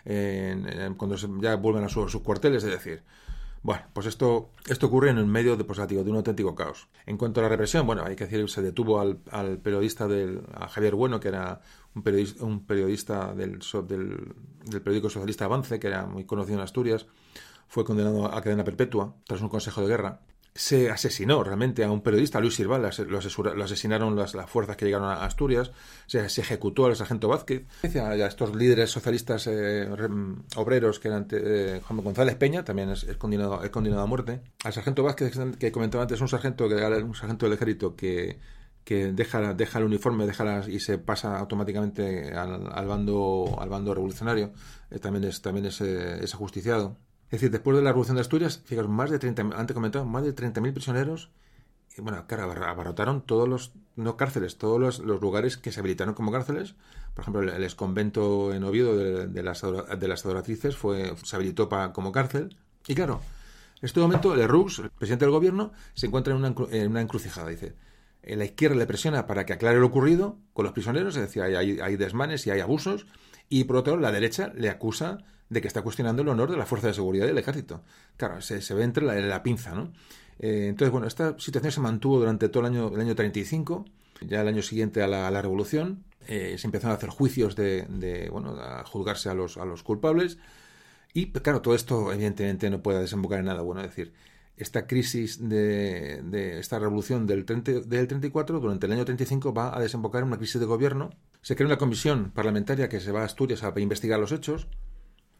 eh, 0.04 0.94
cuando 0.96 1.16
ya 1.40 1.56
vuelven 1.56 1.84
a 1.84 1.88
sus 1.88 2.16
cuarteles. 2.18 2.62
Es 2.62 2.70
decir, 2.70 3.02
bueno, 3.62 3.82
pues 3.92 4.06
esto, 4.06 4.50
esto 4.68 4.86
ocurre 4.86 5.10
en 5.10 5.18
el 5.18 5.26
medio 5.26 5.56
de, 5.56 5.64
pues, 5.64 5.78
de 5.88 5.98
un 5.98 6.16
auténtico 6.16 6.54
caos. 6.54 6.86
En 7.06 7.16
cuanto 7.16 7.40
a 7.40 7.42
la 7.42 7.48
represión, 7.48 7.86
bueno, 7.86 8.04
hay 8.04 8.14
que 8.14 8.26
decir, 8.26 8.48
se 8.48 8.62
detuvo 8.62 9.00
al, 9.00 9.16
periodista, 9.58 10.06
del, 10.06 10.42
a 10.54 10.68
Javier 10.68 10.94
Bueno, 10.94 11.18
que 11.18 11.28
era 11.28 11.60
un 11.96 12.04
periodista, 12.04 12.44
un 12.44 12.66
periodista 12.66 13.34
del, 13.34 13.58
del, 13.88 14.34
del 14.64 14.80
periódico 14.80 15.10
socialista 15.10 15.46
Avance, 15.46 15.80
que 15.80 15.88
era 15.88 16.06
muy 16.06 16.24
conocido 16.24 16.58
en 16.58 16.62
Asturias. 16.62 17.06
Fue 17.66 17.84
condenado 17.84 18.32
a 18.32 18.40
cadena 18.42 18.62
perpetua 18.62 19.16
tras 19.26 19.40
un 19.40 19.48
consejo 19.48 19.80
de 19.80 19.88
guerra 19.88 20.20
se 20.56 20.88
asesinó 20.88 21.42
realmente 21.42 21.82
a 21.82 21.90
un 21.90 22.00
periodista, 22.00 22.38
Luis 22.38 22.54
Silva, 22.54 22.78
lo, 22.78 23.18
asesinaron 23.64 24.14
las, 24.14 24.36
fuerzas 24.46 24.76
que 24.76 24.84
llegaron 24.84 25.08
a 25.08 25.24
Asturias, 25.24 25.72
se, 26.06 26.24
ejecutó 26.24 26.86
al 26.86 26.94
sargento 26.94 27.26
Vázquez, 27.26 27.66
a 27.82 28.14
estos 28.14 28.54
líderes 28.54 28.90
socialistas 28.90 29.48
eh, 29.48 29.88
obreros 30.54 31.00
que 31.00 31.08
eran 31.08 31.26
eh, 31.32 31.80
Juan 31.84 32.04
González 32.04 32.36
Peña, 32.36 32.64
también 32.64 32.90
es, 32.90 33.04
condenado, 33.16 33.60
a 34.00 34.06
muerte, 34.06 34.42
al 34.62 34.72
sargento 34.72 35.02
Vázquez 35.02 35.36
que 35.58 35.72
comentaba 35.72 36.02
antes, 36.02 36.20
un 36.20 36.28
sargento, 36.28 36.68
que, 36.68 36.76
un 36.76 37.14
sargento 37.16 37.46
del 37.46 37.54
ejército 37.54 37.96
que, 37.96 38.38
que 38.84 39.12
deja, 39.12 39.54
deja 39.54 39.80
el 39.80 39.86
uniforme 39.86 40.24
deja 40.24 40.68
y 40.68 40.78
se 40.78 40.98
pasa 40.98 41.36
automáticamente 41.36 42.32
al, 42.32 42.86
bando 42.86 43.56
al 43.58 43.68
bando 43.68 43.92
revolucionario, 43.92 44.52
eh, 44.88 45.00
también 45.00 45.24
es, 45.24 45.42
también 45.42 45.66
es, 45.66 45.80
es 45.80 46.32
ajusticiado. 46.32 46.96
Es 47.34 47.40
decir, 47.40 47.50
después 47.50 47.76
de 47.76 47.82
la 47.82 47.90
Revolución 47.90 48.14
de 48.14 48.20
Asturias, 48.20 48.62
fijaros, 48.64 48.88
más 48.88 49.10
de 49.10 49.18
30, 49.18 49.42
antes 49.56 49.74
comentado, 49.74 50.04
más 50.04 50.22
de 50.22 50.32
30.000 50.32 50.72
prisioneros, 50.72 51.32
y 51.98 52.00
bueno, 52.00 52.28
claro, 52.28 52.44
abarrotaron 52.44 53.22
todos 53.22 53.48
los, 53.48 53.72
no 53.96 54.16
cárceles, 54.16 54.56
todos 54.56 54.80
los, 54.80 55.20
lugares 55.20 55.56
que 55.56 55.72
se 55.72 55.80
habilitaron 55.80 56.14
como 56.14 56.30
cárceles. 56.30 56.76
Por 57.12 57.22
ejemplo, 57.22 57.42
el, 57.42 57.48
el 57.48 57.64
exconvento 57.64 58.54
en 58.54 58.62
Oviedo 58.62 58.96
de, 58.96 59.42
las, 59.42 59.62
de 59.62 60.08
las 60.08 60.24
adoratrices 60.24 60.76
fue, 60.76 61.12
se 61.24 61.34
habilitó 61.34 61.68
como 61.92 62.12
cárcel. 62.12 62.56
Y 62.86 62.94
claro, 62.94 63.20
en 63.80 63.86
este 63.86 63.98
momento 63.98 64.34
el 64.34 64.48
Rux, 64.48 64.78
el 64.78 64.90
presidente 64.90 65.24
del 65.24 65.32
gobierno, 65.32 65.72
se 65.94 66.06
encuentra 66.06 66.34
en 66.34 66.38
una, 66.38 66.54
en 66.70 66.88
una 66.88 67.00
encrucijada. 67.00 67.48
Dice, 67.48 67.74
la 68.22 68.44
izquierda 68.44 68.76
le 68.76 68.86
presiona 68.86 69.26
para 69.26 69.44
que 69.44 69.54
aclare 69.54 69.80
lo 69.80 69.86
ocurrido 69.86 70.38
con 70.52 70.66
los 70.66 70.72
prisioneros, 70.72 71.16
es 71.16 71.22
decir, 71.22 71.42
hay, 71.42 71.80
hay 71.80 71.96
desmanes 71.96 72.46
y 72.46 72.52
hay 72.52 72.60
abusos, 72.60 73.06
y 73.48 73.64
por 73.64 73.76
otro 73.76 73.94
lado, 73.94 74.02
la 74.02 74.12
derecha 74.12 74.52
le 74.54 74.68
acusa 74.68 75.18
de 75.48 75.60
que 75.60 75.68
está 75.68 75.82
cuestionando 75.82 76.22
el 76.22 76.28
honor 76.28 76.50
de 76.50 76.56
la 76.56 76.66
fuerza 76.66 76.88
de 76.88 76.94
seguridad 76.94 77.26
del 77.26 77.38
ejército. 77.38 77.82
Claro, 78.16 78.40
se, 78.40 78.74
ve 78.74 78.82
entre 78.82 79.04
la, 79.04 79.42
pinza, 79.42 79.74
¿no? 79.74 79.92
Eh, 80.38 80.66
entonces, 80.68 80.90
bueno, 80.90 81.06
esta 81.06 81.38
situación 81.38 81.72
se 81.72 81.80
mantuvo 81.80 82.18
durante 82.18 82.48
todo 82.48 82.66
el 82.66 82.72
año, 82.72 82.90
el 82.92 83.00
año 83.00 83.14
35, 83.14 83.84
ya 84.22 84.40
el 84.40 84.48
año 84.48 84.62
siguiente 84.62 85.02
a 85.02 85.06
la, 85.06 85.42
revolución, 85.42 86.04
eh, 86.26 86.56
se 86.58 86.66
empezaron 86.66 86.92
a 86.92 86.96
hacer 86.96 87.10
juicios 87.10 87.54
de, 87.54 88.28
bueno, 88.32 88.58
a 88.60 88.84
juzgarse 88.84 89.28
a 89.28 89.34
los, 89.34 89.56
a 89.56 89.64
los 89.64 89.82
culpables, 89.82 90.38
y 91.12 91.30
claro, 91.30 91.62
todo 91.62 91.76
esto 91.76 92.12
evidentemente 92.12 92.68
no 92.70 92.82
puede 92.82 93.00
desembocar 93.00 93.38
en 93.38 93.46
nada 93.46 93.62
bueno, 93.62 93.80
es 93.82 93.88
decir, 93.88 94.12
esta 94.56 94.86
crisis 94.86 95.48
de, 95.48 96.22
de 96.22 96.60
esta 96.60 96.78
revolución 96.78 97.26
del, 97.26 97.44
del 97.44 98.06
34 98.06 98.60
durante 98.60 98.86
el 98.86 98.92
año 98.92 99.04
35 99.04 99.52
va 99.52 99.76
a 99.76 99.80
desembocar 99.80 100.22
en 100.22 100.28
una 100.28 100.38
crisis 100.38 100.60
de 100.60 100.66
gobierno. 100.66 101.10
Se 101.42 101.56
crea 101.56 101.66
una 101.66 101.78
comisión 101.78 102.30
parlamentaria 102.30 102.88
que 102.88 103.00
se 103.00 103.12
va 103.12 103.22
a 103.22 103.24
Asturias 103.24 103.64
a 103.64 103.78
investigar 103.80 104.20
los 104.20 104.32
hechos. 104.32 104.68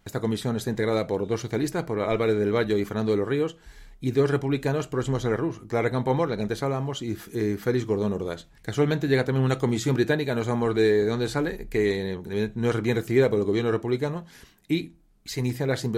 Esta 0.04 0.20
comisión 0.20 0.56
está 0.56 0.70
integrada 0.70 1.06
por 1.06 1.26
dos 1.26 1.40
socialistas, 1.40 1.84
por 1.84 2.00
Álvarez 2.00 2.38
del 2.38 2.54
Valle 2.54 2.78
y 2.78 2.84
Fernando 2.84 3.12
de 3.12 3.18
los 3.18 3.28
Ríos, 3.28 3.56
y 4.00 4.10
dos 4.10 4.30
republicanos 4.30 4.86
próximos 4.86 5.24
a 5.24 5.30
la 5.30 5.36
RUS, 5.36 5.60
Clara 5.66 5.90
Campoamor, 5.90 6.28
de 6.28 6.32
la 6.32 6.36
que 6.36 6.42
antes 6.42 6.62
hablamos, 6.62 7.00
y 7.00 7.14
Félix 7.14 7.86
Gordón 7.86 8.12
Ordaz. 8.12 8.48
Casualmente 8.60 9.08
llega 9.08 9.24
también 9.24 9.44
una 9.44 9.58
comisión 9.58 9.94
británica, 9.94 10.34
no 10.34 10.44
sabemos 10.44 10.74
de, 10.74 11.06
dónde 11.06 11.28
sale, 11.28 11.68
que 11.68 12.52
no 12.54 12.70
es 12.70 12.82
bien 12.82 12.96
recibida 12.96 13.30
por 13.30 13.38
el 13.38 13.46
gobierno 13.46 13.72
republicano, 13.72 14.26
y 14.68 14.96
se 15.24 15.40
inician 15.40 15.68
las, 15.68 15.88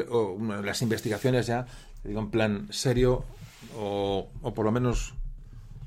las 0.62 0.82
investigaciones 0.82 1.46
ya, 1.48 1.66
digo, 2.06 2.20
en 2.20 2.30
plan 2.30 2.66
serio 2.70 3.24
o, 3.78 4.28
o 4.42 4.54
por 4.54 4.64
lo 4.64 4.72
menos 4.72 5.14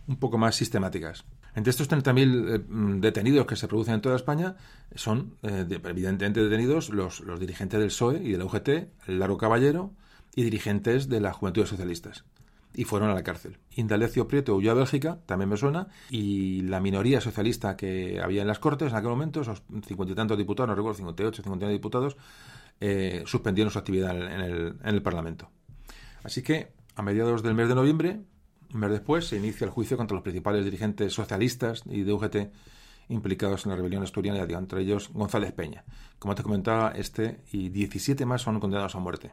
un 0.07 0.17
poco 0.17 0.37
más 0.37 0.55
sistemáticas. 0.55 1.25
Entre 1.55 1.71
estos 1.71 1.89
30.000 1.89 2.55
eh, 2.55 2.59
mm, 2.67 2.99
detenidos 2.99 3.45
que 3.45 3.55
se 3.55 3.67
producen 3.67 3.95
en 3.95 4.01
toda 4.01 4.15
España, 4.15 4.55
son 4.95 5.35
eh, 5.43 5.65
evidentemente 5.69 6.43
detenidos 6.43 6.89
los, 6.89 7.21
los, 7.21 7.39
dirigentes 7.39 7.79
del 7.79 7.89
PSOE 7.89 8.21
y 8.23 8.31
de 8.31 8.37
la 8.37 8.45
UGT, 8.45 8.69
el 9.07 9.19
Largo 9.19 9.37
Caballero 9.37 9.91
y 10.35 10.43
dirigentes 10.43 11.09
de 11.09 11.21
las 11.21 11.35
Juventudes 11.35 11.69
Socialistas. 11.69 12.23
Y 12.73 12.83
fueron 12.83 13.09
a 13.09 13.15
la 13.15 13.23
cárcel. 13.23 13.57
Indalecio 13.75 14.27
Prieto 14.27 14.55
huyó 14.55 14.71
a 14.71 14.75
Bélgica, 14.75 15.19
también 15.25 15.49
me 15.49 15.57
suena, 15.57 15.87
y 16.11 16.61
la 16.61 16.79
minoría 16.79 17.19
socialista 17.19 17.75
que 17.75 18.21
había 18.23 18.43
en 18.43 18.47
las 18.47 18.59
Cortes 18.59 18.91
en 18.91 18.97
aquel 18.97 19.09
momento, 19.09 19.41
esos 19.41 19.63
cincuenta 19.85 20.13
y 20.13 20.15
tantos 20.15 20.37
diputados, 20.37 20.69
no 20.69 20.75
recuerdo, 20.75 20.97
58, 20.97 21.41
59 21.41 21.73
diputados, 21.73 22.15
eh, 22.79 23.23
suspendieron 23.25 23.71
su 23.71 23.79
actividad 23.79 24.15
en 24.15 24.41
el, 24.41 24.75
en 24.83 24.95
el 24.95 25.01
Parlamento. 25.01 25.49
Así 26.23 26.41
que, 26.41 26.71
a 26.95 27.01
mediados 27.01 27.43
del 27.43 27.55
mes 27.55 27.69
de 27.69 27.75
noviembre, 27.75 28.21
un 28.73 28.79
mes 28.79 28.91
después 28.91 29.27
se 29.27 29.37
inicia 29.37 29.65
el 29.65 29.71
juicio 29.71 29.97
contra 29.97 30.15
los 30.15 30.23
principales 30.23 30.63
dirigentes 30.63 31.13
socialistas 31.13 31.83
y 31.85 32.03
de 32.03 32.13
UGT 32.13 32.35
implicados 33.09 33.65
en 33.65 33.71
la 33.71 33.75
rebelión 33.75 34.03
asturiana, 34.03 34.43
entre 34.43 34.81
ellos 34.81 35.09
González 35.13 35.51
Peña. 35.51 35.83
Como 36.19 36.35
te 36.35 36.43
comentaba, 36.43 36.91
este 36.91 37.41
y 37.51 37.69
17 37.69 38.25
más 38.25 38.43
son 38.43 38.59
condenados 38.59 38.95
a 38.95 38.99
muerte. 38.99 39.31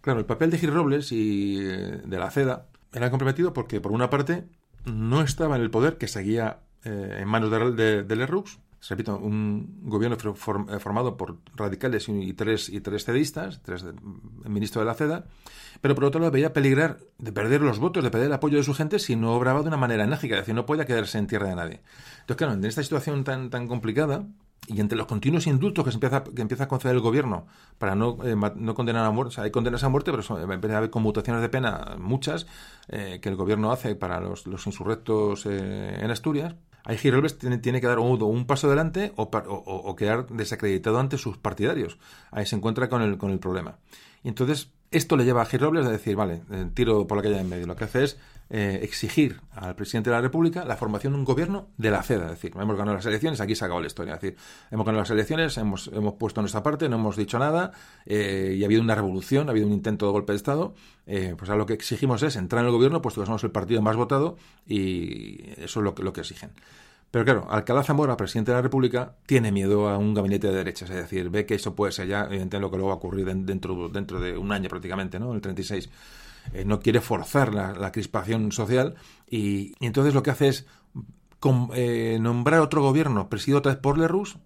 Claro, 0.00 0.18
el 0.18 0.26
papel 0.26 0.50
de 0.50 0.58
Gil 0.58 0.72
Robles 0.72 1.12
y 1.12 1.58
eh, 1.60 2.02
de 2.04 2.18
la 2.18 2.30
CEDA 2.30 2.66
era 2.92 3.10
comprometido 3.10 3.52
porque, 3.52 3.80
por 3.80 3.92
una 3.92 4.10
parte, 4.10 4.44
no 4.84 5.22
estaba 5.22 5.56
en 5.56 5.62
el 5.62 5.70
poder 5.70 5.96
que 5.96 6.08
seguía 6.08 6.60
eh, 6.84 7.18
en 7.20 7.28
manos 7.28 7.50
de, 7.50 8.02
de, 8.02 8.16
repito, 8.88 9.16
un 9.16 9.80
gobierno 9.84 10.16
eh, 10.16 10.78
formado 10.78 11.16
por 11.16 11.38
radicales 11.54 12.08
y 12.08 12.32
tres, 12.34 12.68
y 12.68 12.80
tres 12.80 13.04
cedistas, 13.04 13.62
tres 13.62 13.84
ministros 14.44 14.82
de 14.82 14.86
la 14.86 14.94
CEDA, 14.94 15.24
pero 15.80 15.94
por 15.94 16.04
otro 16.04 16.20
lado 16.20 16.32
veía 16.32 16.52
peligrar 16.52 16.98
de 17.18 17.32
perder 17.32 17.62
los 17.62 17.78
votos, 17.78 18.04
de 18.04 18.10
perder 18.10 18.26
el 18.26 18.34
apoyo 18.34 18.58
de 18.58 18.62
su 18.64 18.74
gente 18.74 18.98
si 18.98 19.16
no 19.16 19.34
obraba 19.34 19.62
de 19.62 19.68
una 19.68 19.76
manera 19.76 20.04
enérgica, 20.04 20.34
es 20.34 20.42
decir, 20.42 20.54
no 20.54 20.66
podía 20.66 20.84
quedarse 20.84 21.18
en 21.18 21.26
tierra 21.26 21.48
de 21.48 21.56
nadie. 21.56 21.80
Entonces, 22.20 22.36
claro, 22.36 22.52
en 22.54 22.64
esta 22.64 22.82
situación 22.82 23.24
tan, 23.24 23.68
complicada, 23.68 24.26
y 24.66 24.80
entre 24.80 24.96
los 24.96 25.06
continuos 25.06 25.46
indultos 25.46 25.84
que 25.84 25.90
empieza, 26.40 26.64
a 26.64 26.68
conceder 26.68 26.94
el 26.94 27.02
gobierno 27.02 27.46
para 27.78 27.94
no, 27.94 28.16
eh, 28.24 28.34
condenar 28.74 29.04
a 29.04 29.10
muerte, 29.10 29.40
hay 29.40 29.50
condenas 29.50 29.84
a 29.84 29.90
muerte, 29.90 30.10
pero 30.10 30.22
son, 30.22 30.50
empieza 30.50 30.76
a 30.76 30.78
haber 30.78 30.90
conmutaciones 30.90 31.42
de 31.42 31.50
pena, 31.50 31.96
muchas, 31.98 32.46
eh, 32.88 33.18
que 33.20 33.28
el 33.28 33.36
gobierno 33.36 33.72
hace 33.72 33.94
para 33.94 34.20
los 34.20 34.66
insurrectos 34.66 35.44
en 35.46 36.10
Asturias, 36.10 36.54
Ahí 36.84 36.98
Girolves 36.98 37.38
tiene, 37.38 37.58
tiene, 37.58 37.80
que 37.80 37.86
dar 37.86 37.98
un, 37.98 38.22
un 38.22 38.46
paso 38.46 38.66
adelante 38.66 39.12
o, 39.16 39.22
o, 39.22 39.96
quedar 39.96 40.26
desacreditado 40.28 40.98
ante 40.98 41.16
sus 41.16 41.38
partidarios. 41.38 41.98
Ahí 42.30 42.44
se 42.44 42.56
encuentra 42.56 42.88
con 42.90 43.00
el, 43.00 43.16
con 43.16 43.30
el 43.30 43.38
problema. 43.38 43.78
Y 44.22 44.28
entonces, 44.28 44.70
esto 44.90 45.16
le 45.16 45.24
lleva 45.24 45.42
a 45.42 45.46
Girolves 45.46 45.86
a 45.86 45.90
decir, 45.90 46.14
vale, 46.14 46.42
eh, 46.50 46.68
tiro 46.74 47.06
por 47.06 47.16
la 47.16 47.22
calle 47.22 47.40
en 47.40 47.48
medio. 47.48 47.66
Lo 47.66 47.74
que 47.74 47.84
hace 47.84 48.04
es 48.04 48.18
eh, 48.50 48.80
exigir 48.82 49.40
al 49.52 49.74
presidente 49.74 50.10
de 50.10 50.16
la 50.16 50.22
República 50.22 50.64
la 50.64 50.76
formación 50.76 51.14
de 51.14 51.18
un 51.18 51.24
gobierno 51.24 51.68
de 51.78 51.90
la 51.90 52.02
CEDA. 52.02 52.26
Es 52.26 52.30
decir, 52.32 52.52
hemos 52.54 52.76
ganado 52.76 52.96
las 52.96 53.06
elecciones, 53.06 53.40
aquí 53.40 53.54
se 53.54 53.64
acabó 53.64 53.80
la 53.80 53.86
historia. 53.86 54.14
Es 54.14 54.20
decir, 54.20 54.38
hemos 54.70 54.84
ganado 54.84 55.02
las 55.02 55.10
elecciones, 55.10 55.56
hemos, 55.56 55.88
hemos 55.88 56.14
puesto 56.14 56.40
nuestra 56.42 56.62
parte, 56.62 56.88
no 56.88 56.96
hemos 56.96 57.16
dicho 57.16 57.38
nada 57.38 57.72
eh, 58.06 58.54
y 58.56 58.62
ha 58.62 58.66
habido 58.66 58.82
una 58.82 58.94
revolución, 58.94 59.48
ha 59.48 59.52
habido 59.52 59.66
un 59.66 59.72
intento 59.72 60.06
de 60.06 60.12
golpe 60.12 60.32
de 60.32 60.36
Estado. 60.36 60.74
Eh, 61.06 61.34
pues 61.38 61.48
ahora 61.50 61.58
lo 61.60 61.66
que 61.66 61.74
exigimos 61.74 62.22
es 62.22 62.36
entrar 62.36 62.60
en 62.60 62.66
el 62.66 62.72
gobierno, 62.72 63.00
puesto 63.00 63.20
que 63.20 63.26
somos 63.26 63.42
el 63.44 63.50
partido 63.50 63.80
más 63.82 63.96
votado 63.96 64.36
y 64.66 65.50
eso 65.56 65.80
es 65.80 65.84
lo 65.84 65.94
que, 65.94 66.02
lo 66.02 66.12
que 66.12 66.20
exigen. 66.20 66.50
Pero 67.14 67.24
claro, 67.24 67.46
Alcalá 67.48 67.84
Zamora, 67.84 68.16
presidente 68.16 68.50
de 68.50 68.56
la 68.56 68.62
República, 68.62 69.14
tiene 69.24 69.52
miedo 69.52 69.88
a 69.88 69.98
un 69.98 70.14
gabinete 70.14 70.48
de 70.48 70.54
derechas, 70.54 70.90
es 70.90 70.96
decir, 70.96 71.30
ve 71.30 71.46
que 71.46 71.54
eso 71.54 71.72
puede 71.72 71.92
ser 71.92 72.08
ya, 72.08 72.24
evidentemente, 72.24 72.58
lo 72.58 72.70
que 72.72 72.76
luego 72.76 72.88
va 72.88 72.94
a 72.94 72.96
ocurrir 72.96 73.24
dentro, 73.24 73.88
dentro 73.88 74.18
de 74.18 74.36
un 74.36 74.50
año 74.50 74.68
prácticamente, 74.68 75.20
¿no? 75.20 75.32
El 75.32 75.40
36. 75.40 75.88
Eh, 76.52 76.64
no 76.64 76.80
quiere 76.80 77.00
forzar 77.00 77.54
la, 77.54 77.92
crispación 77.92 78.52
social 78.52 78.94
y, 79.28 79.74
entonces 79.80 80.14
lo 80.14 80.22
que 80.22 80.30
hace 80.30 80.48
es 80.48 80.66
eh, 81.74 82.18
nombrar 82.20 82.60
otro 82.60 82.82
gobierno 82.82 83.28
presidido 83.28 83.58
otra 83.58 83.72
vez 83.72 83.80
por 83.80 83.98
Lerroux, 83.98 84.38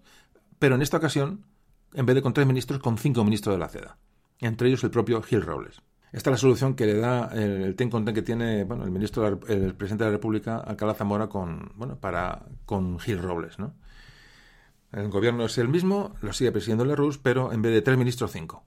pero 0.59 0.75
en 0.75 0.81
esta 0.81 0.97
ocasión, 0.97 1.45
en 1.93 2.05
vez 2.05 2.15
de 2.15 2.21
con 2.21 2.33
tres 2.33 2.47
ministros, 2.47 2.79
con 2.79 2.97
cinco 2.97 3.23
ministros 3.23 3.55
de 3.55 3.59
la 3.59 3.69
CEDA, 3.69 3.97
entre 4.39 4.69
ellos 4.69 4.83
el 4.83 4.91
propio 4.91 5.21
Gil 5.21 5.41
Robles. 5.41 5.81
Esta 6.11 6.31
es 6.31 6.33
la 6.33 6.37
solución 6.37 6.73
que 6.73 6.87
le 6.87 6.95
da 6.95 7.29
el, 7.33 7.75
ten 7.75 7.89
con 7.89 8.03
ten 8.03 8.15
que 8.15 8.23
tiene 8.23 8.63
bueno, 8.63 8.83
el 8.83 8.91
ministro, 8.91 9.27
el 9.27 9.75
presidente 9.75 10.05
de 10.05 10.09
la 10.09 10.17
República, 10.17 10.57
Alcalá 10.57 10.95
Zamora, 10.95 11.27
con, 11.27 11.71
bueno, 11.75 11.97
para, 11.99 12.45
con 12.65 12.99
Gil 12.99 13.19
Robles. 13.19 13.59
¿no? 13.59 13.75
El 14.91 15.09
gobierno 15.09 15.45
es 15.45 15.57
el 15.59 15.67
mismo, 15.67 16.15
lo 16.21 16.33
sigue 16.33 16.51
presidiendo 16.51 16.83
Lerroux, 16.83 17.19
pero 17.21 17.53
en 17.53 17.61
vez 17.61 17.73
de 17.73 17.83
tres 17.83 17.97
ministros, 17.97 18.31
cinco. 18.31 18.63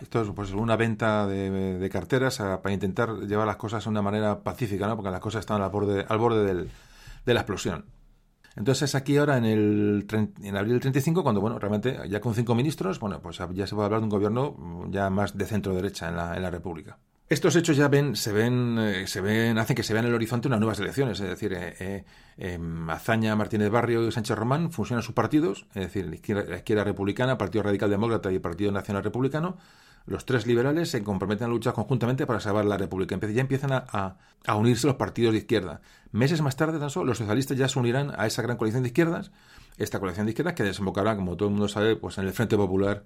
Esto 0.00 0.22
es 0.22 0.30
pues, 0.30 0.52
una 0.52 0.76
venta 0.76 1.26
de, 1.26 1.88
carteras 1.90 2.38
para 2.38 2.72
intentar 2.72 3.20
llevar 3.20 3.46
las 3.46 3.56
cosas 3.56 3.84
de 3.84 3.90
una 3.90 4.02
manera 4.02 4.40
pacífica, 4.42 4.86
¿no? 4.86 4.96
porque 4.96 5.10
las 5.10 5.20
cosas 5.20 5.40
están 5.40 5.62
al 5.62 5.70
borde, 5.70 6.04
al 6.08 6.18
borde 6.18 6.44
del, 6.44 6.70
de 7.24 7.34
la 7.34 7.40
explosión. 7.40 7.86
Entonces 8.56 8.94
aquí 8.94 9.16
ahora 9.16 9.36
en 9.36 9.44
el 9.44 10.06
en 10.42 10.56
abril 10.56 10.72
del 10.72 10.80
35 10.80 11.22
cuando 11.22 11.40
bueno 11.40 11.58
realmente 11.58 12.00
ya 12.08 12.20
con 12.20 12.34
cinco 12.34 12.56
ministros 12.56 12.98
bueno 12.98 13.22
pues 13.22 13.40
ya 13.52 13.66
se 13.66 13.74
puede 13.76 13.86
hablar 13.86 14.00
de 14.00 14.04
un 14.04 14.10
gobierno 14.10 14.88
ya 14.90 15.08
más 15.08 15.38
de 15.38 15.46
centro 15.46 15.72
derecha 15.72 16.08
en 16.08 16.16
la, 16.16 16.36
en 16.36 16.42
la 16.42 16.50
República. 16.50 16.98
Estos 17.30 17.54
hechos 17.54 17.76
ya 17.76 17.86
ven, 17.86 18.16
se 18.16 18.32
ven, 18.32 18.76
eh, 18.80 19.06
se 19.06 19.20
ven, 19.20 19.56
hacen 19.56 19.76
que 19.76 19.84
se 19.84 19.92
vean 19.92 20.04
en 20.04 20.08
el 20.08 20.16
horizonte 20.16 20.48
unas 20.48 20.58
nuevas 20.58 20.80
elecciones, 20.80 21.20
es 21.20 21.28
decir, 21.28 21.52
eh, 21.52 21.76
eh, 21.78 22.04
em, 22.36 22.90
Azaña, 22.90 23.36
Martínez 23.36 23.70
Barrio 23.70 24.04
y 24.04 24.10
Sánchez 24.10 24.36
Román 24.36 24.72
funcionan 24.72 25.04
sus 25.04 25.14
partidos, 25.14 25.64
es 25.76 25.82
decir, 25.82 26.06
la 26.06 26.16
izquierda, 26.16 26.42
la 26.48 26.56
izquierda 26.56 26.82
republicana, 26.82 27.38
Partido 27.38 27.62
Radical 27.62 27.88
Demócrata 27.88 28.32
y 28.32 28.40
Partido 28.40 28.72
Nacional 28.72 29.04
Republicano, 29.04 29.58
los 30.06 30.24
tres 30.24 30.44
liberales 30.44 30.90
se 30.90 31.04
comprometen 31.04 31.44
a 31.46 31.50
luchar 31.50 31.72
conjuntamente 31.72 32.26
para 32.26 32.40
salvar 32.40 32.64
la 32.64 32.76
República. 32.76 33.16
Ya 33.16 33.40
empiezan 33.40 33.70
a, 33.72 34.16
unirse 34.56 34.88
los 34.88 34.96
partidos 34.96 35.32
de 35.32 35.38
izquierda. 35.38 35.82
Meses 36.10 36.42
más 36.42 36.56
tarde, 36.56 36.80
tan 36.80 36.90
solo, 36.90 37.06
los 37.06 37.18
socialistas 37.18 37.56
ya 37.56 37.68
se 37.68 37.78
unirán 37.78 38.12
a 38.18 38.26
esa 38.26 38.42
gran 38.42 38.56
coalición 38.56 38.82
de 38.82 38.88
izquierdas, 38.88 39.30
esta 39.78 40.00
coalición 40.00 40.26
de 40.26 40.32
izquierdas 40.32 40.54
que 40.54 40.64
desembocará, 40.64 41.14
como 41.14 41.36
todo 41.36 41.48
el 41.48 41.52
mundo 41.52 41.68
sabe, 41.68 41.94
pues 41.94 42.18
en 42.18 42.26
el 42.26 42.32
Frente 42.32 42.56
Popular 42.56 43.04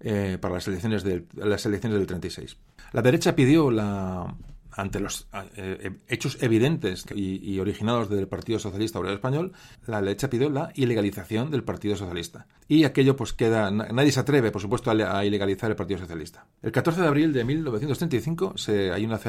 eh, 0.00 0.38
para 0.40 0.54
las 0.54 0.66
elecciones, 0.66 1.04
del, 1.04 1.26
las 1.34 1.66
elecciones 1.66 1.98
del 1.98 2.06
36. 2.06 2.56
La 2.96 3.02
derecha 3.02 3.36
pidió 3.36 3.70
la, 3.70 4.34
ante 4.72 5.00
los 5.00 5.28
eh, 5.34 5.44
eh, 5.54 5.90
hechos 6.08 6.38
evidentes 6.40 7.04
y, 7.14 7.58
originados 7.58 8.08
del 8.08 8.26
Partido 8.26 8.58
Socialista 8.58 8.98
Obrero 8.98 9.16
Español, 9.16 9.52
la 9.86 10.00
derecha 10.00 10.30
pidió 10.30 10.48
la 10.48 10.70
ilegalización 10.76 11.50
del 11.50 11.62
Partido 11.62 11.94
Socialista. 11.94 12.46
Y 12.68 12.84
aquello 12.84 13.14
pues 13.14 13.34
queda, 13.34 13.70
nadie 13.70 14.12
se 14.12 14.20
atreve, 14.20 14.50
por 14.50 14.62
supuesto, 14.62 14.90
a, 14.90 15.24
ilegalizar 15.26 15.68
el 15.68 15.76
Partido 15.76 16.00
Socialista. 16.00 16.46
El 16.62 16.72
14 16.72 17.02
de 17.02 17.06
abril 17.06 17.34
de 17.34 17.44
1935 17.44 18.56
se, 18.56 18.90
hay, 18.90 19.04
una 19.04 19.20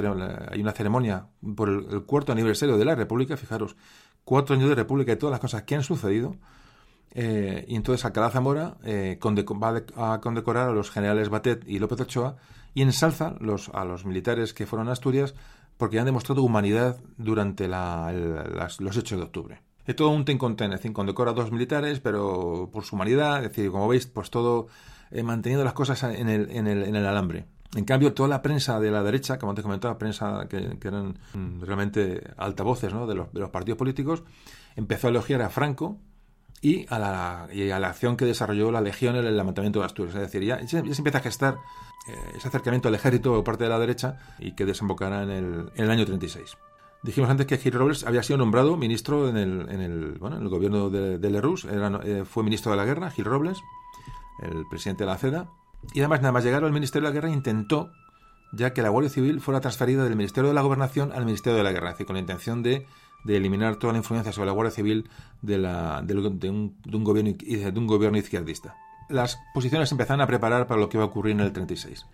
hay 0.49 0.61
una 0.61 0.71
ceremonia 0.71 1.27
por 1.53 1.67
el, 1.67 2.03
cuarto 2.03 2.31
aniversario 2.31 2.77
de 2.77 2.85
la 2.85 2.95
República, 2.95 3.35
fijaros, 3.35 3.75
cuatro 4.23 4.55
años 4.55 4.69
de 4.69 4.75
República 4.75 5.11
y 5.11 5.17
todas 5.17 5.31
las 5.31 5.41
cosas 5.41 5.63
que 5.63 5.75
han 5.75 5.83
sucedido. 5.83 6.37
Eh, 7.11 7.65
y 7.67 7.75
entonces 7.75 8.05
Alcalá 8.05 8.29
Zamora 8.29 8.77
va 8.81 10.13
a 10.13 10.21
condecorar 10.21 10.69
a 10.69 10.71
los 10.71 10.89
generales 10.89 11.27
Batet 11.27 11.67
y 11.67 11.79
López 11.79 11.99
Ochoa 11.99 12.37
y 12.77 12.83
ensalza 12.83 13.33
los, 13.39 13.69
a 13.69 13.85
los 13.85 14.05
militares 14.05 14.53
que 14.53 14.67
fueron 14.67 14.87
a 14.87 14.91
Asturias 14.91 15.33
porque 15.77 15.97
han 15.97 16.05
demostrado 16.05 16.43
humanidad 16.43 17.01
durante 17.17 17.67
los 17.67 18.97
hechos 18.97 19.17
de 19.17 19.23
octubre. 19.23 19.63
Es 19.87 19.95
todo 19.95 20.09
un 20.09 20.25
ten 20.25 20.37
con 20.37 20.55
ten, 20.55 20.71
es 20.73 20.81
decir, 20.81 20.93
condecora 20.93 21.31
a 21.31 21.33
dos 21.33 21.51
militares, 21.51 21.99
pero 21.99 22.69
por 22.71 22.83
su 22.83 22.95
humanidad, 22.95 23.37
es 23.37 23.49
decir, 23.49 23.71
como 23.71 23.87
veis, 23.87 24.05
pues 24.05 24.29
todo 24.29 24.67
eh, 25.09 25.23
manteniendo 25.23 25.63
las 25.63 25.73
cosas 25.73 26.03
en 26.03 26.29
el, 26.29 26.51
el, 26.51 26.67
el 26.67 27.05
alambre. 27.07 27.47
En 27.75 27.83
cambio, 27.83 28.13
toda 28.13 28.29
la 28.29 28.43
prensa 28.43 28.79
de 28.79 28.91
la 28.91 29.01
derecha, 29.01 29.39
como 29.39 29.55
te 29.55 29.63
comentaba, 29.63 29.97
prensa 29.97 30.45
que, 30.47 30.77
eran 30.79 31.17
mm, 31.33 31.61
realmente 31.63 32.21
altavoces 32.37 32.93
¿no? 32.93 33.07
de, 33.07 33.15
los, 33.15 33.33
de 33.33 33.39
los 33.39 33.49
partidos 33.49 33.79
políticos, 33.79 34.23
empezó 34.75 35.07
a 35.07 35.09
elogiar 35.09 35.41
a 35.41 35.49
Franco 35.49 35.97
y 36.61 36.85
a 36.89 36.99
la, 36.99 37.47
y 37.51 37.69
a 37.69 37.79
la 37.79 37.89
acción 37.89 38.17
que 38.17 38.25
desarrolló 38.25 38.71
la 38.71 38.81
Legión 38.81 39.15
en 39.15 39.25
el 39.25 39.37
levantamiento 39.37 39.79
de 39.79 39.85
Asturias. 39.85 40.15
Es 40.15 40.21
decir, 40.21 40.43
ya, 40.43 40.65
se 40.67 40.79
empieza 40.79 41.19
a 41.19 41.21
gestar 41.21 41.59
eh, 42.07 42.15
ese 42.35 42.47
acercamiento 42.47 42.87
al 42.87 42.95
ejército 42.95 43.33
por 43.33 43.43
parte 43.43 43.65
de 43.65 43.69
la 43.69 43.79
derecha 43.79 44.17
y 44.39 44.53
que 44.53 44.65
desembocará 44.65 45.23
en 45.23 45.29
el, 45.29 45.71
en 45.75 45.85
el 45.85 45.91
año 45.91 46.05
36. 46.05 46.57
Dijimos 47.03 47.29
antes 47.29 47.45
que 47.45 47.57
Gil 47.57 47.73
Robles 47.73 48.05
había 48.05 48.23
sido 48.23 48.37
nombrado 48.37 48.75
ministro 48.75 49.29
en 49.29 49.37
el, 49.37 49.69
en 49.69 49.81
el, 49.81 50.17
bueno, 50.19 50.37
en 50.37 50.43
el 50.43 50.49
gobierno 50.49 50.89
de, 50.89 51.19
de 51.19 51.29
Lerroux, 51.29 51.63
eh, 51.65 52.23
fue 52.25 52.43
ministro 52.43 52.71
de 52.71 52.77
la 52.77 52.85
guerra, 52.85 53.11
Gil 53.11 53.25
Robles, 53.25 53.59
el 54.41 54.65
presidente 54.67 55.03
de 55.03 55.09
la 55.09 55.17
CEDA, 55.17 55.49
y 55.93 55.99
además 55.99 56.21
nada 56.21 56.31
más 56.31 56.43
llegar 56.43 56.63
al 56.63 56.71
Ministerio 56.71 57.07
de 57.07 57.13
la 57.13 57.19
Guerra 57.19 57.33
intentó 57.33 57.91
ya 58.51 58.73
que 58.73 58.81
la 58.81 58.89
Guardia 58.89 59.09
Civil 59.09 59.41
fuera 59.41 59.61
transferida 59.61 60.03
del 60.03 60.15
Ministerio 60.15 60.49
de 60.49 60.55
la 60.55 60.61
Gobernación 60.61 61.11
al 61.11 61.25
Ministerio 61.25 61.57
de 61.57 61.63
la 61.63 61.71
Guerra, 61.71 61.89
es 61.89 61.93
decir, 61.95 62.07
con 62.07 62.15
la 62.15 62.21
intención 62.21 62.63
de 62.63 62.87
de 63.23 63.37
eliminar 63.37 63.77
toda 63.77 63.93
la 63.93 63.99
influencia 63.99 64.31
sobre 64.31 64.47
la 64.47 64.53
Guardia 64.53 64.71
Civil 64.71 65.09
de, 65.41 65.57
la, 65.57 66.01
de, 66.01 66.15
un, 66.15 66.39
de, 66.39 66.49
un, 66.49 67.03
gobierno, 67.03 67.33
de 67.37 67.79
un 67.79 67.87
gobierno 67.87 68.17
izquierdista. 68.17 68.75
Las 69.09 69.37
posiciones 69.53 69.91
empezaron 69.91 70.21
a 70.21 70.27
preparar 70.27 70.67
para 70.67 70.79
lo 70.79 70.89
que 70.89 70.97
iba 70.97 71.03
a 71.03 71.07
ocurrir 71.07 71.33
en 71.33 71.41
el 71.41 71.53
36. 71.53 72.05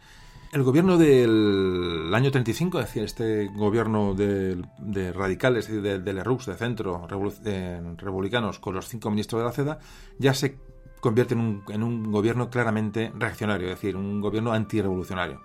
El 0.51 0.61
gobierno 0.61 0.97
del 0.99 2.11
año 2.13 2.29
35, 2.29 2.79
es 2.79 2.85
decir, 2.85 3.03
este 3.03 3.47
gobierno 3.47 4.13
de, 4.13 4.63
de 4.77 5.11
radicales, 5.11 5.67
de, 5.67 5.81
de, 5.81 5.99
de 5.99 6.13
Lerroux, 6.13 6.45
de 6.45 6.53
centro, 6.53 7.07
republicanos, 7.07 8.59
con 8.59 8.75
los 8.75 8.87
cinco 8.87 9.09
ministros 9.09 9.41
de 9.41 9.45
la 9.45 9.51
CEDA, 9.51 9.79
ya 10.19 10.35
se 10.35 10.59
convierte 10.99 11.33
en 11.33 11.39
un, 11.39 11.63
en 11.69 11.81
un 11.81 12.11
gobierno 12.11 12.51
claramente 12.51 13.11
reaccionario, 13.15 13.67
es 13.67 13.75
decir, 13.75 13.95
un 13.95 14.21
gobierno 14.21 14.53
antirrevolucionario 14.53 15.41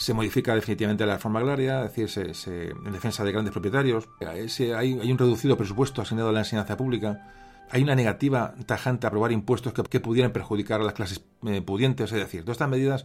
se 0.00 0.14
modifica 0.14 0.54
definitivamente 0.54 1.04
la 1.04 1.16
reforma 1.16 1.40
agraria, 1.40 1.84
es 1.84 1.94
decir, 1.94 2.74
en 2.86 2.90
defensa 2.90 3.22
de 3.22 3.32
grandes 3.32 3.52
propietarios, 3.52 4.08
hay, 4.26 4.72
hay, 4.72 5.12
un 5.12 5.18
reducido 5.18 5.58
presupuesto 5.58 6.00
asignado 6.00 6.30
a 6.30 6.32
la 6.32 6.38
enseñanza 6.38 6.74
pública, 6.74 7.30
hay 7.68 7.82
una 7.82 7.94
negativa 7.94 8.54
tajante 8.64 9.06
a 9.06 9.08
aprobar 9.08 9.30
impuestos 9.30 9.74
que, 9.74 10.00
pudieran 10.00 10.32
perjudicar 10.32 10.80
a 10.80 10.84
las 10.84 10.94
clases 10.94 11.22
eh, 11.46 11.60
pudientes, 11.60 12.10
es 12.12 12.18
decir, 12.18 12.40
todas 12.44 12.54
estas 12.54 12.70
medidas, 12.70 13.04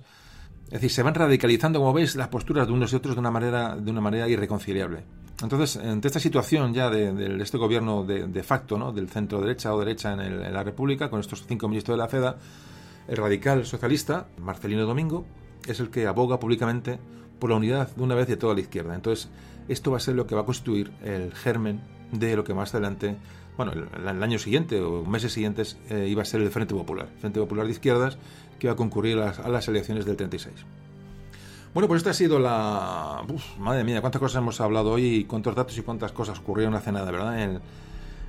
es 0.68 0.72
decir, 0.72 0.90
se 0.90 1.04
van 1.04 1.14
radicalizando, 1.14 1.80
como 1.80 1.92
veis, 1.92 2.16
las 2.16 2.30
posturas 2.30 2.66
de 2.66 2.72
unos 2.72 2.94
y 2.94 2.96
otros 2.96 3.16
de 3.16 3.20
una 3.20 3.30
manera, 3.30 3.76
de 3.76 4.32
irreconciliable. 4.32 5.04
Entonces, 5.44 5.76
ante 5.76 6.08
esta 6.08 6.22
situación 6.22 6.74
ya 6.74 6.90
de, 6.90 7.44
este 7.44 7.58
gobierno 7.58 8.06
de, 8.06 8.44
facto, 8.44 8.78
¿no? 8.78 8.94
del 8.94 9.10
centro 9.10 9.42
derecha 9.42 9.76
o 9.76 9.80
derecha 9.80 10.14
en, 10.14 10.22
en 10.22 10.54
la 10.54 10.64
República, 10.64 11.10
con 11.10 11.20
estos 11.20 11.46
cinco 11.46 11.68
ministros 11.68 11.98
de 11.98 12.02
la 12.02 12.08
FEDA, 12.08 12.38
el 13.10 13.18
radical 13.18 13.66
socialista, 13.66 14.28
Marcelino 14.38 14.86
Domingo, 14.86 15.26
es 15.72 15.80
el 15.80 15.90
que 15.90 16.08
aboga 16.08 16.40
públicamente 16.40 17.00
por 17.40 17.50
la 17.50 17.58
unidad 17.58 17.96
de 17.96 18.04
una 18.04 18.16
vez 18.16 18.28
de 18.28 18.38
toda 18.38 18.54
la 18.54 18.62
izquierda. 18.62 18.96
Entonces, 18.96 19.30
esto 19.68 19.92
va 19.92 19.98
a 19.98 20.00
ser 20.00 20.16
lo 20.16 20.28
que 20.28 20.36
va 20.36 20.42
a 20.42 20.46
constituir 20.46 20.92
el 21.04 21.34
germen 21.34 21.82
de 22.12 22.36
lo 22.36 22.44
que 22.44 22.54
más 22.54 22.74
adelante 22.74 23.18
bueno, 23.58 23.72
el, 23.72 24.24
año 24.24 24.38
siguiente 24.38 24.82
o 24.82 25.06
meses 25.06 25.32
siguientes 25.32 25.78
eh, 25.90 26.08
iba 26.10 26.22
a 26.22 26.26
ser 26.26 26.42
el 26.42 26.50
Frente 26.50 26.74
Popular, 26.74 27.08
Frente 27.20 27.40
Popular 27.40 27.66
de 27.66 27.72
Izquierdas, 27.72 28.18
que 28.60 28.68
iba 28.68 28.74
a 28.74 28.76
concurrir 28.76 29.18
a 29.18 29.28
las, 29.28 29.40
a 29.40 29.48
las 29.48 29.68
elecciones 29.68 30.06
del 30.06 30.18
36. 30.18 30.54
Bueno, 31.74 31.88
pues 31.88 32.00
esta 32.00 32.12
ha 32.12 32.14
sido 32.14 32.40
la... 32.40 33.22
Uf, 33.28 33.58
madre 33.58 33.84
mía, 33.84 34.02
cuántas 34.02 34.20
cosas 34.20 34.42
hemos 34.42 34.60
hablado 34.62 34.92
hoy 34.92 35.06
y 35.08 35.24
cuántos 35.26 35.56
datos 35.56 35.78
y 35.78 35.82
cuántas 35.82 36.12
cosas 36.12 36.40
ocurrieron 36.40 36.74
hace 36.74 36.92
nada, 36.92 37.12
¿verdad? 37.12 37.42
En, 37.42 37.62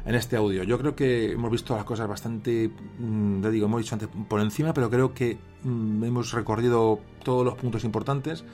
en 0.06 0.14
este 0.14 0.36
audio. 0.36 0.62
Yo 0.62 0.78
creo 0.78 0.94
que 0.94 1.32
hemos 1.32 1.50
visto 1.50 1.74
las 1.74 1.84
cosas 1.84 2.08
bastante, 2.08 2.70
mm, 2.98 3.42
ya 3.42 3.50
digo, 3.50 3.66
hemos 3.66 3.82
dicho 3.82 3.94
antes 3.94 4.08
por 4.28 4.40
encima, 4.40 4.72
pero 4.72 4.88
creo 4.88 5.12
que 5.12 5.36
mm, 5.64 6.04
hemos 6.04 6.32
recorrido 6.32 7.00
todos 7.24 7.44
los 7.44 7.54
puntos 7.56 7.84
importantes 7.84 8.44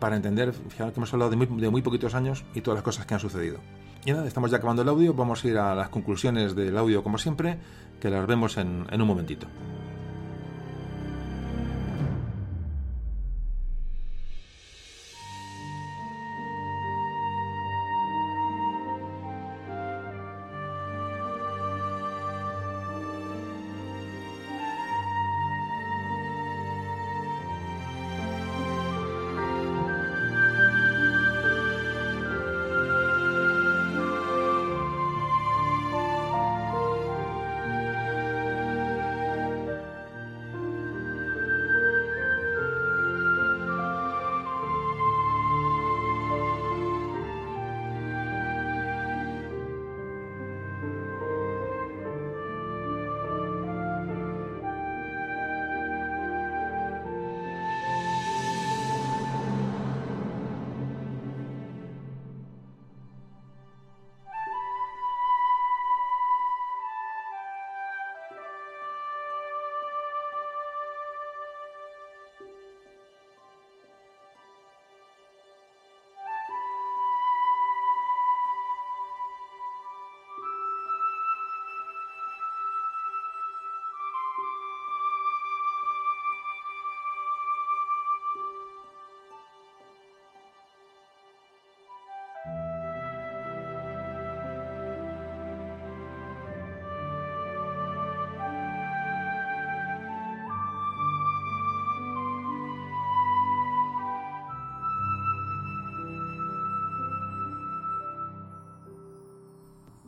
para 0.00 0.16
entender, 0.16 0.52
fijaros 0.52 0.92
que 0.92 1.00
hemos 1.00 1.12
hablado 1.12 1.30
de 1.30 1.36
muy, 1.36 1.46
de 1.46 1.70
muy 1.70 1.82
poquitos 1.82 2.14
años 2.14 2.44
y 2.54 2.60
todas 2.60 2.76
las 2.76 2.84
cosas 2.84 3.06
que 3.06 3.14
han 3.14 3.20
sucedido. 3.20 3.58
Y 4.04 4.12
nada, 4.12 4.26
estamos 4.26 4.50
ya 4.50 4.56
acabando 4.56 4.82
el 4.82 4.88
audio, 4.88 5.14
vamos 5.14 5.44
a 5.44 5.48
ir 5.48 5.58
a 5.58 5.74
las 5.74 5.90
conclusiones 5.90 6.56
del 6.56 6.76
audio 6.76 7.02
como 7.02 7.18
siempre, 7.18 7.58
que 8.00 8.10
las 8.10 8.26
vemos 8.26 8.56
en, 8.56 8.86
en 8.90 9.00
un 9.00 9.06
momentito. 9.06 9.46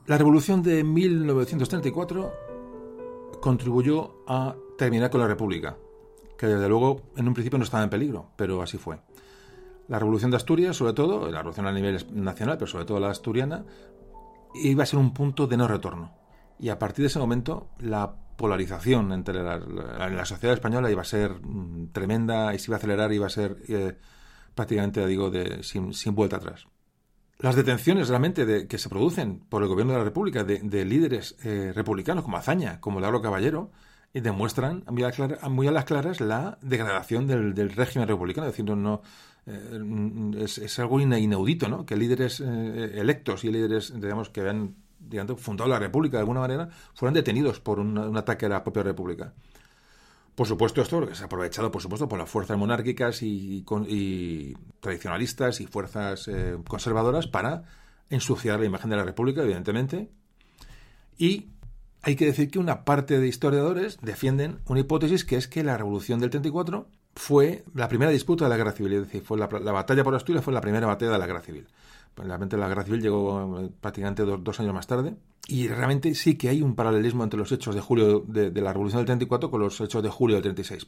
La 0.07 0.19
revolución 0.19 0.65
de 0.65 0.83
1934 0.83 2.33
contribuyó 3.41 4.25
a 4.27 4.57
terminar 4.77 5.11
con 5.11 5.21
la 5.21 5.29
República, 5.29 5.77
que 6.37 6.49
desde 6.49 6.69
luego 6.69 7.03
en 7.17 7.29
un 7.29 7.35
principio 7.35 7.57
no 7.57 7.65
estaba 7.65 7.85
en 7.85 7.91
peligro, 7.91 8.31
pero 8.35 8.63
así 8.63 8.79
fue. 8.79 8.99
La 9.87 10.01
revolución 10.01 10.33
de 10.33 10.39
Asturias, 10.39 10.77
sobre 10.77 10.93
todo, 10.93 11.31
la 11.31 11.39
revolución 11.39 11.69
a 11.69 11.73
nivel 11.73 12.05
nacional, 12.15 12.59
pero 12.59 12.67
sobre 12.67 12.85
todo 12.85 12.99
la 12.99 13.11
asturiana, 13.11 13.65
iba 14.55 14.83
a 14.83 14.87
ser 14.87 14.99
un 14.99 15.15
punto 15.15 15.47
de 15.47 15.57
no 15.57 15.69
retorno. 15.69 16.13
Y 16.59 16.71
a 16.71 16.81
partir 16.81 17.05
de 17.05 17.07
ese 17.07 17.21
momento, 17.21 17.69
la 17.79 18.13
polarización 18.37 19.13
entre 19.13 19.41
la, 19.41 20.25
sociedad 20.25 20.55
española 20.55 20.91
iba 20.91 21.03
a 21.03 21.05
ser 21.05 21.31
mm, 21.41 21.93
tremenda 21.93 22.53
y 22.55 22.59
se 22.59 22.73
iba 22.73 22.77
a 22.77 22.79
acelerar 22.79 23.13
iba 23.13 23.27
a 23.27 23.31
ser 23.31 23.57
eh, 23.69 23.97
prácticamente, 24.53 25.07
digo, 25.07 25.31
de, 25.31 25.63
sin 25.63 26.15
vuelta 26.17 26.37
atrás 26.37 26.67
las 27.43 27.57
detenciones 27.57 28.09
realmente 28.09 28.47
de, 28.47 28.69
que 28.69 28.79
se 28.79 28.89
producen 28.89 29.41
por 29.49 29.63
el 29.63 29.69
gobierno 29.69 29.93
de 29.93 29.99
la 29.99 30.05
República 30.05 30.45
de, 30.45 30.85
líderes 30.85 31.37
eh, 31.43 31.73
republicanos 31.75 32.25
como 32.25 32.37
Azaña, 32.37 32.81
como 32.81 33.01
Lauro 33.01 33.21
Caballero, 33.21 33.71
y 34.15 34.21
demuestran 34.21 34.85
muy 34.89 35.03
a, 35.03 35.49
muy 35.49 35.67
a, 35.67 35.73
las 35.73 35.85
claras 35.85 36.21
la 36.21 36.59
degradación 36.63 37.27
del, 37.27 37.71
régimen 37.71 38.07
republicano. 38.07 38.47
Es 38.47 38.53
decir, 38.53 38.65
no, 38.65 39.03
eh, 39.47 40.39
es, 40.39 40.79
algo 40.79 41.01
inaudito, 41.01 41.69
¿no? 41.69 41.85
Que 41.85 41.97
líderes 41.97 42.41
eh, 42.41 42.93
electos 42.95 43.43
y 43.45 43.51
líderes, 43.51 43.93
digamos, 44.01 44.29
que 44.31 44.41
habían 44.41 44.77
digamos, 45.01 45.41
fundado 45.41 45.69
la 45.69 45.81
República 45.81 46.19
de 46.19 46.21
alguna 46.21 46.41
manera, 46.41 46.69
fueran 46.95 47.15
detenidos 47.15 47.59
por 47.59 47.81
un 47.81 48.17
ataque 48.17 48.47
a 48.47 48.51
la 48.51 48.63
propia 48.63 48.85
República. 48.85 49.35
Por 50.35 50.47
supuesto, 50.47 50.81
esto 50.81 51.07
ha 51.21 51.25
aprovechado, 51.25 51.71
por 51.71 51.83
supuesto, 51.83 52.09
por 52.09 52.19
las 52.19 52.31
fuerzas 52.31 52.57
monárquicas 52.57 53.23
y, 53.23 53.65
tradicionalistas 54.81 55.61
y 55.61 55.67
fuerzas 55.67 56.27
eh, 56.29 56.57
conservadoras 56.67 57.27
para 57.27 57.65
ensuciar 58.09 58.61
la 58.61 58.67
imagen 58.67 58.91
de 58.91 58.97
la 58.97 59.05
República, 59.05 59.43
evidentemente. 59.43 60.11
Y 61.19 61.51
hay 62.01 62.17
que 62.17 62.27
decir 62.27 62.51
que 62.51 62.59
una 62.59 62.85
parte 62.85 63.21
de 63.21 63.29
historiadores 63.29 63.99
defienden 64.01 64.61
una 64.67 64.81
hipótesis 64.81 65.25
que 65.25 65.37
es 65.37 65.49
que 65.49 65.63
la 65.63 65.77
Revolución 65.77 66.19
del 66.19 66.31
34 66.31 66.89
fue 67.15 67.65
la 67.75 67.89
primera 67.89 68.11
disputa 68.11 68.47
de 68.47 68.51
la 68.51 68.57
guerra 68.57 68.73
civil, 68.73 68.95
es 68.95 69.03
decir, 69.03 69.23
fue 69.23 69.39
la 69.39 69.47
batalla 69.47 70.03
por 70.03 70.15
Asturias 70.15 70.43
fue 70.43 70.55
la 70.55 70.63
primera 70.63 70.87
batalla 70.87 71.13
de 71.13 71.19
la 71.19 71.27
guerra 71.27 71.43
civil. 71.43 71.69
Realmente 72.17 72.57
la 72.57 72.69
guerra 72.69 72.85
civil 72.85 73.01
llegó 73.01 73.61
eh, 73.61 73.71
prácticamente 73.81 74.25
dos, 74.25 74.61
años 74.61 74.75
más 74.75 74.87
tarde. 74.87 75.17
Y 75.49 75.69
realmente 75.69 76.15
sí 76.15 76.37
que 76.37 76.49
hay 76.49 76.63
un 76.63 76.75
paralelismo 76.75 77.25
entre 77.25 77.39
los 77.39 77.51
hechos 77.51 77.75
de 77.75 77.81
julio 77.81 78.21
de, 78.27 78.51
la 78.61 78.73
Revolución 78.73 79.01
del 79.01 79.07
34 79.07 79.51
con 79.51 79.61
los 79.61 79.81
hechos 79.81 80.03
de 80.03 80.09
julio 80.11 80.37
del 80.37 80.43
36. 80.43 80.87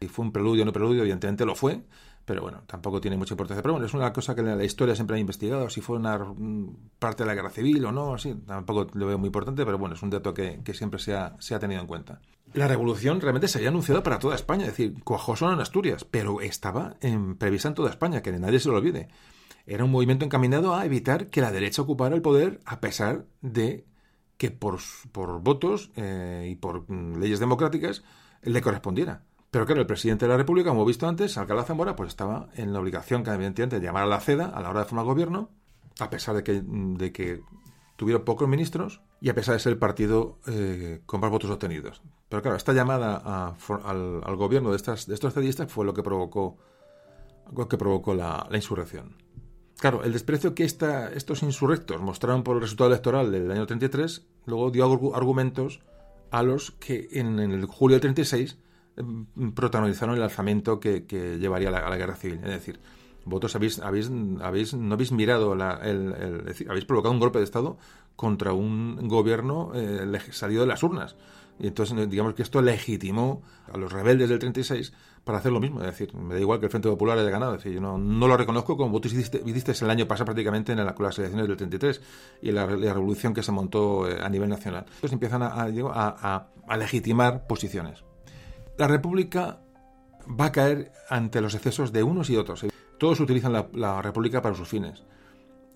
Y 0.00 0.08
fue 0.08 0.24
un 0.24 0.32
preludio 0.32 0.62
o 0.62 0.66
no 0.66 0.72
preludio, 0.72 1.02
evidentemente 1.02 1.44
lo 1.44 1.54
fue, 1.54 1.82
pero 2.24 2.42
bueno, 2.42 2.62
tampoco 2.66 3.00
tiene 3.00 3.16
mucha 3.16 3.34
importancia. 3.34 3.62
Pero 3.62 3.74
bueno, 3.74 3.86
es 3.86 3.94
una 3.94 4.12
cosa 4.12 4.34
que 4.34 4.40
en 4.40 4.56
la 4.56 4.64
historia 4.64 4.94
siempre 4.94 5.16
ha 5.16 5.20
investigado, 5.20 5.68
si 5.68 5.80
fue 5.80 5.96
una 5.96 6.18
parte 6.98 7.22
de 7.22 7.26
la 7.26 7.34
guerra 7.34 7.50
civil 7.50 7.84
o 7.84 7.92
no, 7.92 8.14
así, 8.14 8.34
tampoco 8.46 8.86
lo 8.94 9.06
veo 9.06 9.18
muy 9.18 9.26
importante, 9.26 9.64
pero 9.64 9.78
bueno, 9.78 9.94
es 9.94 10.02
un 10.02 10.10
dato 10.10 10.32
que, 10.32 10.60
siempre 10.72 10.98
se 10.98 11.14
ha, 11.14 11.36
se 11.38 11.54
ha, 11.54 11.58
tenido 11.58 11.80
en 11.80 11.86
cuenta. 11.86 12.20
La 12.54 12.66
revolución 12.66 13.20
realmente 13.20 13.46
se 13.46 13.58
había 13.58 13.68
anunciado 13.68 14.02
para 14.02 14.18
toda 14.18 14.34
España, 14.34 14.64
es 14.64 14.70
decir, 14.70 14.94
solo 15.36 15.52
en 15.52 15.60
Asturias, 15.60 16.04
pero 16.04 16.40
estaba 16.40 16.96
en, 17.00 17.36
prevista 17.36 17.68
en 17.68 17.74
toda 17.74 17.90
España, 17.90 18.22
que 18.22 18.32
nadie 18.32 18.58
se 18.58 18.68
lo 18.68 18.76
olvide. 18.76 19.08
Era 19.70 19.84
un 19.84 19.92
movimiento 19.92 20.24
encaminado 20.24 20.74
a 20.74 20.84
evitar 20.84 21.28
que 21.28 21.40
la 21.40 21.52
derecha 21.52 21.82
ocupara 21.82 22.16
el 22.16 22.22
poder 22.22 22.58
a 22.64 22.80
pesar 22.80 23.26
de 23.40 23.86
que 24.36 24.50
por, 24.50 24.80
por 25.12 25.40
votos 25.42 25.92
eh, 25.94 26.48
y 26.50 26.56
por 26.56 26.90
mm, 26.90 27.20
leyes 27.20 27.38
democráticas 27.38 28.02
le 28.42 28.62
correspondiera. 28.62 29.22
Pero 29.52 29.66
claro, 29.66 29.80
el 29.80 29.86
presidente 29.86 30.24
de 30.24 30.30
la 30.32 30.38
República, 30.38 30.70
como 30.70 30.80
hemos 30.80 30.88
visto 30.88 31.06
antes, 31.06 31.38
Alcalá 31.38 31.62
Zamora, 31.62 31.94
pues 31.94 32.08
estaba 32.08 32.48
en 32.56 32.72
la 32.72 32.80
obligación, 32.80 33.22
evidentemente, 33.24 33.78
de 33.78 33.86
llamar 33.86 34.02
a 34.02 34.06
la 34.06 34.18
CEDA 34.18 34.46
a 34.46 34.60
la 34.60 34.70
hora 34.70 34.80
de 34.80 34.86
formar 34.86 35.04
gobierno, 35.04 35.50
a 36.00 36.10
pesar 36.10 36.34
de 36.34 36.42
que, 36.42 36.62
de 36.64 37.12
que 37.12 37.40
tuvieron 37.94 38.24
pocos 38.24 38.48
ministros 38.48 39.00
y 39.20 39.28
a 39.28 39.36
pesar 39.36 39.54
de 39.54 39.60
ser 39.60 39.74
el 39.74 39.78
partido 39.78 40.40
eh, 40.48 41.00
con 41.06 41.20
más 41.20 41.30
votos 41.30 41.48
obtenidos. 41.48 42.02
Pero 42.28 42.42
claro, 42.42 42.56
esta 42.56 42.72
llamada 42.72 43.54
al, 43.54 44.36
gobierno 44.36 44.70
de, 44.70 44.76
estas, 44.76 45.06
de 45.06 45.14
estos 45.14 45.32
cedistas 45.32 45.70
fue 45.70 45.84
lo 45.84 45.94
que 45.94 46.02
provocó, 46.02 46.58
lo 47.56 47.68
que 47.68 47.78
provocó 47.78 48.14
la 48.14 48.48
insurrección. 48.52 49.30
Claro, 49.80 50.04
el 50.04 50.12
desprecio 50.12 50.54
que 50.54 50.64
esta, 50.64 51.10
estos 51.10 51.42
insurrectos 51.42 52.02
mostraron 52.02 52.42
por 52.42 52.56
el 52.56 52.62
resultado 52.62 52.90
electoral 52.90 53.32
del 53.32 53.50
año 53.50 53.66
33, 53.66 54.26
luego 54.44 54.70
dio 54.70 54.84
argumentos 55.14 55.80
a 56.30 56.42
los 56.42 56.72
que 56.72 57.08
en, 57.12 57.38
el 57.40 57.64
julio 57.64 57.94
del 57.94 58.02
36 58.02 58.58
em, 58.98 59.52
protagonizaron 59.54 60.16
el 60.16 60.22
alzamiento 60.22 60.78
que, 60.78 61.06
llevaría 61.40 61.70
a 61.70 61.88
la, 61.88 61.96
guerra 61.96 62.14
civil. 62.14 62.40
Es 62.44 62.50
decir, 62.50 62.78
vosotros 63.24 63.56
habéis, 63.56 63.78
habéis, 63.78 64.10
habéis, 64.42 64.74
no 64.74 64.92
habéis 64.92 65.12
mirado, 65.12 65.54
la, 65.54 65.80
el, 65.82 66.44
habéis 66.68 66.84
provocado 66.84 67.14
un 67.14 67.20
golpe 67.20 67.38
de 67.38 67.44
Estado 67.44 67.78
contra 68.16 68.52
un 68.52 69.08
gobierno 69.08 69.72
eh, 69.74 70.20
salido 70.30 70.60
de 70.60 70.68
las 70.68 70.82
urnas. 70.82 71.16
Y 71.58 71.68
entonces, 71.68 72.10
digamos 72.10 72.34
que 72.34 72.42
esto 72.42 72.60
legitimó 72.60 73.42
a 73.72 73.78
los 73.78 73.90
rebeldes 73.90 74.28
del 74.28 74.40
36 74.40 74.92
para 75.24 75.38
hacer 75.38 75.52
lo 75.52 75.60
mismo. 75.60 75.80
Es 75.80 75.86
decir, 75.86 76.14
me 76.14 76.34
da 76.34 76.40
igual 76.40 76.58
que 76.58 76.66
el 76.66 76.70
Frente 76.70 76.88
Popular 76.88 77.18
haya 77.18 77.30
ganado. 77.30 77.54
Es 77.54 77.62
decir, 77.62 77.74
yo 77.74 77.80
no, 77.80 78.28
lo 78.28 78.36
reconozco 78.36 78.76
como 78.76 78.90
vos 78.90 79.06
hiciste, 79.06 79.42
el 79.84 79.90
año 79.90 80.06
pasado 80.06 80.26
prácticamente 80.26 80.72
en 80.72 80.78
la, 80.78 80.94
las 80.98 81.18
elecciones 81.18 81.48
del 81.48 81.56
33 81.56 82.00
y 82.42 82.52
la, 82.52 82.66
la 82.66 82.94
revolución 82.94 83.34
que 83.34 83.42
se 83.42 83.52
montó 83.52 84.08
eh, 84.08 84.18
a 84.22 84.28
nivel 84.28 84.48
nacional. 84.48 84.84
Entonces 84.86 85.12
empiezan 85.12 85.42
a, 85.42 86.46
legitimar 86.76 87.46
posiciones. 87.46 88.04
La 88.78 88.86
República 88.86 89.60
va 90.28 90.46
a 90.46 90.52
caer 90.52 90.92
ante 91.08 91.40
los 91.40 91.54
excesos 91.54 91.92
de 91.92 92.02
unos 92.02 92.30
y 92.30 92.36
otros. 92.36 92.64
Todos 92.98 93.20
utilizan 93.20 93.52
la 93.52 94.02
República 94.02 94.42
para 94.42 94.54
sus 94.54 94.68
fines. 94.68 95.02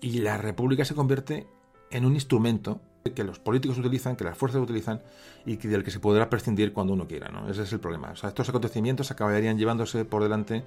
Y 0.01 0.19
la 0.19 0.37
República 0.37 0.85
se 0.85 0.95
convierte 0.95 1.47
en 1.91 2.05
un 2.05 2.13
instrumento 2.13 2.81
que 3.13 3.23
los 3.23 3.37
políticos 3.37 3.77
utilizan, 3.77 4.15
que 4.15 4.23
las 4.23 4.37
fuerzas 4.37 4.61
utilizan 4.61 4.99
y 5.45 5.57
del 5.57 5.83
que 5.83 5.91
se 5.91 5.99
podrá 5.99 6.27
prescindir 6.29 6.73
cuando 6.73 6.93
uno 6.93 7.07
quiera. 7.07 7.29
¿no? 7.29 7.47
Ese 7.49 7.63
es 7.63 7.73
el 7.73 7.79
problema. 7.79 8.09
O 8.11 8.15
sea, 8.15 8.29
estos 8.29 8.49
acontecimientos 8.49 9.11
acabarían 9.11 9.57
llevándose 9.57 10.05
por 10.05 10.23
delante 10.23 10.63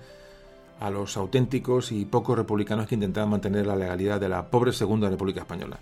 a 0.78 0.90
los 0.90 1.16
auténticos 1.16 1.90
y 1.90 2.04
pocos 2.04 2.38
republicanos 2.38 2.86
que 2.86 2.94
intentaban 2.94 3.30
mantener 3.30 3.66
la 3.66 3.74
legalidad 3.74 4.20
de 4.20 4.28
la 4.28 4.48
pobre 4.50 4.72
Segunda 4.72 5.10
República 5.10 5.40
Española. 5.40 5.78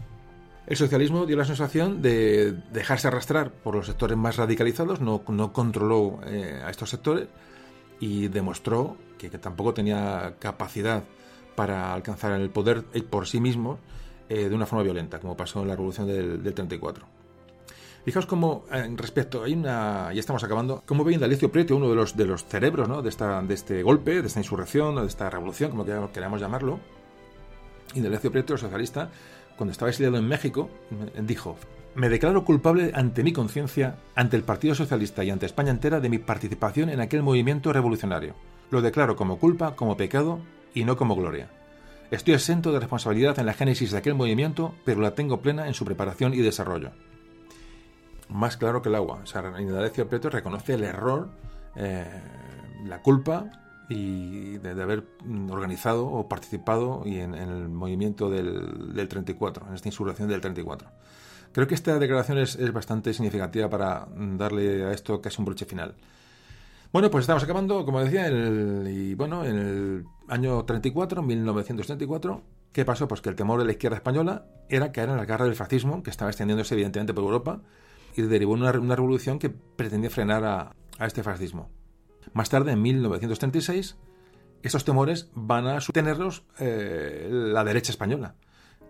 El 0.66 0.76
socialismo 0.76 1.26
dio 1.26 1.36
la 1.36 1.44
sensación 1.44 2.00
de 2.00 2.52
dejarse 2.72 3.08
arrastrar 3.08 3.52
por 3.52 3.74
los 3.74 3.86
sectores 3.86 4.16
más 4.16 4.36
radicalizados, 4.36 5.00
no, 5.00 5.22
no 5.28 5.52
controló 5.52 6.20
eh, 6.26 6.62
a 6.64 6.70
estos 6.70 6.88
sectores 6.88 7.28
y 8.00 8.28
demostró 8.28 8.96
que, 9.18 9.28
que, 9.30 9.38
tampoco 9.38 9.74
tenía 9.74 10.34
capacidad 10.38 11.04
para 11.54 11.92
alcanzar 11.92 12.32
el 12.32 12.50
poder 12.50 12.82
por 13.10 13.26
sí 13.26 13.40
mismo 13.40 13.78
eh, 14.28 14.48
de 14.48 14.54
una 14.54 14.66
forma 14.66 14.82
violenta, 14.82 15.18
como 15.18 15.36
pasó 15.36 15.62
en 15.62 15.68
la 15.68 15.76
revolución 15.76 16.06
del, 16.06 16.54
34. 16.54 17.04
Fijaos 18.04 18.26
cómo, 18.26 18.64
eh, 18.72 18.88
respecto, 18.96 19.42
hay 19.42 19.54
una, 19.54 20.12
ya 20.12 20.20
estamos 20.20 20.44
acabando, 20.44 20.82
cómo 20.86 21.04
ve 21.04 21.12
Indalecio 21.12 21.50
Prieto, 21.50 21.76
uno 21.76 21.88
de 21.88 21.96
los, 21.96 22.16
de 22.16 22.26
los 22.26 22.44
cerebros 22.44 22.88
¿no? 22.88 23.02
de, 23.02 23.08
esta, 23.08 23.42
de 23.42 23.54
este 23.54 23.82
golpe, 23.82 24.22
de 24.22 24.28
esta 24.28 24.40
insurrección, 24.40 24.96
de 24.96 25.06
esta 25.06 25.28
revolución, 25.28 25.70
como 25.70 25.84
queramos 26.12 26.40
llamarlo. 26.40 26.78
Indalecio 27.94 28.30
Prieto, 28.30 28.52
el 28.52 28.58
socialista, 28.58 29.10
cuando 29.56 29.72
estaba 29.72 29.90
exiliado 29.90 30.18
en 30.18 30.28
México, 30.28 30.70
dijo, 31.20 31.56
me 31.96 32.10
declaro 32.10 32.44
culpable 32.44 32.92
ante 32.94 33.22
mi 33.24 33.32
conciencia, 33.32 33.96
ante 34.14 34.36
el 34.36 34.42
Partido 34.42 34.74
Socialista 34.74 35.24
y 35.24 35.30
ante 35.30 35.46
España 35.46 35.70
entera 35.70 35.98
de 35.98 36.10
mi 36.10 36.18
participación 36.18 36.90
en 36.90 37.00
aquel 37.00 37.22
movimiento 37.22 37.72
revolucionario. 37.72 38.34
Lo 38.70 38.82
declaro 38.82 39.16
como 39.16 39.38
culpa, 39.38 39.76
como 39.76 39.96
pecado 39.96 40.40
y 40.74 40.84
no 40.84 40.98
como 40.98 41.16
gloria. 41.16 41.48
Estoy 42.10 42.34
exento 42.34 42.72
de 42.72 42.78
responsabilidad 42.78 43.38
en 43.38 43.46
la 43.46 43.54
génesis 43.54 43.90
de 43.90 43.98
aquel 43.98 44.14
movimiento, 44.14 44.74
pero 44.84 45.00
la 45.00 45.14
tengo 45.14 45.40
plena 45.40 45.66
en 45.66 45.74
su 45.74 45.84
preparación 45.84 46.34
y 46.34 46.38
desarrollo. 46.38 46.92
Más 48.28 48.56
claro 48.56 48.80
que 48.80 48.88
el 48.88 48.94
agua. 48.94 49.20
O 49.22 49.26
sea, 49.26 49.42
Indalecio 49.58 50.08
Prieto 50.08 50.30
reconoce 50.30 50.74
el 50.74 50.84
error, 50.84 51.30
eh, 51.74 52.04
la 52.84 53.02
culpa 53.02 53.50
y 53.88 54.58
de, 54.58 54.70
haber 54.82 55.04
organizado 55.50 56.06
o 56.06 56.28
participado 56.28 57.02
en, 57.06 57.34
el 57.34 57.68
movimiento 57.68 58.30
del, 58.30 59.08
34, 59.08 59.66
en 59.68 59.74
esta 59.74 59.88
insurrección 59.88 60.28
del 60.28 60.40
34. 60.40 60.88
Creo 61.52 61.66
que 61.66 61.74
esta 61.74 61.98
declaración 61.98 62.38
es, 62.38 62.54
es 62.56 62.72
bastante 62.72 63.14
significativa 63.14 63.68
para 63.68 64.06
darle 64.14 64.84
a 64.84 64.92
esto 64.92 65.20
casi 65.20 65.40
un 65.40 65.46
broche 65.46 65.64
final. 65.64 65.94
Bueno, 66.96 67.10
pues 67.10 67.24
estamos 67.24 67.44
acabando, 67.44 67.84
como 67.84 68.02
decía, 68.02 68.26
el, 68.26 68.86
y 68.88 69.14
bueno, 69.14 69.44
en 69.44 69.58
el 69.58 70.04
año 70.28 70.64
34, 70.64 71.22
1934, 71.22 72.42
¿qué 72.72 72.86
pasó? 72.86 73.06
Pues 73.06 73.20
que 73.20 73.28
el 73.28 73.36
temor 73.36 73.58
de 73.58 73.66
la 73.66 73.72
izquierda 73.72 73.98
española 73.98 74.46
era 74.70 74.92
caer 74.92 75.10
en 75.10 75.18
la 75.18 75.26
garra 75.26 75.44
del 75.44 75.56
fascismo, 75.56 76.02
que 76.02 76.08
estaba 76.08 76.30
extendiéndose 76.30 76.72
evidentemente 76.72 77.12
por 77.12 77.24
Europa, 77.24 77.60
y 78.16 78.22
derivó 78.22 78.54
en 78.54 78.62
una, 78.62 78.96
revolución 78.96 79.38
que 79.38 79.50
pretendía 79.50 80.08
frenar 80.08 80.42
a, 80.46 80.74
este 81.06 81.22
fascismo. 81.22 81.68
Más 82.32 82.48
tarde, 82.48 82.72
en 82.72 82.80
1936, 82.80 83.98
esos 84.62 84.84
temores 84.86 85.28
van 85.34 85.66
a 85.66 85.82
sostenerlos 85.82 86.44
eh, 86.58 87.28
la 87.30 87.62
derecha 87.62 87.92
española 87.92 88.36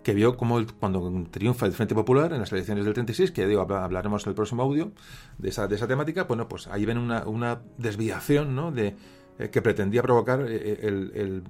que 0.06 0.14
vio 0.14 0.36
como 0.36 0.64
cuando 0.78 1.26
triunfa 1.32 1.66
el 1.66 1.72
Frente 1.72 1.92
Popular 1.92 2.32
en 2.32 2.38
las 2.38 2.52
elecciones 2.52 2.84
del 2.84 2.94
36, 2.94 3.32
que 3.32 3.44
digo, 3.44 3.62
hablaremos 3.62 4.24
en 4.24 4.30
el 4.30 4.36
próximo 4.36 4.62
audio 4.62 4.92
de 5.36 5.48
esa, 5.48 5.66
de 5.66 5.74
esa 5.74 5.88
temática, 5.88 6.22
bueno, 6.22 6.48
pues 6.48 6.68
ahí 6.68 6.84
ven 6.84 6.96
una, 6.96 7.26
una 7.26 7.60
desviación 7.76 8.54
¿no? 8.54 8.70
de, 8.70 8.94
eh, 9.40 9.50
que 9.50 9.62
pretendía 9.62 10.02
provocar 10.02 10.42
eh, 10.42 10.46
eh, 10.52 11.10
el, 11.12 11.42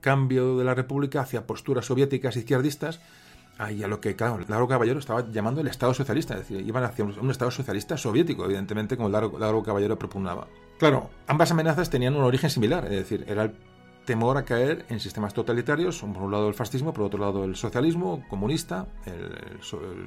cambio 0.00 0.56
de 0.56 0.64
la 0.64 0.74
República 0.74 1.22
hacia 1.22 1.48
posturas 1.48 1.86
soviéticas 1.86 2.36
izquierdistas, 2.36 3.00
ahí 3.58 3.82
a 3.82 3.88
lo 3.88 4.00
que, 4.00 4.14
claro, 4.14 4.38
Lauro 4.46 4.68
Caballero 4.68 5.00
estaba 5.00 5.28
llamando 5.32 5.60
el 5.60 5.66
Estado 5.66 5.94
socialista, 5.94 6.34
es 6.34 6.48
decir, 6.48 6.64
iban 6.64 6.84
hacia 6.84 7.04
un, 7.04 7.30
Estado 7.32 7.50
socialista 7.50 7.96
soviético, 7.96 8.44
evidentemente, 8.44 8.96
como 8.96 9.08
Lauro, 9.08 9.64
Caballero 9.64 9.98
propugnaba. 9.98 10.46
Claro, 10.78 11.10
ambas 11.26 11.50
amenazas 11.50 11.90
tenían 11.90 12.14
un 12.14 12.22
origen 12.22 12.50
similar, 12.50 12.84
es 12.84 12.92
decir, 12.92 13.24
era 13.26 13.42
el 13.42 13.54
temor 14.04 14.36
a 14.36 14.44
caer 14.44 14.84
en 14.88 15.00
sistemas 15.00 15.34
totalitarios, 15.34 16.00
por 16.00 16.22
un 16.22 16.30
lado 16.30 16.48
el 16.48 16.54
fascismo, 16.54 16.92
por 16.92 17.04
otro 17.04 17.18
lado 17.18 17.44
el 17.44 17.56
socialismo 17.56 18.22
comunista, 18.28 18.86
el, 19.06 19.58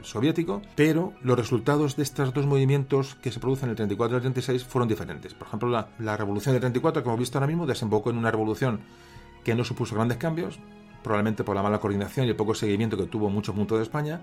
soviético, 0.03 0.61
pero 0.75 1.13
los 1.21 1.37
resultados 1.37 1.95
de 1.95 2.03
estos 2.03 2.33
dos 2.33 2.45
movimientos 2.45 3.15
que 3.15 3.31
se 3.31 3.39
producen 3.39 3.65
en 3.65 3.71
el 3.71 3.75
34 3.75 4.15
y 4.15 4.17
el 4.17 4.21
36 4.21 4.63
fueron 4.63 4.87
diferentes. 4.87 5.33
Por 5.33 5.47
ejemplo, 5.47 5.69
la, 5.69 6.17
revolución 6.17 6.53
del 6.53 6.61
34, 6.61 7.03
que 7.03 7.09
hemos 7.09 7.19
visto 7.19 7.37
ahora 7.37 7.47
mismo, 7.47 7.65
desembocó 7.65 8.09
en 8.09 8.17
una 8.17 8.31
revolución 8.31 8.81
que 9.43 9.55
no 9.55 9.63
supuso 9.63 9.95
grandes 9.95 10.17
cambios, 10.17 10.59
probablemente 11.03 11.43
por 11.43 11.55
la 11.55 11.63
mala 11.63 11.79
coordinación 11.79 12.25
y 12.25 12.29
el 12.29 12.35
poco 12.35 12.53
seguimiento 12.53 12.97
que 12.97 13.05
tuvo 13.05 13.29
muchos 13.29 13.55
puntos 13.55 13.77
de 13.77 13.83
España, 13.83 14.21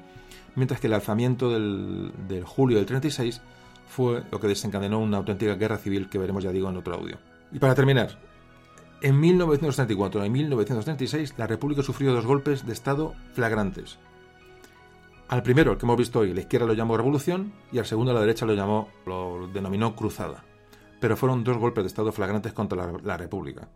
mientras 0.55 0.81
que 0.81 0.86
el 0.86 0.93
alzamiento 0.93 1.51
del, 1.51 2.12
del 2.28 2.44
julio 2.44 2.77
del 2.77 2.86
36 2.86 3.41
fue 3.89 4.23
lo 4.31 4.41
que 4.41 4.49
desencadenó 4.49 4.99
una 4.99 5.19
auténtica 5.19 5.55
guerra 5.55 5.78
civil 5.78 6.09
que 6.09 6.19
veremos, 6.19 6.43
ya 6.43 6.51
digo, 6.51 6.69
en 6.69 6.77
otro 6.77 6.94
audio. 6.94 7.19
Y 7.53 7.59
para 7.59 7.75
terminar, 7.75 8.19
en 9.05 9.20
1934 9.20 10.24
y 10.24 10.31
1936 10.31 11.34
la 11.36 11.47
República 11.47 11.83
sufrió 11.83 12.15
dos 12.15 12.24
golpes 12.24 12.66
de 12.66 12.73
Estado 12.73 13.15
flagrantes. 13.34 13.99
Al 15.28 15.42
primero, 15.42 15.73
el 15.73 15.78
que 15.78 15.84
hemos 15.84 15.99
visto 15.99 16.20
hoy, 16.20 16.33
la 16.33 16.41
izquierda 16.41 16.66
lo 16.66 16.73
llamó 16.73 16.97
revolución 16.97 17.52
y 17.70 17.78
al 17.78 17.84
segundo 17.84 18.15
la 18.15 18.20
derecha 18.20 18.47
lo 18.47 18.55
llamó, 18.55 18.89
lo 19.05 19.47
denominó 19.49 19.94
cruzada. 19.94 20.44
Pero 21.00 21.18
fueron 21.18 21.44
dos 21.44 21.58
golpes 21.58 21.84
de 21.84 21.89
Estado 21.89 22.12
flagrantes 22.12 22.55
contra 22.55 22.92
la, 23.02 23.16
República. 23.18 23.68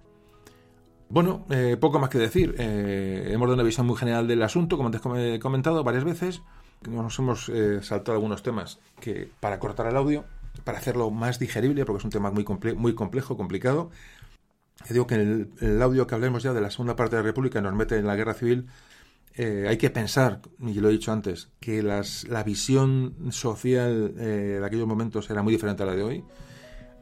Bueno, 1.10 1.44
eh, 1.50 1.76
poco 1.78 1.98
más 1.98 2.08
que 2.08 2.18
decir. 2.18 2.55
Eh, 2.58 3.28
hemos 3.31 3.48
dado 3.48 3.55
una 3.55 3.65
visión 3.65 3.86
muy 3.86 3.97
general 3.97 4.26
del 4.26 4.42
asunto, 4.42 4.78
como 4.78 4.89
antes 4.89 5.02
he 5.15 5.39
comentado 5.39 5.84
varias 5.84 6.05
veces. 6.05 6.40
Nos 6.89 7.18
hemos 7.18 7.50
eh, 7.50 7.82
saltado 7.82 8.16
algunos 8.16 8.42
temas 8.42 8.78
que 8.98 9.31
para 9.40 9.58
cortar 9.58 9.89
el 9.89 9.97
audio, 9.97 10.24
para 10.65 10.78
hacerlo 10.78 11.10
más 11.10 11.39
digerible, 11.39 11.84
porque 11.84 11.98
es 11.98 12.05
un 12.05 12.10
tema 12.10 12.31
muy, 12.31 12.47
muy 12.76 12.94
complejo, 12.94 13.36
complicado, 13.36 13.90
digo 14.89 15.07
que 15.07 15.16
en 15.16 15.52
el, 15.60 15.82
audio 15.82 16.07
que 16.07 16.15
hablemos 16.15 16.42
ya 16.42 16.52
de 16.52 16.60
la 16.60 16.70
segunda 16.70 16.97
parte 16.97 17.16
de 17.16 17.23
la 17.23 17.26
República 17.26 17.60
nos 17.60 17.74
mete 17.74 17.97
en 17.97 18.07
la 18.07 18.16
guerra 18.16 18.34
civil, 18.34 18.66
eh, 19.34 19.66
hay 19.68 19.76
que 19.76 19.90
pensar, 19.90 20.40
y 20.58 20.74
lo 20.74 20.89
he 20.89 20.92
dicho 20.92 21.12
antes, 21.12 21.48
que 21.60 21.82
la 21.82 22.42
visión 22.44 23.15
social 23.31 24.15
eh, 24.18 24.58
de 24.60 24.66
aquellos 24.66 24.86
momentos 24.86 25.28
era 25.31 25.42
muy 25.42 25.52
diferente 25.52 25.82
a 25.82 25.86
la 25.86 25.94
de 25.94 26.02
hoy. 26.02 26.24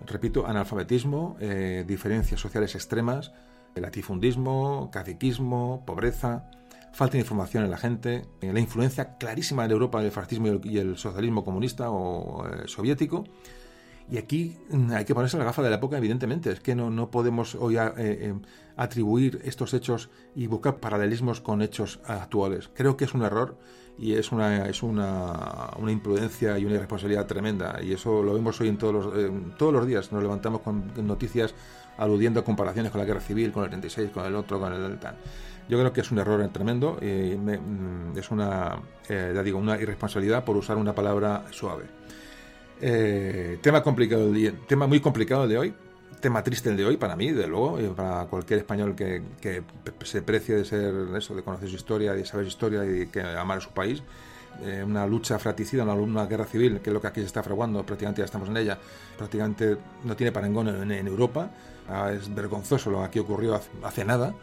Repito, 0.07 0.47
analfabetismo, 0.47 1.37
eh, 1.41 1.85
diferencias 1.87 2.41
sociales 2.41 2.75
extremas, 2.75 3.33
latifundismo, 3.75 4.91
caciquismo, 4.91 5.85
pobreza, 5.87 6.51
falta 6.93 7.13
de 7.13 7.21
información 7.21 7.65
en 7.65 7.71
la 7.71 7.79
gente, 7.79 8.27
la 8.41 8.61
influencia 8.61 9.17
clarísima 9.17 9.65
en 9.65 9.71
Europa 9.71 10.01
del 10.03 10.11
fascismo 10.11 10.49
y 10.65 10.79
el, 10.79 10.97
socialismo 10.97 11.45
comunista 11.45 11.91
o 11.91 12.45
soviético 12.67 13.25
y 14.11 14.19
aquí 14.19 14.57
mm, 14.71 14.93
hay 14.93 15.05
que 15.05 15.15
ponerse 15.15 15.39
la 15.39 15.45
gafa 15.45 15.63
de 15.63 15.71
la 15.71 15.77
época, 15.77 15.99
evidentemente. 15.99 16.51
Es 16.51 16.61
que 16.61 16.75
no, 16.75 16.91
no 16.91 17.11
podemos 17.11 17.55
hoy 17.55 17.77
eh, 17.77 17.91
eh, 17.97 18.35
atribuir 18.77 19.41
estos 19.45 19.75
hechos 19.75 20.11
y 20.35 20.47
buscar 20.47 20.77
paralelismos 20.77 21.41
con 21.41 21.63
hechos 21.63 22.01
actuales. 22.05 22.71
Creo 22.75 22.97
que 22.97 23.05
es 23.05 23.15
un 23.15 23.23
error 23.23 23.57
y 23.99 24.15
es 24.15 24.31
una, 24.31 24.69
es 24.69 24.83
una, 24.83 25.71
una 25.79 25.91
imprudencia 25.91 26.59
y 26.59 26.65
una 26.65 26.75
irresponsabilidad 26.75 27.27
tremenda. 27.27 27.81
Y 27.83 27.93
eso 27.93 28.23
lo 28.23 28.35
vemos 28.35 28.61
hoy 28.61 28.69
en 28.69 28.79
todos 28.79 28.95
los, 28.95 29.57
todos 29.57 29.73
los 29.73 29.87
días. 29.87 30.13
Nos 30.13 30.23
levantamos 30.23 30.61
con 30.61 30.93
noticias 31.07 31.55
aludiendo 31.99 32.41
a 32.41 32.45
comparaciones 32.45 32.93
con 32.93 33.01
la 33.01 33.07
guerra 33.07 33.21
civil, 33.21 33.53
con 33.53 33.65
el 33.65 33.71
36, 33.71 34.11
con 34.11 34.27
el 34.27 34.35
otro, 34.35 34.61
con 34.61 34.73
el 34.73 34.83
Delta. 34.83 35.17
Yo 35.69 35.79
creo 35.79 35.93
que 35.93 36.01
es 36.01 36.13
un 36.13 36.19
error 36.19 36.47
tremendo 36.53 36.99
y 37.01 37.37
mm, 37.37 38.17
es 38.17 38.31
una, 38.31 38.77
eh, 39.09 39.33
ya 39.35 39.43
digo, 39.43 39.59
una 39.59 39.81
irresponsabilidad 39.81 40.45
por 40.45 40.57
usar 40.57 40.77
una 40.77 40.95
palabra 40.95 41.45
suave. 41.51 41.85
Eh, 42.81 43.59
tema 43.63 43.83
complicado 43.83 44.31
tema 44.67 44.87
muy 44.87 45.01
complicado 45.01 45.45
el 45.45 45.49
de 45.49 45.59
hoy, 45.59 45.75
tema 46.21 46.43
triste 46.43 46.69
el 46.69 46.77
de 46.77 46.85
hoy 46.85 46.97
para 46.97 47.17
mí, 47.17 47.31
de 47.33 47.47
luego, 47.47 47.81
y 47.81 47.87
para 47.89 48.27
cualquier 48.27 48.61
español 48.61 48.95
que, 48.95 49.23
se 50.05 50.23
precie 50.23 50.57
de 50.57 50.65
ser 50.65 50.95
eso, 51.17 51.35
de 51.35 51.43
conocer 51.43 51.69
su 51.69 51.77
historia, 51.77 52.13
de 52.13 52.25
saber 52.25 52.45
su 52.47 52.51
historia 52.51 52.85
y 52.85 53.07
que 53.07 53.21
amar 53.23 53.59
a 53.59 53.61
su 53.61 53.71
país. 53.71 54.03
Eh, 54.63 54.83
una 54.83 55.07
lucha 55.07 55.39
fratricida, 55.39 55.85
una, 55.85 56.27
guerra 56.27 56.47
civil, 56.47 56.81
que 56.81 56.89
es 56.91 56.95
lo 56.95 57.01
que 57.01 57.09
aquí 57.09 57.21
se 57.21 57.27
está 57.27 57.43
fraguando, 57.43 57.85
prácticamente 57.85 58.21
ya 58.21 58.25
estamos 58.25 58.49
en 58.49 58.57
ella, 58.57 58.79
prácticamente 59.17 59.77
no 60.05 60.17
tiene 60.17 60.33
parangón 60.33 60.69
en, 60.69 61.07
Europa. 61.07 61.51
Ah, 61.89 62.11
es 62.13 62.35
vergonzoso 62.35 62.91
lo 62.91 63.01
que 63.01 63.05
aquí 63.05 63.19
ocurrió 63.19 63.55
hace, 63.55 63.71
hace 63.83 64.05
nada. 64.05 64.35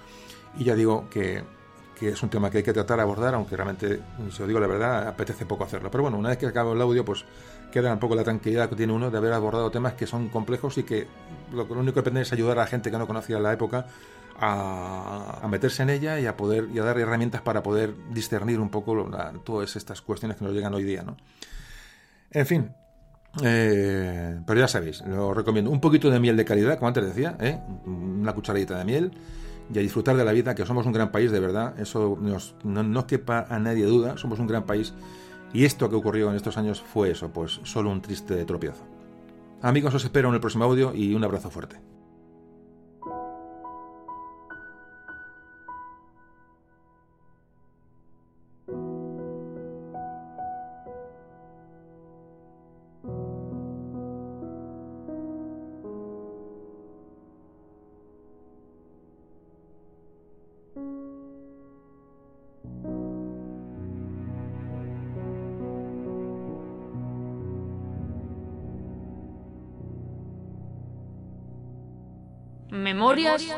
Y 0.58 0.66
ya 0.66 0.76
digo 0.76 1.10
que 1.10 1.44
que 2.03 2.10
es 2.10 2.24
un 2.24 2.30
tema 2.30 2.50
que 2.50 2.58
hay 2.58 2.64
que 2.64 2.74
tratar 2.74 2.98
de 2.98 3.03
abordar, 3.03 3.34
aunque 3.36 3.56
realmente, 3.56 4.02
si 4.32 4.42
os 4.42 4.48
digo 4.48 4.60
la 4.60 4.68
verdad, 4.68 5.08
apetece 5.08 5.45
poco 5.45 5.64
hacerlo. 5.64 5.90
Pero 5.92 6.03
bueno, 6.03 6.18
una 6.18 6.30
vez 6.30 6.38
que 6.38 6.48
acabo 6.48 6.74
el 6.74 6.82
audio, 6.82 7.06
pues 7.06 7.24
queda 7.74 7.92
un 7.92 8.00
poco 8.00 8.14
la 8.14 8.24
tranquilidad 8.24 8.69
que 8.69 8.76
tiene 8.76 8.93
uno 8.93 9.10
de 9.10 9.18
haber 9.18 9.34
abordado 9.34 9.72
temas 9.72 9.93
que 9.93 10.06
son 10.06 10.30
complejos 10.30 10.77
y 10.77 10.84
que 10.84 11.08
lo, 11.52 11.64
único 11.64 11.95
que 11.95 12.02
depende 12.02 12.22
es 12.22 12.32
ayudar 12.32 12.60
a 12.60 12.61
la 12.61 12.68
gente 12.68 12.92
que 12.92 12.98
no 13.00 13.08
conocía 13.08 13.40
la 13.40 13.52
época 13.52 13.88
a, 14.40 15.48
meterse 15.50 15.82
en 15.82 15.90
ella 15.90 16.19
y 16.19 16.27
a 16.27 16.38
poder 16.38 16.68
y 16.72 16.77
a 16.77 16.84
dar 16.84 17.00
herramientas 17.00 17.42
para 17.42 17.64
poder 17.64 17.95
discernir 18.11 18.60
un 18.60 18.69
poco 18.69 19.10
todas 19.43 19.76
estas 19.76 20.02
cuestiones 20.02 20.38
que 20.38 20.45
nos 20.45 20.53
llegan 20.53 20.72
hoy 20.76 20.84
día, 20.84 21.02
¿no? 21.02 21.18
En 22.30 22.45
fin, 22.45 22.72
eh, 23.42 24.40
pero 24.45 24.60
ya 24.60 24.68
sabéis, 24.68 25.02
lo 25.08 25.34
recomiendo. 25.34 25.72
Un 25.72 25.82
poquito 25.82 26.11
de 26.11 26.19
miel 26.19 26.38
de 26.38 26.45
calidad, 26.45 26.77
como 26.77 26.90
antes 26.90 27.03
decía, 27.06 27.38
¿eh? 27.40 27.60
una 27.85 28.34
cucharadita 28.34 28.77
de 28.77 28.85
miel 28.85 29.11
y 29.74 29.80
a 29.80 29.82
disfrutar 29.82 30.16
de 30.16 30.26
la 30.26 30.32
vida, 30.32 30.53
que 30.53 30.64
somos 30.66 30.85
un 30.85 30.92
gran 30.92 31.11
país, 31.11 31.32
de 31.32 31.40
verdad. 31.40 31.80
Eso 31.80 32.19
no, 32.22 32.84
no 32.84 33.08
quepa 33.08 33.48
a 33.50 33.58
nadie 33.58 33.85
duda, 33.85 34.18
somos 34.18 34.38
un 34.40 34.45
gran 34.45 34.64
país. 34.64 34.93
Y 35.54 35.66
esto 35.66 35.90
que 35.90 35.96
ocurrió 35.96 36.30
en 36.30 36.36
estos 36.36 36.58
años 36.58 36.82
fue 36.82 37.12
eso, 37.12 37.30
pues 37.30 37.62
solo 37.64 37.92
un 37.92 38.02
triste 38.02 38.44
tropiezo. 38.44 38.84
Amigos, 39.62 39.94
os 39.94 40.04
espero 40.04 40.28
en 40.30 40.36
el 40.36 40.42
próximo 40.42 40.66
audio 40.66 40.94
y 40.94 41.14
un 41.14 41.24
abrazo 41.24 41.50
fuerte. 41.50 41.93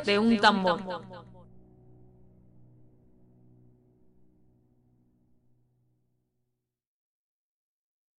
De 0.06 0.19
un 0.19 0.38
tambor. 0.40 0.82